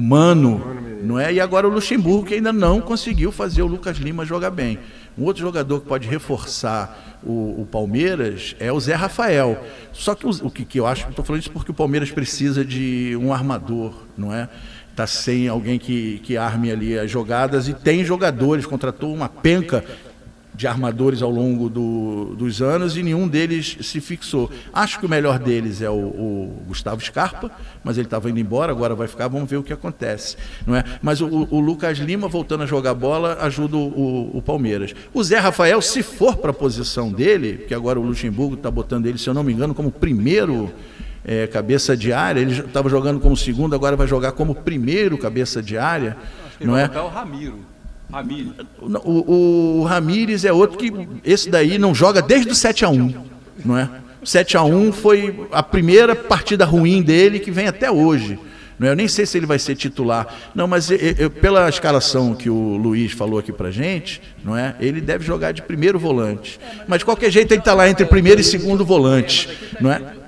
Mano, 0.00 0.60
não 1.04 1.20
é? 1.20 1.32
E 1.32 1.40
agora 1.40 1.68
o 1.68 1.70
Luxemburgo, 1.70 2.26
que 2.26 2.34
ainda 2.34 2.52
não 2.52 2.80
conseguiu 2.80 3.30
fazer 3.30 3.62
o 3.62 3.66
Lucas 3.66 3.96
Lima 3.98 4.24
jogar 4.24 4.50
bem. 4.50 4.76
Um 5.16 5.22
outro 5.22 5.40
jogador 5.40 5.80
que 5.80 5.86
pode 5.86 6.08
reforçar 6.08 7.20
o, 7.22 7.62
o 7.62 7.68
Palmeiras 7.70 8.56
é 8.58 8.72
o 8.72 8.80
Zé 8.80 8.94
Rafael. 8.94 9.62
Só 9.92 10.16
que 10.16 10.26
o, 10.26 10.30
o 10.30 10.50
que, 10.50 10.64
que 10.64 10.80
eu 10.80 10.86
acho, 10.86 11.08
estou 11.08 11.24
falando 11.24 11.42
isso 11.42 11.50
porque 11.52 11.70
o 11.70 11.74
Palmeiras 11.74 12.10
precisa 12.10 12.64
de 12.64 13.16
um 13.20 13.32
armador, 13.32 13.94
não 14.18 14.34
é? 14.34 14.48
Está 14.94 15.08
sem 15.08 15.48
alguém 15.48 15.76
que, 15.76 16.20
que 16.20 16.36
arme 16.36 16.70
ali 16.70 16.96
as 16.96 17.10
jogadas 17.10 17.68
e 17.68 17.74
tem 17.74 18.04
jogadores, 18.04 18.64
contratou 18.64 19.12
uma 19.12 19.28
penca 19.28 19.84
de 20.54 20.68
armadores 20.68 21.20
ao 21.20 21.30
longo 21.30 21.68
do, 21.68 22.36
dos 22.36 22.62
anos 22.62 22.96
e 22.96 23.02
nenhum 23.02 23.26
deles 23.26 23.76
se 23.80 24.00
fixou. 24.00 24.48
Acho 24.72 25.00
que 25.00 25.06
o 25.06 25.08
melhor 25.08 25.36
deles 25.36 25.82
é 25.82 25.90
o, 25.90 25.94
o 25.94 26.62
Gustavo 26.68 27.04
Scarpa, 27.04 27.50
mas 27.82 27.98
ele 27.98 28.06
estava 28.06 28.30
indo 28.30 28.38
embora, 28.38 28.70
agora 28.70 28.94
vai 28.94 29.08
ficar, 29.08 29.26
vamos 29.26 29.50
ver 29.50 29.56
o 29.56 29.64
que 29.64 29.72
acontece. 29.72 30.36
Não 30.64 30.76
é? 30.76 30.84
Mas 31.02 31.20
o, 31.20 31.26
o 31.26 31.58
Lucas 31.58 31.98
Lima, 31.98 32.28
voltando 32.28 32.62
a 32.62 32.66
jogar 32.66 32.94
bola, 32.94 33.36
ajuda 33.40 33.76
o, 33.76 34.30
o 34.32 34.40
Palmeiras. 34.40 34.94
O 35.12 35.24
Zé 35.24 35.38
Rafael, 35.38 35.82
se 35.82 36.04
for 36.04 36.36
para 36.36 36.52
a 36.52 36.54
posição 36.54 37.10
dele, 37.10 37.64
que 37.66 37.74
agora 37.74 37.98
o 37.98 38.02
Luxemburgo 38.04 38.54
está 38.54 38.70
botando 38.70 39.06
ele, 39.06 39.18
se 39.18 39.28
eu 39.28 39.34
não 39.34 39.42
me 39.42 39.52
engano, 39.52 39.74
como 39.74 39.90
primeiro 39.90 40.72
é, 41.24 41.46
cabeça 41.46 41.96
de 41.96 42.12
área, 42.12 42.40
ele 42.40 42.52
estava 42.60 42.88
jogando 42.88 43.20
como 43.20 43.36
segundo, 43.36 43.74
agora 43.74 43.96
vai 43.96 44.06
jogar 44.06 44.32
como 44.32 44.54
primeiro 44.54 45.16
cabeça 45.16 45.62
de 45.62 45.78
área. 45.78 46.16
não 46.60 46.76
é? 46.76 46.88
o 47.02 47.08
Ramiro. 47.08 48.54
O, 48.80 49.80
o 49.80 49.84
Ramires 49.84 50.44
é 50.44 50.52
outro 50.52 50.78
que 50.78 50.92
esse 51.24 51.50
daí 51.50 51.78
não 51.78 51.94
joga 51.94 52.22
desde 52.22 52.52
o 52.52 52.54
7 52.54 52.84
a 52.84 52.88
1 52.88 53.24
não 53.64 53.78
é? 53.78 53.88
7 54.22 54.56
a 54.56 54.62
1 54.62 54.92
foi 54.92 55.48
a 55.50 55.62
primeira 55.62 56.14
partida 56.14 56.64
ruim 56.64 57.02
dele 57.02 57.38
que 57.38 57.50
vem 57.50 57.66
até 57.66 57.90
hoje. 57.90 58.38
Não 58.78 58.88
é? 58.88 58.90
Eu 58.90 58.96
nem 58.96 59.06
sei 59.06 59.26
se 59.26 59.36
ele 59.38 59.46
vai 59.46 59.58
ser 59.58 59.76
titular. 59.76 60.26
Não, 60.54 60.66
mas 60.66 60.90
eu, 60.90 60.96
eu, 60.96 61.30
pela 61.30 61.68
escalação 61.68 62.34
que 62.34 62.50
o 62.50 62.76
Luiz 62.76 63.12
falou 63.12 63.38
aqui 63.38 63.52
pra 63.52 63.70
gente, 63.70 64.20
não 64.44 64.56
é? 64.56 64.74
Ele 64.80 65.00
deve 65.00 65.24
jogar 65.24 65.52
de 65.52 65.62
primeiro 65.62 65.98
volante. 65.98 66.58
Mas 66.88 67.00
de 67.00 67.04
qualquer 67.04 67.30
jeito 67.30 67.52
ele 67.52 67.60
está 67.60 67.74
lá 67.74 67.88
entre 67.88 68.04
primeiro 68.06 68.40
e 68.40 68.44
segundo 68.44 68.84
volante, 68.84 69.48
não 69.80 69.92
é? 69.92 70.23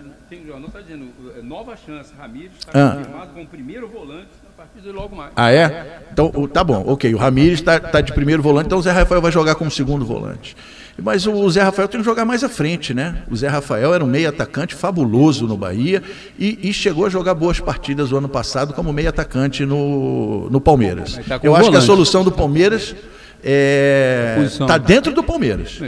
Nova 1.42 1.76
chance. 1.76 2.12
Ramires 2.18 2.52
está 2.58 2.72
ah. 2.74 2.96
confirmado 2.96 3.32
como 3.32 3.46
primeiro 3.46 3.88
volante 3.88 4.28
a 4.48 4.56
partir 4.56 4.80
de 4.80 4.90
logo 4.90 5.14
mais. 5.14 5.32
Ah, 5.36 5.52
é? 5.52 6.02
Então, 6.12 6.30
tá 6.48 6.64
bom, 6.64 6.84
ok. 6.86 7.14
O 7.14 7.18
Ramires 7.18 7.58
está 7.60 7.78
tá 7.78 8.00
de 8.00 8.12
primeiro 8.12 8.42
volante, 8.42 8.66
então 8.66 8.78
o 8.78 8.82
Zé 8.82 8.90
Rafael 8.90 9.20
vai 9.20 9.32
jogar 9.32 9.54
como 9.54 9.70
segundo 9.70 10.04
volante. 10.04 10.56
Mas 11.02 11.26
o 11.26 11.50
Zé 11.50 11.62
Rafael 11.62 11.88
tem 11.88 12.00
que 12.00 12.06
jogar 12.06 12.24
mais 12.24 12.42
à 12.42 12.48
frente, 12.48 12.94
né? 12.94 13.22
O 13.30 13.36
Zé 13.36 13.48
Rafael 13.48 13.92
era 13.92 14.02
um 14.02 14.06
meio 14.06 14.28
atacante 14.28 14.74
fabuloso 14.74 15.46
no 15.46 15.56
Bahia 15.56 16.02
e, 16.38 16.58
e 16.62 16.72
chegou 16.72 17.04
a 17.04 17.10
jogar 17.10 17.34
boas 17.34 17.60
partidas 17.60 18.12
o 18.12 18.16
ano 18.16 18.28
passado 18.28 18.72
como 18.72 18.92
meio 18.92 19.10
atacante 19.10 19.66
no, 19.66 20.48
no 20.48 20.60
Palmeiras. 20.60 21.20
Tá 21.28 21.38
Eu 21.42 21.54
acho 21.54 21.70
que 21.70 21.76
a 21.76 21.82
solução 21.82 22.24
do 22.24 22.32
Palmeiras 22.32 22.94
está 23.42 24.64
é, 24.64 24.66
tá 24.66 24.78
dentro 24.78 25.12
do 25.12 25.22
Palmeiras. 25.22 25.78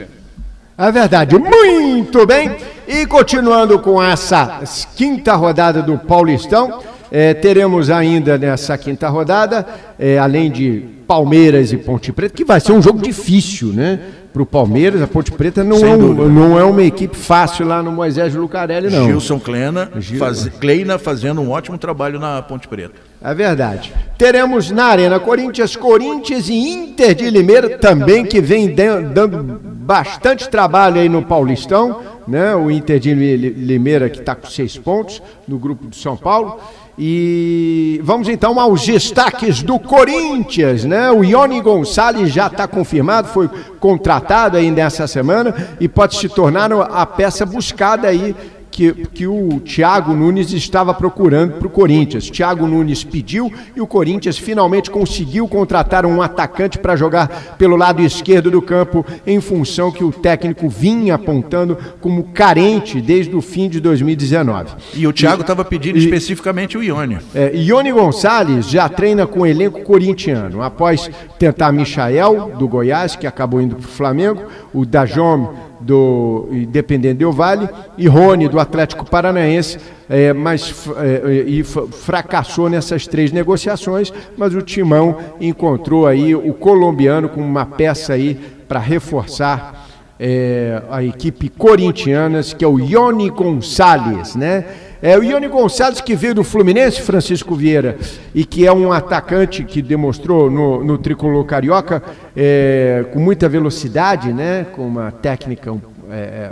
É. 0.78 0.92
Verdade. 0.92 1.36
Muito 1.36 2.24
bem. 2.24 2.56
E 2.86 3.04
continuando 3.04 3.78
com 3.80 4.02
essa 4.02 4.62
quinta 4.94 5.34
rodada 5.34 5.82
do 5.82 5.98
Paulistão, 5.98 6.80
é, 7.10 7.34
teremos 7.34 7.90
ainda 7.90 8.38
nessa 8.38 8.78
quinta 8.78 9.08
rodada, 9.08 9.66
é, 9.98 10.18
além 10.18 10.50
de 10.50 10.84
Palmeiras 11.06 11.72
e 11.72 11.76
Ponte 11.76 12.12
Preta, 12.12 12.34
que 12.34 12.44
vai 12.44 12.60
ser 12.60 12.72
um 12.72 12.82
jogo 12.82 13.00
difícil, 13.00 13.68
né? 13.68 13.98
Para 14.32 14.42
o 14.42 14.46
Palmeiras, 14.46 15.02
a 15.02 15.06
Ponte 15.06 15.32
Preta 15.32 15.64
não 15.64 15.78
é, 15.78 15.96
um, 15.96 16.28
não 16.28 16.58
é 16.58 16.64
uma 16.64 16.82
equipe 16.82 17.16
fácil 17.16 17.66
lá 17.66 17.82
no 17.82 17.90
Moisés 17.90 18.34
Lucarelli, 18.34 18.90
não. 18.90 19.06
Gilson 19.06 19.40
Kleina, 19.40 19.90
Gil... 19.98 20.18
faz, 20.18 20.46
Kleina 20.60 20.98
fazendo 20.98 21.40
um 21.40 21.50
ótimo 21.50 21.78
trabalho 21.78 22.20
na 22.20 22.42
Ponte 22.42 22.68
Preta. 22.68 23.07
É 23.20 23.34
verdade. 23.34 23.92
Teremos 24.16 24.70
na 24.70 24.86
Arena 24.86 25.18
Corinthians, 25.18 25.74
Corinthians 25.74 26.48
e 26.48 26.54
Inter 26.54 27.14
de 27.14 27.28
Limeira 27.30 27.78
também, 27.78 28.24
que 28.24 28.40
vem 28.40 28.72
dando 28.74 29.60
bastante 29.64 30.48
trabalho 30.48 31.00
aí 31.00 31.08
no 31.08 31.22
Paulistão, 31.22 32.00
né? 32.26 32.54
O 32.54 32.70
Inter 32.70 33.00
de 33.00 33.14
Limeira 33.14 34.08
que 34.08 34.20
está 34.20 34.34
com 34.34 34.46
seis 34.46 34.76
pontos 34.76 35.20
no 35.46 35.58
grupo 35.58 35.88
de 35.88 35.96
São 35.96 36.16
Paulo. 36.16 36.60
E 37.00 38.00
vamos 38.02 38.28
então 38.28 38.58
aos 38.58 38.84
destaques 38.84 39.62
do 39.62 39.78
Corinthians, 39.78 40.84
né? 40.84 41.10
O 41.12 41.24
Ione 41.24 41.60
Gonçalves 41.60 42.32
já 42.32 42.48
está 42.48 42.66
confirmado, 42.66 43.28
foi 43.28 43.48
contratado 43.78 44.56
aí 44.56 44.68
nessa 44.70 45.06
semana 45.06 45.54
e 45.78 45.88
pode 45.88 46.16
se 46.16 46.28
tornar 46.28 46.72
a 46.72 47.06
peça 47.06 47.46
buscada 47.46 48.08
aí 48.08 48.34
que, 48.78 48.92
que 49.08 49.26
o 49.26 49.58
Thiago 49.58 50.14
Nunes 50.14 50.52
estava 50.52 50.94
procurando 50.94 51.54
para 51.54 51.66
o 51.66 51.70
Corinthians. 51.70 52.30
Thiago 52.30 52.64
Nunes 52.64 53.02
pediu 53.02 53.52
e 53.74 53.80
o 53.80 53.88
Corinthians 53.88 54.38
finalmente 54.38 54.88
conseguiu 54.88 55.48
contratar 55.48 56.06
um 56.06 56.22
atacante 56.22 56.78
para 56.78 56.94
jogar 56.94 57.56
pelo 57.58 57.74
lado 57.74 58.00
esquerdo 58.02 58.52
do 58.52 58.62
campo, 58.62 59.04
em 59.26 59.40
função 59.40 59.90
que 59.90 60.04
o 60.04 60.12
técnico 60.12 60.68
vinha 60.68 61.16
apontando 61.16 61.76
como 62.00 62.22
carente 62.28 63.00
desde 63.00 63.34
o 63.34 63.42
fim 63.42 63.68
de 63.68 63.80
2019. 63.80 64.70
E 64.94 65.08
o 65.08 65.12
Thiago 65.12 65.40
estava 65.40 65.64
pedindo 65.64 65.98
e, 65.98 66.04
especificamente 66.04 66.78
o 66.78 66.82
Ione. 66.82 67.18
É, 67.34 67.50
Ione 67.56 67.90
Gonçalves 67.90 68.70
já 68.70 68.88
treina 68.88 69.26
com 69.26 69.40
o 69.40 69.46
elenco 69.46 69.82
corintiano. 69.82 70.62
Após 70.62 71.10
tentar 71.36 71.72
Michael, 71.72 72.52
do 72.56 72.68
Goiás, 72.68 73.16
que 73.16 73.26
acabou 73.26 73.60
indo 73.60 73.74
para 73.74 73.84
o 73.84 73.88
Flamengo, 73.88 74.44
o 74.72 74.86
Dajome 74.86 75.48
do 75.80 76.48
Independente 76.50 77.18
Del 77.18 77.32
Vale 77.32 77.68
e 77.96 78.06
Rony 78.08 78.48
do 78.48 78.58
Atlético 78.58 79.08
Paranaense, 79.08 79.78
é, 80.08 80.32
mas 80.32 80.88
é, 80.96 81.44
e 81.46 81.62
fracassou 81.62 82.68
nessas 82.68 83.06
três 83.06 83.32
negociações, 83.32 84.12
mas 84.36 84.54
o 84.54 84.62
Timão 84.62 85.16
encontrou 85.40 86.06
aí 86.06 86.34
o 86.34 86.52
colombiano 86.54 87.28
com 87.28 87.40
uma 87.40 87.66
peça 87.66 88.12
aí 88.12 88.34
para 88.66 88.78
reforçar 88.78 89.87
é, 90.18 90.82
a 90.90 91.02
equipe 91.02 91.48
corintiana, 91.48 92.42
que 92.42 92.64
é 92.64 92.68
o 92.68 92.78
Ione 92.78 93.30
Gonçalves, 93.30 94.34
né? 94.34 94.64
É 95.00 95.16
o 95.16 95.22
Ione 95.22 95.46
Gonçalves 95.46 96.00
que 96.00 96.16
veio 96.16 96.34
do 96.34 96.42
Fluminense, 96.42 97.00
Francisco 97.02 97.54
Vieira, 97.54 97.96
e 98.34 98.44
que 98.44 98.66
é 98.66 98.72
um 98.72 98.92
atacante 98.92 99.62
que 99.62 99.80
demonstrou 99.80 100.50
no, 100.50 100.82
no 100.82 100.98
tricolor 100.98 101.44
carioca 101.44 102.02
é, 102.36 103.06
com 103.12 103.20
muita 103.20 103.48
velocidade, 103.48 104.32
né? 104.32 104.66
Com 104.72 104.86
uma 104.88 105.12
técnica 105.12 105.72
é, 106.10 106.14
é 106.14 106.50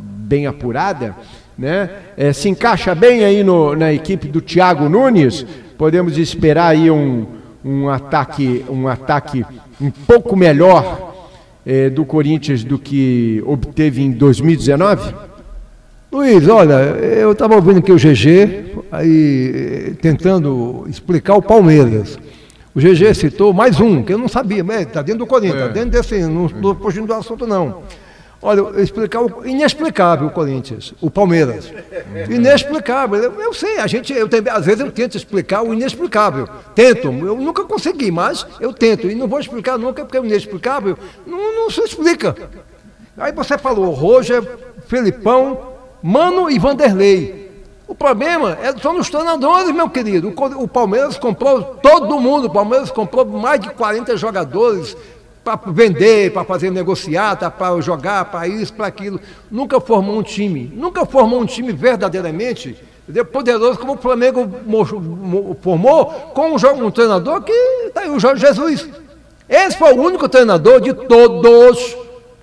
bem 0.00 0.46
apurada, 0.46 1.16
né? 1.58 1.90
É, 2.16 2.32
se 2.32 2.48
encaixa 2.48 2.94
bem 2.94 3.24
aí 3.24 3.42
no, 3.42 3.74
na 3.74 3.92
equipe 3.92 4.28
do 4.28 4.40
Thiago 4.40 4.88
Nunes. 4.88 5.44
Podemos 5.76 6.16
esperar 6.16 6.68
aí 6.68 6.88
um, 6.88 7.26
um 7.64 7.88
ataque, 7.88 8.64
um 8.68 8.86
ataque 8.86 9.44
um 9.80 9.90
pouco 9.90 10.36
melhor 10.36 11.07
é, 11.68 11.90
do 11.90 12.02
Corinthians 12.06 12.64
do 12.64 12.78
que 12.78 13.42
obteve 13.44 14.00
em 14.00 14.10
2019? 14.10 15.14
Luiz, 16.10 16.48
olha, 16.48 16.72
eu 16.72 17.32
estava 17.32 17.56
ouvindo 17.56 17.80
aqui 17.80 17.92
o 17.92 17.96
GG, 17.96 18.86
aí 18.90 19.94
tentando 20.00 20.86
explicar 20.88 21.34
o 21.34 21.42
Palmeiras. 21.42 22.18
O 22.74 22.80
GG 22.80 23.14
citou 23.14 23.52
mais 23.52 23.78
um, 23.78 24.02
que 24.02 24.14
eu 24.14 24.16
não 24.16 24.28
sabia, 24.28 24.64
mas 24.64 24.86
está 24.86 25.02
dentro 25.02 25.18
do 25.18 25.26
Corinthians, 25.26 25.56
está 25.56 25.66
é. 25.66 25.72
dentro 25.74 25.90
desse, 25.90 26.22
não 26.22 26.46
estou 26.46 26.74
fugindo 26.74 27.06
do 27.06 27.12
assunto 27.12 27.46
não. 27.46 27.82
Olha, 28.40 28.80
explicar 28.80 29.20
o 29.20 29.44
inexplicável 29.44 30.28
o 30.28 30.30
Corinthians, 30.30 30.94
o 31.00 31.10
Palmeiras. 31.10 31.72
Inexplicável. 32.30 33.20
Eu, 33.20 33.40
eu 33.40 33.52
sei, 33.52 33.78
a 33.78 33.86
gente, 33.88 34.12
eu 34.12 34.28
às 34.52 34.64
vezes 34.64 34.80
eu 34.80 34.92
tento 34.92 35.16
explicar 35.16 35.62
o 35.62 35.74
inexplicável. 35.74 36.48
Tento, 36.74 37.08
eu 37.08 37.36
nunca 37.36 37.64
consegui, 37.64 38.12
mas 38.12 38.46
eu 38.60 38.72
tento. 38.72 39.10
E 39.10 39.14
não 39.14 39.26
vou 39.26 39.40
explicar 39.40 39.76
nunca, 39.76 40.04
porque 40.04 40.18
o 40.18 40.24
inexplicável 40.24 40.96
não, 41.26 41.54
não 41.56 41.70
se 41.70 41.80
explica. 41.80 42.36
Aí 43.16 43.32
você 43.32 43.58
falou, 43.58 43.90
Roger, 43.90 44.42
Felipão, 44.86 45.72
Mano 46.00 46.48
e 46.48 46.60
Vanderlei. 46.60 47.48
O 47.88 47.94
problema 47.94 48.56
é, 48.62 48.76
são 48.78 48.96
os 48.98 49.10
treinadores, 49.10 49.74
meu 49.74 49.90
querido. 49.90 50.28
O, 50.28 50.62
o 50.62 50.68
Palmeiras 50.68 51.18
comprou 51.18 51.62
todo 51.82 52.20
mundo. 52.20 52.46
O 52.46 52.50
Palmeiras 52.50 52.90
comprou 52.90 53.24
mais 53.24 53.60
de 53.60 53.70
40 53.70 54.16
jogadores 54.16 54.96
para 55.56 55.72
vender, 55.72 56.32
para 56.32 56.44
fazer 56.44 56.70
negociata, 56.70 57.50
para 57.50 57.80
jogar, 57.80 58.26
para 58.26 58.46
isso, 58.46 58.72
para 58.74 58.86
aquilo. 58.86 59.20
Nunca 59.50 59.80
formou 59.80 60.18
um 60.18 60.22
time, 60.22 60.70
nunca 60.74 61.06
formou 61.06 61.40
um 61.40 61.46
time 61.46 61.72
verdadeiramente 61.72 62.76
entendeu? 63.08 63.24
poderoso 63.24 63.78
como 63.78 63.94
o 63.94 63.98
Flamengo 63.98 64.46
formou 65.62 66.06
com 66.34 66.54
um, 66.54 66.90
treinador 66.90 67.40
que 67.42 67.52
está 67.52 68.02
aí, 68.02 68.10
o 68.10 68.20
Jorge 68.20 68.46
Jesus. 68.46 68.86
Esse 69.48 69.78
foi 69.78 69.94
o 69.94 70.02
único 70.02 70.28
treinador 70.28 70.78
de 70.80 70.92
todos, 70.92 71.96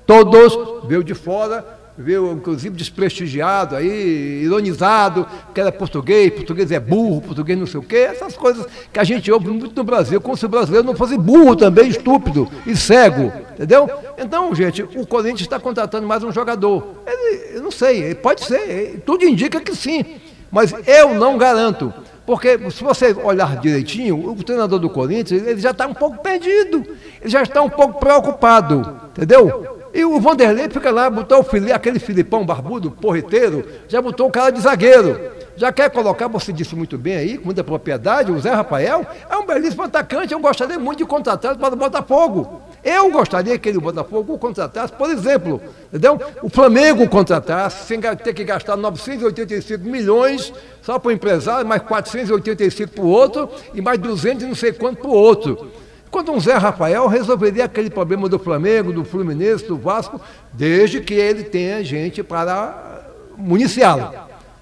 todos, 0.07 0.88
veio 0.88 1.03
de 1.03 1.14
fora 1.14 1.74
viu, 1.97 2.34
inclusive 2.34 2.76
desprestigiado 2.76 3.76
aí, 3.76 4.43
ironizado, 4.43 5.26
que 5.53 5.61
era 5.61 5.72
português, 5.72 6.34
português 6.34 6.72
é 6.72 6.80
burro, 6.80 7.22
português 7.22 7.57
não 7.57 7.65
sei 7.65 7.80
o 7.80 7.84
quê, 7.84 7.97
essas 7.97 8.35
coisas 8.35 8.65
que 8.91 8.99
a 8.99 9.03
gente 9.03 9.31
ouve 9.31 9.47
muito 9.47 9.76
no 9.76 9.84
Brasil, 9.84 10.19
como 10.19 10.35
se 10.35 10.45
o 10.45 10.49
brasileiro 10.49 10.85
não 10.85 10.95
fosse 10.95 11.17
burro 11.17 11.55
também, 11.55 11.88
estúpido 11.88 12.49
e 12.65 12.76
cego, 12.76 13.31
entendeu? 13.53 13.89
Então, 14.17 14.53
gente, 14.53 14.84
o 14.84 15.07
Corinthians 15.07 15.41
está 15.41 15.59
contratando 15.59 16.05
mais 16.05 16.23
um 16.23 16.31
jogador. 16.31 17.01
Ele, 17.07 17.57
eu 17.57 17.63
não 17.63 17.72
sei, 17.72 18.13
pode 18.13 18.43
ser, 18.43 19.01
tudo 19.05 19.26
indica 19.26 19.61
que 19.61 19.76
sim, 19.76 20.03
mas 20.51 20.73
eu 20.85 21.13
não 21.13 21.38
garanto. 21.38 21.93
Porque 22.26 22.57
se 22.72 22.84
você 22.84 23.13
olhar 23.13 23.57
direitinho, 23.57 24.31
o 24.31 24.43
treinador 24.43 24.80
do 24.80 24.89
Corinthians, 24.89 25.45
ele 25.45 25.61
já 25.61 25.69
está 25.69 25.85
um 25.85 25.93
pouco 25.93 26.17
perdido, 26.23 26.84
ele 27.22 27.30
já 27.30 27.43
está 27.43 27.61
um 27.61 27.69
pouco 27.69 27.99
preocupado, 27.99 28.99
entendeu? 29.11 29.74
E 29.95 30.03
o 30.03 30.19
Vanderlei 30.19 30.67
fica 30.69 30.91
lá, 30.91 31.09
botou 31.09 31.39
o 31.39 31.43
Fili, 31.43 31.72
aquele 31.72 31.99
Filipão 31.99 32.45
barbudo, 32.45 32.91
porreteiro, 32.91 33.65
já 33.88 34.01
botou 34.01 34.27
o 34.27 34.30
cara 34.30 34.51
de 34.51 34.59
zagueiro. 34.59 35.17
Já 35.55 35.72
quer 35.72 35.89
colocar, 35.89 36.27
você 36.27 36.51
disse 36.51 36.76
muito 36.76 36.97
bem 36.97 37.15
aí, 37.15 37.38
com 37.38 37.45
muita 37.45 37.63
propriedade, 37.63 38.30
o 38.30 38.38
Zé 38.38 38.49
Rafael 38.49 39.07
é 39.30 39.38
um 39.38 39.45
belíssimo 39.45 39.84
atacante. 39.84 40.34
Eu 40.34 40.39
gostaria 40.41 40.77
muito 40.77 40.97
de 40.97 41.05
contratar 41.05 41.55
para 41.55 41.73
o 41.73 41.77
Botafogo. 41.77 42.61
Eu 42.84 43.09
gostaria 43.09 43.57
que 43.57 43.69
ele, 43.69 43.77
o 43.77 43.81
Botafogo, 43.81 44.34
o 44.34 44.38
contratasse, 44.38 44.91
por 44.91 45.09
exemplo, 45.09 45.61
entendeu? 45.88 46.19
O 46.43 46.49
Flamengo 46.49 47.07
contratasse, 47.07 47.88
sem 47.88 48.01
ter 48.01 48.34
que 48.34 48.43
gastar 48.43 48.76
985 48.76 49.81
milhões 49.85 50.53
só 50.81 50.99
para 50.99 51.07
o 51.07 51.11
empresário, 51.13 51.65
mais 51.65 51.81
485 51.84 52.91
para 52.91 53.03
o 53.05 53.07
outro 53.07 53.49
e 53.73 53.81
mais 53.81 53.97
200 53.97 54.43
e 54.43 54.47
não 54.47 54.55
sei 54.55 54.73
quanto 54.73 54.97
para 54.97 55.09
o 55.09 55.13
outro. 55.13 55.72
Quando 56.15 56.31
um 56.31 56.39
Zé 56.39 56.53
Rafael 56.53 57.07
resolveria 57.07 57.65
aquele 57.65 57.89
problema 57.89 58.29
do 58.29 58.39
Flamengo, 58.39 58.93
do 58.93 59.03
Fluminense, 59.03 59.67
do 59.67 59.75
Vasco, 59.75 60.21
desde 60.53 61.01
que 61.01 61.13
ele 61.13 61.43
tenha 61.43 61.83
gente 61.83 62.23
para 62.23 63.03
municiá-lo. 63.37 64.13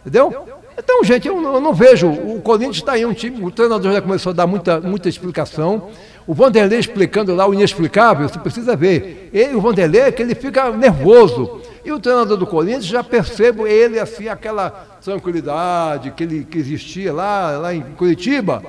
Entendeu? 0.01 0.47
Então, 0.75 1.03
gente, 1.03 1.27
eu 1.27 1.39
não, 1.39 1.53
eu 1.53 1.61
não 1.61 1.71
vejo. 1.71 2.09
O 2.09 2.41
Corinthians 2.41 2.77
está 2.77 2.93
aí 2.93 3.05
um 3.05 3.13
time, 3.13 3.45
o 3.45 3.51
treinador 3.51 3.93
já 3.93 4.01
começou 4.01 4.31
a 4.31 4.33
dar 4.33 4.47
muita, 4.47 4.81
muita 4.81 5.07
explicação. 5.07 5.91
O 6.25 6.33
Vanderlei 6.33 6.79
explicando 6.79 7.35
lá 7.35 7.47
o 7.47 7.53
inexplicável, 7.53 8.27
você 8.27 8.39
precisa 8.39 8.75
ver. 8.75 9.29
Ele, 9.31 9.53
o 9.53 9.61
Vanderlei, 9.61 10.01
é 10.01 10.11
que 10.11 10.23
ele 10.23 10.33
fica 10.33 10.71
nervoso. 10.71 11.61
E 11.85 11.91
o 11.91 11.99
treinador 11.99 12.35
do 12.35 12.47
Corinthians, 12.47 12.85
já 12.85 13.03
percebo 13.03 13.67
ele 13.67 13.99
assim, 13.99 14.27
aquela 14.27 14.71
tranquilidade 15.03 16.09
que, 16.09 16.23
ele, 16.23 16.45
que 16.45 16.57
existia 16.57 17.13
lá, 17.13 17.59
lá 17.59 17.75
em 17.75 17.81
Curitiba. 17.95 18.63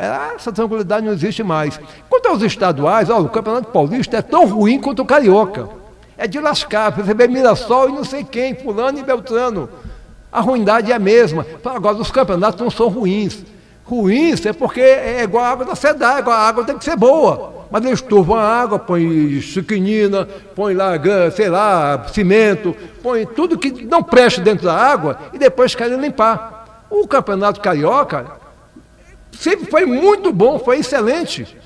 É, 0.00 0.34
essa 0.34 0.50
tranquilidade 0.50 1.04
não 1.04 1.12
existe 1.12 1.42
mais. 1.42 1.78
Quanto 2.08 2.28
aos 2.28 2.40
estaduais, 2.40 3.10
ó, 3.10 3.20
o 3.20 3.28
Campeonato 3.28 3.70
Paulista 3.70 4.16
é 4.16 4.22
tão 4.22 4.46
ruim 4.46 4.80
quanto 4.80 5.02
o 5.02 5.04
Carioca. 5.04 5.68
É 6.16 6.26
de 6.26 6.40
lascar, 6.40 6.90
receber 6.90 7.28
Mirassol 7.28 7.90
e 7.90 7.92
não 7.92 8.02
sei 8.02 8.24
quem, 8.24 8.54
fulano 8.54 8.98
e 8.98 9.02
Beltrano. 9.02 9.68
A 10.32 10.40
ruindade 10.40 10.90
é 10.90 10.94
a 10.94 10.98
mesma. 10.98 11.44
Agora, 11.62 11.98
os 11.98 12.10
campeonatos 12.10 12.58
não 12.58 12.70
são 12.70 12.88
ruins. 12.88 13.44
Ruins 13.84 14.46
é 14.46 14.54
porque 14.54 14.80
é 14.80 15.22
igual 15.22 15.44
a 15.44 15.50
água 15.50 15.66
da 15.66 15.74
cidade, 15.74 16.30
a 16.30 16.34
água 16.34 16.64
tem 16.64 16.78
que 16.78 16.84
ser 16.84 16.96
boa. 16.96 17.66
Mas 17.70 17.84
eles 17.84 18.00
turvam 18.00 18.36
a 18.36 18.42
água, 18.42 18.78
põe 18.78 19.38
chiquinina, 19.42 20.26
põe 20.54 20.72
lá, 20.72 20.92
sei 21.36 21.50
lá, 21.50 22.06
cimento, 22.08 22.74
põe 23.02 23.26
tudo 23.26 23.58
que 23.58 23.84
não 23.84 24.02
presta 24.02 24.40
dentro 24.40 24.64
da 24.64 24.74
água 24.74 25.18
e 25.34 25.38
depois 25.38 25.74
querem 25.74 26.00
limpar. 26.00 26.86
O 26.88 27.06
campeonato 27.06 27.60
carioca 27.60 28.39
sempre 29.32 29.70
foi 29.70 29.84
muito 29.84 30.32
bom, 30.32 30.58
foi 30.58 30.78
excelente. 30.78 31.56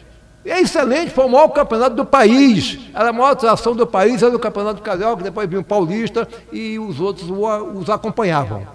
É 0.44 0.60
excelente, 0.60 1.10
foi 1.10 1.24
o 1.24 1.28
maior 1.28 1.48
campeonato 1.48 1.96
do 1.96 2.04
país. 2.04 2.78
Era 2.92 3.08
a 3.08 3.12
maior 3.12 3.30
atração 3.30 3.74
do 3.74 3.86
país, 3.86 4.22
era 4.22 4.36
o 4.36 4.38
campeonato 4.38 4.82
carioca, 4.82 5.22
depois 5.22 5.48
vinha 5.48 5.60
o 5.60 5.64
paulista 5.64 6.28
e 6.52 6.78
os 6.78 7.00
outros 7.00 7.28
os 7.74 7.88
acompanhavam. 7.88 8.66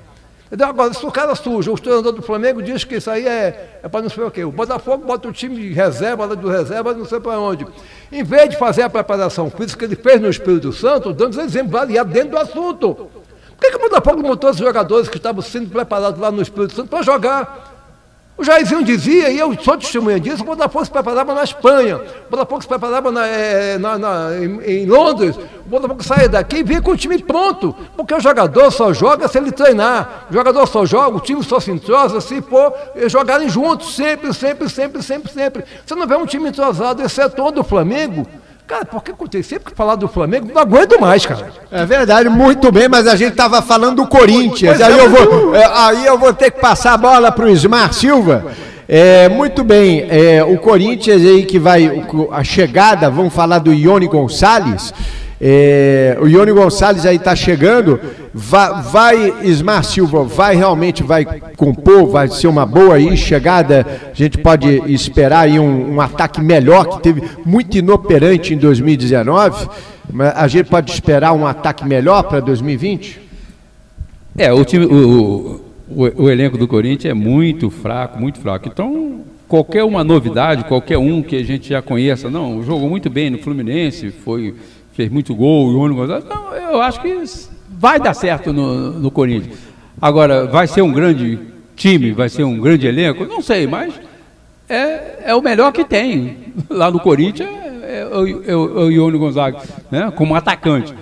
Entendeu? 0.48 0.68
Agora, 0.68 0.91
se 0.91 1.06
o 1.06 1.11
cara 1.11 1.36
suja, 1.36 1.72
o 1.72 1.78
treinador 1.78 2.11
do 2.11 2.24
Flamengo 2.24 2.60
diz 2.64 2.84
que 2.84 2.95
isso 2.95 3.11
aí 3.11 3.28
é, 3.28 3.80
é 3.84 3.88
para 3.88 4.02
não 4.02 4.10
sei 4.10 4.24
o 4.24 4.32
quê. 4.32 4.44
O 4.44 4.52
Botafogo 4.52 5.06
bota 5.06 5.28
o 5.28 5.32
time 5.32 5.56
de 5.56 5.72
reserva, 5.74 6.26
lá 6.26 6.34
do 6.34 6.49
reserva, 6.49 6.91
não 6.91 7.06
sei 7.06 7.20
para 7.20 7.40
onde. 7.40 7.68
Em 8.11 8.24
vez 8.24 8.49
de 8.49 8.57
fazer 8.57 8.82
a 8.82 8.90
preparação 8.90 9.52
física 9.52 9.78
que 9.78 9.94
ele 9.94 9.95
fez 9.95 10.20
no 10.20 10.28
Espírito 10.28 10.74
Santo, 10.74 11.14
dando 11.14 11.40
exemplo 11.40 11.74
variado 11.74 12.10
dentro 12.11 12.32
do 12.32 12.38
assunto. 12.40 12.95
Por 12.95 13.61
que, 13.61 13.70
que 13.70 13.76
o 13.76 13.90
Botafogo 13.90 14.24
montou 14.24 14.49
os 14.49 14.57
jogadores 14.57 15.07
que 15.07 15.18
estavam 15.18 15.44
sendo 15.44 15.70
preparados 15.70 16.20
lá 16.20 16.32
no 16.32 16.41
Espírito 16.41 16.74
Santo 16.74 16.90
para 16.90 17.03
jogar? 17.03 17.69
O 18.40 18.44
Jairzinho 18.44 18.86
dizia, 18.86 19.30
e 19.30 19.38
eu 19.38 19.53
sou 19.61 19.78
testemunha 19.78 20.18
disso, 20.18 20.44
o 20.44 20.45
Botafogo 20.45 20.86
se 20.86 20.90
preparava 20.90 21.34
na 21.34 21.44
Espanha, 21.44 21.98
o 21.98 22.30
Botafogo 22.32 22.61
se 22.61 22.70
preparava 22.70 23.11
na, 23.11 23.28
é, 23.28 23.78
na, 23.78 23.98
na, 23.98 24.30
em, 24.38 24.61
em, 24.61 24.86
Londres, 24.86 25.36
o 25.36 25.68
Botafogo 25.70 26.02
saía 26.02 26.30
daqui 26.30 26.60
e 26.60 26.64
vinha 26.64 26.82
com 26.82 26.91
o 26.91 26.95
time 26.95 27.22
pronto, 27.22 27.76
porque 27.98 28.14
o 28.14 28.20
jogador 28.22 28.72
só 28.72 28.94
joga 28.94 29.28
se 29.28 29.38
ele 29.38 29.52
treinar, 29.52 30.28
o 30.32 30.34
jogador 30.34 30.66
só 30.68 30.86
joga, 30.86 31.18
o 31.18 31.20
time 31.20 31.44
só 31.44 31.60
se 31.60 31.70
entrosa 31.70 32.22
se 32.22 32.41
for 32.41 32.74
jogarem 33.07 33.49
juntos, 33.49 33.94
sempre, 33.94 34.34
sempre, 34.34 34.70
sempre, 34.70 35.03
sempre, 35.03 35.34
sempre. 35.34 35.66
Você 35.86 35.94
não 35.94 36.07
vê 36.07 36.16
um 36.16 36.26
time 36.26 36.48
entrosado, 36.48 37.03
exceto 37.03 37.44
o 37.44 37.52
do 37.52 37.61
Flamengo, 37.61 38.26
Cara, 38.70 38.86
porque 38.86 39.12
eu 39.12 39.44
sempre 39.44 39.72
que 39.72 39.76
falar 39.76 39.96
do 39.96 40.08
Flamengo, 40.08 40.48
não 40.54 40.62
aguento 40.62 41.02
mais, 41.02 41.26
cara. 41.26 41.52
É 41.72 41.84
verdade, 41.88 42.30
muito 42.30 42.72
bem, 42.72 42.88
mas 42.88 43.08
a 43.08 43.16
gente 43.16 43.32
estava 43.32 43.64
falando 43.64 43.96
do 43.96 44.08
Corinthians. 44.08 44.80
Aí, 44.80 44.94
é, 44.94 45.06
eu 45.06 45.10
vou, 45.10 45.56
é, 45.56 45.66
aí 45.74 46.06
eu 46.06 46.20
vou 46.20 46.32
ter 46.32 46.52
que 46.52 46.62
passar 46.62 46.94
a 46.94 46.98
bola 46.98 47.32
para 47.32 47.46
o 47.46 47.50
Ismar 47.50 47.91
Silva. 47.91 48.52
É, 48.88 49.28
muito 49.28 49.64
bem, 49.64 50.06
é, 50.08 50.44
o 50.44 50.60
Corinthians 50.60 51.20
aí 51.24 51.48
que 51.48 51.58
vai, 51.58 52.06
a 52.32 52.44
chegada, 52.44 53.10
vamos 53.10 53.34
falar 53.34 53.58
do 53.58 53.74
Ione 53.74 54.06
Gonçalves. 54.06 54.94
É, 55.41 56.18
o 56.22 56.28
Ione 56.28 56.52
Gonçalves 56.52 57.06
aí 57.06 57.16
está 57.16 57.36
chegando. 57.36 57.99
Vai, 58.34 58.82
vai, 58.84 59.34
Ismar 59.44 59.84
Silva, 59.84 60.24
vai 60.24 60.56
realmente 60.56 61.02
vai 61.02 61.26
compor, 61.56 62.07
vai 62.07 62.28
ser 62.28 62.48
uma 62.48 62.66
boa 62.66 62.95
aí 62.95 63.16
chegada. 63.16 63.86
A 64.11 64.14
gente 64.14 64.38
pode 64.38 64.68
esperar 64.91 65.41
aí 65.41 65.60
um, 65.60 65.95
um 65.95 66.02
ataque 66.02 66.41
melhor, 66.41 66.86
que 66.90 67.02
teve 67.02 67.24
muito 67.45 67.78
inoperante 67.78 68.53
em 68.53 68.57
2019. 68.57 69.68
Mas 70.11 70.36
a 70.36 70.48
gente 70.48 70.68
pode 70.68 70.91
esperar 70.91 71.34
um 71.34 71.45
ataque 71.45 71.86
melhor 71.86 72.24
para 72.24 72.40
2020? 72.40 73.22
É, 74.38 74.52
o, 74.52 74.66
time, 74.66 74.86
o, 74.86 75.61
o, 75.90 76.24
o 76.24 76.30
elenco 76.30 76.57
do 76.57 76.68
Corinthians 76.68 77.11
é 77.11 77.14
muito 77.14 77.70
fraco, 77.70 78.20
muito 78.20 78.40
fraco. 78.40 78.68
Então, 78.68 79.22
qualquer 79.48 79.84
uma 79.84 80.03
novidade, 80.03 80.64
qualquer 80.66 80.98
um 80.98 81.22
que 81.22 81.36
a 81.36 81.44
gente 81.44 81.70
já 81.70 81.82
conheça, 81.82 82.30
não, 82.30 82.64
jogou 82.64 82.90
muito 82.90 83.10
bem 83.10 83.30
no 83.30 83.40
Fluminense, 83.40 84.11
foi 84.11 84.56
fez 85.00 85.10
muito 85.10 85.34
gol, 85.34 85.68
o 85.68 85.80
único. 85.80 86.04
Então, 86.04 86.54
eu 86.54 86.82
acho 86.82 87.02
que 87.02 87.24
vai 87.70 88.02
dar 88.02 88.14
certo 88.14 88.52
no, 88.52 88.92
no 89.00 89.10
Corinthians. 89.10 89.58
Agora, 90.02 90.46
vai 90.46 90.68
ser 90.68 90.82
um 90.82 90.92
grande 90.92 91.40
time, 91.74 92.12
vai 92.12 92.28
ser 92.28 92.44
um 92.44 92.60
grande 92.60 92.86
elenco? 92.86 93.26
Não 93.26 93.42
sei, 93.42 93.66
mas 93.66 93.94
é, 94.68 95.24
é 95.28 95.36
o 95.36 95.42
melhor 95.42 95.72
que 95.72 95.86
tem 95.86 96.54
lá 96.70 96.92
no 96.92 97.00
Corinthians, 97.00 97.50
é, 97.50 97.86
é, 97.86 98.50
é, 98.50 98.52
é 98.52 98.56
o 98.56 98.92
Ione 98.92 99.18
Gonzaga, 99.18 99.60
né? 99.90 100.12
como 100.14 100.36
atacante, 100.36 100.94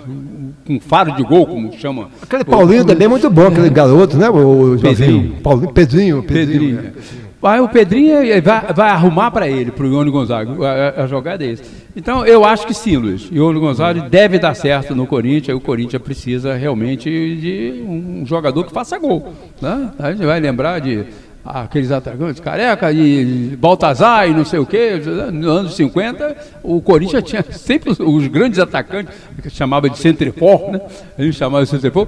com 0.67 0.79
faro 0.79 1.13
de 1.13 1.23
gol, 1.23 1.47
como 1.47 1.73
chama. 1.73 2.09
Aquele 2.21 2.43
Paulinho 2.43 2.85
também 2.85 3.05
é 3.05 3.09
muito 3.09 3.31
bom, 3.31 3.47
aquele 3.47 3.71
garoto, 3.71 4.15
né? 4.15 4.29
O 4.29 4.77
Pedrinho. 4.79 5.37
Paulinho, 5.41 5.73
Pedrinho. 5.73 6.23
Pedrinho. 6.23 6.77
Pedrinho. 6.77 7.26
Aí 7.41 7.59
o 7.59 7.69
Pedrinho 7.69 8.17
vai, 8.41 8.73
vai 8.73 8.89
arrumar 8.89 9.29
para 9.29 9.47
ele, 9.47 9.69
para 9.71 9.85
o 9.85 9.91
Ione 9.91 10.09
Gonzaga, 10.09 10.51
a, 10.67 11.03
a, 11.03 11.07
jogada 11.07 11.45
é 11.45 11.51
essa. 11.51 11.63
Então, 11.95 12.25
eu 12.25 12.43
acho 12.43 12.65
que 12.65 12.73
sim, 12.73 12.97
Luiz. 12.97 13.29
Ione 13.31 13.59
Gonzaga 13.59 14.01
deve 14.09 14.39
dar 14.39 14.55
certo 14.55 14.95
no 14.95 15.05
Corinthians. 15.05 15.55
O 15.55 15.61
Corinthians 15.61 16.01
precisa 16.01 16.55
realmente 16.55 17.09
de 17.09 17.83
um 17.87 18.25
jogador 18.25 18.63
que 18.63 18.71
faça 18.71 18.97
gol. 18.97 19.33
Né? 19.61 19.91
A 19.99 20.11
gente 20.11 20.25
vai 20.25 20.39
lembrar 20.39 20.79
de 20.79 21.05
aqueles 21.45 21.91
atacantes, 21.91 22.41
Careca 22.41 22.91
e 22.91 23.55
Baltazar 23.57 24.27
e 24.27 24.33
não 24.33 24.43
sei 24.43 24.59
o 24.59 24.65
quê, 24.65 25.01
nos 25.31 25.47
anos 25.47 25.75
50, 25.75 26.35
o 26.61 26.81
Corinthians 26.81 27.23
tinha 27.23 27.43
sempre 27.51 27.89
os, 27.91 27.99
os 27.99 28.27
grandes 28.27 28.59
atacantes, 28.59 29.15
que 29.41 29.49
chamava 29.49 29.89
de 29.89 29.97
centrefor, 29.97 30.71
né? 30.71 30.81
A 31.17 31.23
gente 31.23 31.37
chamava 31.37 31.63
de 31.63 31.69
centrefor, 31.69 32.07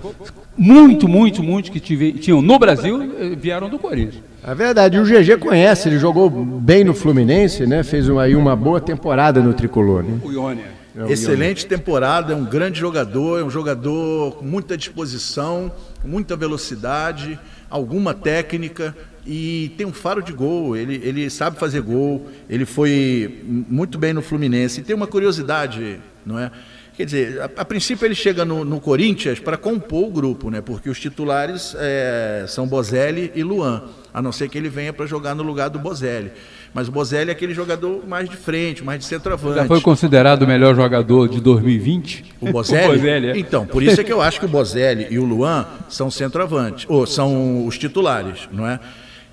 muito, 0.60 1.08
muito, 1.08 1.42
muito 1.42 1.72
que 1.72 1.80
tive, 1.80 2.12
tinham 2.12 2.42
no 2.42 2.60
Brasil 2.60 3.02
eh, 3.02 3.36
vieram 3.36 3.70
do 3.70 3.80
Corinthians. 3.80 4.22
É 4.44 4.54
verdade, 4.54 4.98
e 4.98 5.00
o 5.00 5.04
GG 5.04 5.38
conhece, 5.38 5.88
ele 5.88 5.98
jogou 5.98 6.30
bem 6.30 6.84
no 6.84 6.94
Fluminense, 6.94 7.66
né? 7.66 7.82
Fez 7.82 8.10
uma, 8.10 8.24
aí 8.24 8.36
uma 8.36 8.56
boa 8.56 8.82
temporada 8.82 9.42
no 9.42 9.54
Tricolor, 9.54 10.04
né? 10.04 10.20
O 10.24 10.32
Iônia. 10.32 10.80
É 10.98 11.14
Excelente 11.14 11.66
temporada, 11.66 12.34
é 12.34 12.36
um 12.36 12.44
grande 12.44 12.78
jogador, 12.78 13.40
é 13.40 13.44
um 13.44 13.50
jogador 13.50 14.36
com 14.36 14.46
muita 14.46 14.76
disposição, 14.76 15.72
muita 16.04 16.36
velocidade, 16.36 17.40
alguma 17.70 18.14
técnica 18.14 18.94
e 19.26 19.72
tem 19.78 19.86
um 19.86 19.94
faro 19.94 20.22
de 20.22 20.34
gol. 20.34 20.76
Ele, 20.76 21.00
ele 21.04 21.30
sabe 21.30 21.58
fazer 21.58 21.82
gol, 21.82 22.28
ele 22.50 22.66
foi 22.66 23.44
muito 23.46 23.98
bem 23.98 24.12
no 24.12 24.22
Fluminense. 24.22 24.82
E 24.82 24.84
tem 24.84 24.96
uma 24.96 25.08
curiosidade, 25.08 26.00
não 26.26 26.38
é? 26.38 26.52
Quer 27.00 27.06
dizer, 27.06 27.42
a, 27.42 27.46
a 27.62 27.64
princípio 27.64 28.06
ele 28.06 28.14
chega 28.14 28.44
no, 28.44 28.66
no 28.66 28.78
Corinthians 28.82 29.40
para 29.40 29.56
compor 29.56 30.10
o 30.10 30.12
grupo, 30.12 30.50
né? 30.50 30.60
Porque 30.60 30.90
os 30.90 31.00
titulares 31.00 31.74
é, 31.80 32.44
são 32.46 32.68
Bozelli 32.68 33.32
e 33.34 33.42
Luan, 33.42 33.84
a 34.14 34.22
não 34.22 34.34
ser 34.34 34.50
que 34.50 34.58
ele 34.58 34.68
venha 34.68 34.92
para 34.92 35.06
jogar 35.06 35.34
no 35.34 35.42
lugar 35.42 35.70
do 35.70 35.80
Bozelli. 35.80 36.30
Mas 36.74 36.90
o 36.90 36.92
Bozelli 36.92 37.30
é 37.30 37.32
aquele 37.32 37.54
jogador 37.54 38.06
mais 38.06 38.30
de 38.30 38.36
frente, 38.36 38.84
mais 38.84 39.00
de 39.00 39.06
centroavante. 39.06 39.60
Já 39.60 39.66
foi 39.66 39.80
considerado 39.80 40.42
o 40.42 40.48
melhor 40.48 40.76
jogador 40.76 41.30
de 41.30 41.40
2020? 41.40 42.36
O 42.42 42.52
Bozelli? 42.52 42.88
O 42.90 42.98
Bozelli 42.98 43.28
é. 43.30 43.38
Então, 43.38 43.66
por 43.66 43.82
isso 43.82 44.02
é 44.02 44.04
que 44.04 44.12
eu 44.12 44.22
acho 44.22 44.38
que 44.38 44.46
o 44.46 44.50
Bozelli 44.50 45.08
e 45.10 45.18
o 45.18 45.24
Luan 45.24 45.66
são 45.88 46.12
centroavantes, 46.12 46.86
ou 46.90 47.08
são 47.08 47.66
os 47.66 47.78
titulares, 47.78 48.50
não 48.52 48.68
é? 48.68 48.78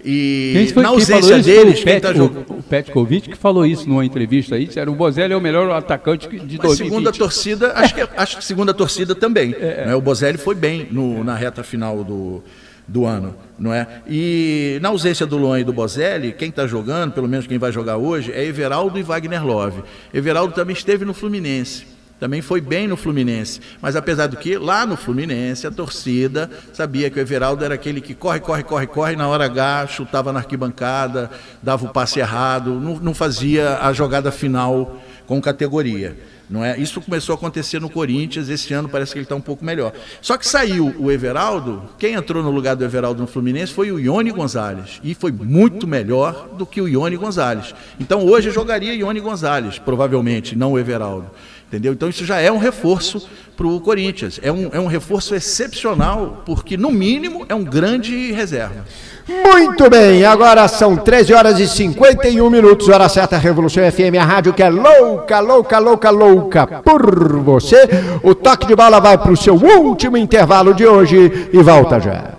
E 0.04 0.52
Quem 0.54 0.66
foi, 0.68 0.82
na 0.82 0.88
ausência 0.90 1.38
deles, 1.42 1.82
quem 1.82 1.96
está 1.96 2.12
jogando. 2.12 2.46
o, 2.50 2.58
o 2.58 2.62
Petkovic 2.62 3.30
que 3.30 3.36
falou 3.36 3.66
isso 3.66 3.88
numa 3.88 4.04
entrevista 4.04 4.54
aí, 4.54 4.66
disseram 4.66 4.92
o 4.92 4.96
Bozelli 4.96 5.32
é 5.32 5.36
o 5.36 5.40
melhor 5.40 5.70
atacante 5.70 6.28
de 6.28 6.58
2020. 6.58 6.76
segundo 6.76 7.08
a 7.08 7.12
torcida, 7.12 7.72
acho 7.74 7.94
que, 7.94 8.00
acho 8.16 8.36
que 8.38 8.44
segundo 8.44 8.70
a 8.70 8.74
torcida 8.74 9.14
também. 9.14 9.50
né? 9.58 9.94
O 9.96 10.00
Bozelli 10.00 10.38
foi 10.38 10.54
bem 10.54 10.86
no- 10.90 11.24
na 11.24 11.34
reta 11.34 11.64
final 11.64 12.04
do, 12.04 12.42
do 12.86 13.04
ano, 13.04 13.34
não 13.58 13.72
é? 13.74 13.86
E 14.08 14.78
na 14.80 14.90
ausência 14.90 15.26
do 15.26 15.36
Luan 15.36 15.58
e 15.60 15.64
do 15.64 15.72
Bozelli, 15.72 16.32
quem 16.32 16.50
está 16.50 16.66
jogando, 16.68 17.12
pelo 17.12 17.26
menos 17.28 17.46
quem 17.46 17.58
vai 17.58 17.72
jogar 17.72 17.96
hoje, 17.96 18.30
é 18.32 18.44
Everaldo 18.44 18.98
e 18.98 19.02
Wagner 19.02 19.44
Love. 19.44 19.82
Everaldo 20.14 20.54
também 20.54 20.74
esteve 20.76 21.04
no 21.04 21.14
Fluminense. 21.14 21.95
Também 22.18 22.40
foi 22.40 22.60
bem 22.60 22.88
no 22.88 22.96
Fluminense. 22.96 23.60
Mas 23.80 23.94
apesar 23.94 24.26
do 24.26 24.36
que, 24.36 24.56
lá 24.56 24.86
no 24.86 24.96
Fluminense, 24.96 25.66
a 25.66 25.70
torcida 25.70 26.50
sabia 26.72 27.10
que 27.10 27.18
o 27.18 27.20
Everaldo 27.20 27.64
era 27.64 27.74
aquele 27.74 28.00
que 28.00 28.14
corre, 28.14 28.40
corre, 28.40 28.62
corre, 28.62 28.86
corre, 28.86 29.16
na 29.16 29.28
hora 29.28 29.44
H, 29.44 29.88
chutava 29.88 30.32
na 30.32 30.38
arquibancada, 30.38 31.30
dava 31.62 31.84
o 31.84 31.88
passe 31.88 32.18
errado, 32.18 32.80
não, 32.80 32.96
não 32.96 33.14
fazia 33.14 33.78
a 33.80 33.92
jogada 33.92 34.32
final 34.32 34.98
com 35.26 35.40
categoria. 35.42 36.16
Não 36.48 36.64
é? 36.64 36.78
Isso 36.78 37.00
começou 37.00 37.32
a 37.32 37.36
acontecer 37.36 37.80
no 37.80 37.90
Corinthians, 37.90 38.48
esse 38.48 38.72
ano 38.72 38.88
parece 38.88 39.12
que 39.12 39.18
ele 39.18 39.24
está 39.24 39.34
um 39.34 39.40
pouco 39.40 39.64
melhor. 39.64 39.92
Só 40.22 40.38
que 40.38 40.46
saiu 40.46 40.94
o 40.96 41.10
Everaldo, 41.10 41.82
quem 41.98 42.14
entrou 42.14 42.42
no 42.42 42.50
lugar 42.50 42.76
do 42.76 42.84
Everaldo 42.84 43.20
no 43.20 43.26
Fluminense 43.26 43.72
foi 43.72 43.90
o 43.90 43.98
Ione 43.98 44.30
Gonzalez. 44.30 45.00
E 45.02 45.12
foi 45.12 45.32
muito 45.32 45.88
melhor 45.88 46.50
do 46.56 46.64
que 46.64 46.80
o 46.80 46.88
Ione 46.88 47.16
Gonzalez. 47.16 47.74
Então 47.98 48.24
hoje 48.24 48.52
jogaria 48.52 48.94
Ione 48.94 49.18
Gonzalez, 49.18 49.78
provavelmente, 49.78 50.54
não 50.54 50.72
o 50.72 50.78
Everaldo. 50.78 51.28
Entendeu? 51.68 51.92
Então 51.92 52.08
isso 52.08 52.24
já 52.24 52.40
é 52.40 52.50
um 52.50 52.58
reforço 52.58 53.28
para 53.56 53.66
o 53.66 53.80
Corinthians. 53.80 54.38
É 54.42 54.52
um, 54.52 54.70
é 54.72 54.78
um 54.78 54.86
reforço 54.86 55.34
excepcional, 55.34 56.42
porque 56.46 56.76
no 56.76 56.92
mínimo 56.92 57.44
é 57.48 57.54
um 57.54 57.64
grande 57.64 58.30
reserva. 58.32 58.84
Muito 59.28 59.90
bem, 59.90 60.24
agora 60.24 60.68
são 60.68 60.96
13 60.96 61.34
horas 61.34 61.58
e 61.58 61.66
51 61.66 62.48
minutos, 62.48 62.88
hora 62.88 63.08
certa, 63.08 63.36
Revolução 63.36 63.82
FM, 63.90 64.14
a 64.20 64.24
rádio 64.24 64.52
que 64.52 64.62
é 64.62 64.70
louca, 64.70 65.40
louca, 65.40 65.78
louca, 65.80 66.10
louca 66.10 66.66
por 66.84 67.36
você. 67.40 67.88
O 68.22 68.36
toque 68.36 68.68
de 68.68 68.76
bola 68.76 69.00
vai 69.00 69.18
para 69.18 69.32
o 69.32 69.36
seu 69.36 69.54
último 69.56 70.16
intervalo 70.16 70.72
de 70.72 70.86
hoje 70.86 71.48
e 71.52 71.58
volta 71.58 71.98
já. 71.98 72.34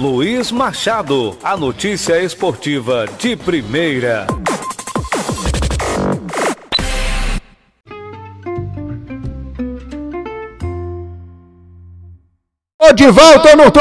Luiz 0.00 0.50
Machado, 0.50 1.36
a 1.42 1.56
notícia 1.56 2.22
esportiva 2.22 3.06
de 3.18 3.36
primeira. 3.36 4.26
Tô 12.86 12.92
de 12.92 13.06
volta 13.08 13.50
ou 13.50 13.56
não 13.56 13.68
tô? 13.68 13.80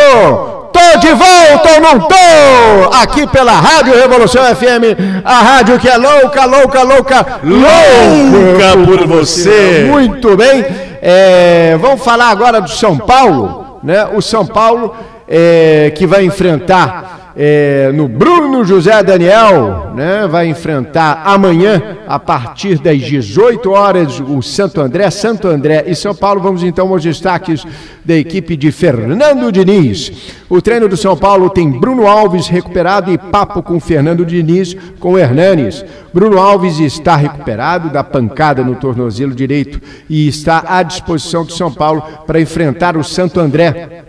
Tô 0.73 0.99
de 0.99 1.09
volta 1.09 1.73
ou 1.75 1.79
não 1.79 1.99
tô? 2.07 2.95
Aqui 3.03 3.27
pela 3.27 3.51
Rádio 3.51 3.93
Revolução 3.93 4.43
FM, 4.43 5.21
a 5.23 5.41
rádio 5.41 5.77
que 5.77 5.87
é 5.87 5.95
louca, 5.95 6.45
louca, 6.45 6.81
louca, 6.81 7.39
louca 7.43 8.83
por 8.83 9.07
você. 9.07 9.85
Muito 9.87 10.35
bem. 10.35 10.65
É, 11.03 11.77
vamos 11.79 12.03
falar 12.03 12.29
agora 12.29 12.59
do 12.59 12.69
São 12.69 12.97
Paulo, 12.97 13.79
né? 13.83 14.07
O 14.11 14.23
São 14.23 14.43
Paulo 14.43 14.95
é, 15.27 15.93
que 15.95 16.07
vai 16.07 16.25
enfrentar 16.25 17.24
é, 17.37 17.91
no 17.93 18.07
Bruno 18.07 18.63
José 18.63 19.03
Daniel, 19.03 19.91
né? 19.93 20.25
Vai 20.27 20.47
enfrentar 20.47 21.21
amanhã, 21.25 21.97
a 22.07 22.17
partir 22.17 22.79
das 22.79 23.01
18 23.01 23.69
horas, 23.71 24.19
o 24.21 24.41
Santo 24.41 24.79
André, 24.79 25.09
Santo 25.11 25.47
André 25.47 25.83
e 25.87 25.95
São 25.95 26.15
Paulo. 26.15 26.39
Vamos 26.39 26.63
então 26.63 26.87
aos 26.87 27.03
destaques 27.03 27.65
da 28.05 28.15
equipe 28.15 28.55
de 28.55 28.71
Fernando 28.71 29.51
Diniz. 29.51 30.33
O 30.47 30.61
treino 30.61 30.87
do 30.87 30.95
São 30.95 31.17
Paulo 31.17 31.49
tem 31.49 31.69
Bruno 31.69 32.07
Alves 32.07 32.47
recuperado 32.47 33.11
e 33.11 33.17
papo 33.17 33.61
com 33.61 33.79
Fernando 33.79 34.25
Diniz 34.25 34.75
com 34.99 35.17
Hernanes. 35.17 35.83
Bruno 36.13 36.39
Alves 36.39 36.79
está 36.79 37.17
recuperado 37.17 37.89
da 37.89 38.03
pancada 38.03 38.63
no 38.63 38.75
tornozelo 38.75 39.35
direito 39.35 39.81
e 40.09 40.27
está 40.27 40.63
à 40.65 40.83
disposição 40.83 41.43
do 41.43 41.51
São 41.51 41.71
Paulo 41.71 42.01
para 42.25 42.39
enfrentar 42.39 42.95
o 42.95 43.03
Santo 43.03 43.41
André. 43.41 44.03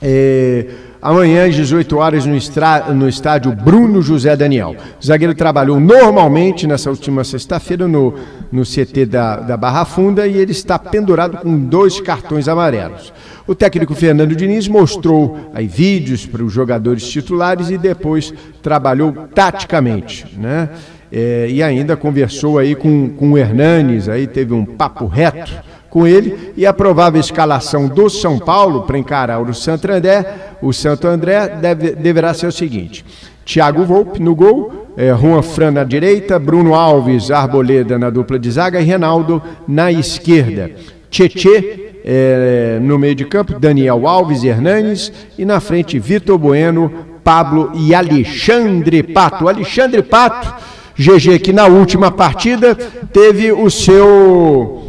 É, 0.00 0.66
amanhã 1.02 1.46
às 1.46 1.54
18 1.54 1.96
horas 1.96 2.26
no, 2.26 2.36
estra- 2.36 2.92
no 2.92 3.08
estádio 3.08 3.52
Bruno 3.52 4.02
José 4.02 4.36
Daniel. 4.36 4.76
O 5.02 5.06
zagueiro 5.06 5.34
trabalhou 5.34 5.80
normalmente 5.80 6.66
nessa 6.66 6.90
última 6.90 7.24
sexta-feira 7.24 7.88
no, 7.88 8.14
no 8.52 8.62
CT 8.64 9.06
da, 9.06 9.36
da 9.36 9.56
Barra 9.56 9.84
Funda 9.84 10.26
e 10.26 10.36
ele 10.36 10.52
está 10.52 10.78
pendurado 10.78 11.38
com 11.38 11.58
dois 11.58 12.00
cartões 12.00 12.48
amarelos. 12.48 13.12
O 13.46 13.54
técnico 13.54 13.94
Fernando 13.94 14.36
Diniz 14.36 14.68
mostrou 14.68 15.50
aí 15.54 15.66
vídeos 15.66 16.24
para 16.26 16.42
os 16.44 16.52
jogadores 16.52 17.08
titulares 17.08 17.70
e 17.70 17.78
depois 17.78 18.32
trabalhou 18.62 19.12
taticamente, 19.34 20.26
né? 20.38 20.68
É, 21.12 21.48
e 21.50 21.60
ainda 21.60 21.96
conversou 21.96 22.56
aí 22.56 22.76
com, 22.76 23.08
com 23.10 23.32
o 23.32 23.38
Hernanes, 23.38 24.08
aí 24.08 24.28
teve 24.28 24.54
um 24.54 24.64
papo 24.64 25.06
reto 25.06 25.50
com 25.90 26.06
ele 26.06 26.52
e 26.56 26.64
a 26.64 26.72
provável 26.72 27.20
escalação 27.20 27.88
do 27.88 28.08
São 28.08 28.38
Paulo 28.38 28.82
para 28.82 28.96
encarar 28.96 29.42
o 29.42 29.52
Santo 29.52 29.90
André, 29.90 30.24
o 30.62 30.72
Santo 30.72 31.06
André 31.08 31.48
deve- 31.48 31.94
deverá 31.96 32.32
ser 32.32 32.46
o 32.46 32.52
seguinte: 32.52 33.04
Thiago 33.44 33.84
Volpe 33.84 34.22
no 34.22 34.34
gol, 34.34 34.86
eh, 34.96 35.12
Juan 35.14 35.42
Fran 35.42 35.72
na 35.72 35.82
direita, 35.84 36.38
Bruno 36.38 36.74
Alves, 36.74 37.30
Arboleda 37.30 37.98
na 37.98 38.08
dupla 38.08 38.38
de 38.38 38.50
zaga 38.50 38.80
e 38.80 38.84
Reinaldo 38.84 39.42
na 39.66 39.90
esquerda. 39.90 40.70
Tietê 41.10 41.90
eh, 42.04 42.78
no 42.80 42.96
meio 42.98 43.14
de 43.16 43.24
campo, 43.24 43.58
Daniel 43.58 44.06
Alves 44.06 44.42
e 44.44 44.48
Hernanes 44.48 45.12
e 45.36 45.44
na 45.44 45.58
frente 45.60 45.98
Vitor 45.98 46.38
Bueno, 46.38 46.90
Pablo 47.24 47.72
e 47.74 47.94
Alexandre 47.94 49.02
Pato. 49.02 49.48
Alexandre 49.48 50.02
Pato, 50.02 50.54
GG 50.96 51.38
que 51.40 51.52
na 51.52 51.66
última 51.66 52.10
partida 52.10 52.74
teve 53.12 53.50
o 53.52 53.68
seu 53.70 54.79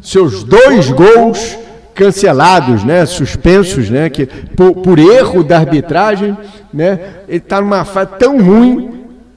seus 0.00 0.42
dois 0.42 0.90
gols 0.90 1.58
cancelados, 1.94 2.82
né, 2.84 3.04
suspensos, 3.04 3.90
né, 3.90 4.08
que 4.08 4.26
por, 4.26 4.72
por 4.76 4.98
erro 4.98 5.44
da 5.44 5.58
arbitragem, 5.58 6.36
né, 6.72 6.98
ele 7.28 7.38
está 7.38 7.60
numa 7.60 7.84
fase 7.84 8.10
tão 8.18 8.42
ruim 8.42 8.90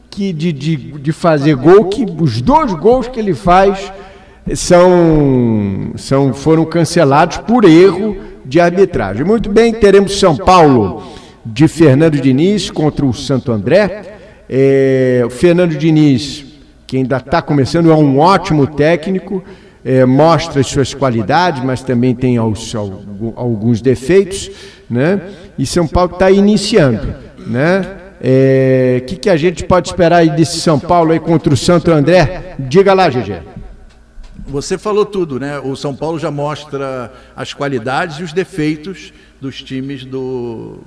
que 0.10 0.32
de, 0.32 0.52
de, 0.52 0.76
de 0.78 1.12
fazer 1.12 1.56
gol 1.56 1.86
que 1.86 2.06
os 2.20 2.42
dois 2.42 2.74
gols 2.74 3.08
que 3.08 3.20
ele 3.20 3.34
faz 3.34 3.92
são, 4.54 5.92
são 5.96 6.34
foram 6.34 6.66
cancelados 6.66 7.38
por 7.38 7.66
erro 7.66 8.16
de 8.46 8.60
arbitragem. 8.60 9.26
Muito 9.26 9.50
bem, 9.50 9.74
teremos 9.74 10.20
São 10.20 10.36
Paulo 10.36 11.04
de 11.46 11.68
Fernando 11.68 12.20
Diniz 12.20 12.70
contra 12.70 13.06
o 13.06 13.14
Santo 13.14 13.52
André. 13.52 14.04
É, 14.50 15.24
o 15.26 15.30
Fernando 15.30 15.76
Diniz, 15.76 16.46
que 16.86 16.98
ainda 16.98 17.18
está 17.18 17.42
começando, 17.42 17.90
é 17.90 17.96
um 17.96 18.20
ótimo 18.20 18.68
técnico, 18.68 19.44
é, 19.86 20.06
mostra 20.06 20.62
as 20.62 20.68
suas 20.68 20.94
qualidades, 20.94 21.64
mas 21.64 21.82
também 21.82 22.16
tem 22.16 22.38
aos- 22.38 22.74
algu- 22.76 23.34
alguns 23.36 23.82
defeitos, 23.82 24.50
né? 24.90 25.22
E 25.58 25.66
São 25.66 25.88
Paulo 25.88 26.14
está 26.14 26.32
iniciando, 26.32 27.14
né? 27.46 27.98
O 29.02 29.06
que, 29.06 29.18
que 29.18 29.30
a 29.30 29.36
gente 29.36 29.66
pode 29.66 29.90
esperar 29.90 30.18
aí 30.18 30.30
desse 30.30 30.60
São 30.62 30.80
Paulo 30.80 31.12
aí 31.12 31.20
contra 31.20 31.54
o 31.54 31.58
Santo 31.58 31.92
André? 31.92 32.56
Diga 32.58 32.94
lá, 32.94 33.10
GG. 33.10 33.42
Você 34.48 34.78
falou 34.78 35.06
tudo, 35.06 35.40
né? 35.40 35.60
O 35.60 35.76
São 35.76 35.94
Paulo 35.96 36.18
já 36.18 36.32
mostra 36.32 37.12
as 37.36 37.54
qualidades 37.54 38.20
e 38.20 38.24
os 38.24 38.32
defeitos 38.32 39.12
dos 39.42 39.62
times 39.62 40.06
do, 40.06 40.80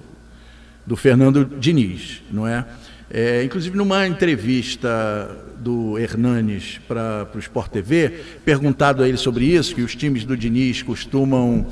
do 0.86 0.96
Fernando 0.96 1.44
Diniz, 1.44 2.22
não 2.30 2.46
é? 2.46 2.64
É 3.10 3.44
inclusive, 3.44 3.76
numa 3.76 4.06
entrevista 4.06 5.30
do 5.58 5.98
Hernanes 5.98 6.80
para 6.86 7.28
o 7.34 7.38
Sport 7.38 7.70
TV, 7.70 8.20
perguntado 8.44 9.02
a 9.02 9.08
ele 9.08 9.16
sobre 9.16 9.44
isso, 9.44 9.74
que 9.74 9.82
os 9.82 9.94
times 9.94 10.24
do 10.24 10.36
Diniz 10.36 10.82
costumam 10.82 11.66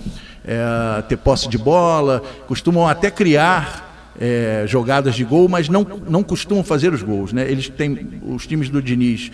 é, 0.45 1.03
ter 1.03 1.17
posse 1.17 1.49
de 1.49 1.59
bola, 1.59 2.23
costumam 2.47 2.87
até 2.89 3.11
criar 3.11 4.13
é, 4.21 4.65
jogadas 4.67 5.15
de 5.15 5.25
gol, 5.25 5.49
mas 5.49 5.69
não, 5.69 5.85
não 6.09 6.23
costumam 6.23 6.63
fazer 6.63 6.93
os 6.93 7.03
gols. 7.03 7.33
Né? 7.33 7.51
Eles 7.51 7.69
têm, 7.69 8.21
os 8.23 8.47
times 8.47 8.69
do 8.69 8.81
Diniz 8.81 9.31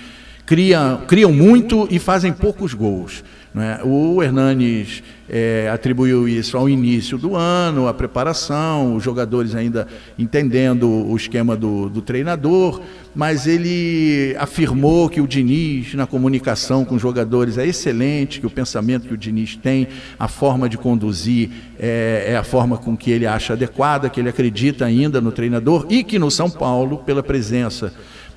criam, 0.47 1.03
criam 1.07 1.33
muito 1.33 1.87
e 1.91 1.99
fazem 1.99 2.33
poucos 2.33 2.75
gols. 2.75 3.23
Né? 3.53 3.81
O 3.83 4.23
Hernanes 4.23 5.03
é, 5.29 5.69
atribuiu 5.73 6.29
isso 6.29 6.57
ao 6.57 6.69
início 6.69 7.19
do 7.19 7.35
ano, 7.35 7.89
a 7.89 7.95
preparação, 7.95 8.95
os 8.95 9.03
jogadores 9.03 9.57
ainda 9.57 9.89
entendendo 10.17 10.89
o 10.89 11.17
esquema 11.17 11.57
do, 11.57 11.89
do 11.89 12.01
treinador, 12.01 12.81
mas 13.13 13.49
ele 13.49 14.37
afirmou 14.39 15.09
que 15.09 15.21
o 15.21 15.27
Diniz, 15.27 15.95
na 15.95 16.07
comunicação 16.07 16.85
com 16.85 16.95
os 16.95 17.03
jogadores, 17.03 17.59
é 17.59 17.67
excelente, 17.67 18.39
que 18.39 18.47
o 18.47 18.51
pensamento 18.51 19.09
que 19.09 19.15
o 19.15 19.19
Diniz 19.19 19.57
tem, 19.57 19.89
a 20.17 20.29
forma 20.29 20.69
de 20.69 20.79
conduzir 20.79 21.51
é, 21.77 22.27
é 22.29 22.37
a 22.37 22.45
forma 22.45 22.79
com 22.79 22.97
que 22.97 23.11
ele 23.11 23.27
acha 23.27 23.55
adequada, 23.55 24.09
que 24.09 24.21
ele 24.21 24.29
acredita 24.29 24.85
ainda 24.85 25.21
no 25.21 25.33
treinador 25.33 25.87
e 25.91 26.05
que 26.05 26.21
no 26.21 26.31
São 26.31 26.49
Paulo, 26.49 26.99
pela 26.99 27.23
presença 27.23 27.93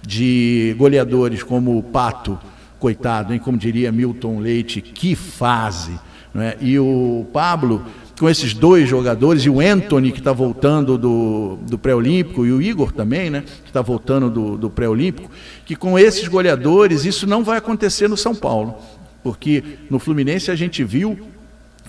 de 0.05 0.75
goleadores 0.77 1.43
como 1.43 1.77
o 1.77 1.83
Pato, 1.83 2.37
coitado, 2.83 3.33
hein? 3.33 3.39
como 3.39 3.57
diria 3.57 3.93
Milton 3.93 4.39
Leite, 4.39 4.81
que 4.81 5.15
fase. 5.15 5.97
É? 6.35 6.57
E 6.59 6.77
o 6.77 7.25
Pablo, 7.31 7.85
com 8.19 8.29
esses 8.29 8.53
dois 8.53 8.89
jogadores, 8.89 9.45
e 9.45 9.49
o 9.49 9.61
Anthony, 9.61 10.11
que 10.11 10.19
está 10.19 10.33
voltando 10.33 10.97
do, 10.97 11.57
do 11.61 11.77
pré-olímpico, 11.77 12.45
e 12.45 12.51
o 12.51 12.61
Igor 12.61 12.91
também, 12.91 13.29
né? 13.29 13.45
que 13.63 13.69
está 13.69 13.81
voltando 13.81 14.29
do, 14.29 14.57
do 14.57 14.69
pré-olímpico, 14.69 15.31
que 15.65 15.77
com 15.77 15.97
esses 15.97 16.27
goleadores 16.27 17.05
isso 17.05 17.25
não 17.25 17.41
vai 17.41 17.57
acontecer 17.57 18.09
no 18.09 18.17
São 18.17 18.35
Paulo. 18.35 18.75
Porque 19.23 19.63
no 19.89 19.97
Fluminense 19.97 20.51
a 20.51 20.55
gente 20.55 20.83
viu 20.83 21.17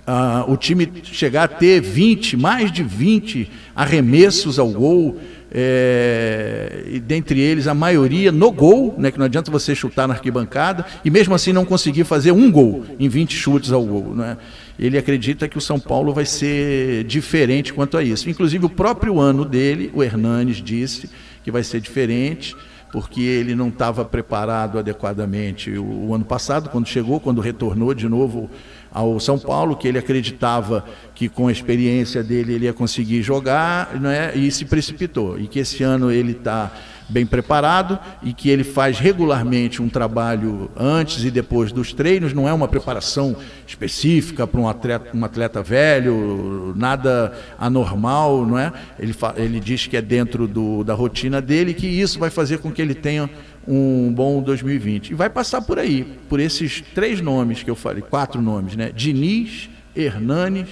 ah, 0.06 0.44
o 0.46 0.56
time 0.56 0.88
chegar 1.02 1.42
a 1.42 1.48
ter 1.48 1.80
20, 1.80 2.36
mais 2.36 2.70
de 2.70 2.84
20 2.84 3.50
arremessos 3.74 4.60
ao 4.60 4.68
gol, 4.68 5.18
é, 5.56 6.82
e 6.88 6.98
dentre 6.98 7.38
eles 7.40 7.68
a 7.68 7.74
maioria 7.74 8.32
no 8.32 8.50
gol, 8.50 8.96
né, 8.98 9.12
que 9.12 9.18
não 9.18 9.26
adianta 9.26 9.52
você 9.52 9.72
chutar 9.72 10.08
na 10.08 10.14
arquibancada, 10.14 10.84
e 11.04 11.10
mesmo 11.10 11.32
assim 11.32 11.52
não 11.52 11.64
conseguir 11.64 12.02
fazer 12.02 12.32
um 12.32 12.50
gol 12.50 12.84
em 12.98 13.08
20 13.08 13.36
chutes 13.36 13.70
ao 13.70 13.84
gol. 13.84 14.16
Né? 14.16 14.36
Ele 14.76 14.98
acredita 14.98 15.46
que 15.46 15.56
o 15.56 15.60
São 15.60 15.78
Paulo 15.78 16.12
vai 16.12 16.24
ser 16.24 17.04
diferente 17.04 17.72
quanto 17.72 17.96
a 17.96 18.02
isso. 18.02 18.28
Inclusive, 18.28 18.66
o 18.66 18.68
próprio 18.68 19.20
ano 19.20 19.44
dele, 19.44 19.92
o 19.94 20.02
Hernanes 20.02 20.56
disse 20.56 21.08
que 21.44 21.52
vai 21.52 21.62
ser 21.62 21.80
diferente 21.80 22.56
porque 22.90 23.22
ele 23.22 23.56
não 23.56 23.70
estava 23.70 24.04
preparado 24.04 24.78
adequadamente 24.78 25.68
o, 25.72 26.06
o, 26.06 26.14
ano 26.14 26.24
passado, 26.24 26.70
quando 26.70 26.86
chegou, 26.86 27.18
quando 27.18 27.40
retornou 27.40 27.92
de 27.92 28.08
novo 28.08 28.48
ao 28.94 29.18
São 29.18 29.36
Paulo, 29.36 29.76
que 29.76 29.88
ele 29.88 29.98
acreditava 29.98 30.84
que 31.16 31.28
com 31.28 31.48
a 31.48 31.52
experiência 31.52 32.22
dele 32.22 32.54
ele 32.54 32.66
ia 32.66 32.72
conseguir 32.72 33.22
jogar, 33.22 34.00
né, 34.00 34.32
e 34.36 34.48
se 34.52 34.64
precipitou. 34.64 35.36
E 35.38 35.48
que 35.48 35.58
esse 35.58 35.82
ano 35.82 36.12
ele 36.12 36.30
está 36.30 36.70
bem 37.08 37.26
preparado 37.26 37.98
e 38.22 38.32
que 38.32 38.48
ele 38.48 38.64
faz 38.64 38.98
regularmente 38.98 39.82
um 39.82 39.88
trabalho 39.88 40.70
antes 40.76 41.24
e 41.24 41.30
depois 41.30 41.70
dos 41.70 41.92
treinos, 41.92 42.32
não 42.32 42.48
é 42.48 42.52
uma 42.52 42.66
preparação 42.66 43.36
específica 43.66 44.46
para 44.46 44.60
um 44.60 44.68
atleta, 44.68 45.10
um 45.14 45.24
atleta 45.24 45.62
velho, 45.62 46.72
nada 46.76 47.32
anormal, 47.58 48.46
não 48.46 48.58
é? 48.58 48.72
Ele, 48.98 49.14
ele 49.36 49.60
diz 49.60 49.86
que 49.86 49.96
é 49.96 50.02
dentro 50.02 50.46
do, 50.48 50.82
da 50.82 50.94
rotina 50.94 51.42
dele 51.42 51.74
que 51.74 51.86
isso 51.86 52.18
vai 52.18 52.30
fazer 52.30 52.58
com 52.58 52.72
que 52.72 52.80
ele 52.80 52.94
tenha 52.94 53.28
um 53.66 54.12
bom 54.12 54.42
2020. 54.42 55.10
E 55.10 55.14
vai 55.14 55.28
passar 55.30 55.62
por 55.62 55.78
aí, 55.78 56.04
por 56.28 56.40
esses 56.40 56.82
três 56.94 57.20
nomes 57.20 57.62
que 57.62 57.70
eu 57.70 57.76
falei, 57.76 58.02
quatro 58.02 58.40
nomes, 58.40 58.76
né? 58.76 58.90
Diniz, 58.94 59.68
Hernanes, 59.94 60.68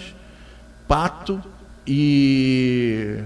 Pato 0.87 1.41
e, 1.87 3.19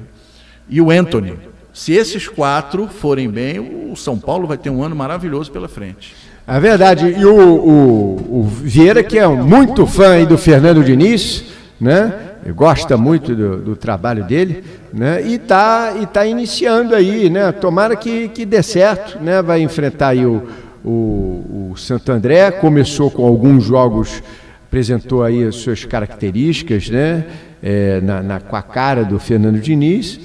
e 0.69 0.81
o 0.81 0.91
Anthony. 0.91 1.35
Se 1.73 1.93
esses 1.93 2.27
quatro 2.27 2.89
forem 2.89 3.29
bem, 3.29 3.91
o 3.91 3.97
São 3.97 4.19
Paulo 4.19 4.47
vai 4.47 4.57
ter 4.57 4.71
um 4.71 4.83
ano 4.83 4.97
maravilhoso 4.97 5.53
pela 5.53 5.69
frente. 5.69 6.15
É 6.47 6.61
verdade. 6.61 7.07
E 7.09 7.25
o, 7.25 7.37
o, 7.37 8.41
o 8.41 8.43
Vieira, 8.45 9.03
que 9.03 9.19
é 9.19 9.27
muito 9.27 9.87
fã 9.87 10.25
do 10.25 10.39
Fernando 10.39 10.83
Diniz, 10.83 11.45
né? 11.81 12.26
Gosta 12.55 12.97
muito 12.97 13.35
do, 13.35 13.57
do, 13.59 13.77
trabalho 13.77 14.25
dele, 14.25 14.63
né? 14.93 15.23
E 15.27 15.35
está 15.35 15.95
e 16.01 16.07
tá 16.07 16.27
iniciando 16.27 16.95
aí, 16.95 17.29
né? 17.29 17.51
Tomara 17.53 17.97
que, 17.97 18.29
que 18.29 18.45
dê 18.45 18.63
certo, 18.63 19.19
né? 19.23 19.43
Vai 19.43 19.63
enfrentar 19.63 20.09
aí 20.09 20.25
o, 20.25 20.43
o, 20.85 21.71
o 21.73 21.77
Santo 21.77 22.13
André, 22.13 22.51
começou 22.51 23.11
com 23.11 23.27
alguns 23.27 23.65
jogos, 23.65 24.23
apresentou 24.67 25.23
aí 25.23 25.45
as 25.45 25.57
suas 25.57 25.85
características, 25.85 26.89
né? 26.89 27.25
É, 27.63 28.01
na, 28.01 28.23
na, 28.23 28.41
com 28.41 28.55
a 28.55 28.63
cara 28.63 29.05
do 29.05 29.19
Fernando 29.19 29.59
Diniz. 29.59 30.21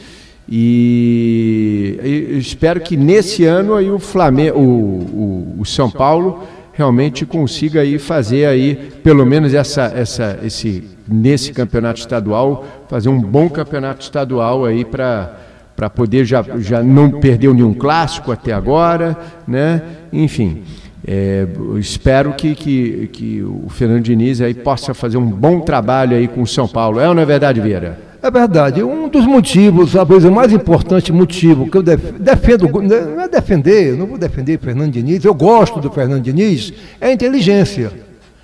E, 0.50 1.98
espero 2.38 2.82
que 2.82 2.98
nesse 2.98 3.46
ano 3.46 3.74
aí 3.74 3.90
o 3.90 4.00
Flamengo, 4.00 4.60
o, 4.60 5.56
o, 5.58 5.62
o 5.62 5.66
São 5.66 5.90
Paulo 5.90 6.44
realmente 6.74 7.26
consiga 7.26 7.82
aí 7.82 8.00
fazer 8.00 8.46
aí 8.46 8.76
pelo 9.04 9.26
menos 9.26 9.54
essa, 9.54 9.92
essa, 9.96 10.40
esse 10.44 10.84
nesse 11.08 11.52
campeonato 11.52 12.00
estadual 12.00 12.66
fazer 12.90 13.10
um 13.10 13.20
bom 13.20 13.50
campeonato 13.50 14.02
estadual 14.02 14.66
aí 14.66 14.86
para 14.86 15.38
para 15.76 15.90
poder 15.90 16.26
já, 16.26 16.46
já 16.60 16.84
não 16.84 17.10
perdeu 17.10 17.56
nenhum 17.56 17.74
clássico 17.74 18.32
até 18.32 18.54
agora, 18.54 19.18
né? 19.48 19.82
Enfim, 20.14 20.62
é, 21.08 21.48
espero 21.80 22.34
que, 22.34 22.54
que, 22.54 23.08
que 23.08 23.42
o 23.42 23.68
Fernando 23.68 24.04
Diniz 24.04 24.42
aí 24.42 24.54
possa 24.54 24.94
fazer 24.94 25.18
um 25.18 25.26
bom 25.26 25.62
trabalho 25.62 26.16
aí 26.16 26.28
com 26.28 26.44
o 26.44 26.48
São 26.48 26.68
Paulo. 26.68 27.00
É 27.00 27.08
ou 27.08 27.16
não 27.16 27.24
é 27.24 27.26
verdade, 27.26 27.60
Vieira? 27.60 28.11
É 28.24 28.30
verdade. 28.30 28.84
Um 28.84 29.10
dos 29.10 29.26
motivos, 29.26 29.96
a 29.96 30.06
coisa 30.06 30.30
mais 30.30 30.54
importante 30.54 31.12
motivo 31.12 31.70
que 31.70 31.78
eu 31.78 31.82
defendo, 31.82 32.70
não 32.70 33.22
é 33.22 33.28
defender, 33.28 33.98
não 33.98 34.06
vou 34.06 34.18
defender 34.18 34.60
Fernando 34.60 34.92
Diniz, 34.92 35.26
eu 35.26 35.34
gosto 35.34 35.80
do 35.80 35.90
Fernando 35.90 36.22
Diniz, 36.22 36.72
é 37.00 37.08
a 37.08 37.12
inteligência, 37.12 37.92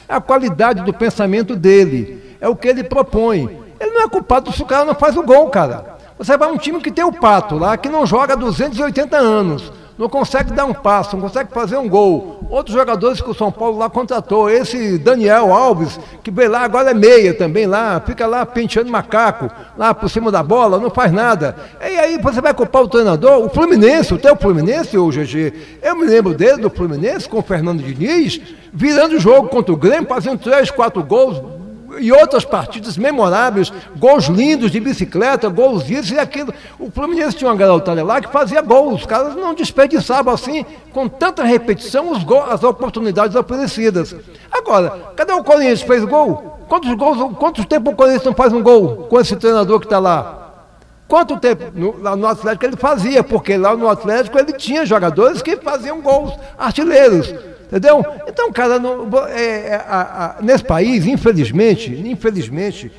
é 0.10 0.16
a 0.16 0.22
qualidade 0.22 0.84
do 0.84 0.94
pensamento 0.94 1.56
dele, 1.56 2.22
é 2.42 2.48
o 2.48 2.56
que 2.56 2.68
ele 2.68 2.84
propõe. 2.84 3.50
Ele 3.80 3.92
não 3.92 4.02
é 4.02 4.10
culpado 4.10 4.52
se 4.52 4.62
o 4.62 4.66
cara 4.66 4.84
não 4.84 4.96
faz 4.96 5.16
o 5.16 5.24
gol, 5.24 5.48
cara. 5.50 5.98
Você 6.18 6.36
vai 6.36 6.52
um 6.52 6.58
time 6.58 6.80
que 6.80 6.92
tem 6.92 7.06
o 7.06 7.14
Pato 7.14 7.56
lá, 7.56 7.78
que 7.78 7.88
não 7.88 8.04
joga 8.08 8.34
há 8.34 8.36
280 8.36 9.16
anos 9.16 9.72
não 9.98 10.08
consegue 10.08 10.54
dar 10.54 10.66
um 10.66 10.74
passo, 10.74 11.16
não 11.16 11.24
consegue 11.24 11.52
fazer 11.52 11.78
um 11.78 11.90
gol. 11.90 12.46
Outros 12.50 12.76
jogadores 12.76 13.20
que 13.20 13.30
o 13.30 13.34
São 13.34 13.52
Paulo 13.52 13.78
lá 13.78 13.90
contratou, 13.90 14.50
esse 14.50 14.98
Daniel 14.98 15.52
Alves, 15.52 16.00
que 16.24 16.30
veio 16.30 16.52
lá, 16.52 16.62
agora 16.62 16.92
é 16.92 16.94
meia 16.94 17.34
também 17.34 17.66
lá, 17.66 18.00
fica 18.06 18.28
lá 18.28 18.46
penteando 18.46 18.92
macaco, 18.92 19.50
lá 19.78 19.94
por 19.94 20.10
cima 20.10 20.32
da 20.32 20.44
bola, 20.44 20.80
não 20.80 20.90
faz 20.90 21.12
nada. 21.12 21.56
E 21.82 21.98
aí 21.98 22.18
você 22.20 22.40
vai 22.40 22.54
culpar 22.54 22.84
o 22.84 22.88
treinador, 22.88 23.44
o 23.44 23.50
Fluminense, 23.50 24.14
o 24.14 24.20
teu 24.20 24.36
Fluminense, 24.36 24.98
o 24.98 25.10
GG, 25.10 25.54
eu 25.82 25.96
me 25.96 26.06
lembro 26.06 26.34
dele, 26.34 26.62
do 26.62 26.70
Fluminense, 26.70 27.28
com 27.28 27.40
o 27.40 27.44
Fernando 27.44 27.82
Diniz, 27.82 28.40
virando 28.72 29.16
o 29.16 29.20
jogo 29.20 29.50
contra 29.50 29.74
o 29.74 29.78
Grêmio, 29.78 30.08
fazendo 30.08 30.38
três, 30.38 30.70
quatro 30.70 31.04
gols, 31.04 31.42
e 32.00 32.12
outras 32.12 32.46
partidas 32.46 32.98
memoráveis, 32.98 33.72
gols 33.98 34.26
lindos 34.26 34.72
de 34.72 34.80
bicicleta, 34.80 35.50
gols 35.50 35.90
isso 35.90 36.14
e 36.14 36.20
aquilo. 36.20 36.54
O 36.80 36.92
Fluminense 36.92 37.38
tinha 37.38 37.50
uma 37.50 37.56
garotada 37.56 38.04
lá 38.04 38.22
que 38.22 38.32
fazia 38.32 38.62
gols, 38.62 39.02
os 39.02 39.06
caras 39.06 39.36
não 39.36 39.54
desperdiçavam 39.54 40.34
assim, 40.34 40.66
com 40.92 41.08
tanta 41.08 41.44
repetição, 41.44 42.18
gols, 42.24 42.52
as 42.52 42.64
oportunidades 42.64 43.36
oferecidas. 43.36 44.16
Agora, 44.52 45.14
cadê 45.16 45.34
o 45.34 45.44
Corinthians 45.44 45.82
fez 45.82 46.04
gol? 46.04 46.58
Quantos 46.68 46.94
gols, 46.94 47.36
quantos 47.38 47.66
tempo 47.66 47.92
o 47.92 47.96
Corinthians 47.96 48.26
não 48.26 48.34
faz 48.34 48.52
um 48.54 48.62
gol 48.62 49.08
com 49.10 49.20
esse 49.20 49.36
treinador 49.36 49.80
que 49.80 49.86
está 49.86 50.00
lá? 50.00 50.44
Quanto 51.08 51.38
tempo 51.38 51.64
no, 51.74 52.02
lá 52.02 52.16
no 52.16 52.28
Atlético 52.28 52.66
ele 52.66 52.76
fazia? 52.76 53.24
Porque 53.24 53.58
lá 53.58 53.76
no 53.76 53.90
Atlético 53.90 54.38
ele 54.38 54.52
tinha 54.52 54.86
jogadores 54.86 55.42
que 55.42 55.56
faziam 55.56 56.02
gols 56.02 56.34
artilheiros. 56.58 57.34
Entendeu? 57.68 58.04
Então, 58.28 58.52
cara, 58.52 58.80
não, 58.80 59.08
é, 59.28 59.68
é, 59.68 59.76
a, 59.76 60.38
a, 60.38 60.42
nesse 60.42 60.64
país, 60.64 61.06
infelizmente, 61.06 61.92
infelizmente, 61.94 62.90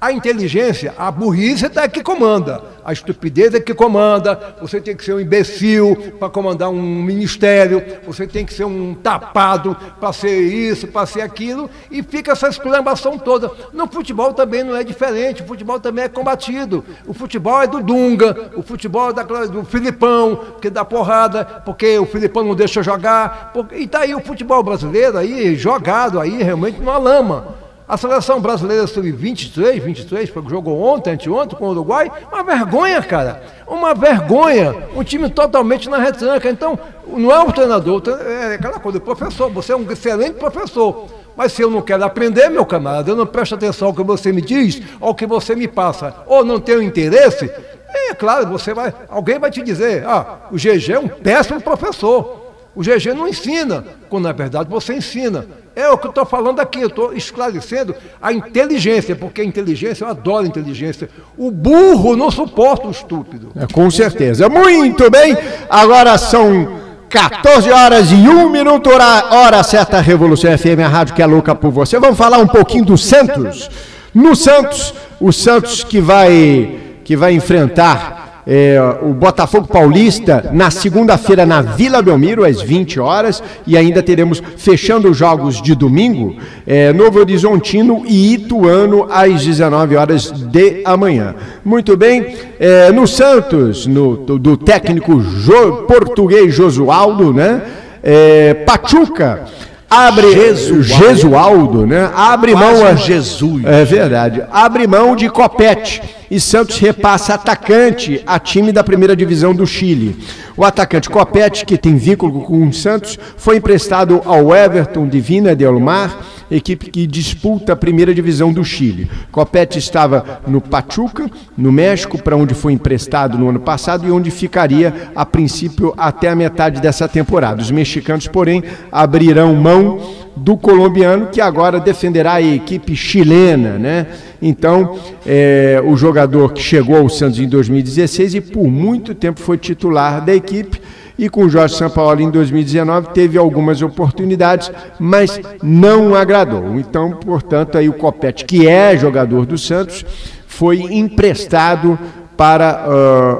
a 0.00 0.12
inteligência, 0.12 0.92
a 0.98 1.10
burrice 1.10 1.64
é 1.64 1.88
que 1.88 2.02
comanda, 2.02 2.62
a 2.84 2.92
estupidez 2.92 3.54
é 3.54 3.60
que 3.60 3.72
comanda. 3.72 4.54
Você 4.60 4.78
tem 4.78 4.94
que 4.94 5.02
ser 5.02 5.14
um 5.14 5.20
imbecil 5.20 5.96
para 6.18 6.28
comandar 6.28 6.68
um 6.68 7.02
ministério, 7.02 7.82
você 8.06 8.26
tem 8.26 8.44
que 8.44 8.52
ser 8.52 8.64
um 8.64 8.94
tapado 8.94 9.74
para 9.98 10.12
ser 10.12 10.38
isso, 10.42 10.86
para 10.88 11.06
ser 11.06 11.22
aquilo, 11.22 11.70
e 11.90 12.02
fica 12.02 12.32
essa 12.32 12.48
exclamação 12.48 13.16
toda. 13.16 13.50
No 13.72 13.86
futebol 13.86 14.34
também 14.34 14.62
não 14.62 14.76
é 14.76 14.84
diferente, 14.84 15.42
o 15.42 15.46
futebol 15.46 15.80
também 15.80 16.04
é 16.04 16.08
combatido. 16.08 16.84
O 17.06 17.14
futebol 17.14 17.62
é 17.62 17.66
do 17.66 17.82
Dunga, 17.82 18.50
o 18.56 18.62
futebol 18.62 19.08
é 19.08 19.48
do 19.48 19.64
Filipão, 19.64 20.56
que 20.60 20.68
dá 20.68 20.84
porrada, 20.84 21.44
porque 21.64 21.98
o 21.98 22.04
Filipão 22.04 22.44
não 22.44 22.54
deixa 22.54 22.82
jogar. 22.82 23.54
E 23.72 23.84
está 23.84 24.00
aí 24.00 24.14
o 24.14 24.20
futebol 24.20 24.62
brasileiro 24.62 25.16
aí, 25.16 25.56
jogado 25.56 26.20
aí 26.20 26.42
realmente 26.42 26.78
numa 26.78 26.98
lama. 26.98 27.63
A 27.86 27.98
seleção 27.98 28.40
brasileira 28.40 28.86
sub-23, 28.86 29.78
23, 29.78 30.30
foi 30.30 30.42
que 30.42 30.48
jogou 30.48 30.80
ontem, 30.80 31.10
anteontem 31.10 31.58
com 31.58 31.66
o 31.66 31.70
Uruguai, 31.70 32.10
uma 32.32 32.42
vergonha, 32.42 33.02
cara. 33.02 33.42
Uma 33.66 33.94
vergonha. 33.94 34.74
Um 34.96 35.04
time 35.04 35.28
totalmente 35.28 35.90
na 35.90 35.98
retranca. 35.98 36.48
Então, 36.48 36.78
não 37.06 37.30
é 37.30 37.38
o 37.40 37.52
treinador, 37.52 38.02
é 38.26 38.54
aquela 38.54 38.80
coisa, 38.80 38.98
professor, 38.98 39.50
você 39.50 39.72
é 39.72 39.76
um 39.76 39.90
excelente 39.92 40.36
professor. 40.36 41.06
Mas 41.36 41.52
se 41.52 41.60
eu 41.60 41.70
não 41.70 41.82
quero 41.82 42.04
aprender, 42.04 42.48
meu 42.48 42.64
camarada, 42.64 43.10
eu 43.10 43.16
não 43.16 43.26
presto 43.26 43.54
atenção 43.54 43.88
ao 43.88 43.94
que 43.94 44.02
você 44.02 44.32
me 44.32 44.40
diz, 44.40 44.80
ao 44.98 45.14
que 45.14 45.26
você 45.26 45.54
me 45.54 45.68
passa, 45.68 46.14
ou 46.26 46.42
não 46.42 46.58
tenho 46.58 46.82
interesse, 46.82 47.50
é 47.94 48.14
claro, 48.14 48.46
você 48.46 48.72
vai, 48.72 48.94
alguém 49.10 49.38
vai 49.38 49.50
te 49.50 49.62
dizer, 49.62 50.06
ah, 50.06 50.38
o 50.50 50.56
GG 50.56 50.92
é 50.92 50.98
um 50.98 51.08
péssimo 51.08 51.60
professor. 51.60 52.43
O 52.74 52.82
GG 52.82 53.14
não 53.14 53.28
ensina, 53.28 53.84
quando 54.08 54.24
na 54.24 54.32
verdade 54.32 54.68
você 54.68 54.94
ensina. 54.94 55.46
É 55.76 55.88
o 55.88 55.98
que 55.98 56.06
eu 56.06 56.10
estou 56.10 56.24
falando 56.24 56.60
aqui, 56.60 56.80
eu 56.80 56.88
estou 56.88 57.12
esclarecendo 57.12 57.94
a 58.20 58.32
inteligência, 58.32 59.14
porque 59.14 59.40
a 59.40 59.44
inteligência, 59.44 60.04
eu 60.04 60.08
adoro 60.08 60.44
a 60.44 60.48
inteligência. 60.48 61.08
O 61.36 61.50
burro 61.50 62.16
não 62.16 62.30
suporta 62.30 62.86
o 62.86 62.90
estúpido. 62.90 63.50
É, 63.56 63.66
com 63.72 63.90
certeza. 63.90 64.48
Muito 64.48 65.10
bem, 65.10 65.36
agora 65.68 66.16
são 66.18 66.80
14 67.08 67.70
horas 67.70 68.10
e 68.10 68.14
1 68.14 68.50
minuto, 68.50 68.90
hora, 68.90 69.24
hora 69.30 69.62
certa, 69.62 70.00
Revolução 70.00 70.56
FM, 70.56 70.80
a 70.84 70.88
rádio 70.88 71.14
que 71.14 71.22
é 71.22 71.26
louca 71.26 71.54
por 71.54 71.70
você. 71.70 71.98
Vamos 71.98 72.18
falar 72.18 72.38
um 72.38 72.46
pouquinho 72.46 72.84
do 72.84 72.98
Santos. 72.98 73.70
No 74.12 74.34
Santos, 74.34 74.94
o 75.20 75.32
Santos 75.32 75.84
que 75.84 76.00
vai, 76.00 76.76
que 77.04 77.16
vai 77.16 77.32
enfrentar 77.32 78.23
é, 78.46 78.78
o 79.02 79.14
Botafogo 79.14 79.66
Paulista 79.66 80.50
na 80.52 80.70
segunda-feira 80.70 81.46
na 81.46 81.62
Vila 81.62 82.02
Belmiro, 82.02 82.44
às 82.44 82.60
20 82.60 83.00
horas, 83.00 83.42
e 83.66 83.76
ainda 83.76 84.02
teremos, 84.02 84.42
fechando 84.56 85.10
os 85.10 85.16
jogos 85.16 85.62
de 85.62 85.74
domingo, 85.74 86.36
é, 86.66 86.92
Novo 86.92 87.18
Horizontino 87.20 88.02
e 88.06 88.34
Ituano 88.34 89.06
às 89.10 89.44
19 89.44 89.96
horas 89.96 90.30
de 90.30 90.82
amanhã. 90.84 91.34
Muito 91.64 91.96
bem, 91.96 92.34
é, 92.60 92.90
no 92.92 93.06
Santos, 93.06 93.86
no, 93.86 94.16
do, 94.16 94.56
técnico 94.56 95.20
jo, 95.20 95.84
português 95.86 96.54
Josualdo, 96.54 97.32
né? 97.32 97.62
É, 98.02 98.52
Pachuca 98.66 99.44
abre 99.88 100.32
Jesualdo, 100.32 100.82
Jesualdo 100.82 101.86
né? 101.86 102.10
Abre 102.14 102.54
mão 102.54 102.84
a 102.84 102.94
Jesus. 102.94 103.64
É 103.64 103.84
verdade. 103.84 104.42
Abre 104.50 104.86
mão 104.86 105.14
de 105.14 105.28
Copete 105.28 106.02
e 106.34 106.40
Santos 106.40 106.80
repassa 106.80 107.34
atacante 107.34 108.20
a 108.26 108.40
time 108.40 108.72
da 108.72 108.82
primeira 108.82 109.14
divisão 109.14 109.54
do 109.54 109.64
Chile. 109.64 110.16
O 110.56 110.64
atacante 110.64 111.08
Copete, 111.08 111.64
que 111.64 111.78
tem 111.78 111.96
vínculo 111.96 112.40
com 112.40 112.66
o 112.66 112.72
Santos, 112.72 113.16
foi 113.36 113.58
emprestado 113.58 114.20
ao 114.24 114.52
Everton 114.52 115.06
Divina 115.06 115.54
de 115.54 115.64
Almar, 115.64 116.18
equipe 116.50 116.90
que 116.90 117.06
disputa 117.06 117.72
a 117.72 117.76
primeira 117.76 118.12
divisão 118.12 118.52
do 118.52 118.64
Chile. 118.64 119.08
Copete 119.30 119.78
estava 119.78 120.40
no 120.44 120.60
Pachuca, 120.60 121.30
no 121.56 121.70
México, 121.70 122.20
para 122.20 122.36
onde 122.36 122.52
foi 122.52 122.72
emprestado 122.72 123.38
no 123.38 123.48
ano 123.48 123.60
passado 123.60 124.04
e 124.04 124.10
onde 124.10 124.32
ficaria 124.32 125.10
a 125.14 125.24
princípio 125.24 125.94
até 125.96 126.30
a 126.30 126.34
metade 126.34 126.80
dessa 126.80 127.06
temporada. 127.06 127.62
Os 127.62 127.70
mexicanos, 127.70 128.26
porém, 128.26 128.64
abrirão 128.90 129.54
mão 129.54 130.23
do 130.36 130.56
colombiano 130.56 131.28
que 131.28 131.40
agora 131.40 131.78
defenderá 131.78 132.34
a 132.34 132.42
equipe 132.42 132.96
chilena, 132.96 133.78
né? 133.78 134.06
Então, 134.42 134.98
é, 135.26 135.82
o 135.84 135.96
jogador 135.96 136.52
que 136.52 136.62
chegou 136.62 136.96
ao 136.96 137.08
Santos 137.08 137.38
em 137.38 137.48
2016 137.48 138.34
e 138.34 138.40
por 138.40 138.66
muito 138.68 139.14
tempo 139.14 139.40
foi 139.40 139.56
titular 139.56 140.24
da 140.24 140.34
equipe 140.34 140.80
e 141.16 141.28
com 141.28 141.44
o 141.44 141.48
Jorge 141.48 141.76
Sampaoli 141.76 142.24
em 142.24 142.30
2019 142.30 143.08
teve 143.14 143.38
algumas 143.38 143.80
oportunidades, 143.82 144.70
mas 144.98 145.40
não 145.62 146.14
agradou. 146.14 146.78
Então, 146.78 147.12
portanto, 147.12 147.78
aí 147.78 147.88
o 147.88 147.92
Copete, 147.92 148.44
que 148.44 148.66
é 148.66 148.96
jogador 148.96 149.46
do 149.46 149.56
Santos, 149.56 150.04
foi 150.46 150.80
emprestado 150.80 151.98
para 152.36 152.84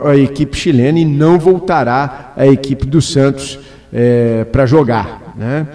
uh, 0.04 0.08
a 0.08 0.16
equipe 0.16 0.56
chilena 0.56 1.00
e 1.00 1.04
não 1.04 1.38
voltará 1.38 2.32
à 2.36 2.46
equipe 2.46 2.86
do 2.86 3.02
Santos 3.02 3.58
é, 3.92 4.44
para 4.44 4.66
jogar. 4.66 5.34
Né? 5.36 5.66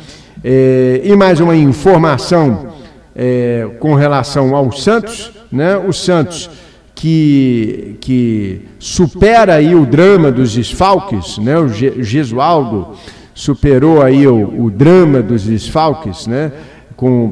É, 0.43 1.01
e 1.03 1.15
mais 1.15 1.39
uma 1.39 1.55
informação 1.55 2.73
é, 3.15 3.67
com 3.79 3.93
relação 3.93 4.55
ao 4.55 4.71
Santos, 4.71 5.31
né? 5.51 5.77
O 5.77 5.91
Santos 5.91 6.49
que, 6.95 7.97
que 7.99 8.61
supera 8.77 9.55
aí 9.55 9.75
o 9.75 9.85
drama 9.85 10.31
dos 10.31 10.53
desfalques, 10.53 11.37
né? 11.37 11.57
O 11.57 11.67
Gesualdo 11.67 12.89
superou 13.33 14.01
aí 14.01 14.27
o, 14.27 14.65
o 14.65 14.69
drama 14.71 15.21
dos 15.21 15.43
desfalques, 15.43 16.27
né? 16.27 16.51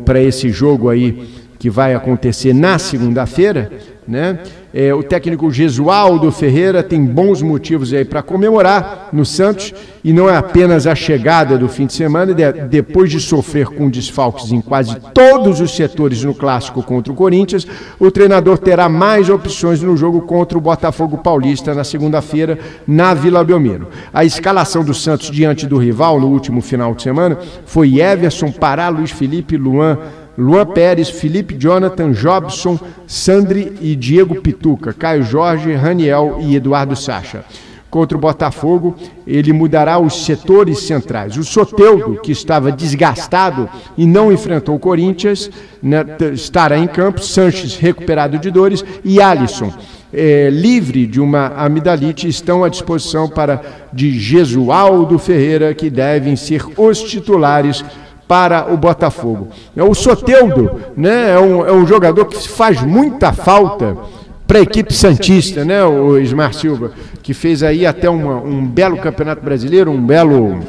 Para 0.06 0.22
esse 0.22 0.50
jogo 0.50 0.90
aí 0.90 1.28
que 1.60 1.70
vai 1.70 1.94
acontecer 1.96 2.54
na 2.54 2.78
segunda-feira, 2.78 3.72
né? 4.08 4.40
É, 4.74 4.94
o 4.94 5.04
técnico 5.04 5.52
Gesualdo 5.52 6.32
Ferreira 6.32 6.82
tem 6.82 7.04
bons 7.04 7.42
motivos 7.42 7.92
aí 7.94 8.06
para 8.06 8.22
comemorar 8.22 9.10
no 9.12 9.26
Santos 9.26 9.74
e 10.04 10.14
não 10.14 10.30
é 10.30 10.38
apenas 10.38 10.88
a 10.88 10.96
chegada 10.96 11.58
do 11.58 11.68
fim 11.68 11.86
de 11.86 11.94
semana, 11.94 12.34
de, 12.34 12.52
depois 12.68 13.12
de 13.12 13.20
sofrer 13.20 13.68
com 13.68 13.90
desfalques 13.90 14.52
em 14.52 14.62
quase 14.62 14.96
todos 15.14 15.60
os 15.60 15.76
setores 15.76 16.24
no 16.24 16.34
clássico 16.34 16.82
contra 16.82 17.12
o 17.12 17.16
Corinthians, 17.16 17.68
o 18.00 18.10
treinador 18.10 18.58
terá 18.58 18.88
mais 18.88 19.30
opções 19.30 19.82
no 19.82 19.98
jogo 19.98 20.22
contra 20.22 20.58
o 20.58 20.62
Botafogo 20.62 21.18
Paulista 21.18 21.74
na 21.74 21.84
segunda-feira 21.84 22.58
na 22.88 23.14
Vila 23.14 23.44
Belmiro. 23.44 23.88
A 24.14 24.24
escalação 24.24 24.84
do 24.84 24.94
Santos 24.94 25.30
diante 25.30 25.66
do 25.66 25.78
rival 25.78 26.20
no 26.20 26.28
último 26.28 26.62
final 26.62 26.96
de 26.96 27.04
semana 27.04 27.38
foi 27.66 28.00
Everson, 28.00 28.52
Pará, 28.52 28.90
Luiz 28.90 29.12
Felipe, 29.12 29.58
Luan 29.58 29.98
Luan 30.38 30.66
Pérez, 30.68 31.10
Felipe 31.10 31.56
Jonathan, 31.58 32.12
Jobson, 32.12 32.80
Sandri 33.08 33.74
e 33.82 33.96
Diego 33.96 34.36
Pituca, 34.42 34.94
Caio 34.94 35.24
Jorge, 35.24 35.74
Raniel 35.74 36.38
e 36.42 36.56
Eduardo 36.56 36.96
Sacha. 36.96 37.44
Contra 37.90 38.18
o 38.18 38.22
Botafogo, 38.22 38.96
ele 39.26 39.54
mudará 39.54 39.98
os 39.98 40.26
setores 40.26 40.80
centrais. 40.80 41.38
O 41.38 41.44
Soteudo, 41.44 42.20
que 42.22 42.34
estava 42.34 42.70
desgastado 42.70 43.70
e 43.98 44.06
não 44.06 44.32
enfrentou 44.32 44.76
o 44.76 44.80
Corinthians, 44.80 45.50
né, 45.82 46.06
estará 46.34 46.78
em 46.78 46.86
campo. 46.86 47.24
Sanches, 47.24 47.78
recuperado 47.78 48.38
de 48.38 48.52
dores, 48.52 48.84
e 49.06 49.22
Alisson, 49.22 49.74
é, 50.14 50.50
livre 50.50 51.08
de 51.08 51.22
uma 51.22 51.48
amidalite, 51.56 52.28
estão 52.28 52.64
à 52.64 52.70
disposição 52.70 53.30
para 53.30 53.62
de 53.94 54.20
Jesualdo 54.20 55.18
Ferreira, 55.18 55.74
que 55.74 55.90
devem 55.90 56.36
ser 56.36 56.66
os 56.78 57.02
titulares 57.02 57.84
para 58.28 58.72
o 58.72 58.78
Botafogo. 58.78 59.50
É 59.76 59.84
o 59.84 59.94
Soteudo, 59.94 60.72
né? 60.96 61.32
É 61.32 61.40
um, 61.40 61.66
é 61.66 61.72
um 61.72 61.88
jogador 61.88 62.26
que 62.26 62.48
faz 62.48 62.82
muita 62.82 63.32
falta 63.32 63.98
para 64.46 64.60
a 64.60 64.62
equipe 64.62 64.94
Santista, 64.94 65.64
né? 65.64 65.84
O 65.86 66.18
Ismar 66.18 66.54
Silva, 66.54 66.92
que 67.24 67.34
fez 67.34 67.64
aí 67.64 67.86
até 67.86 68.10
uma, 68.10 68.36
um 68.36 68.66
belo 68.66 68.98
Campeonato 68.98 69.44
Brasileiro, 69.44 69.92
um 69.92 70.06
belo 70.06 70.60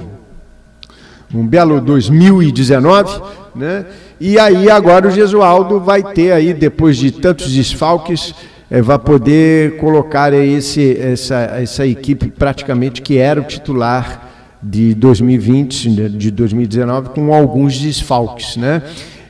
um 1.34 1.46
belo 1.46 1.80
2019, 1.80 3.20
né? 3.54 3.84
E 4.20 4.38
aí 4.38 4.70
agora 4.70 5.08
o 5.08 5.10
Gesualdo 5.10 5.78
vai 5.78 6.02
ter 6.02 6.32
aí 6.32 6.54
depois 6.54 6.96
de 6.96 7.10
tantos 7.10 7.52
desfalques 7.52 8.34
é, 8.70 8.82
vai 8.82 8.98
poder 8.98 9.76
colocar 9.76 10.32
esse, 10.32 10.98
essa, 10.98 11.36
essa 11.60 11.86
equipe 11.86 12.28
praticamente 12.28 13.00
que 13.00 13.16
era 13.16 13.40
o 13.40 13.44
titular 13.44 14.27
de 14.62 14.94
2020, 14.94 16.08
de 16.10 16.30
2019, 16.30 17.10
com 17.10 17.32
alguns 17.32 17.78
desfalques, 17.78 18.56
né? 18.56 18.82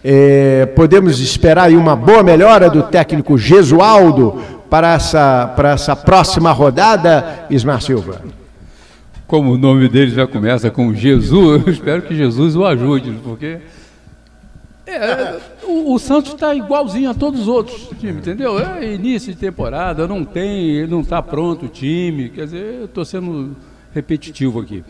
É, 0.02 0.66
podemos 0.66 1.20
esperar 1.20 1.64
aí 1.64 1.76
uma 1.76 1.96
boa 1.96 2.22
melhora 2.22 2.70
do 2.70 2.84
técnico 2.84 3.36
Gesualdo 3.36 4.40
para 4.70 4.94
essa, 4.94 5.52
para 5.56 5.72
essa 5.72 5.96
próxima 5.96 6.52
rodada, 6.52 7.46
Ismar 7.50 7.82
Silva? 7.82 8.22
Como 9.26 9.52
o 9.52 9.58
nome 9.58 9.88
dele 9.88 10.10
já 10.12 10.26
começa 10.26 10.70
com 10.70 10.94
Jesus, 10.94 11.62
eu 11.66 11.72
espero 11.72 12.02
que 12.02 12.14
Jesus 12.14 12.56
o 12.56 12.64
ajude, 12.64 13.18
porque 13.22 13.58
é, 14.86 15.36
o, 15.64 15.92
o, 15.92 15.98
Santos 15.98 16.32
está 16.32 16.54
igualzinho 16.54 17.10
a 17.10 17.14
todos 17.14 17.42
os 17.42 17.48
outros 17.48 17.90
times, 18.00 18.16
entendeu? 18.18 18.58
É 18.58 18.94
início 18.94 19.34
de 19.34 19.38
temporada, 19.38 20.08
não 20.08 20.24
tem, 20.24 20.86
não 20.86 21.00
está 21.00 21.20
pronto 21.20 21.66
o 21.66 21.68
time, 21.68 22.30
quer 22.30 22.44
dizer, 22.44 22.74
eu 22.80 22.84
estou 22.86 23.04
sendo 23.04 23.54
repetitivo 23.98 24.60
aqui. 24.60 24.84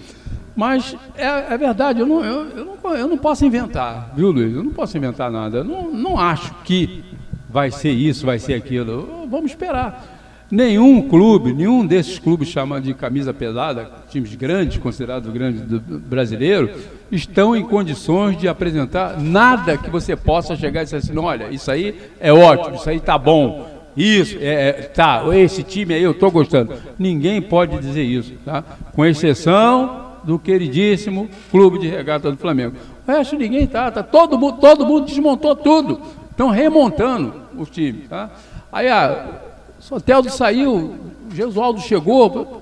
Mas 0.55 0.97
é, 1.17 1.55
é 1.55 1.59
verdade, 1.59 2.01
eu 2.01 2.07
não, 2.07 2.25
eu, 2.25 2.47
eu, 2.51 2.79
não, 2.83 2.97
eu 2.97 3.09
não 3.09 3.17
posso 3.17 3.45
inventar, 3.45 4.13
viu, 4.15 4.31
Luiz? 4.31 4.55
Eu 4.55 4.65
não 4.65 4.73
posso 4.73 4.97
inventar 4.97 5.31
nada. 5.31 5.59
Eu 5.59 5.65
não, 5.65 5.93
não 5.93 6.19
acho 6.19 6.53
que 6.65 7.05
vai 7.49 7.71
ser 7.71 7.91
isso, 7.91 8.27
vai 8.27 8.39
ser 8.39 8.55
aquilo. 8.55 9.27
Vamos 9.31 9.53
esperar. 9.53 10.17
Nenhum 10.51 11.07
clube, 11.07 11.53
nenhum 11.53 11.87
desses 11.87 12.19
clubes 12.19 12.49
chamados 12.49 12.87
de 12.87 12.95
camisa 12.95 13.35
pesada, 13.35 13.91
times 14.11 14.35
grandes, 14.35 14.79
considerados 14.79 15.31
grandes 15.31 15.61
do 15.61 15.79
brasileiro, 15.79 16.71
estão 17.13 17.55
em 17.55 17.63
condições 17.63 18.37
de 18.37 18.49
apresentar 18.49 19.21
nada 19.21 19.77
que 19.77 19.91
você 19.91 20.17
possa 20.17 20.57
chegar 20.57 20.81
e 20.81 20.85
dizer 20.85 20.97
assim, 20.97 21.17
olha, 21.19 21.51
isso 21.51 21.71
aí 21.71 22.01
é 22.19 22.33
ótimo, 22.33 22.77
isso 22.77 22.89
aí 22.89 22.97
está 22.97 23.19
bom, 23.19 23.78
isso, 23.97 24.37
é, 24.41 24.69
é, 24.69 24.73
tá, 24.83 25.25
esse 25.37 25.63
time 25.63 25.95
aí 25.95 26.03
eu 26.03 26.13
estou 26.13 26.31
gostando. 26.31 26.75
Ninguém 26.99 27.43
pode 27.43 27.79
dizer 27.79 28.03
isso, 28.03 28.35
tá? 28.45 28.63
Com 28.95 29.05
exceção 29.05 30.09
do 30.23 30.39
queridíssimo 30.39 31.29
Clube 31.51 31.79
de 31.79 31.89
Regata 31.89 32.31
do 32.31 32.37
Flamengo. 32.37 32.77
O 33.07 33.11
resto 33.11 33.37
ninguém 33.37 33.67
tá, 33.67 33.91
tá 33.91 34.03
todo 34.03 34.39
mundo, 34.39 34.59
todo 34.61 34.87
mundo 34.87 35.07
desmontou 35.07 35.57
tudo. 35.57 36.01
Estão 36.31 36.51
remontando 36.51 37.35
o 37.57 37.65
time. 37.65 38.07
Tá? 38.09 38.31
Aí 38.71 38.89
a 38.89 39.41
Soteldo 39.81 40.31
saiu, 40.31 40.73
o 40.73 41.35
Gesualdo 41.35 41.81
chegou. 41.81 42.61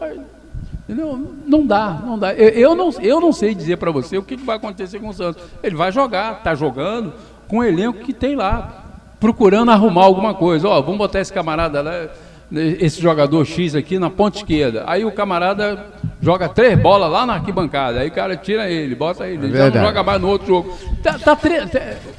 Entendeu? 0.84 1.34
Não 1.44 1.66
dá, 1.66 2.00
não 2.06 2.18
dá. 2.18 2.32
Eu, 2.32 2.48
eu 2.50 2.74
não, 2.76 2.90
eu 3.00 3.20
não 3.20 3.32
sei 3.32 3.54
dizer 3.54 3.76
para 3.76 3.90
você 3.90 4.16
o 4.16 4.22
que, 4.22 4.36
que 4.36 4.44
vai 4.44 4.56
acontecer 4.56 5.00
com 5.00 5.08
o 5.08 5.12
Santos. 5.12 5.42
Ele 5.62 5.74
vai 5.74 5.90
jogar, 5.90 6.38
está 6.38 6.54
jogando 6.54 7.12
com 7.48 7.58
o 7.58 7.64
elenco 7.64 7.98
que 7.98 8.12
tem 8.12 8.36
lá, 8.36 8.85
procurando 9.26 9.70
arrumar 9.72 10.04
alguma 10.04 10.34
coisa. 10.34 10.68
Ó, 10.68 10.80
vamos 10.80 10.98
botar 10.98 11.20
esse 11.20 11.32
camarada 11.32 11.82
lá, 11.82 12.06
esse 12.52 13.00
jogador 13.02 13.44
X 13.44 13.74
aqui 13.74 13.98
na 13.98 14.08
ponta 14.08 14.36
esquerda. 14.38 14.84
Aí 14.86 15.04
o 15.04 15.10
camarada 15.10 15.84
joga 16.22 16.48
três 16.48 16.78
bolas 16.78 17.10
lá 17.10 17.26
na 17.26 17.34
arquibancada. 17.34 17.98
Aí 18.00 18.08
o 18.08 18.12
cara 18.12 18.36
tira 18.36 18.70
ele, 18.70 18.94
bota 18.94 19.26
ele, 19.26 19.48
É 19.48 19.56
já 19.56 19.70
não 19.80 19.86
joga 19.88 20.02
mais 20.04 20.20
no 20.20 20.28
outro 20.28 20.46
jogo. 20.46 20.78
Tá, 21.02 21.18
tá 21.18 21.34
tre- 21.34 21.66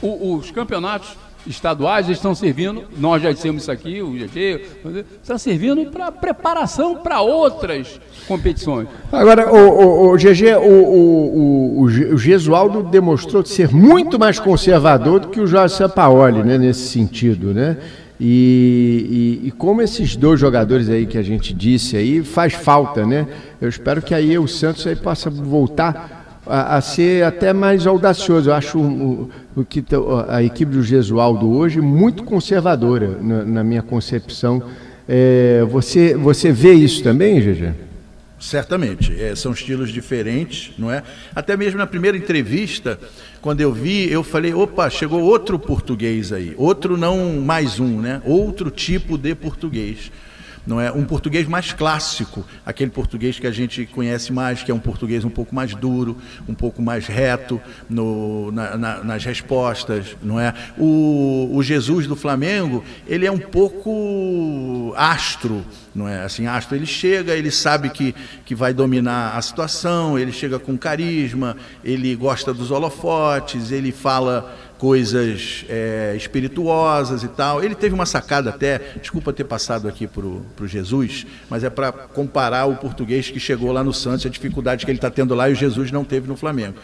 o- 0.01 0.35
os 0.35 0.51
campeonatos 0.51 1.15
estaduais 1.45 2.09
estão 2.09 2.34
servindo, 2.35 2.84
nós 2.97 3.22
já 3.22 3.31
dissemos 3.31 3.61
isso 3.64 3.72
aqui, 3.72 4.01
o 4.01 4.11
GG, 4.11 4.61
está 5.22 5.38
servindo 5.38 5.85
para 5.91 6.11
preparação 6.11 6.95
para 6.95 7.22
outras 7.22 7.99
competições. 8.27 8.88
Agora, 9.11 9.51
o, 9.53 9.57
o, 9.57 10.14
o 10.14 10.18
GG, 10.18 10.55
o, 10.55 10.69
o, 10.69 11.80
o, 11.80 11.81
o 11.84 11.89
Ge- 11.89 12.05
o 12.14 12.18
Gesualdo 12.18 12.84
demonstrou 12.84 13.45
ser 13.45 13.69
muito 13.73 14.19
mais 14.19 14.39
conservador 14.39 15.19
do 15.22 15.27
que 15.30 15.39
o 15.39 15.47
Jorge 15.47 15.76
Sampaoli, 15.76 16.43
né, 16.43 16.57
nesse 16.57 16.88
sentido, 16.89 17.53
né? 17.53 17.77
E, 18.19 19.41
e, 19.43 19.47
e 19.47 19.51
como 19.51 19.80
esses 19.81 20.15
dois 20.15 20.39
jogadores 20.39 20.89
aí 20.89 21.05
que 21.05 21.19
a 21.19 21.22
gente 21.22 21.53
disse 21.53 21.95
aí 21.95 22.23
faz 22.23 22.53
falta, 22.53 23.05
né? 23.05 23.27
Eu 23.61 23.69
espero 23.69 24.01
que 24.01 24.14
aí 24.14 24.38
o 24.39 24.47
Santos 24.47 24.88
aí 24.88 24.95
possa 24.95 25.30
voltar 25.30 26.41
a, 26.45 26.77
a 26.77 26.81
ser 26.81 27.23
até 27.23 27.53
mais 27.53 27.85
audacioso. 27.85 28.49
Eu 28.49 28.55
acho 28.55 28.80
o, 28.80 29.30
o 29.61 29.65
que 29.65 29.81
t- 29.81 29.95
a 30.27 30.43
equipe 30.43 30.71
do 30.71 30.84
Gesualdo 30.84 31.49
hoje 31.49 31.81
muito 31.81 32.23
conservadora 32.23 33.17
na, 33.21 33.43
na 33.43 33.63
minha 33.63 33.81
concepção. 33.81 34.61
É, 35.07 35.65
você, 35.69 36.15
você 36.15 36.51
vê 36.51 36.73
isso 36.73 37.01
também, 37.01 37.39
GG? 37.39 37.73
Certamente, 38.39 39.19
é, 39.19 39.35
são 39.35 39.51
estilos 39.51 39.89
diferentes, 39.91 40.71
não 40.77 40.91
é? 40.91 41.01
Até 41.34 41.57
mesmo 41.57 41.79
na 41.79 41.88
primeira 41.88 42.15
entrevista, 42.15 42.99
quando 43.41 43.61
eu 43.61 43.73
vi, 43.73 44.11
eu 44.11 44.23
falei, 44.23 44.53
opa, 44.53 44.89
chegou 44.91 45.21
outro 45.21 45.57
português 45.57 46.31
aí, 46.31 46.53
outro 46.55 46.95
não 46.95 47.41
mais 47.41 47.79
um, 47.79 47.99
né? 47.99 48.21
Outro 48.25 48.69
tipo 48.69 49.17
de 49.17 49.34
português. 49.34 50.11
Não 50.68 50.81
é 50.81 50.91
um 50.91 51.06
português 51.06 51.48
mais 51.48 51.72
clássico, 51.72 52.45
aquele 52.65 52.91
português 52.91 53.39
que 53.39 53.48
a 53.48 53.52
gente 53.52 53.85
conhece 53.85 54.34
mais, 54.34 54.61
que 54.64 54.69
é 54.69 54.73
um 54.76 54.80
português 54.80 55.23
um 55.23 55.30
pouco 55.30 55.56
mais 55.56 55.73
duro, 55.73 56.18
um 56.45 56.53
pouco 56.53 56.81
mais 56.81 57.07
reto 57.07 57.60
no, 57.89 58.52
na- 58.52 58.76
na- 58.76 59.03
nas 59.03 59.23
respostas, 59.23 60.18
não 60.22 60.38
é? 60.38 60.53
O, 60.77 61.49
o 61.53 61.64
Jesus 61.64 62.06
do 62.06 62.18
Flamengo, 62.18 62.84
ele 63.07 63.26
é 63.26 63.31
um 63.31 63.39
pouco 63.39 64.94
astro, 64.98 65.65
não 65.95 66.07
é? 66.07 66.23
Assim, 66.23 66.48
astro, 66.48 66.76
ele 66.76 66.85
chega, 66.85 67.34
ele 67.34 67.49
sabe 67.49 67.89
que, 67.89 68.14
que 68.45 68.53
vai 68.53 68.73
dominar 68.73 69.38
a 69.38 69.41
situação, 69.41 70.19
ele 70.19 70.34
chega 70.34 70.60
com 70.60 70.77
carisma, 70.77 71.56
ele 71.84 72.14
gosta 72.14 72.53
dos 72.53 72.72
holofotes, 72.72 73.72
ele 73.72 73.94
fala 73.94 74.53
coisas 74.78 75.66
é, 75.70 76.14
espirituosas 76.16 77.24
e 77.24 77.28
tal. 77.28 77.64
Ele 77.64 77.76
teve 77.76 77.94
uma 77.95 78.06
sacada 78.06 78.49
até, 78.49 78.80
desculpa 79.02 79.34
ter 79.34 79.44
passado 79.44 79.88
aqui 79.88 80.08
para 80.08 80.26
o 80.26 80.68
Jesus, 80.68 81.26
mas 81.49 81.64
é 81.64 81.70
para 81.70 81.91
comparar 81.91 82.66
o 82.66 82.76
português 82.76 83.30
que 83.30 83.40
chegou 83.40 83.72
lá 83.72 83.84
no 83.84 83.94
Santos, 83.94 84.26
a 84.26 84.30
dificuldade 84.30 84.86
que 84.86 84.91
ele 84.91 84.98
está 84.98 85.10
tendo 85.10 85.34
lá 85.36 85.49
e 85.49 85.54
o 85.54 85.56
Jesus 85.56 85.91
não 85.91 86.04
teve 86.04 86.28
no 86.28 86.36
Flamengo. 86.38 86.76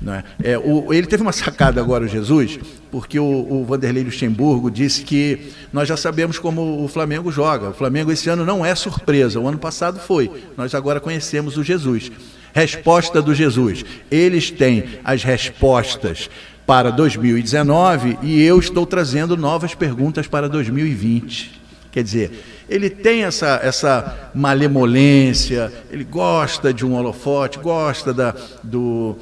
Não 0.00 0.12
é? 0.12 0.24
É, 0.42 0.58
o- 0.58 0.92
ele 0.92 1.06
teve 1.06 1.22
uma 1.22 1.32
sacada 1.32 1.80
agora, 1.80 2.04
o 2.04 2.08
Jesus, 2.08 2.58
porque 2.90 3.18
o, 3.18 3.24
o 3.24 3.64
Vanderlei 3.64 4.04
Luxemburgo 4.04 4.70
disse 4.70 5.02
que 5.02 5.52
nós 5.72 5.88
já 5.88 5.96
sabemos 5.96 6.38
como 6.38 6.84
o 6.84 6.88
Flamengo 6.88 7.32
joga. 7.32 7.70
O 7.70 7.72
Flamengo 7.72 8.12
esse 8.12 8.28
ano 8.28 8.44
não 8.44 8.62
é 8.64 8.74
surpresa, 8.74 9.40
o 9.40 9.48
ano 9.48 9.56
passado 9.58 9.98
foi. 9.98 10.30
Nós 10.54 10.74
agora 10.74 11.00
conhecemos 11.00 11.56
o 11.56 11.64
Jesus. 11.64 12.12
Resposta 12.52 13.22
do 13.22 13.34
Jesus. 13.34 13.84
Eles 14.10 14.50
têm 14.50 14.84
as 15.04 15.22
respostas 15.22 16.28
para 16.66 16.90
2019 16.90 18.18
e 18.22 18.42
eu 18.42 18.58
estou 18.58 18.84
trazendo 18.84 19.36
novas 19.36 19.74
perguntas 19.74 20.26
para 20.26 20.48
2020. 20.48 21.60
Quer 21.92 22.02
dizer, 22.02 22.44
ele 22.68 22.90
tem 22.90 23.24
essa, 23.24 23.60
essa 23.62 24.30
malemolência, 24.34 25.72
ele 25.90 26.04
gosta 26.04 26.74
de 26.74 26.84
um 26.84 26.94
holofote, 26.94 27.58
gosta 27.58 28.12
da, 28.12 28.34
do, 28.62 29.16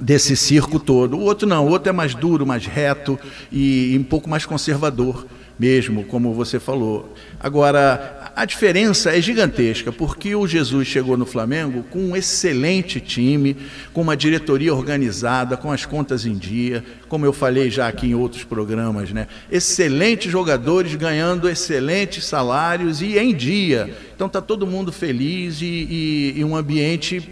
desse 0.00 0.36
circo 0.36 0.78
todo. 0.78 1.16
O 1.18 1.20
outro 1.20 1.46
não, 1.46 1.66
o 1.66 1.70
outro 1.70 1.90
é 1.90 1.92
mais 1.92 2.14
duro, 2.14 2.46
mais 2.46 2.64
reto 2.64 3.18
e, 3.50 3.92
e 3.94 3.98
um 3.98 4.04
pouco 4.04 4.30
mais 4.30 4.46
conservador 4.46 5.26
mesmo, 5.58 6.04
como 6.04 6.32
você 6.32 6.60
falou. 6.60 7.14
Agora, 7.40 8.17
a 8.40 8.44
diferença 8.44 9.10
é 9.16 9.20
gigantesca, 9.20 9.90
porque 9.90 10.34
o 10.34 10.46
Jesus 10.46 10.86
chegou 10.86 11.16
no 11.16 11.26
Flamengo 11.26 11.82
com 11.90 11.98
um 11.98 12.16
excelente 12.16 13.00
time, 13.00 13.56
com 13.92 14.00
uma 14.00 14.16
diretoria 14.16 14.72
organizada, 14.72 15.56
com 15.56 15.72
as 15.72 15.84
contas 15.84 16.24
em 16.24 16.34
dia, 16.36 16.84
como 17.08 17.26
eu 17.26 17.32
falei 17.32 17.68
já 17.68 17.88
aqui 17.88 18.06
em 18.06 18.14
outros 18.14 18.44
programas, 18.44 19.10
né? 19.10 19.26
Excelentes 19.50 20.30
jogadores 20.30 20.94
ganhando 20.94 21.48
excelentes 21.48 22.24
salários 22.26 23.02
e 23.02 23.18
em 23.18 23.34
dia. 23.34 23.92
Então 24.14 24.28
tá 24.28 24.40
todo 24.40 24.66
mundo 24.66 24.92
feliz 24.92 25.60
e, 25.60 25.64
e- 25.66 26.34
e 26.36 26.44
um 26.44 26.54
ambiente 26.54 27.28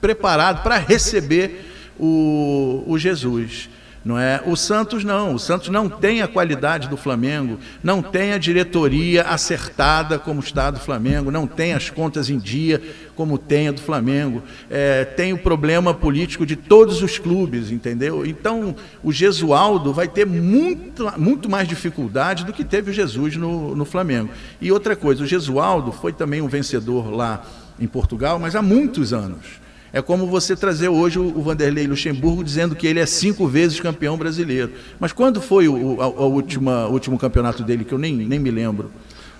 preparado 0.00 0.62
para 0.62 0.78
receber 0.78 1.64
o, 1.98 2.84
o 2.86 2.96
Jesus. 2.98 3.68
Não 4.02 4.18
é? 4.18 4.42
O 4.46 4.56
Santos 4.56 5.04
não, 5.04 5.34
o 5.34 5.38
Santos 5.38 5.68
não 5.68 5.86
tem 5.86 6.22
a 6.22 6.28
qualidade 6.28 6.88
do 6.88 6.96
Flamengo, 6.96 7.58
não 7.82 8.00
tem 8.00 8.32
a 8.32 8.38
diretoria 8.38 9.24
acertada 9.24 10.18
como 10.18 10.40
está 10.40 10.70
do 10.70 10.80
Flamengo, 10.80 11.30
não 11.30 11.46
tem 11.46 11.74
as 11.74 11.90
contas 11.90 12.30
em 12.30 12.38
dia 12.38 12.80
como 13.14 13.36
tem 13.36 13.68
a 13.68 13.72
do 13.72 13.80
Flamengo, 13.80 14.42
É, 14.70 15.04
tem 15.04 15.34
o 15.34 15.38
problema 15.38 15.92
político 15.92 16.46
de 16.46 16.56
todos 16.56 17.02
os 17.02 17.18
clubes, 17.18 17.70
entendeu? 17.70 18.24
Então 18.24 18.74
o 19.02 19.12
Gesualdo 19.12 19.92
vai 19.92 20.08
ter 20.08 20.26
muito, 20.26 21.12
muito 21.18 21.50
mais 21.50 21.68
dificuldade 21.68 22.46
do 22.46 22.52
que 22.54 22.64
teve 22.64 22.90
o 22.90 22.94
Jesus 22.94 23.36
no, 23.36 23.76
no 23.76 23.84
Flamengo. 23.84 24.30
E 24.60 24.72
outra 24.72 24.96
coisa, 24.96 25.22
o 25.22 25.26
Gesualdo 25.26 25.92
foi 25.92 26.12
também 26.14 26.40
um 26.40 26.48
vencedor 26.48 27.10
lá 27.10 27.44
em 27.78 27.86
Portugal, 27.86 28.38
mas 28.38 28.56
há 28.56 28.62
muitos 28.62 29.12
anos. 29.12 29.60
É 29.92 30.00
como 30.00 30.26
você 30.26 30.54
trazer 30.54 30.88
hoje 30.88 31.18
o 31.18 31.40
Vanderlei 31.42 31.86
Luxemburgo 31.86 32.44
dizendo 32.44 32.76
que 32.76 32.86
ele 32.86 33.00
é 33.00 33.06
cinco 33.06 33.46
vezes 33.48 33.80
campeão 33.80 34.16
brasileiro. 34.16 34.70
Mas 35.00 35.12
quando 35.12 35.40
foi 35.40 35.66
o, 35.68 36.00
a- 36.00 36.04
a 36.04 36.26
última, 36.26 36.86
último 36.86 37.18
campeonato 37.18 37.62
dele, 37.64 37.84
que 37.84 37.92
eu 37.92 37.98
nem, 37.98 38.14
nem 38.14 38.38
me 38.38 38.50
lembro? 38.50 38.90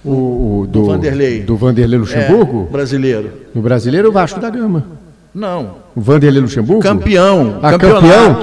O, 0.05 0.63
o 0.63 0.67
do, 0.67 0.85
Vanderlei. 0.87 1.41
Do 1.43 1.57
Vanderlei 1.57 1.99
Luxemburgo? 1.99 2.67
É, 2.69 2.73
brasileiro. 2.73 3.33
No 3.55 3.61
brasileiro, 3.63 4.09
o 4.09 4.13
Vasco 4.13 4.41
da 4.41 4.49
Gama. 4.51 5.00
Não. 5.33 5.77
O 5.95 6.01
Vanderlei 6.01 6.41
Luxemburgo? 6.43 6.83
Campeão. 6.83 7.61
A 7.63 7.71
campeonato, 7.71 8.01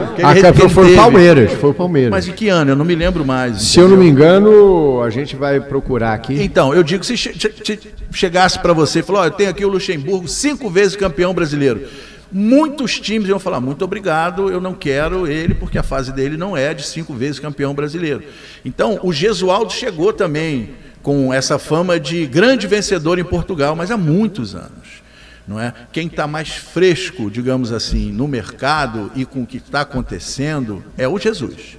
campeão? 0.07 0.25
A 0.29 0.33
que 0.33 0.41
campeão 0.41 0.69
foi 0.69 0.93
o. 0.93 0.95
Palmeiras. 0.95 1.51
Foi 1.53 1.69
o 1.71 1.73
Palmeiras. 1.73 2.11
Mas 2.11 2.27
em 2.27 2.31
que 2.31 2.47
ano? 2.47 2.71
Eu 2.71 2.75
não 2.77 2.85
me 2.85 2.95
lembro 2.95 3.25
mais. 3.25 3.61
Se 3.61 3.79
eu 3.79 3.89
não 3.89 3.97
me 3.97 4.07
entendeu? 4.07 4.25
engano, 4.27 5.01
a 5.01 5.09
gente 5.09 5.35
vai 5.35 5.59
procurar 5.59 6.13
aqui. 6.13 6.41
Então, 6.41 6.73
eu 6.73 6.83
digo, 6.83 7.03
se 7.03 7.17
che- 7.17 7.33
che- 7.33 7.53
che- 7.61 7.79
chegasse 8.13 8.57
para 8.59 8.71
você 8.71 8.99
e 8.99 9.03
falou, 9.03 9.21
olha, 9.21 9.27
eu 9.29 9.33
tenho 9.33 9.49
aqui 9.49 9.65
o 9.65 9.69
Luxemburgo, 9.69 10.27
cinco 10.29 10.69
vezes 10.69 10.95
campeão 10.95 11.33
brasileiro. 11.33 11.81
Muitos 12.31 12.99
times 12.99 13.27
iam 13.29 13.39
falar, 13.39 13.59
muito 13.61 13.83
obrigado, 13.85 14.49
eu 14.49 14.59
não 14.59 14.73
quero 14.73 15.25
ele, 15.27 15.53
porque 15.53 15.77
a 15.77 15.83
fase 15.83 16.11
dele 16.11 16.35
não 16.35 16.55
é 16.57 16.73
de 16.73 16.85
cinco 16.85 17.13
vezes 17.13 17.39
campeão 17.39 17.73
brasileiro. 17.73 18.21
Então, 18.65 18.99
o 19.01 19.13
Gesualdo 19.13 19.71
chegou 19.71 20.11
também 20.11 20.71
com 21.01 21.33
essa 21.33 21.57
fama 21.57 21.97
de 21.97 22.25
grande 22.25 22.67
vencedor 22.67 23.17
em 23.17 23.23
Portugal, 23.23 23.75
mas 23.77 23.91
há 23.91 23.97
muitos 23.97 24.55
anos. 24.55 24.96
Não 25.47 25.59
é? 25.59 25.73
Quem 25.91 26.07
está 26.07 26.27
mais 26.27 26.49
fresco, 26.49 27.31
digamos 27.31 27.71
assim, 27.71 28.11
no 28.11 28.27
mercado 28.27 29.11
e 29.15 29.25
com 29.25 29.43
o 29.43 29.47
que 29.47 29.57
está 29.57 29.81
acontecendo 29.81 30.83
é 30.97 31.07
o 31.07 31.17
Jesus. 31.17 31.77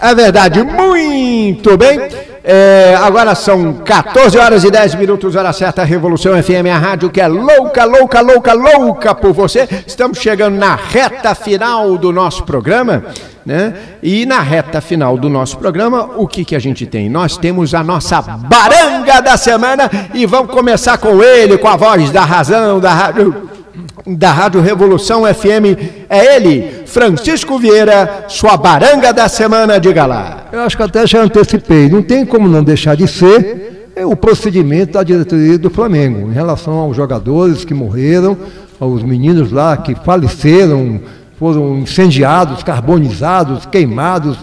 É 0.00 0.14
verdade, 0.14 0.62
muito 0.62 1.76
bem. 1.76 2.00
É, 2.44 2.96
agora 3.02 3.34
são 3.34 3.74
14 3.74 4.38
horas 4.38 4.64
e 4.64 4.70
10 4.70 4.94
minutos, 4.94 5.34
hora 5.34 5.52
certa, 5.52 5.82
Revolução 5.82 6.40
FM, 6.40 6.68
a 6.72 6.78
rádio 6.78 7.10
que 7.10 7.20
é 7.20 7.26
louca, 7.26 7.84
louca, 7.84 8.20
louca, 8.20 8.52
louca 8.54 9.14
por 9.14 9.32
você. 9.32 9.68
Estamos 9.86 10.18
chegando 10.18 10.56
na 10.56 10.76
reta 10.76 11.34
final 11.34 11.98
do 11.98 12.12
nosso 12.12 12.44
programa, 12.44 13.04
né? 13.44 13.74
E 14.02 14.24
na 14.24 14.40
reta 14.40 14.80
final 14.80 15.18
do 15.18 15.28
nosso 15.28 15.58
programa, 15.58 16.10
o 16.16 16.28
que, 16.28 16.44
que 16.44 16.54
a 16.54 16.60
gente 16.60 16.86
tem? 16.86 17.10
Nós 17.10 17.36
temos 17.36 17.74
a 17.74 17.82
nossa 17.82 18.22
baranga 18.22 19.20
da 19.20 19.36
semana 19.36 19.90
e 20.14 20.24
vamos 20.24 20.52
começar 20.52 20.96
com 20.96 21.22
ele, 21.22 21.58
com 21.58 21.68
a 21.68 21.76
voz 21.76 22.10
da 22.10 22.24
razão, 22.24 22.78
da 22.78 22.94
rádio 22.94 23.57
da 24.06 24.32
Rádio 24.32 24.60
Revolução 24.60 25.22
FM. 25.22 26.06
É 26.08 26.36
ele, 26.36 26.82
Francisco 26.86 27.58
Vieira, 27.58 28.24
sua 28.28 28.56
baranga 28.56 29.12
da 29.12 29.28
semana, 29.28 29.78
diga 29.78 30.06
lá. 30.06 30.48
Eu 30.52 30.60
acho 30.60 30.76
que 30.76 30.82
até 30.82 31.06
já 31.06 31.22
antecipei. 31.22 31.88
Não 31.88 32.02
tem 32.02 32.24
como 32.24 32.48
não 32.48 32.62
deixar 32.62 32.96
de 32.96 33.06
ser 33.06 33.90
é, 33.96 34.06
o 34.06 34.16
procedimento 34.16 34.92
da 34.92 35.02
diretoria 35.02 35.58
do 35.58 35.70
Flamengo 35.70 36.30
em 36.30 36.32
relação 36.32 36.74
aos 36.74 36.96
jogadores 36.96 37.64
que 37.64 37.74
morreram, 37.74 38.36
aos 38.78 39.02
meninos 39.02 39.50
lá 39.50 39.76
que 39.76 39.94
faleceram, 39.94 41.00
foram 41.38 41.78
incendiados, 41.78 42.62
carbonizados, 42.62 43.66
queimados. 43.66 44.38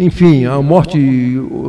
Enfim, 0.00 0.46
a 0.46 0.62
morte 0.62 0.98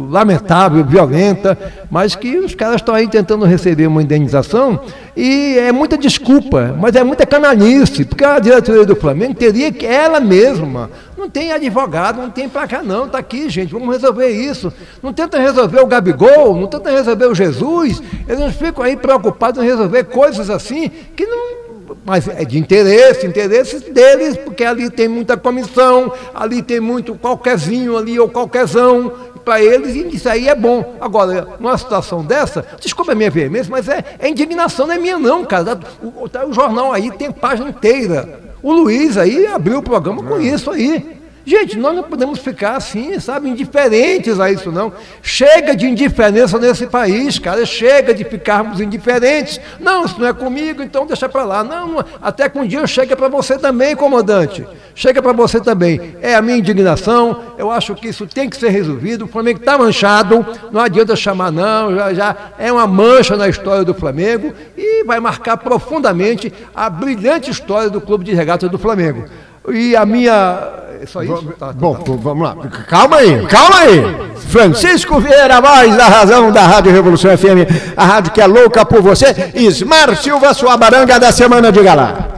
lamentável, 0.09 0.85
violenta, 0.85 1.57
mas 1.91 2.15
que 2.15 2.37
os 2.37 2.55
caras 2.55 2.77
estão 2.77 2.95
aí 2.95 3.05
tentando 3.05 3.43
receber 3.43 3.87
uma 3.87 4.01
indenização 4.01 4.79
e 5.17 5.57
é 5.57 5.69
muita 5.73 5.97
desculpa, 5.97 6.73
mas 6.79 6.95
é 6.95 7.03
muita 7.03 7.25
canalice, 7.25 8.05
porque 8.05 8.23
a 8.23 8.39
diretoria 8.39 8.85
do 8.85 8.95
Flamengo 8.95 9.33
teria 9.33 9.69
que 9.69 9.85
ela 9.85 10.21
mesma, 10.21 10.89
não 11.17 11.29
tem 11.29 11.51
advogado, 11.51 12.21
não 12.21 12.29
tem 12.29 12.47
pra 12.47 12.65
cá 12.65 12.81
não, 12.81 13.09
tá 13.09 13.17
aqui 13.17 13.49
gente, 13.49 13.73
vamos 13.73 13.93
resolver 13.93 14.29
isso. 14.29 14.71
Não 15.03 15.11
tenta 15.11 15.37
resolver 15.37 15.81
o 15.81 15.85
Gabigol, 15.85 16.55
não 16.55 16.67
tenta 16.67 16.89
resolver 16.89 17.25
o 17.25 17.35
Jesus, 17.35 18.01
eles 18.29 18.55
ficam 18.55 18.85
aí 18.85 18.95
preocupados 18.95 19.61
em 19.61 19.67
resolver 19.67 20.05
coisas 20.05 20.49
assim 20.49 20.89
que 21.17 21.25
não 21.25 21.70
mas 22.05 22.27
é 22.27 22.45
de 22.45 22.57
interesse, 22.57 23.26
interesse 23.26 23.91
deles, 23.91 24.38
porque 24.38 24.63
ali 24.63 24.89
tem 24.89 25.07
muita 25.07 25.38
comissão, 25.38 26.11
ali 26.34 26.61
tem 26.61 26.80
muito 26.80 27.15
qualquerzinho 27.15 27.97
ali 27.97 28.19
ou 28.19 28.30
qualquerzão, 28.30 29.11
para 29.43 29.61
eles, 29.61 29.95
e 29.95 30.15
isso 30.15 30.30
aí 30.30 30.47
é 30.47 30.55
bom. 30.55 30.97
Agora, 31.01 31.47
numa 31.59 31.77
situação 31.77 32.23
dessa, 32.23 32.65
desculpa 32.80 33.11
a 33.11 33.15
minha 33.15 33.30
veemência, 33.30 33.72
mas 33.72 33.88
é, 33.89 34.03
é 34.19 34.30
indignação, 34.30 34.88
não 34.88 34.93
é 34.93 34.99
minha 34.99 35.18
não, 35.18 35.43
cara. 35.43 35.80
O, 36.01 36.07
o, 36.07 36.49
o 36.49 36.53
jornal 36.53 36.93
aí 36.93 37.11
tem 37.11 37.31
página 37.31 37.69
inteira. 37.69 38.39
O 38.61 38.72
Luiz 38.72 39.18
aí 39.18 39.47
abriu 39.47 39.80
o 39.80 39.84
programa 39.84 40.23
com 40.23 40.39
isso 40.39 40.69
aí. 40.69 41.20
Gente, 41.45 41.77
nós 41.77 41.95
não 41.95 42.03
podemos 42.03 42.39
ficar 42.39 42.76
assim, 42.76 43.19
sabe, 43.19 43.49
indiferentes 43.49 44.39
a 44.39 44.51
isso, 44.51 44.72
não. 44.72 44.93
Chega 45.23 45.76
de 45.76 45.88
indiferença 45.88 46.59
nesse 46.59 46.85
país, 46.85 47.39
cara. 47.39 47.65
Chega 47.65 48.13
de 48.13 48.23
ficarmos 48.23 48.80
indiferentes. 48.80 49.59
Não, 49.80 50.05
isso 50.05 50.19
não 50.19 50.27
é 50.27 50.34
comigo, 50.34 50.84
então 50.84 51.05
deixa 51.05 51.27
para 51.27 51.43
lá. 51.43 51.63
Não, 51.63 52.05
até 52.22 52.47
que 52.47 52.59
um 52.59 52.68
dia 52.68 52.85
chega 52.85 53.15
para 53.15 53.27
você 53.27 53.57
também, 53.57 53.95
comandante. 53.95 54.65
Chega 54.93 55.22
para 55.22 55.31
você 55.31 55.59
também. 55.59 56.15
É 56.22 56.35
a 56.35 56.41
minha 56.41 56.57
indignação. 56.57 57.41
Eu 57.57 57.72
acho 57.72 57.95
que 57.95 58.09
isso 58.09 58.27
tem 58.27 58.49
que 58.49 58.57
ser 58.57 58.69
resolvido. 58.69 59.26
O 59.26 59.27
Flamengo 59.27 59.59
está 59.59 59.77
manchado. 59.77 60.45
Não 60.72 60.81
adianta 60.81 61.15
chamar, 61.15 61.51
não. 61.51 61.95
Já, 61.95 62.13
já 62.13 62.35
é 62.59 62.72
uma 62.72 62.85
mancha 62.85 63.35
na 63.35 63.47
história 63.47 63.84
do 63.84 63.93
Flamengo 63.93 64.53
e 64.77 65.03
vai 65.03 65.19
marcar 65.19 65.57
profundamente 65.57 66.53
a 66.76 66.89
brilhante 66.89 67.49
história 67.49 67.89
do 67.89 68.01
Clube 68.01 68.26
de 68.26 68.34
Regatas 68.34 68.69
do 68.69 68.77
Flamengo. 68.77 69.26
E 69.69 69.95
a 69.95 70.05
minha 70.05 70.81
é 71.01 71.05
só 71.05 71.23
isso? 71.23 71.53
Tá, 71.57 71.67
tá, 71.67 71.73
Bom, 71.73 71.95
tá. 71.95 72.11
vamos 72.15 72.43
lá. 72.43 72.55
Calma 72.88 73.17
aí, 73.17 73.45
calma 73.47 73.79
aí. 73.79 74.31
Francisco 74.47 75.19
Vieira, 75.19 75.61
voz 75.61 75.95
da 75.95 76.07
razão 76.07 76.51
da 76.51 76.65
Rádio 76.65 76.91
Revolução 76.91 77.35
FM, 77.35 77.95
a 77.95 78.05
rádio 78.05 78.31
que 78.31 78.41
é 78.41 78.45
louca 78.45 78.85
por 78.85 79.01
você. 79.01 79.51
Ismar 79.55 80.15
Silva, 80.17 80.53
sua 80.53 80.77
baranga 80.77 81.19
da 81.19 81.31
semana 81.31 81.71
de 81.71 81.81
galá. 81.81 82.29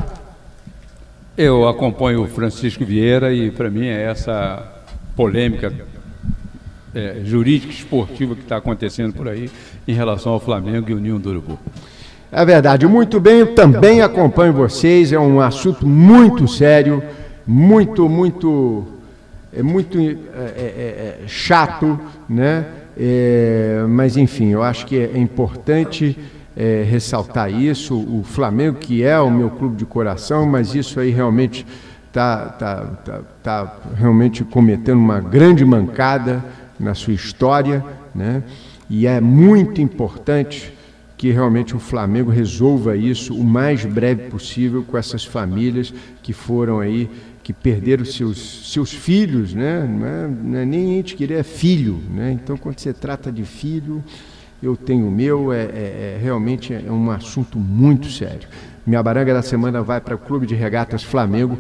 Eu 1.38 1.68
acompanho 1.68 2.24
o 2.24 2.28
Francisco 2.28 2.86
Vieira 2.86 3.34
e 3.34 3.52
para 3.52 3.70
mim 3.70 3.88
é 3.88 4.04
essa 4.04 4.64
polêmica 5.16 5.74
é, 6.94 7.22
jurídica 7.26 7.74
esportiva 7.74 8.36
que 8.36 8.44
está 8.44 8.58
acontecendo 8.58 9.14
por 9.14 9.28
aí 9.28 9.50
em 9.88 9.94
relação 9.94 10.32
ao 10.32 10.40
Flamengo 10.40 10.90
e 10.90 10.94
o 10.94 11.00
Ninho 11.00 11.20
do 11.20 11.30
Urubu. 11.30 11.60
É 12.36 12.44
verdade, 12.44 12.88
muito 12.88 13.20
bem, 13.20 13.46
também 13.46 14.02
acompanho 14.02 14.52
vocês, 14.52 15.14
é 15.14 15.20
um 15.20 15.40
assunto 15.40 15.88
muito 15.88 16.48
sério 16.48 17.02
muito, 17.46 18.08
muito, 18.08 18.86
é 19.52 19.62
muito 19.62 20.00
é, 20.00 20.06
é, 20.06 21.20
é, 21.24 21.28
chato, 21.28 22.00
né? 22.28 22.66
É, 22.98 23.84
mas 23.90 24.18
enfim, 24.18 24.50
eu 24.50 24.62
acho 24.62 24.86
que 24.86 24.98
é 24.98 25.18
importante 25.18 26.18
é, 26.56 26.86
ressaltar 26.88 27.52
isso. 27.52 27.96
O 27.96 28.24
Flamengo, 28.24 28.78
que 28.78 29.04
é 29.04 29.20
o 29.20 29.30
meu 29.30 29.50
clube 29.50 29.76
de 29.76 29.86
coração, 29.86 30.46
mas 30.46 30.76
isso 30.76 31.00
aí 31.00 31.10
realmente 31.10 31.66
está 32.08 32.46
tá, 32.46 32.86
tá, 33.04 33.22
tá 33.42 33.78
realmente 33.96 34.44
cometendo 34.44 35.00
uma 35.00 35.20
grande 35.20 35.66
mancada 35.66 36.44
na 36.80 36.94
sua 36.94 37.14
história, 37.14 37.84
né? 38.14 38.44
E 38.90 39.08
é 39.08 39.20
muito 39.20 39.82
importante 39.82 40.73
que 41.24 41.32
realmente 41.32 41.74
o 41.74 41.80
Flamengo 41.80 42.30
resolva 42.30 42.98
isso 42.98 43.34
o 43.34 43.46
mais 43.46 43.86
breve 43.86 44.24
possível 44.24 44.84
com 44.84 44.98
essas 44.98 45.24
famílias 45.24 45.94
que 46.22 46.34
foram 46.34 46.82
aí 46.82 47.10
que 47.42 47.54
perderam 47.54 48.04
seus, 48.04 48.70
seus 48.70 48.92
filhos, 48.92 49.54
né? 49.54 49.88
Não 49.88 50.06
é, 50.06 50.28
não 50.28 50.60
é 50.60 50.66
nem 50.66 51.00
ente 51.00 51.16
querer, 51.16 51.36
é 51.36 51.44
filho. 51.44 51.98
Né? 52.14 52.34
Então, 52.34 52.58
quando 52.58 52.78
você 52.78 52.92
trata 52.92 53.32
de 53.32 53.46
filho, 53.46 54.04
eu 54.62 54.76
tenho 54.76 55.08
o 55.08 55.12
meu, 55.12 55.54
é, 55.54 55.62
é, 55.62 56.18
é 56.18 56.20
realmente 56.22 56.74
é 56.74 56.92
um 56.92 57.10
assunto 57.10 57.58
muito 57.58 58.10
sério. 58.10 58.50
Minha 58.86 59.02
baranga 59.02 59.34
da 59.34 59.42
semana 59.42 59.82
vai 59.82 60.02
para 60.02 60.16
o 60.16 60.18
Clube 60.18 60.46
de 60.46 60.56
Regatas 60.56 61.04
Flamengo, 61.04 61.58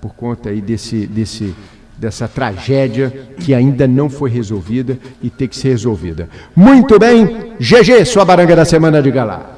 por 0.00 0.12
conta 0.16 0.50
aí 0.50 0.60
desse, 0.60 1.06
desse, 1.06 1.54
dessa 1.96 2.26
tragédia 2.26 3.28
que 3.40 3.54
ainda 3.54 3.86
não 3.86 4.10
foi 4.10 4.30
resolvida 4.30 4.98
e 5.22 5.30
tem 5.30 5.48
que 5.48 5.56
ser 5.56 5.70
resolvida. 5.70 6.28
Muito 6.54 6.98
bem, 6.98 7.54
GG, 7.58 8.04
sua 8.04 8.24
baranga 8.24 8.56
da 8.56 8.64
semana 8.64 9.02
de 9.02 9.10
galá. 9.10 9.50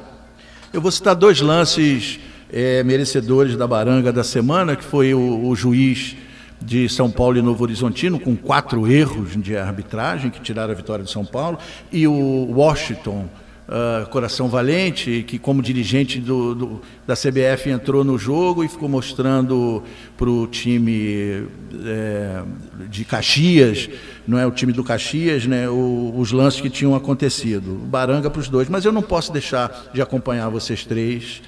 Eu 0.71 0.81
vou 0.81 0.91
citar 0.91 1.15
dois 1.15 1.41
lances 1.41 2.19
é, 2.51 2.83
merecedores 2.83 3.55
da 3.55 3.67
baranga 3.67 4.11
da 4.11 4.23
semana, 4.23 4.75
que 4.75 4.83
foi 4.83 5.13
o, 5.13 5.47
o, 5.47 5.55
juiz 5.55 6.15
de 6.61 6.87
São 6.89 7.09
Paulo 7.09 7.37
e 7.37 7.41
Novo 7.41 7.63
Horizontino, 7.63 8.19
com 8.19 8.35
quatro 8.35 8.89
erros 8.89 9.41
de 9.41 9.57
arbitragem, 9.57 10.29
que 10.29 10.41
tiraram 10.41 10.71
a 10.71 10.75
vitória 10.75 11.03
de 11.03 11.11
São 11.11 11.25
Paulo, 11.25 11.57
e 11.91 12.07
o 12.07 12.51
Washington. 12.51 13.27
Uh, 13.67 14.07
Coração 14.09 14.47
Valente, 14.47 15.25
que 15.27 15.37
como 15.37 15.61
dirigente 15.61 16.19
do, 16.21 16.55
do, 16.55 16.81
da 17.05 17.15
CBF 17.15 17.69
entrou 17.69 18.01
no 18.01 18.17
jogo 18.17 18.63
e 18.63 18.67
ficou 18.69 18.87
mostrando 18.87 19.83
para 20.15 20.29
o 20.29 20.47
time 20.47 21.45
é, 21.85 22.43
de 22.89 23.03
Caxias, 23.03 23.89
não 24.25 24.39
é 24.39 24.47
o 24.47 24.51
time 24.51 24.71
do 24.71 24.85
Caxias, 24.85 25.45
né, 25.45 25.67
o, 25.67 26.13
os 26.15 26.31
lances 26.31 26.61
que 26.61 26.69
tinham 26.69 26.95
acontecido. 26.95 27.73
Baranga 27.85 28.29
para 28.29 28.39
os 28.39 28.47
dois, 28.47 28.69
mas 28.69 28.85
eu 28.85 28.93
não 28.93 29.01
posso 29.01 29.33
deixar 29.33 29.89
de 29.93 30.01
acompanhar 30.01 30.47
vocês 30.47 30.85
três 30.85 31.41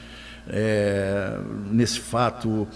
é, 0.50 1.38
nesse 1.72 2.02
fato 2.02 2.68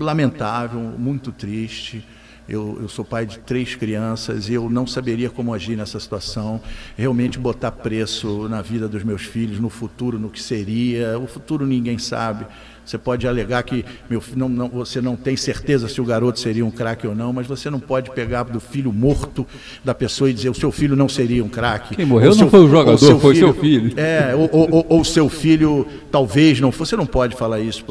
lamentável, 0.00 0.80
muito 0.80 1.30
triste. 1.32 2.02
Eu, 2.48 2.78
eu, 2.82 2.88
sou 2.88 3.04
pai 3.04 3.24
de 3.24 3.38
três 3.38 3.74
crianças 3.74 4.50
e 4.50 4.54
eu 4.54 4.68
não 4.68 4.86
saberia 4.86 5.30
como 5.30 5.54
agir 5.54 5.76
nessa 5.76 5.98
situação. 5.98 6.60
Realmente 6.96 7.38
botar 7.38 7.72
preço 7.72 8.48
na 8.48 8.60
vida 8.60 8.86
dos 8.86 9.02
meus 9.02 9.22
filhos, 9.22 9.58
no 9.58 9.70
futuro, 9.70 10.18
no 10.18 10.28
que 10.28 10.42
seria. 10.42 11.18
O 11.18 11.26
futuro 11.26 11.66
ninguém 11.66 11.96
sabe. 11.96 12.46
Você 12.84 12.98
pode 12.98 13.26
alegar 13.26 13.62
que 13.62 13.82
meu, 14.10 14.22
não, 14.36 14.48
não, 14.48 14.68
você 14.68 15.00
não 15.00 15.16
tem 15.16 15.36
certeza 15.36 15.88
se 15.88 16.00
o 16.02 16.04
garoto 16.04 16.38
seria 16.38 16.66
um 16.66 16.70
craque 16.70 17.06
ou 17.06 17.14
não, 17.14 17.32
mas 17.32 17.46
você 17.46 17.70
não 17.70 17.80
pode 17.80 18.10
pegar 18.10 18.42
do 18.42 18.60
filho 18.60 18.92
morto 18.92 19.46
da 19.82 19.94
pessoa 19.94 20.28
e 20.28 20.34
dizer 20.34 20.50
o 20.50 20.54
seu 20.54 20.70
filho 20.70 20.94
não 20.94 21.08
seria 21.08 21.42
um 21.42 21.48
craque. 21.48 21.96
Quem 21.96 22.04
morreu 22.04 22.34
não 22.36 22.50
foi 22.50 22.60
o 22.60 22.68
jogador, 22.68 22.98
seu 22.98 23.18
foi 23.18 23.34
filho, 23.34 23.46
seu 23.46 23.60
filho. 23.62 23.98
É, 23.98 24.34
ou, 24.34 24.50
ou, 24.52 24.86
ou, 24.86 25.04
seu 25.04 25.30
filho 25.30 25.86
talvez 26.10 26.60
não. 26.60 26.70
Você 26.70 26.94
não 26.94 27.06
pode 27.06 27.36
falar 27.36 27.60
isso 27.60 27.82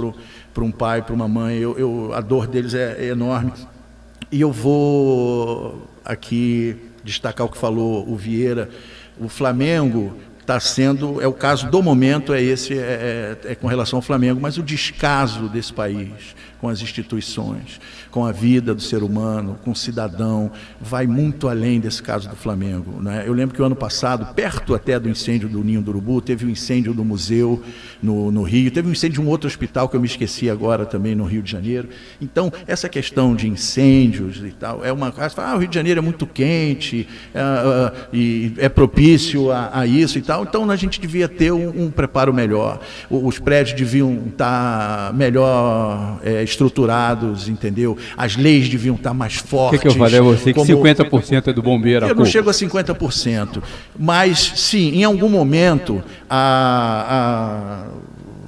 para 0.54 0.64
um 0.64 0.72
pai, 0.72 1.02
para 1.02 1.16
uma 1.16 1.28
mãe. 1.28 1.58
Eu, 1.58 1.76
eu, 1.76 2.12
a 2.14 2.22
dor 2.22 2.46
deles 2.46 2.76
é, 2.76 2.98
é 3.00 3.06
enorme. 3.08 3.52
E 4.34 4.42
eu 4.42 4.52
vou 4.52 5.88
aqui 6.04 6.76
destacar 7.04 7.46
o 7.46 7.50
que 7.52 7.58
falou 7.58 8.04
o 8.10 8.16
Vieira. 8.16 8.68
O 9.20 9.30
Flamengo 9.30 10.18
está 10.40 10.60
sendo, 10.60 11.22
é 11.22 11.28
o 11.28 11.34
caso 11.34 11.70
do 11.70 11.84
momento, 11.84 12.34
é 12.34 12.42
esse, 12.42 12.74
é, 12.74 13.38
é, 13.46 13.52
é, 13.52 13.56
com 13.56 13.68
relação 13.68 13.98
ao 13.98 14.02
Flamengo, 14.02 14.42
mas 14.42 14.58
o 14.58 14.64
descaso 14.64 15.48
desse 15.48 15.72
país 15.72 16.36
com 16.64 16.70
as 16.70 16.82
instituições, 16.82 17.78
com 18.10 18.26
a 18.26 18.32
vida 18.32 18.74
do 18.74 18.82
ser 18.82 19.04
humano, 19.04 19.60
com 19.66 19.72
o 19.72 19.76
cidadão, 19.76 20.50
vai 20.80 21.06
muito 21.06 21.50
além 21.50 21.78
desse 21.78 22.02
caso 22.02 22.30
do 22.30 22.38
Flamengo. 22.38 23.02
Né? 23.02 23.26
Eu 23.28 23.34
lembro 23.34 23.54
que 23.54 23.62
o 23.62 23.66
ano 23.66 23.76
passado, 23.76 24.34
perto 24.34 24.74
até 24.74 24.98
do 24.98 25.10
incêndio 25.10 25.50
do 25.50 25.62
Ninho 25.62 25.82
do 25.82 25.92
Urubu, 25.92 26.22
teve 26.22 26.46
um 26.46 26.50
incêndio 26.50 26.94
do 26.94 27.04
museu 27.04 27.62
no, 28.02 28.32
no, 28.32 28.44
Rio, 28.44 28.72
teve 28.72 28.88
um 28.88 28.94
incêndio 28.94 29.22
de 29.22 29.28
um 29.28 29.30
outro 29.30 29.46
hospital 29.46 29.90
que 29.90 29.98
eu 29.98 30.00
me 30.00 30.08
esqueci 30.08 30.50
agora 30.50 30.86
também 30.86 31.14
no 31.14 31.26
Rio 31.26 31.42
de 31.42 31.52
Janeiro. 31.52 31.90
Então, 32.22 32.50
essa 32.66 32.88
questão 32.88 33.36
de 33.36 33.50
incêndios 33.50 34.38
e 34.38 34.52
tal, 34.52 34.86
é 34.86 34.94
uma 34.94 35.12
coisa, 35.12 35.34
ah, 35.42 35.56
o 35.58 35.60
Rio 35.60 35.68
de 35.68 35.76
Janeiro 35.76 35.98
é 36.00 36.02
muito 36.02 36.26
quente 36.26 37.06
é, 37.34 37.42
é, 37.42 38.08
e 38.14 38.54
é 38.58 38.70
propício 38.70 39.52
a, 39.52 39.80
a, 39.80 39.86
isso 39.86 40.18
e 40.18 40.22
tal, 40.22 40.44
então 40.44 40.72
a 40.72 40.78
gente 40.78 41.02
devia 41.02 41.28
ter 41.28 41.52
um, 41.52 41.88
um 41.88 41.92
preparo 41.92 42.34
melhor. 42.34 42.80
Os 43.10 43.38
prédios 43.38 43.78
deviam 43.78 44.28
estar 44.30 45.14
melhor 45.14 46.22
é, 46.24 46.42
estruturados, 46.54 47.48
entendeu? 47.48 47.98
as 48.18 48.36
leis 48.36 48.70
deviam 48.70 48.96
estar 48.96 49.14
mais 49.14 49.36
fortes. 49.36 49.80
O 49.80 49.82
que, 49.82 49.90
que 49.90 49.96
eu 49.96 50.00
falei 50.00 50.20
a 50.20 50.24
você? 50.24 50.54
Como... 50.54 50.66
Que 50.66 50.74
50% 50.74 51.48
é 51.48 51.54
do 51.54 51.62
bombeiro. 51.62 52.06
Eu 52.08 52.16
não 52.16 52.26
chego 52.26 52.50
a 52.50 52.54
50%. 52.54 53.62
Mas, 53.98 54.54
sim, 54.56 54.96
em 54.96 55.04
algum 55.04 55.30
momento, 55.30 56.04
a, 56.30 57.86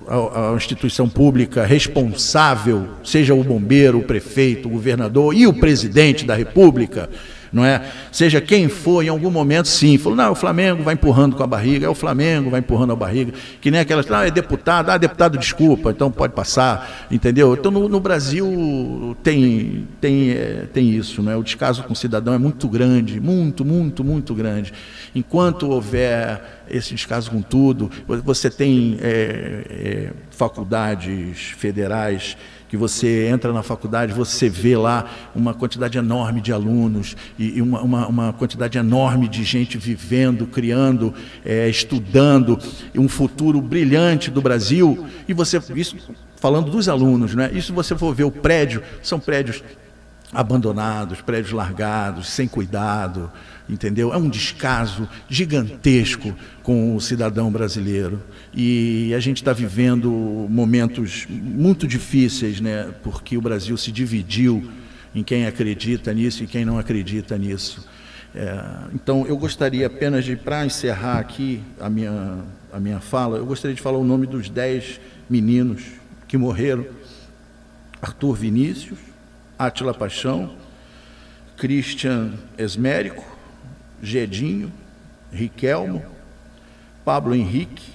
a, 0.08 0.52
a 0.52 0.56
instituição 0.56 1.08
pública 1.10 1.66
responsável, 1.66 2.88
seja 3.04 3.34
o 3.34 3.44
bombeiro, 3.44 4.00
o 4.00 4.04
prefeito, 4.04 4.68
o 4.68 4.72
governador 4.72 5.36
e 5.36 5.48
o 5.48 5.54
presidente 5.54 6.26
da 6.26 6.36
República, 6.36 7.10
não 7.56 7.64
é? 7.64 7.90
Seja 8.12 8.42
quem 8.42 8.68
for, 8.68 9.02
em 9.02 9.08
algum 9.08 9.32
momento, 9.32 9.70
sim, 9.70 9.98
falou, 9.98 10.18
não, 10.18 10.34
o 10.34 10.36
Flamengo 10.36 10.84
vai 10.84 10.94
empurrando 10.94 11.38
com 11.38 11.42
a 11.42 11.48
barriga, 11.48 11.86
é 11.86 11.90
o 11.90 11.96
Flamengo 11.96 12.50
vai 12.50 12.60
empurrando 12.60 12.92
a 12.92 12.96
barriga, 12.98 13.34
que 13.62 13.72
nem 13.72 13.80
aquelas, 13.80 14.12
ah, 14.12 14.28
é 14.28 14.30
deputado, 14.30 14.90
ah, 14.90 14.98
deputado, 14.98 15.38
desculpa, 15.38 15.92
então 15.92 16.12
pode 16.12 16.34
passar, 16.34 17.08
entendeu? 17.10 17.54
Então 17.54 17.72
no, 17.72 17.88
no 17.88 18.02
Brasil 18.02 19.16
tem, 19.24 19.88
tem, 20.02 20.32
é, 20.32 20.68
tem 20.74 20.90
isso, 20.90 21.24
não 21.24 21.32
é? 21.32 21.38
O 21.38 21.44
descaso 21.44 21.82
com 21.84 21.94
o 21.94 21.96
cidadão 21.96 22.34
é 22.34 22.38
muito 22.38 22.68
grande, 22.68 23.22
muito, 23.22 23.64
muito, 23.64 24.04
muito 24.04 24.36
grande. 24.36 24.74
Enquanto 25.16 25.70
houver 25.70 26.66
esse 26.70 26.94
descaso 26.94 27.32
com 27.32 27.42
tudo, 27.42 27.90
você 28.06 28.50
tem 28.50 28.98
é, 29.02 29.66
é, 29.70 30.10
faculdades 30.30 31.54
federais 31.58 32.36
que 32.68 32.78
você 32.78 33.28
entra 33.28 33.54
na 33.54 33.64
faculdade, 33.64 34.14
você 34.14 34.50
vê 34.50 34.76
lá 34.76 35.06
uma 35.36 35.54
quantidade 35.54 35.98
enorme 35.98 36.42
de 36.42 36.52
alunos 36.52 37.16
e, 37.38 37.62
uma, 37.62 37.82
uma, 37.82 38.08
uma 38.08 38.34
quantidade 38.34 38.78
enorme 38.78 39.28
de 39.28 39.44
gente 39.44 39.78
vivendo, 39.78 40.48
criando, 40.48 41.14
é, 41.44 41.70
estudando, 41.70 42.60
um 42.96 43.08
futuro 43.08 43.62
brilhante 43.62 44.32
do 44.32 44.42
Brasil. 44.42 45.06
E 45.28 45.34
você, 45.34 45.62
isso 45.76 45.98
falando 46.38 46.70
dos 46.70 46.88
alunos, 46.90 47.34
né? 47.34 47.50
Isso 47.54 47.74
você 47.74 47.96
for 47.96 48.14
ver 48.14 48.24
o 48.24 48.32
prédio, 48.32 48.84
são 49.02 49.20
prédios 49.20 49.64
abandonados, 50.34 51.22
prédios 51.22 51.54
largados, 51.54 52.30
sem 52.30 52.48
cuidado, 52.48 53.32
entendeu? 53.68 54.14
É 54.14 54.18
um 54.18 54.30
descaso 54.30 55.08
gigantesco 55.30 56.36
com 56.62 56.96
o 56.96 57.02
cidadão 57.02 57.52
brasileiro. 57.52 58.22
E 58.54 59.14
a 59.16 59.20
gente 59.20 59.38
está 59.38 59.54
vivendo 59.54 60.10
momentos 60.50 61.26
muito 61.30 61.88
difíceis, 61.88 62.60
né? 62.60 62.94
Porque 63.04 63.38
o 63.38 63.42
Brasil 63.42 63.76
se 63.78 63.92
dividiu 63.92 64.70
em 65.14 65.24
quem 65.24 65.46
acredita 65.46 66.14
nisso 66.14 66.44
e 66.44 66.48
quem 66.48 66.66
não 66.66 66.78
acredita 66.78 67.38
nisso. 67.38 67.88
É, 68.36 68.64
então, 68.94 69.26
eu 69.26 69.38
gostaria 69.38 69.88
apenas 69.88 70.26
de, 70.26 70.36
para 70.36 70.66
encerrar 70.66 71.20
aqui 71.20 71.62
a 71.80 71.90
minha, 71.90 72.40
a 72.72 72.80
minha 72.80 73.00
fala, 73.00 73.38
eu 73.38 73.46
gostaria 73.46 73.74
de 73.74 73.82
falar 73.82 73.98
o 73.98 74.04
nome 74.04 74.28
dos 74.28 74.50
dez 74.50 75.00
meninos 75.30 75.84
que 76.28 76.38
morreram: 76.38 76.86
Arthur 78.02 78.34
Vinícius, 78.36 79.00
Átila 79.58 79.94
Paixão, 79.94 80.54
Christian 81.56 82.34
Esmérico, 82.58 83.35
Gedinho, 84.06 84.72
Riquelmo, 85.32 86.04
Pablo 87.04 87.36
Henrique, 87.36 87.94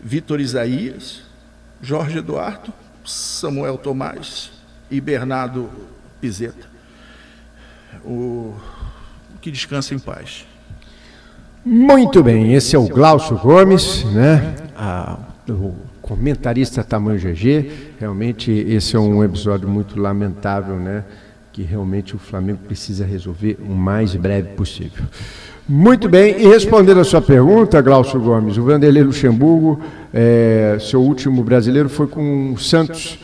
Vitor 0.00 0.40
Isaías, 0.40 1.22
Jorge 1.82 2.18
Eduardo, 2.18 2.72
Samuel 3.04 3.78
Tomás 3.78 4.50
e 4.90 5.00
Bernardo 5.00 5.70
Pizeta. 6.20 6.66
O 8.04 8.54
que 9.40 9.50
descansa 9.50 9.94
em 9.94 9.98
paz. 9.98 10.46
Muito 11.64 12.22
bem, 12.22 12.54
esse 12.54 12.74
é 12.74 12.78
o 12.78 12.88
Glaucio 12.88 13.36
Gomes, 13.36 14.04
né? 14.04 14.54
A, 14.76 15.18
o 15.48 15.74
comentarista 16.00 16.82
Tamanho 16.82 17.18
GG. 17.18 17.94
Realmente 17.98 18.50
esse 18.50 18.96
é 18.96 18.98
um 18.98 19.22
episódio 19.22 19.68
muito 19.68 20.00
lamentável, 20.00 20.76
né? 20.76 21.04
Que 21.58 21.64
realmente 21.64 22.14
o 22.14 22.20
Flamengo 22.20 22.60
precisa 22.68 23.04
resolver 23.04 23.58
o 23.68 23.74
mais 23.74 24.14
breve 24.14 24.50
possível. 24.50 25.04
Muito 25.68 26.08
bem, 26.08 26.40
e 26.40 26.46
respondendo 26.46 27.00
a 27.00 27.04
sua 27.04 27.20
pergunta, 27.20 27.80
Glaucio 27.80 28.20
Gomes, 28.20 28.56
o 28.56 28.62
Vanderlei 28.62 29.02
Luxemburgo, 29.02 29.80
é, 30.14 30.78
seu 30.80 31.02
último 31.02 31.42
brasileiro 31.42 31.88
foi 31.88 32.06
com 32.06 32.52
o 32.52 32.58
Santos 32.58 33.18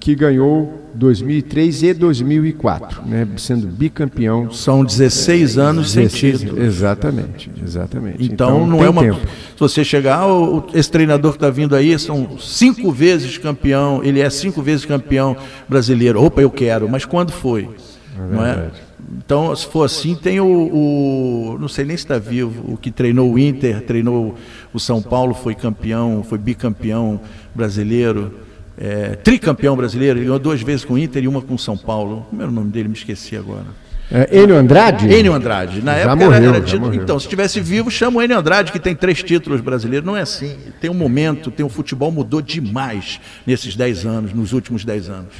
que 0.00 0.14
ganhou 0.14 0.86
2003 0.94 1.82
e 1.82 1.94
2004, 1.94 3.02
né, 3.06 3.28
sendo 3.36 3.66
bicampeão. 3.66 4.50
São 4.50 4.84
16 4.84 5.58
anos 5.58 5.94
16, 5.94 6.12
sem 6.12 6.32
título. 6.32 6.62
Exatamente, 6.62 7.50
exatamente. 7.62 8.24
Então, 8.24 8.62
então 8.62 8.66
não 8.66 8.82
é 8.82 8.88
uma. 8.88 9.02
Tempo. 9.02 9.20
Se 9.20 9.60
você 9.60 9.84
chegar, 9.84 10.22
esse 10.72 10.90
treinador 10.90 11.32
que 11.32 11.36
está 11.36 11.50
vindo 11.50 11.76
aí 11.76 11.98
são 11.98 12.38
cinco 12.38 12.90
vezes 12.90 13.36
campeão, 13.36 14.02
ele 14.02 14.20
é 14.20 14.30
cinco 14.30 14.62
vezes 14.62 14.86
campeão 14.86 15.36
brasileiro. 15.68 16.22
Opa, 16.22 16.40
eu 16.40 16.50
quero, 16.50 16.88
mas 16.88 17.04
quando 17.04 17.30
foi? 17.30 17.68
É 18.18 18.34
não 18.34 18.44
é? 18.44 18.70
Então, 19.18 19.54
se 19.54 19.66
for 19.66 19.84
assim, 19.84 20.14
tem 20.14 20.40
o, 20.40 20.46
o 20.46 21.58
não 21.60 21.68
sei 21.68 21.84
nem 21.84 21.96
se 21.96 22.02
está 22.02 22.18
vivo, 22.18 22.72
o 22.72 22.76
que 22.76 22.90
treinou 22.90 23.32
o 23.32 23.38
Inter, 23.38 23.82
treinou 23.82 24.34
o 24.72 24.80
São 24.80 25.02
Paulo, 25.02 25.34
foi 25.34 25.54
campeão, 25.54 26.24
foi 26.26 26.38
bicampeão 26.38 27.20
brasileiro 27.54 28.45
é, 28.78 29.16
tricampeão 29.16 29.76
brasileiro, 29.76 30.18
ele 30.18 30.26
ganhou 30.26 30.38
duas 30.38 30.60
vezes 30.60 30.84
com 30.84 30.94
o 30.94 30.98
Inter 30.98 31.24
e 31.24 31.28
uma 31.28 31.40
com 31.40 31.54
o 31.54 31.58
São 31.58 31.76
Paulo. 31.76 32.26
Como 32.28 32.42
era 32.42 32.50
o 32.50 32.54
nome 32.54 32.70
dele? 32.70 32.88
Me 32.88 32.94
esqueci 32.94 33.36
agora. 33.36 33.64
É, 34.10 34.40
Enio 34.40 34.56
Andrade? 34.56 35.12
Enio 35.12 35.32
Andrade. 35.32 35.82
Na 35.82 35.94
já 35.94 35.98
época 36.00 36.16
morreu, 36.16 36.54
era, 36.54 36.58
era 36.58 36.96
Então, 36.96 37.18
se 37.18 37.26
estivesse 37.26 37.60
vivo, 37.60 37.90
chama 37.90 38.18
o 38.18 38.22
Enio 38.22 38.38
Andrade, 38.38 38.70
que 38.70 38.78
tem 38.78 38.94
três 38.94 39.22
títulos 39.22 39.60
brasileiros. 39.60 40.06
Não 40.06 40.16
é 40.16 40.20
assim. 40.20 40.56
Tem 40.80 40.88
um 40.88 40.94
momento, 40.94 41.50
tem 41.50 41.64
o 41.64 41.66
um 41.66 41.70
futebol 41.70 42.12
mudou 42.12 42.40
demais 42.40 43.20
nesses 43.46 43.74
dez 43.74 44.06
anos, 44.06 44.32
nos 44.32 44.52
últimos 44.52 44.84
dez 44.84 45.08
anos. 45.08 45.32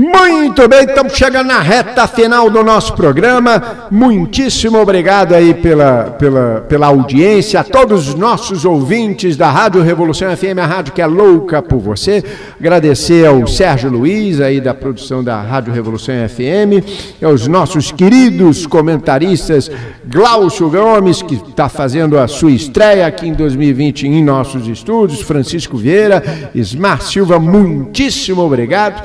Muito 0.00 0.68
bem, 0.68 0.84
estamos 0.84 1.12
chegando 1.14 1.48
na 1.48 1.58
reta 1.58 2.06
final 2.06 2.48
do 2.48 2.62
nosso 2.62 2.94
programa. 2.94 3.88
Muitíssimo 3.90 4.78
obrigado 4.78 5.34
aí 5.34 5.52
pela, 5.54 6.04
pela, 6.16 6.64
pela 6.68 6.86
audiência, 6.86 7.58
a 7.58 7.64
todos 7.64 8.06
os 8.06 8.14
nossos 8.14 8.64
ouvintes 8.64 9.36
da 9.36 9.50
Rádio 9.50 9.82
Revolução 9.82 10.36
FM, 10.36 10.56
a 10.62 10.66
rádio 10.66 10.92
que 10.92 11.02
é 11.02 11.06
louca 11.06 11.60
por 11.60 11.80
você. 11.80 12.22
Agradecer 12.60 13.26
ao 13.26 13.44
Sérgio 13.48 13.90
Luiz, 13.90 14.40
aí 14.40 14.60
da 14.60 14.72
produção 14.72 15.24
da 15.24 15.42
Rádio 15.42 15.74
Revolução 15.74 16.14
FM, 16.28 16.86
e 17.20 17.24
aos 17.24 17.48
nossos 17.48 17.90
queridos 17.90 18.68
comentaristas, 18.68 19.68
Glaucio 20.06 20.70
Gomes, 20.70 21.22
que 21.22 21.34
está 21.34 21.68
fazendo 21.68 22.16
a 22.20 22.28
sua 22.28 22.52
estreia 22.52 23.04
aqui 23.04 23.26
em 23.26 23.34
2020 23.34 24.06
em 24.06 24.22
nossos 24.22 24.68
estúdios, 24.68 25.22
Francisco 25.22 25.76
Vieira, 25.76 26.22
Ismar 26.54 27.02
Silva, 27.02 27.40
muitíssimo 27.40 28.42
obrigado. 28.42 29.02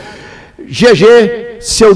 GG, 0.68 1.60
seu, 1.60 1.96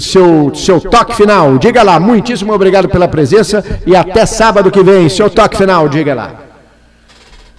seu, 0.00 0.54
seu 0.54 0.80
toque 0.80 1.14
final. 1.14 1.58
Diga 1.58 1.82
lá, 1.82 1.98
muitíssimo 2.00 2.52
obrigado 2.52 2.88
pela 2.88 3.08
presença 3.08 3.64
e 3.86 3.94
até 3.94 4.26
sábado 4.26 4.70
que 4.70 4.82
vem. 4.82 5.08
Seu 5.08 5.30
toque 5.30 5.56
final, 5.56 5.88
diga 5.88 6.14
lá. 6.14 6.34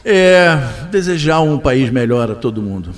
É, 0.03 0.57
desejar 0.89 1.41
um 1.41 1.57
país 1.57 1.89
melhor 1.89 2.31
a 2.31 2.35
todo 2.35 2.61
mundo. 2.61 2.91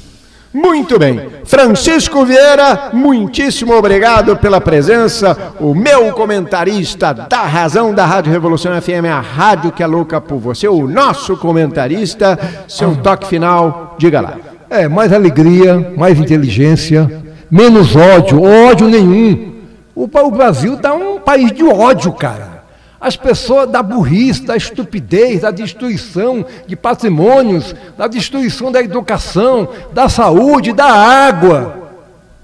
Muito 0.52 0.98
bem. 0.98 1.30
Francisco 1.46 2.26
Vieira, 2.26 2.90
muitíssimo 2.92 3.74
obrigado 3.74 4.36
pela 4.38 4.60
presença. 4.60 5.54
O 5.60 5.76
meu 5.76 6.12
comentarista 6.12 7.14
da 7.14 7.44
razão 7.44 7.94
da 7.94 8.04
Rádio 8.04 8.32
Revolução 8.32 8.80
FM, 8.82 9.06
a 9.12 9.20
rádio 9.20 9.72
que 9.72 9.84
é 9.84 9.88
louca 9.88 10.20
por 10.20 10.40
você. 10.40 10.68
O 10.68 10.88
nosso 10.88 11.38
comentarista, 11.38 12.38
seu 12.68 12.96
toque 12.96 13.28
final, 13.28 13.96
diga 14.00 14.22
lá. 14.22 14.38
É, 14.72 14.88
mais 14.88 15.14
alegria, 15.14 15.94
mais 15.96 16.18
inteligência, 16.20 17.29
menos 17.50 17.96
ódio, 17.96 18.42
ódio 18.42 18.88
nenhum. 18.88 19.56
O, 19.96 20.04
o 20.04 20.32
Brasil 20.32 20.76
está 20.76 20.94
um 20.94 21.20
país 21.20 21.52
de 21.52 21.64
ódio, 21.64 22.12
cara. 22.14 22.60
As 23.02 23.16
pessoas 23.16 23.70
da 23.70 23.82
burrice, 23.82 24.44
da 24.44 24.58
estupidez, 24.58 25.42
da 25.42 25.52
destruição 25.52 26.46
de 26.68 26.76
patrimônios, 26.76 27.74
da 27.98 28.08
destruição 28.08 28.72
da 28.72 28.82
educação, 28.82 29.70
da 29.94 30.10
saúde, 30.10 30.74
da 30.74 30.86
água. 30.86 31.92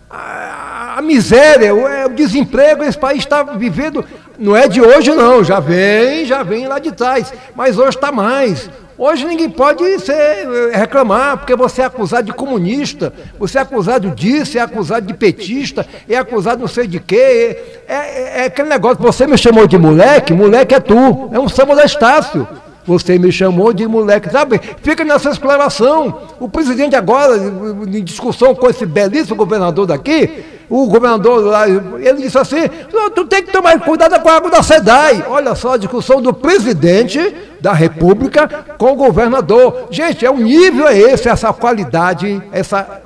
A, 0.10 0.96
a 0.98 1.02
miséria, 1.02 1.76
o, 1.76 1.86
é, 1.88 2.06
o 2.06 2.10
desemprego, 2.10 2.84
esse 2.84 2.98
país 2.98 3.20
está 3.20 3.44
vivendo, 3.44 4.06
não 4.40 4.56
é 4.56 4.68
de 4.68 4.82
hoje 4.82 5.12
não, 5.12 5.44
já 5.44 5.60
vem, 5.60 6.26
já 6.26 6.42
vem 6.42 6.68
lá 6.68 6.80
de 6.80 6.94
trás, 6.94 7.34
mas 7.54 7.78
hoje 7.78 7.98
está 7.98 8.12
mais. 8.12 8.70
Hoje 8.98 9.26
ninguém 9.26 9.50
pode 9.50 10.00
ser, 10.00 10.14
eh, 10.14 10.72
reclamar, 10.74 11.38
porque 11.38 11.54
você 11.54 11.82
é 11.82 11.86
acusado 11.86 12.28
de 12.28 12.34
comunista, 12.34 13.12
você 13.38 13.58
é 13.58 13.62
acusado 13.62 14.10
disso, 14.12 14.58
é 14.58 14.62
acusado 14.62 15.06
de 15.06 15.14
petista, 15.14 15.86
é 16.08 16.16
acusado 16.16 16.62
não 16.62 16.68
sei 16.68 16.88
de 16.88 17.00
quê. 17.02 17.58
É, 17.88 17.94
é, 17.94 18.42
é 18.42 18.46
aquele 18.46 18.70
negócio, 18.70 19.04
você 19.04 19.28
me 19.28 19.38
chamou 19.38 19.68
de 19.68 19.78
moleque, 19.78 20.34
moleque 20.34 20.74
é 20.74 20.80
tu, 20.80 21.30
é 21.34 21.40
um 21.40 21.50
samba 21.50 21.76
da 21.76 21.84
Estácio. 21.84 22.48
Você 22.88 23.18
me 23.18 23.32
chamou 23.32 23.74
de 23.74 23.88
moleque, 23.88 24.30
sabe? 24.30 24.62
Fica 24.84 25.04
nessa 25.04 25.32
exploração. 25.32 26.22
O 26.40 26.48
presidente 26.48 26.96
agora, 26.96 27.36
em 27.36 28.04
discussão 28.04 28.54
com 28.54 28.70
esse 28.70 28.86
belíssimo 28.86 29.36
governador 29.36 29.88
daqui, 29.88 30.46
o 30.70 30.88
governador 30.88 31.44
lá, 31.46 31.68
ele 31.68 32.22
disse 32.22 32.38
assim, 32.38 32.70
tu 33.16 33.26
tem 33.26 33.44
que 33.44 33.52
tomar 33.52 33.80
cuidado 33.80 34.20
com 34.22 34.30
a 34.30 34.36
água 34.36 34.52
da 34.52 34.62
SEDAI. 34.62 35.26
Olha 35.28 35.56
só 35.56 35.74
a 35.74 35.78
discussão 35.78 36.22
do 36.22 36.32
presidente 36.32 37.36
da 37.66 37.74
República 37.74 38.48
com 38.78 38.92
o 38.92 38.96
governador. 38.96 39.88
Gente, 39.90 40.24
é 40.24 40.30
um 40.30 40.38
nível 40.38 40.88
é 40.88 40.96
esse, 40.96 41.28
essa 41.28 41.52
qualidade, 41.52 42.40
essa 42.52 43.02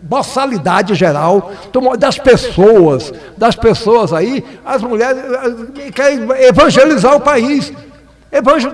boçalidade 0.00 0.94
geral 0.94 1.50
das 1.98 2.16
pessoas, 2.16 3.12
das 3.36 3.56
pessoas 3.56 4.12
aí, 4.12 4.44
as 4.64 4.80
mulheres 4.80 5.20
querem 5.92 6.20
evangelizar 6.44 7.16
o 7.16 7.20
país. 7.20 7.72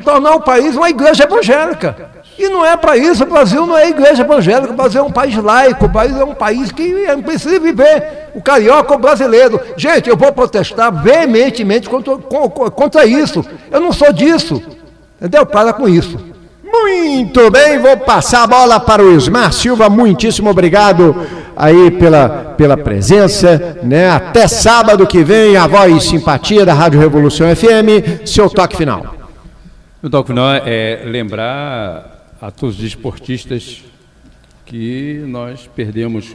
tornar 0.05 0.35
o 0.35 0.43
país 0.43 0.77
uma 0.77 0.91
igreja 0.91 1.25
evangélica. 1.25 2.11
E 2.39 2.49
não 2.51 2.63
é 2.63 2.77
para 2.77 2.99
isso, 2.99 3.23
o 3.23 3.27
Brasil 3.27 3.65
não 3.65 3.77
é 3.77 3.89
igreja 3.89 4.23
evangélica, 4.23 4.75
o 4.75 4.77
Brasil 4.77 5.01
é 5.01 5.05
um 5.05 5.13
país 5.13 5.35
laico, 5.37 5.87
o 5.87 5.89
Brasil 5.89 6.21
é 6.21 6.25
um 6.25 6.35
país 6.35 6.71
que 6.71 7.07
é 7.07 7.17
preciso 7.17 7.59
viver, 7.59 8.29
o 8.35 8.43
carioca, 8.43 8.95
o 8.95 8.99
brasileiro. 8.99 9.59
Gente, 9.79 10.11
eu 10.11 10.17
vou 10.17 10.31
protestar 10.31 10.93
veementemente 10.93 11.89
contra, 11.89 12.19
contra 12.71 13.07
isso. 13.07 13.43
Eu 13.71 13.81
não 13.81 13.93
sou 13.95 14.13
disso. 14.13 14.63
Entendeu? 15.23 15.47
Para 15.47 15.73
com 15.73 15.89
isso. 15.89 16.19
Muito 16.65 17.49
bem, 17.49 17.79
vou 17.79 17.97
passar 17.99 18.43
a 18.43 18.47
bola 18.49 18.81
para 18.81 19.05
o 19.05 19.15
Ismar 19.15 19.53
Silva. 19.53 19.89
Muitíssimo 19.89 20.51
obrigado 20.51 21.15
aí 21.57 21.93
pela, 21.93 22.55
pela 22.57 22.77
presença, 22.77 23.79
né? 23.85 24.11
Até 24.11 24.49
sábado 24.49 25.07
que 25.07 25.23
vem, 25.23 25.57
a 25.57 25.69
voz 25.69 25.95
e 25.95 26.09
simpatia 26.09 26.67
da 26.67 26.75
Rádio 26.75 26.99
Revolução 26.99 27.47
FM. 27.55 28.27
Seu 28.27 28.51
toque 28.51 28.77
final. 28.77 29.15
O 30.03 30.11
toque 30.11 30.31
final 30.31 30.55
é 30.67 31.03
lembrar 31.05 32.35
a 32.41 32.51
todos 32.51 32.79
os 32.79 32.85
esportistas 32.85 33.85
que 34.67 35.23
nós 35.29 35.71
perdemos 35.77 36.35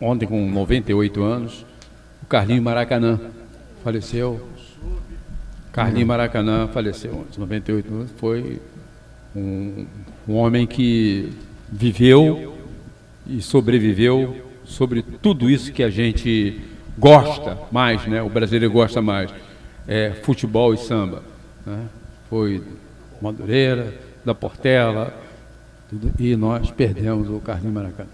ontem 0.00 0.26
com 0.26 0.50
98 0.50 1.22
anos, 1.22 1.64
o 2.20 2.26
Carlinho 2.26 2.62
Maracanã 2.62 3.20
faleceu. 3.84 4.53
Carlinho 5.74 6.06
Maracanã 6.06 6.68
faleceu 6.68 7.12
ontem, 7.16 7.40
98 7.40 7.92
anos, 7.92 8.10
foi 8.16 8.62
um, 9.34 9.84
um 10.28 10.34
homem 10.36 10.68
que 10.68 11.32
viveu 11.68 12.56
e 13.26 13.42
sobreviveu 13.42 14.52
sobre 14.64 15.02
tudo 15.02 15.50
isso 15.50 15.72
que 15.72 15.82
a 15.82 15.90
gente 15.90 16.60
gosta 16.96 17.58
mais, 17.72 18.06
né? 18.06 18.22
O 18.22 18.28
brasileiro 18.28 18.72
gosta 18.72 19.02
mais, 19.02 19.34
é 19.88 20.12
futebol 20.22 20.72
e 20.72 20.78
samba. 20.78 21.24
Né? 21.66 21.86
Foi 22.30 22.62
Madureira, 23.20 23.92
da 24.24 24.32
Portela, 24.32 25.12
tudo, 25.90 26.12
e 26.20 26.36
nós 26.36 26.70
perdemos 26.70 27.28
o 27.28 27.40
Carlinhos 27.40 27.74
Maracanã. 27.74 28.10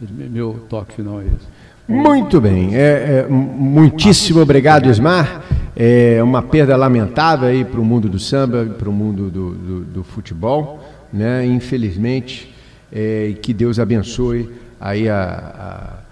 Meu 0.00 0.64
toque 0.68 0.94
final 0.94 1.20
é 1.20 1.24
esse. 1.24 1.51
Muito 1.88 2.40
bem, 2.40 2.76
é, 2.76 2.78
é, 2.78 3.26
muitíssimo 3.28 4.40
obrigado, 4.40 4.88
Ismar. 4.88 5.42
É 5.74 6.22
uma 6.22 6.40
perda 6.40 6.76
lamentável 6.76 7.48
aí 7.48 7.64
para 7.64 7.80
o 7.80 7.84
mundo 7.84 8.08
do 8.08 8.18
samba, 8.18 8.64
para 8.66 8.88
o 8.88 8.92
mundo 8.92 9.30
do, 9.30 9.50
do, 9.50 9.80
do, 9.84 10.04
futebol, 10.04 10.80
né? 11.12 11.44
Infelizmente, 11.44 12.54
é, 12.92 13.34
que 13.42 13.52
Deus 13.52 13.80
abençoe 13.80 14.50
aí 14.80 15.08
a, 15.08 16.02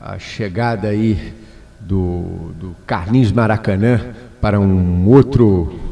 a, 0.00 0.12
a 0.14 0.18
chegada 0.18 0.88
aí 0.88 1.34
do, 1.80 2.52
do 2.60 2.76
Carlinhos 2.86 3.32
Maracanã 3.32 4.00
para 4.40 4.60
um 4.60 5.08
outro 5.08 5.85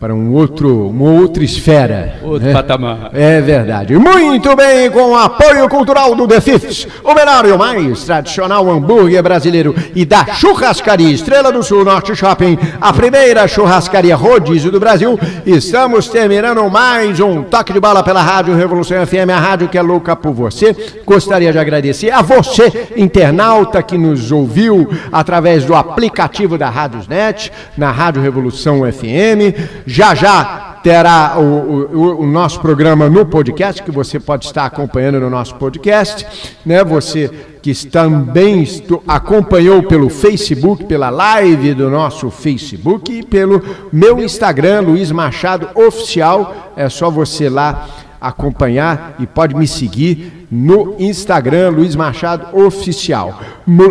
para 0.00 0.14
um 0.14 0.32
outro, 0.32 0.90
uma 0.90 1.10
outra 1.10 1.42
esfera. 1.42 2.20
Outro 2.22 2.46
né? 2.46 2.52
patamar. 2.52 3.10
É 3.12 3.40
verdade. 3.40 3.96
Muito 3.96 4.54
bem, 4.54 4.88
com 4.92 5.10
o 5.10 5.16
apoio 5.16 5.68
cultural 5.68 6.14
do 6.14 6.26
The 6.28 6.40
Fifths, 6.40 6.86
o 7.02 7.12
melhor 7.12 7.44
e 7.46 7.50
o 7.50 7.58
mais 7.58 8.04
tradicional 8.04 8.70
hambúrguer 8.70 9.20
brasileiro 9.24 9.74
e 9.96 10.04
da 10.04 10.24
churrascaria 10.26 11.10
Estrela 11.10 11.50
do 11.50 11.64
Sul 11.64 11.84
Norte 11.84 12.14
Shopping, 12.14 12.56
a 12.80 12.92
primeira 12.92 13.48
churrascaria 13.48 14.14
rodízio 14.14 14.70
do 14.70 14.78
Brasil. 14.78 15.18
Estamos 15.44 16.06
terminando 16.06 16.70
mais 16.70 17.18
um 17.18 17.42
toque 17.42 17.72
de 17.72 17.80
bala 17.80 18.04
pela 18.04 18.22
Rádio 18.22 18.54
Revolução 18.54 19.04
FM, 19.04 19.30
a 19.34 19.40
rádio 19.40 19.68
que 19.68 19.78
é 19.78 19.82
louca 19.82 20.14
por 20.14 20.32
você. 20.32 20.76
Gostaria 21.04 21.50
de 21.50 21.58
agradecer 21.58 22.12
a 22.12 22.22
você, 22.22 22.88
internauta, 22.96 23.82
que 23.82 23.98
nos 23.98 24.30
ouviu 24.30 24.88
através 25.10 25.64
do 25.64 25.74
aplicativo 25.74 26.56
da 26.56 26.70
Rádiosnet, 26.70 27.50
na 27.76 27.90
Rádio 27.90 28.22
Revolução 28.22 28.80
FM 28.92 29.87
já 29.88 30.14
já 30.14 30.76
terá 30.82 31.38
o, 31.38 31.42
o, 31.42 32.20
o, 32.20 32.26
nosso 32.26 32.60
programa 32.60 33.08
no 33.08 33.24
podcast, 33.24 33.82
que 33.82 33.90
você 33.90 34.20
pode 34.20 34.44
estar 34.44 34.66
acompanhando 34.66 35.18
no 35.18 35.30
nosso 35.30 35.54
podcast. 35.56 36.26
Né? 36.64 36.84
Você 36.84 37.30
que 37.62 37.74
também 37.86 38.66
acompanhou 39.06 39.82
pelo 39.82 40.08
Facebook, 40.08 40.84
pela 40.84 41.08
live 41.10 41.74
do 41.74 41.90
nosso 41.90 42.30
Facebook 42.30 43.12
e 43.12 43.22
pelo 43.22 43.62
meu 43.90 44.20
Instagram, 44.20 44.82
Luiz 44.82 45.10
Machado 45.10 45.70
Oficial. 45.74 46.72
É 46.76 46.88
só 46.88 47.10
você 47.10 47.48
lá 47.48 47.88
acompanhar 48.20 49.16
e 49.18 49.26
pode 49.26 49.54
me 49.54 49.66
seguir 49.66 50.37
no 50.50 50.96
Instagram, 50.98 51.70
Luiz 51.70 51.94
Machado 51.94 52.58
Oficial. 52.58 53.40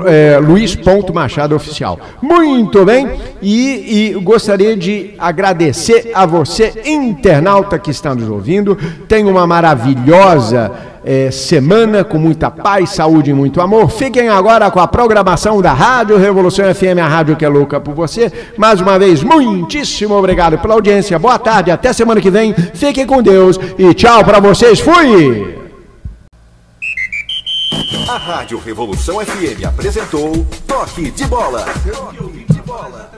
É, 0.06 0.40
Luiz 0.40 0.78
Machado 1.14 1.56
Oficial. 1.56 2.00
Muito 2.22 2.84
bem, 2.84 3.10
e, 3.42 4.12
e, 4.12 4.14
gostaria 4.22 4.76
de 4.76 5.14
agradecer 5.20 6.12
a 6.14 6.26
você, 6.26 6.74
internauta 6.86 7.78
que 7.78 7.92
está 7.92 8.16
nos 8.16 8.30
ouvindo. 8.30 8.76
Tenha 9.08 9.30
uma 9.30 9.46
maravilhosa 9.46 10.72
é, 11.06 11.30
semana 11.32 12.04
com 12.04 12.18
muita 12.18 12.50
paz, 12.50 12.90
saúde 12.90 13.30
e 13.30 13.34
muito 13.34 13.62
amor. 13.62 13.90
Fiquem 13.92 14.28
agora 14.28 14.70
com 14.72 14.80
a 14.80 14.88
programação 14.88 15.62
da 15.62 15.74
Rádio 15.74 16.18
Revolução 16.18 16.66
FM, 16.74 17.00
a 17.02 17.08
rádio 17.08 17.36
que 17.36 17.46
é 17.46 17.50
louca 17.50 17.80
por 17.80 17.94
você. 17.94 18.32
Mais 18.58 18.82
uma 18.82 18.98
vez, 18.98 19.22
muitíssimo 19.22 20.16
obrigado 20.16 20.58
pela 20.58 20.74
audiência. 20.74 21.18
Boa 21.20 21.38
tarde, 21.38 21.72
até 21.72 21.94
semana 21.94 22.20
que 22.20 22.32
vem. 22.32 22.54
Fiquem 22.74 23.06
com 23.06 23.22
Deus 23.22 23.60
e 23.78 23.94
tchau 23.94 24.24
para 24.26 24.40
vocês. 24.40 24.80
Fui! 24.80 25.57
A 28.10 28.18
Rádio 28.18 28.58
Revolução 28.60 29.20
FM 29.20 29.66
apresentou 29.68 30.32
Toque 30.66 31.12
de 31.12 31.26
Bola. 31.26 31.66
Toque 31.66 32.46
de 32.46 32.62
bola. 32.62 33.12